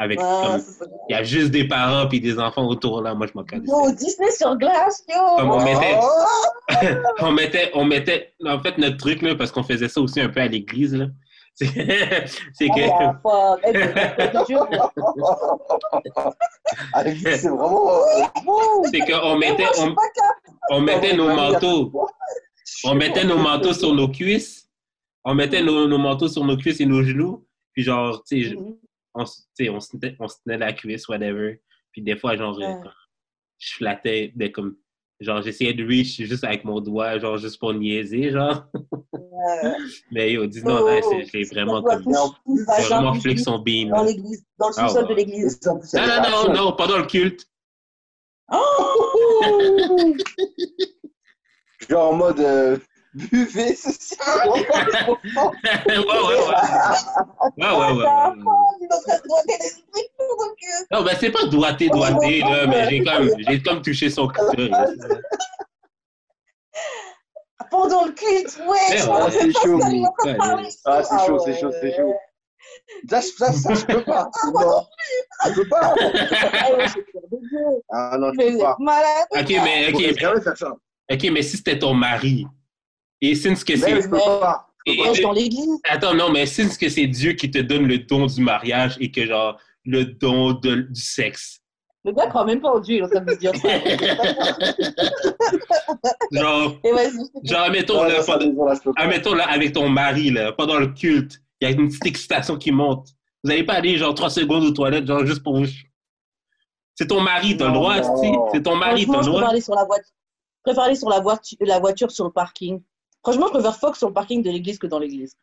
Avec, 0.00 0.18
comme, 0.20 0.60
il 1.08 1.12
y 1.12 1.14
a 1.16 1.24
juste 1.24 1.50
des 1.50 1.66
parents 1.66 2.06
puis 2.08 2.20
des 2.20 2.38
enfants 2.38 2.64
autour, 2.68 3.02
là. 3.02 3.14
Moi, 3.14 3.26
je 3.26 3.32
m'en. 3.34 3.44
Yo, 3.64 3.92
Disney 3.92 4.30
sur 4.30 4.56
glace, 4.56 5.04
yo! 5.08 5.36
Comme 5.36 5.50
on 5.50 5.64
mettait, 5.64 5.98
Oh 6.00 6.76
on 7.20 7.32
mettait, 7.32 7.70
on 7.74 7.84
mettait, 7.84 8.34
en 8.44 8.60
fait, 8.60 8.78
notre 8.78 8.96
truc, 8.96 9.22
là, 9.22 9.34
parce 9.34 9.50
qu'on 9.50 9.64
faisait 9.64 9.88
ça 9.88 10.00
aussi 10.00 10.20
un 10.20 10.28
peu 10.28 10.40
à 10.40 10.46
l'église, 10.46 10.94
là, 10.94 11.06
c'est 11.54 11.66
c'est 12.52 12.68
que, 12.68 12.88
Ah. 13.24 13.56
Eh, 17.04 17.16
c'est 17.16 17.48
vraiment. 17.48 17.90
euh, 17.90 18.84
c'est 18.92 19.00
qu'on 19.00 19.36
mettait, 19.36 19.66
on 20.70 20.80
mettait 20.80 21.16
nos 21.16 21.34
manteaux, 21.34 21.92
on 22.84 22.94
mettait 22.94 23.24
nos 23.24 23.38
manteaux 23.38 23.72
sur 23.72 23.94
nos 23.94 24.08
cuisses, 24.08 24.68
on 25.24 25.34
mettait 25.34 25.62
nos, 25.62 25.86
nos 25.88 25.98
manteaux 25.98 26.28
sur 26.28 26.44
nos 26.44 26.56
cuisses 26.56 26.80
et 26.80 26.86
nos 26.86 27.02
genoux, 27.02 27.46
puis 27.72 27.82
genre, 27.82 28.22
tu 28.24 28.42
sais, 28.42 28.50
je- 28.50 28.56
on, 29.14 29.24
se 29.26 29.40
tenait- 29.56 30.16
on 30.20 30.28
se 30.28 30.36
tenait 30.44 30.58
la 30.58 30.72
cuisse, 30.72 31.08
whatever. 31.08 31.60
Puis 31.92 32.02
des 32.02 32.16
fois, 32.16 32.36
genre, 32.36 32.56
Ouais. 32.58 32.74
je 33.58 33.74
flattais, 33.74 34.32
ben, 34.36 34.52
comme, 34.52 34.76
genre, 35.20 35.42
j'essayais 35.42 35.74
de 35.74 35.84
reach 35.84 36.16
juste 36.22 36.44
avec 36.44 36.64
mon 36.64 36.80
doigt, 36.80 37.18
genre, 37.18 37.36
juste 37.38 37.58
pour 37.58 37.74
niaiser, 37.74 38.30
genre. 38.30 38.64
Ouais. 39.12 39.72
Mais 40.12 40.32
yo, 40.32 40.46
dis 40.46 40.62
non, 40.62 40.78
Oh, 40.82 40.86
là, 40.86 41.00
c'est- 41.02 41.26
j'ai 41.32 41.44
vraiment 41.44 41.82
comme, 41.82 42.04
j'ai 42.06 42.84
vraiment 42.84 43.14
flic 43.14 43.38
son 43.40 43.58
beam. 43.58 43.88
Dans 43.90 44.04
l'église, 44.04 44.44
dans 44.58 44.68
le 44.68 44.74
Ah 44.76 44.88
sous-sol 44.88 45.08
de 45.08 45.14
l'église. 45.14 45.60
Non, 45.64 45.80
non, 45.94 46.30
non, 46.30 46.54
non, 46.54 46.72
pendant 46.76 46.98
le 46.98 47.06
culte. 47.06 47.46
Oh! 48.52 48.54
Genre 51.88 52.10
en 52.10 52.12
mode 52.14 52.40
euh, 52.40 52.76
buvez 53.14 53.74
ceci. 53.74 54.16
ouais, 54.46 54.50
ouais, 54.50 54.60
ouais. 54.60 55.16
Ouais, 55.86 55.96
ouais, 55.96 56.06
ouais. 56.06 56.36
ouais, 56.36 56.54
Ah, 57.62 57.78
ouais. 57.78 58.04
Non, 60.90 61.02
ben 61.02 61.16
c'est 61.18 61.30
pas 61.30 61.44
doigté, 61.46 61.88
doigté, 61.88 62.40
là, 62.40 62.66
mais 62.66 62.88
j'ai 62.90 63.02
comme, 63.04 63.30
j'ai 63.38 63.62
comme 63.62 63.82
touché 63.82 64.10
son 64.10 64.28
clitoris. 64.28 64.70
Pendant 67.70 68.04
le 68.06 68.12
culte, 68.12 68.58
ouais, 68.66 69.30
c'est 69.30 69.52
chaud, 69.52 69.78
mais-. 69.78 70.02
Ah, 70.84 71.02
c'est 71.02 71.26
chaud, 71.26 71.38
c'est 71.44 71.58
chaud, 71.58 71.72
c'est 71.80 71.96
chaud. 71.96 72.14
Ça, 73.08 73.20
ça, 73.20 73.52
ça, 73.52 73.74
je 73.74 73.84
peux 73.84 74.02
pas. 74.02 74.30
Mort. 74.52 74.90
Je 75.46 75.52
peux 75.52 75.68
pas. 75.68 75.94
Ah. 76.52 76.68
Ah 77.90 78.16
non, 78.18 78.32
je 78.32 78.38
Mais 78.38 78.52
peux 78.52 78.58
pas. 78.58 78.76
Ok, 79.30 79.48
mais, 79.48 79.92
ok, 79.92 80.56
ça. 80.56 80.74
Ok, 81.10 81.30
mais 81.32 81.42
si 81.42 81.56
c'était 81.56 81.78
ton 81.78 81.94
mari, 81.94 82.46
et 83.20 83.34
since 83.34 83.64
que 83.64 83.76
c'est. 83.76 84.02
je 84.02 84.08
peux 84.08 84.18
Ouais, 84.86 85.20
dans 85.20 85.32
l'église. 85.32 85.68
Attends, 85.88 86.14
non, 86.14 86.30
mais 86.30 86.46
since 86.46 86.78
que 86.78 86.88
c'est 86.88 87.06
Dieu 87.06 87.32
qui 87.32 87.50
te 87.50 87.58
donne 87.58 87.86
le 87.86 87.98
don 87.98 88.26
du 88.26 88.40
mariage 88.40 88.96
et 89.00 89.10
que, 89.10 89.26
genre, 89.26 89.58
le 89.84 90.04
don 90.04 90.52
de- 90.54 90.82
du 90.88 91.00
sexe. 91.00 91.60
Le 92.04 92.12
gars 92.12 92.26
croit 92.28 92.44
même 92.46 92.60
pas 92.60 92.70
en 92.70 92.78
Dieu, 92.80 92.96
il 92.96 92.98
est 93.00 93.04
en 93.04 93.08
train 93.08 93.20
de 93.20 93.32
se 93.32 93.38
dire 93.38 93.52
ça. 93.56 93.68
Genre, 96.32 96.76
genre, 97.44 97.60
admettons, 97.62 97.94
Non, 97.96 98.04
là, 98.04 98.22
ça, 98.22 98.38
pendant- 98.38 98.74
je 98.74 98.80
peux 98.82 98.92
admettons, 98.96 99.34
là, 99.34 99.48
avec 99.50 99.72
ton 99.72 99.88
mari, 99.88 100.30
là, 100.30 100.52
pendant 100.52 100.78
le 100.78 100.88
culte, 100.88 101.40
il 101.60 101.68
y 101.68 101.72
a 101.72 101.74
une 101.74 101.88
petite 101.88 102.06
excitation 102.06 102.56
qui 102.56 102.70
monte. 102.72 103.08
Vous 103.42 103.50
n'allez 103.50 103.64
pas 103.64 103.74
aller, 103.74 103.96
genre, 103.98 104.14
trois 104.14 104.30
secondes 104.30 104.64
aux 104.64 104.70
toilettes, 104.70 105.06
genre, 105.06 105.24
juste 105.26 105.42
pour 105.42 105.56
vous. 105.58 105.66
C'est 106.94 107.08
ton 107.08 107.20
mari, 107.20 107.56
t'as 107.56 107.66
le 107.68 107.74
droit. 107.74 107.96
C'est 108.52 108.62
ton 108.62 108.76
mari, 108.76 109.06
t'as 109.06 109.18
le 109.18 109.22
je 109.22 109.28
préfère 109.28 109.32
droit. 109.40 109.50
aller 109.50 109.60
sur 109.60 109.74
la 109.74 109.84
voiture. 109.84 110.12
Je 110.68 110.72
préfère 110.74 110.84
aller 110.84 110.96
sur 110.96 111.08
la 111.08 111.20
voiture, 111.20 111.56
la 111.62 111.78
voiture 111.78 112.10
sur 112.10 112.26
le 112.26 112.30
parking. 112.30 112.82
Franchement, 113.22 113.46
je 113.46 113.52
préfère 113.52 113.74
fuck 113.76 113.96
sur 113.96 114.08
le 114.08 114.12
parking 114.12 114.42
de 114.42 114.50
l'église 114.50 114.78
que 114.78 114.86
dans 114.86 114.98
l'église. 114.98 115.34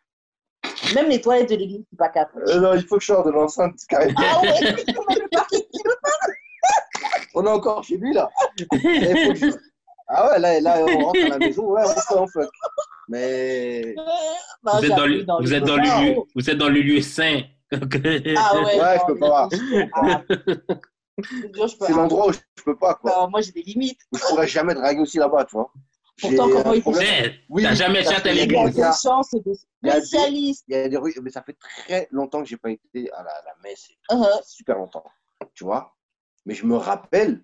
Même 0.93 1.09
les 1.09 1.19
toilettes 1.19 1.49
de 1.49 1.55
l'église, 1.55 1.83
c'est 1.89 1.97
pas 1.97 2.09
cap. 2.09 2.29
Euh, 2.47 2.59
non, 2.59 2.75
il 2.75 2.83
faut 2.85 2.97
que 2.97 3.01
je 3.01 3.07
sorte 3.07 3.25
de 3.25 3.31
l'enceinte, 3.31 3.73
carrément. 3.89 4.13
Ah 4.19 4.41
ouais, 4.41 4.61
le 4.87 5.29
parking. 5.31 5.61
On 7.33 7.43
est 7.43 7.49
encore 7.49 7.83
chez 7.83 7.97
lui, 7.97 8.13
là. 8.13 8.29
Je- 8.59 9.51
Ah 10.07 10.29
ouais, 10.29 10.39
là, 10.39 10.59
là, 10.61 10.85
on 10.87 11.05
rentre 11.05 11.19
à 11.25 11.29
la 11.29 11.37
maison, 11.39 11.63
ouais, 11.71 11.81
on 12.11 12.27
fait, 12.27 12.41
fuck. 12.43 12.49
Mais. 13.09 13.95
Bah, 14.61 14.73
Vous 14.77 14.85
êtes 14.85 14.91
dans 14.95 15.05
le, 15.07 15.17
j'appuie 15.25 15.33
vous 15.39 15.49
les 15.49 15.53
êtes 15.55 15.63
dans 15.63 15.75
le 15.77 15.81
boutons. 15.81 16.01
lieu, 16.01 16.15
vous 16.35 16.49
êtes 16.51 16.57
dans 16.59 16.69
le 16.69 16.81
lieu 16.81 17.01
saint. 17.01 17.41
Ah 17.71 17.79
ouais, 17.81 18.79
Ouais, 18.79 18.97
je 18.99 19.05
peux 19.07 19.17
pas. 19.17 19.49
C'est 21.79 21.93
l'endroit 21.93 22.27
où 22.29 22.33
je 22.33 22.39
peux 22.63 22.77
pas, 22.77 22.95
quoi. 22.95 23.11
Non, 23.21 23.29
moi, 23.29 23.41
j'ai 23.41 23.51
des 23.51 23.61
limites. 23.63 23.99
Je 24.13 24.19
pourrais 24.19 24.47
jamais 24.47 24.73
draguer 24.73 24.99
aussi 25.01 25.17
là-bas, 25.17 25.45
tu 25.45 25.55
vois. 25.55 25.71
Pourtant, 26.21 26.47
comment 26.49 26.67
un 26.71 26.73
il 26.75 26.81
faut 26.81 26.91
problème. 26.91 27.23
Mais, 27.25 27.35
Oui, 27.49 27.63
t'as 27.63 27.73
jamais 27.73 28.03
chaté 28.03 28.29
à 28.29 28.33
qu'il 28.33 28.37
y 28.37 28.41
a 28.41 28.45
Il 28.45 28.51
y 28.51 28.55
a 28.55 28.63
l'église. 28.63 28.75
des- 28.75 28.81
des 28.81 28.87
chances 29.03 29.33
et 29.33 29.39
des 29.41 29.51
Il 29.83 29.87
y 29.87 29.91
a 29.91 29.95
des- 29.99 30.05
spécialistes. 30.05 30.63
Il 30.69 30.73
y 30.75 30.77
a 30.77 30.87
des 30.89 30.97
rues, 30.97 31.13
mais 31.21 31.29
ça 31.29 31.43
fait 31.43 31.57
très 31.59 32.07
longtemps 32.11 32.41
que 32.41 32.47
j'ai 32.47 32.57
pas 32.57 32.69
été 32.71 33.11
à 33.11 33.17
la, 33.23 33.31
la 33.45 33.53
messe. 33.63 33.89
Uh-huh. 34.09 34.41
Super 34.45 34.77
longtemps, 34.77 35.03
tu 35.53 35.63
vois. 35.65 35.93
Mais 36.45 36.53
je 36.53 36.65
me 36.65 36.75
rappelle 36.77 37.43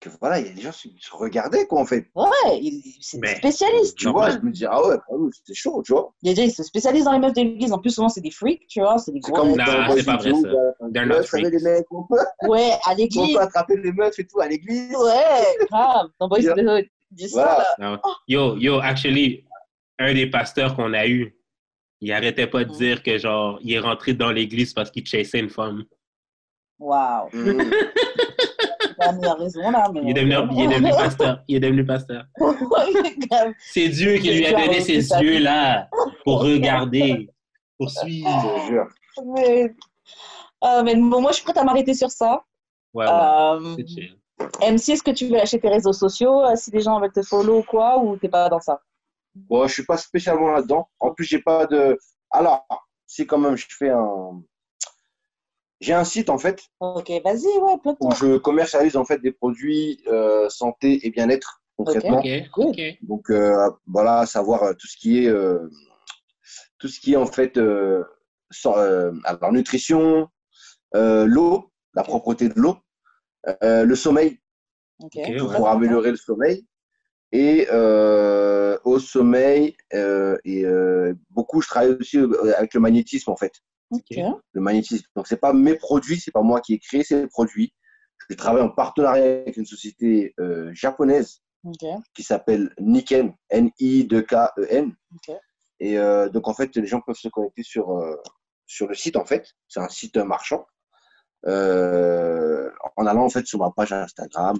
que 0.00 0.08
voilà, 0.20 0.38
il 0.38 0.46
y 0.46 0.50
a 0.50 0.52
des 0.52 0.60
gens 0.62 0.70
qui 0.70 0.94
se 1.00 1.10
regardaient, 1.14 1.66
quoi, 1.66 1.80
en 1.80 1.84
fait. 1.84 2.08
Ouais, 2.14 2.60
c'est 3.00 3.18
des 3.20 3.34
spécialistes. 3.36 3.96
Tu 3.98 4.04
Normal. 4.06 4.30
vois, 4.30 4.40
je 4.40 4.44
me 4.46 4.52
dis, 4.52 4.64
ah 4.66 4.80
ouais, 4.86 4.96
bah 4.96 5.02
c'était 5.32 5.54
chaud, 5.54 5.82
tu 5.84 5.92
vois. 5.92 6.12
Il 6.22 6.28
y 6.28 6.32
a 6.32 6.34
des 6.34 6.42
gens 6.42 6.48
qui 6.48 6.54
se 6.54 6.62
spécialisent 6.62 7.04
dans 7.04 7.12
les 7.12 7.18
meufs 7.18 7.32
de 7.32 7.40
l'église. 7.40 7.72
En 7.72 7.78
plus, 7.78 7.90
souvent, 7.90 8.08
c'est 8.08 8.20
des 8.20 8.30
freaks, 8.30 8.66
tu 8.68 8.80
vois. 8.80 8.98
C'est 8.98 9.10
des 9.12 9.20
gros. 9.20 9.32
comme 9.34 9.48
Non, 9.50 9.56
dans 9.56 9.64
c'est 9.96 10.04
pas 10.04 10.16
vrai, 10.16 10.30
ça. 10.32 10.48
They're 10.92 11.02
ouais, 11.02 11.06
not 11.06 11.22
freaks. 11.24 11.46
les 11.52 11.62
mecs, 11.62 11.86
on 11.90 12.04
peut, 12.04 12.16
Ouais, 12.46 12.70
à 12.84 12.92
on 12.92 12.96
l'église. 12.96 13.34
peut 13.36 13.40
attraper 13.42 13.76
les 13.76 13.92
meufs 13.92 14.18
et 14.18 14.26
tout 14.26 14.40
à 14.40 14.46
l'église. 14.48 14.94
Ouais, 14.94 15.66
grave. 15.70 16.06
Dans 16.20 16.28
Boys. 16.28 16.40
Dis 17.10 17.28
ça, 17.30 17.64
là. 17.78 17.92
Non. 17.92 18.00
Yo, 18.28 18.56
yo, 18.58 18.80
actually, 18.80 19.44
un 19.98 20.12
des 20.14 20.28
pasteurs 20.28 20.76
qu'on 20.76 20.92
a 20.92 21.06
eu, 21.08 21.34
il 22.00 22.12
arrêtait 22.12 22.46
pas 22.46 22.64
de 22.64 22.70
Mm. 22.70 22.76
dire 22.76 23.02
que, 23.02 23.18
genre, 23.18 23.58
il 23.62 23.72
est 23.72 23.78
rentré 23.80 24.12
dans 24.14 24.30
l'église 24.30 24.74
parce 24.74 24.90
qu'il 24.90 25.04
chassait 25.06 25.40
une 25.40 25.48
femme. 25.50 25.84
Waouh. 26.78 27.28
Il 29.00 29.26
a 29.26 29.34
raison, 29.34 29.70
là. 29.70 29.90
Mais... 29.92 30.00
Il 30.04 30.10
est 30.10 30.14
devenu, 30.14 30.34
il 30.52 30.64
est 30.64 30.74
devenu 30.74 30.90
pasteur. 30.90 31.42
Il 31.48 31.56
est 31.56 31.60
devenu 31.60 31.86
pasteur. 31.86 32.24
Grave. 32.38 33.52
C'est 33.72 33.88
Dieu 33.88 34.14
qui 34.18 34.32
lui 34.32 34.46
a 34.46 34.52
donné 34.52 34.80
ces 34.80 35.08
yeux-là 35.08 35.88
pour 36.24 36.40
regarder, 36.42 37.28
pour 37.78 37.90
suivre. 37.90 38.66
Jure. 38.68 38.88
mais... 39.34 39.74
Euh, 40.64 40.82
mais 40.82 40.96
bon, 40.96 41.20
moi, 41.20 41.30
je 41.30 41.36
suis 41.36 41.44
prête 41.44 41.58
à 41.58 41.64
m'arrêter 41.64 41.94
sur 41.94 42.10
ça. 42.10 42.42
Ouais, 42.92 43.06
ouais, 43.06 43.12
Euh, 43.12 43.76
c'est 43.76 43.86
chill. 43.86 44.18
MC, 44.60 44.88
est-ce 44.90 45.02
que 45.02 45.10
tu 45.10 45.26
veux 45.26 45.36
lâcher 45.36 45.60
tes 45.60 45.68
réseaux 45.68 45.92
sociaux 45.92 46.42
euh, 46.44 46.56
si 46.56 46.70
les 46.70 46.80
gens 46.80 47.00
veulent 47.00 47.12
te 47.12 47.22
follow 47.22 47.58
ou 47.58 47.62
quoi 47.62 47.98
ou 47.98 48.16
t'es 48.16 48.28
pas 48.28 48.48
dans 48.48 48.60
ça? 48.60 48.80
Bon, 49.34 49.66
je 49.66 49.72
suis 49.72 49.84
pas 49.84 49.96
spécialement 49.96 50.48
là-dedans. 50.48 50.88
En 50.98 51.12
plus, 51.12 51.24
j'ai 51.24 51.40
pas 51.40 51.66
de. 51.66 51.98
Alors, 52.30 52.66
si 53.06 53.26
quand 53.26 53.38
même 53.38 53.56
je 53.56 53.66
fais 53.68 53.90
un. 53.90 54.42
J'ai 55.80 55.92
un 55.92 56.04
site 56.04 56.28
en 56.28 56.38
fait 56.38 56.62
Ok, 56.80 57.10
vas-y, 57.24 57.46
ouais, 57.58 57.76
où 58.00 58.10
je 58.12 58.36
commercialise 58.38 58.96
en 58.96 59.04
fait 59.04 59.18
des 59.18 59.32
produits 59.32 60.02
euh, 60.08 60.48
santé 60.48 61.06
et 61.06 61.10
bien-être 61.10 61.62
concrètement. 61.76 62.22
Donc 63.02 63.30
euh, 63.30 63.70
voilà, 63.86 64.20
à 64.20 64.26
savoir 64.26 64.62
euh, 64.64 64.72
tout 64.72 64.86
ce 64.88 64.96
qui 64.96 65.24
est 65.24 65.28
euh, 65.28 65.68
tout 66.78 66.88
ce 66.88 67.00
qui 67.00 67.12
est 67.12 67.16
en 67.16 67.26
fait 67.26 67.56
euh, 67.58 68.04
sans- 68.50 68.76
euh, 68.78 69.12
alors 69.24 69.52
nutrition, 69.52 70.28
euh, 70.94 71.26
l'eau, 71.26 71.70
la 71.94 72.02
propreté 72.02 72.48
de 72.48 72.58
l'eau, 72.58 72.76
euh, 73.62 73.84
le 73.84 73.94
sommeil. 73.94 74.40
Pour 74.98 75.62
ouais. 75.62 75.68
améliorer 75.68 76.10
le 76.10 76.16
sommeil. 76.16 76.66
Et 77.30 77.68
euh, 77.70 78.78
au 78.84 78.98
sommeil 78.98 79.76
euh, 79.94 80.38
et 80.44 80.64
euh, 80.64 81.14
beaucoup 81.30 81.60
je 81.60 81.68
travaille 81.68 81.90
aussi 82.00 82.18
avec 82.56 82.72
le 82.72 82.80
magnétisme 82.80 83.30
en 83.30 83.36
fait 83.36 83.52
Le 84.52 84.60
magnétisme. 84.60 85.06
Donc 85.16 85.26
c'est 85.26 85.38
pas 85.38 85.52
mes 85.52 85.74
produits 85.74 86.20
c'est 86.20 86.30
pas 86.30 86.42
moi 86.42 86.60
qui 86.60 86.74
ai 86.74 86.78
créé 86.78 87.02
ces 87.04 87.26
produits. 87.26 87.72
Je 88.28 88.34
travaille 88.36 88.62
en 88.62 88.68
partenariat 88.70 89.24
avec 89.24 89.56
une 89.56 89.66
société 89.66 90.34
euh, 90.38 90.70
japonaise 90.74 91.40
qui 92.14 92.22
s'appelle 92.22 92.72
Niken 92.78 93.34
N-I-2-K-E-N 93.50 94.94
Ok. 95.14 95.36
et 95.80 95.98
euh, 95.98 96.28
donc 96.28 96.48
en 96.48 96.54
fait 96.54 96.74
les 96.76 96.86
gens 96.86 97.00
peuvent 97.00 97.16
se 97.16 97.28
connecter 97.28 97.62
sur 97.62 97.96
euh, 97.96 98.16
sur 98.66 98.86
le 98.86 98.94
site 98.94 99.16
en 99.16 99.24
fait. 99.24 99.54
C'est 99.68 99.80
un 99.80 99.88
site 99.88 100.16
marchand. 100.18 100.66
En 101.44 103.06
allant 103.06 103.24
en 103.24 103.30
fait 103.30 103.46
sur 103.46 103.58
ma 103.60 103.70
page 103.70 103.92
Instagram 103.92 104.58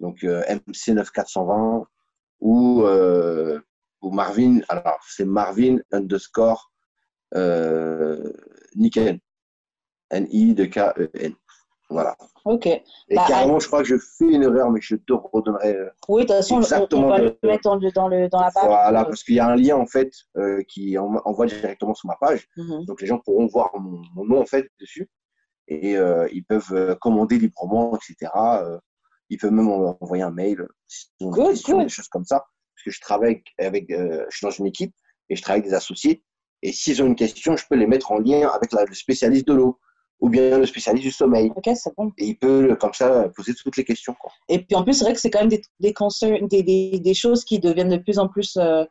donc 0.00 0.24
euh, 0.24 0.42
MC9420 0.44 1.84
ou 2.40 2.82
ou 4.00 4.10
Marvin. 4.10 4.60
Alors 4.68 4.98
c'est 5.08 5.24
Marvin 5.24 5.78
underscore 5.92 6.71
Niken 8.76 9.18
N-I-2-K-E-N 10.10 11.34
voilà 11.90 12.16
Ok. 12.44 12.66
et 12.66 12.82
Bah, 13.14 13.24
carrément 13.28 13.58
je 13.58 13.66
crois 13.66 13.80
que 13.82 13.88
je 13.88 13.96
fais 13.98 14.26
une 14.32 14.42
erreur 14.42 14.70
mais 14.70 14.80
je 14.80 14.96
te 14.96 15.12
redonnerai 15.12 15.76
euh, 15.76 15.90
Oui, 16.08 16.22
de 16.22 16.26
toute 16.28 16.36
façon, 16.36 16.54
on, 16.54 16.58
on 16.58 16.60
Exactement 16.62 17.08
va 17.08 17.18
le 17.18 17.38
mettre 17.42 17.62
dans, 17.64 17.76
le, 17.76 17.90
dans, 17.92 18.08
le, 18.08 18.28
dans 18.28 18.40
la 18.40 18.50
page. 18.50 18.64
Voilà, 18.64 19.04
parce 19.04 19.22
qu'il 19.24 19.34
y 19.34 19.40
a 19.40 19.46
un 19.46 19.56
lien 19.56 19.76
en 19.76 19.86
fait 19.86 20.10
euh, 20.36 20.62
qui 20.68 20.96
en- 20.98 21.20
envoie 21.24 21.46
directement 21.46 21.94
sur 21.94 22.08
ma 22.08 22.16
page. 22.16 22.48
Mhm. 22.56 22.84
Donc 22.86 23.00
les 23.00 23.06
gens 23.06 23.18
pourront 23.18 23.46
voir 23.46 23.70
mon, 23.78 24.02
mon 24.14 24.24
nom 24.24 24.40
en 24.40 24.46
fait 24.46 24.68
dessus 24.80 25.10
et 25.68 25.96
euh, 25.96 26.26
ils 26.32 26.44
peuvent 26.44 26.72
euh, 26.72 26.94
commander 26.96 27.38
librement, 27.38 27.96
etc. 27.96 28.30
Euh, 28.34 28.78
ils 29.28 29.38
peuvent 29.38 29.52
même 29.52 29.68
en- 29.68 29.96
envoyer 30.00 30.22
un 30.22 30.30
mail 30.30 30.66
si 30.88 31.08
ont 31.20 31.30
des 31.30 31.88
choses 31.88 32.08
comme 32.08 32.24
ça. 32.24 32.38
Parce 32.74 32.84
que 32.84 32.90
je 32.90 33.00
travaille 33.00 33.42
avec, 33.58 33.90
euh, 33.90 34.24
je 34.30 34.36
suis 34.38 34.46
dans 34.46 34.50
une 34.50 34.66
équipe 34.66 34.94
et 35.28 35.36
je 35.36 35.42
travaille 35.42 35.60
avec 35.60 35.70
des 35.70 35.76
associés. 35.76 36.24
Et 36.62 36.72
s'ils 36.72 37.02
ont 37.02 37.06
une 37.06 37.16
question, 37.16 37.56
je 37.56 37.64
peux 37.68 37.76
les 37.76 37.86
mettre 37.86 38.12
en 38.12 38.18
lien 38.18 38.48
avec 38.48 38.72
la- 38.72 38.84
le 38.84 38.94
spécialiste 38.94 39.46
de 39.48 39.54
l'eau 39.54 39.78
ou 40.20 40.28
bien 40.28 40.58
le 40.58 40.66
spécialiste 40.66 41.04
du 41.04 41.10
sommeil. 41.10 41.50
Ok, 41.56 41.68
c'est 41.74 41.94
bon. 41.96 42.12
Et 42.18 42.26
il 42.26 42.38
peut 42.38 42.76
comme 42.80 42.92
ça 42.94 43.28
poser 43.34 43.54
toutes 43.54 43.76
les 43.76 43.84
questions. 43.84 44.14
Quoi. 44.20 44.30
Et 44.48 44.60
puis 44.60 44.76
en 44.76 44.84
plus, 44.84 44.94
c'est 44.94 45.04
vrai 45.04 45.12
que 45.14 45.20
c'est 45.20 45.30
quand 45.30 45.40
même 45.40 45.48
des, 45.48 45.62
des, 45.80 45.92
concerns- 45.92 46.46
des, 46.48 46.62
des, 46.62 47.00
des 47.00 47.14
choses 47.14 47.44
qui 47.44 47.58
deviennent 47.58 47.88
de 47.88 47.96
plus 47.96 48.18
en 48.20 48.28
plus. 48.28 48.56
euh, 48.56 48.84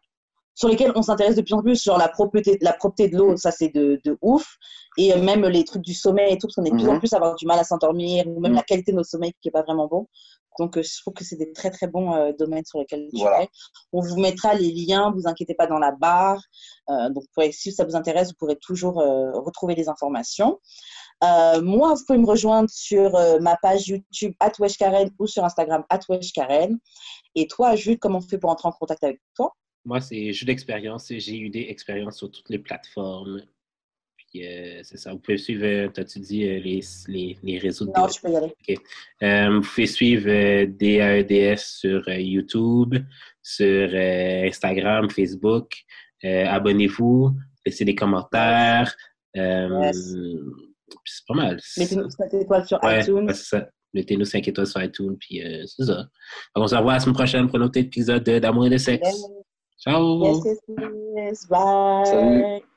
sur 0.53 0.67
lesquelles 0.67 0.91
on 0.95 1.01
s'intéresse 1.01 1.35
de 1.35 1.41
plus 1.41 1.53
en 1.53 1.61
plus, 1.61 1.81
genre 1.83 1.97
la 1.97 2.09
propreté, 2.09 2.57
la 2.61 2.73
propreté 2.73 3.07
de 3.09 3.17
l'eau, 3.17 3.37
ça 3.37 3.51
c'est 3.51 3.69
de, 3.69 3.99
de 4.03 4.17
ouf. 4.21 4.57
Et 4.97 5.13
euh, 5.13 5.21
même 5.21 5.45
les 5.45 5.63
trucs 5.63 5.81
du 5.81 5.93
sommeil 5.93 6.33
et 6.33 6.37
tout, 6.37 6.47
parce 6.47 6.55
qu'on 6.55 6.65
est 6.65 6.71
de 6.71 6.75
plus 6.75 6.89
en 6.89 6.93
Mhm. 6.93 6.99
plus 6.99 7.13
à 7.13 7.17
avoir 7.17 7.35
du 7.35 7.45
mal 7.45 7.57
à 7.59 7.63
s'endormir, 7.63 8.27
ou 8.27 8.39
même 8.41 8.51
Mhm. 8.51 8.57
la 8.57 8.63
qualité 8.63 8.91
de 8.91 8.97
notre 8.97 9.09
sommeil 9.09 9.33
qui 9.41 9.47
est 9.47 9.51
pas 9.51 9.63
vraiment 9.63 9.87
bon. 9.87 10.07
Donc 10.59 10.77
euh, 10.77 10.83
je 10.83 10.99
trouve 10.99 11.13
que 11.13 11.23
c'est 11.23 11.37
des 11.37 11.53
très 11.53 11.71
très 11.71 11.87
bons 11.87 12.13
euh, 12.13 12.33
domaines 12.37 12.65
sur 12.65 12.79
lesquels 12.79 13.07
Voilà. 13.13 13.45
On 13.93 14.01
vous 14.01 14.19
mettra 14.19 14.53
les 14.53 14.69
liens, 14.71 15.09
vous 15.15 15.25
inquiétez 15.25 15.53
pas 15.55 15.65
dans 15.65 15.79
la 15.79 15.91
barre. 15.93 16.41
Euh, 16.89 17.09
donc 17.09 17.23
si 17.53 17.71
ça 17.71 17.85
vous 17.85 17.95
intéresse, 17.95 18.27
vous 18.29 18.35
pourrez 18.37 18.57
toujours 18.57 18.99
euh, 18.99 19.31
retrouver 19.31 19.75
les 19.75 19.87
informations. 19.87 20.59
Moi, 21.23 21.93
vous 21.93 22.03
pouvez 22.05 22.19
me 22.19 22.25
rejoindre 22.25 22.69
sur 22.69 23.11
ma 23.41 23.55
page 23.55 23.87
YouTube 23.87 24.33
Karen 24.77 25.09
ou 25.19 25.27
sur 25.27 25.45
Instagram 25.45 25.85
Karen. 26.33 26.77
Et 27.35 27.47
toi, 27.47 27.75
Jules, 27.75 27.99
comment 27.99 28.17
on 28.17 28.21
fait 28.21 28.39
pour 28.39 28.49
entrer 28.49 28.67
en 28.67 28.71
contact 28.71 29.03
avec 29.03 29.21
toi? 29.35 29.53
Moi, 29.85 29.99
c'est 30.01 30.31
jeu 30.33 30.45
d'expérience. 30.45 31.07
J'ai 31.09 31.37
eu 31.37 31.49
des 31.49 31.67
expériences 31.69 32.17
sur 32.17 32.31
toutes 32.31 32.49
les 32.49 32.59
plateformes. 32.59 33.41
Puis, 34.17 34.45
euh, 34.47 34.79
c'est 34.83 34.97
ça. 34.97 35.11
Vous 35.11 35.19
pouvez 35.19 35.37
suivre, 35.37 35.65
euh, 35.65 35.87
t'as-tu 35.89 36.19
dit, 36.19 36.47
euh, 36.47 36.59
les, 36.59 36.79
les, 37.07 37.37
les 37.43 37.57
réseaux 37.57 37.85
de 37.85 37.91
Non, 37.95 38.07
tu 38.07 38.21
peux 38.21 38.29
y 38.31 38.35
aller. 38.35 38.53
Euh, 39.23 39.55
vous 39.55 39.61
pouvez 39.61 39.87
suivre 39.87 40.65
DAEDS 40.65 41.57
sur 41.57 42.07
YouTube, 42.09 42.95
sur 43.41 43.89
Instagram, 43.93 45.09
Facebook. 45.09 45.73
Abonnez-vous, 46.23 47.31
laissez 47.65 47.83
des 47.85 47.95
commentaires. 47.95 48.95
Yes. 49.35 50.15
C'est 51.05 51.25
pas 51.27 51.33
mal. 51.33 51.59
Mettez-nous 51.77 52.09
5 52.09 52.33
étoiles 52.33 52.65
sur 52.67 52.83
Ouais, 52.83 53.01
iTunes. 53.01 53.25
ouais, 53.25 53.33
c'est 53.33 53.45
ça. 53.57 53.69
Mettez-nous 53.93 54.25
5 54.25 54.47
étoiles 54.47 54.67
sur 54.67 54.83
iTunes, 54.83 55.17
puis 55.19 55.41
euh, 55.43 55.63
c'est 55.65 55.85
ça. 55.85 55.95
Donc, 56.55 56.63
on 56.63 56.67
se 56.67 56.75
revoit 56.75 56.93
la 56.93 56.99
semaine 56.99 57.15
prochaine 57.15 57.47
pour 57.47 57.57
un 57.59 57.61
autre 57.63 57.79
épisode 57.79 58.23
de- 58.23 58.39
d'Amour 58.39 58.67
et 58.67 58.69
de 58.69 58.77
sexe. 58.77 59.07
Yes, 59.07 59.25
Ciao! 59.81 60.19
yes, 60.21 60.41
yes, 60.45 60.59
yes. 60.69 61.45
Bye. 61.45 62.03
Salut. 62.05 62.70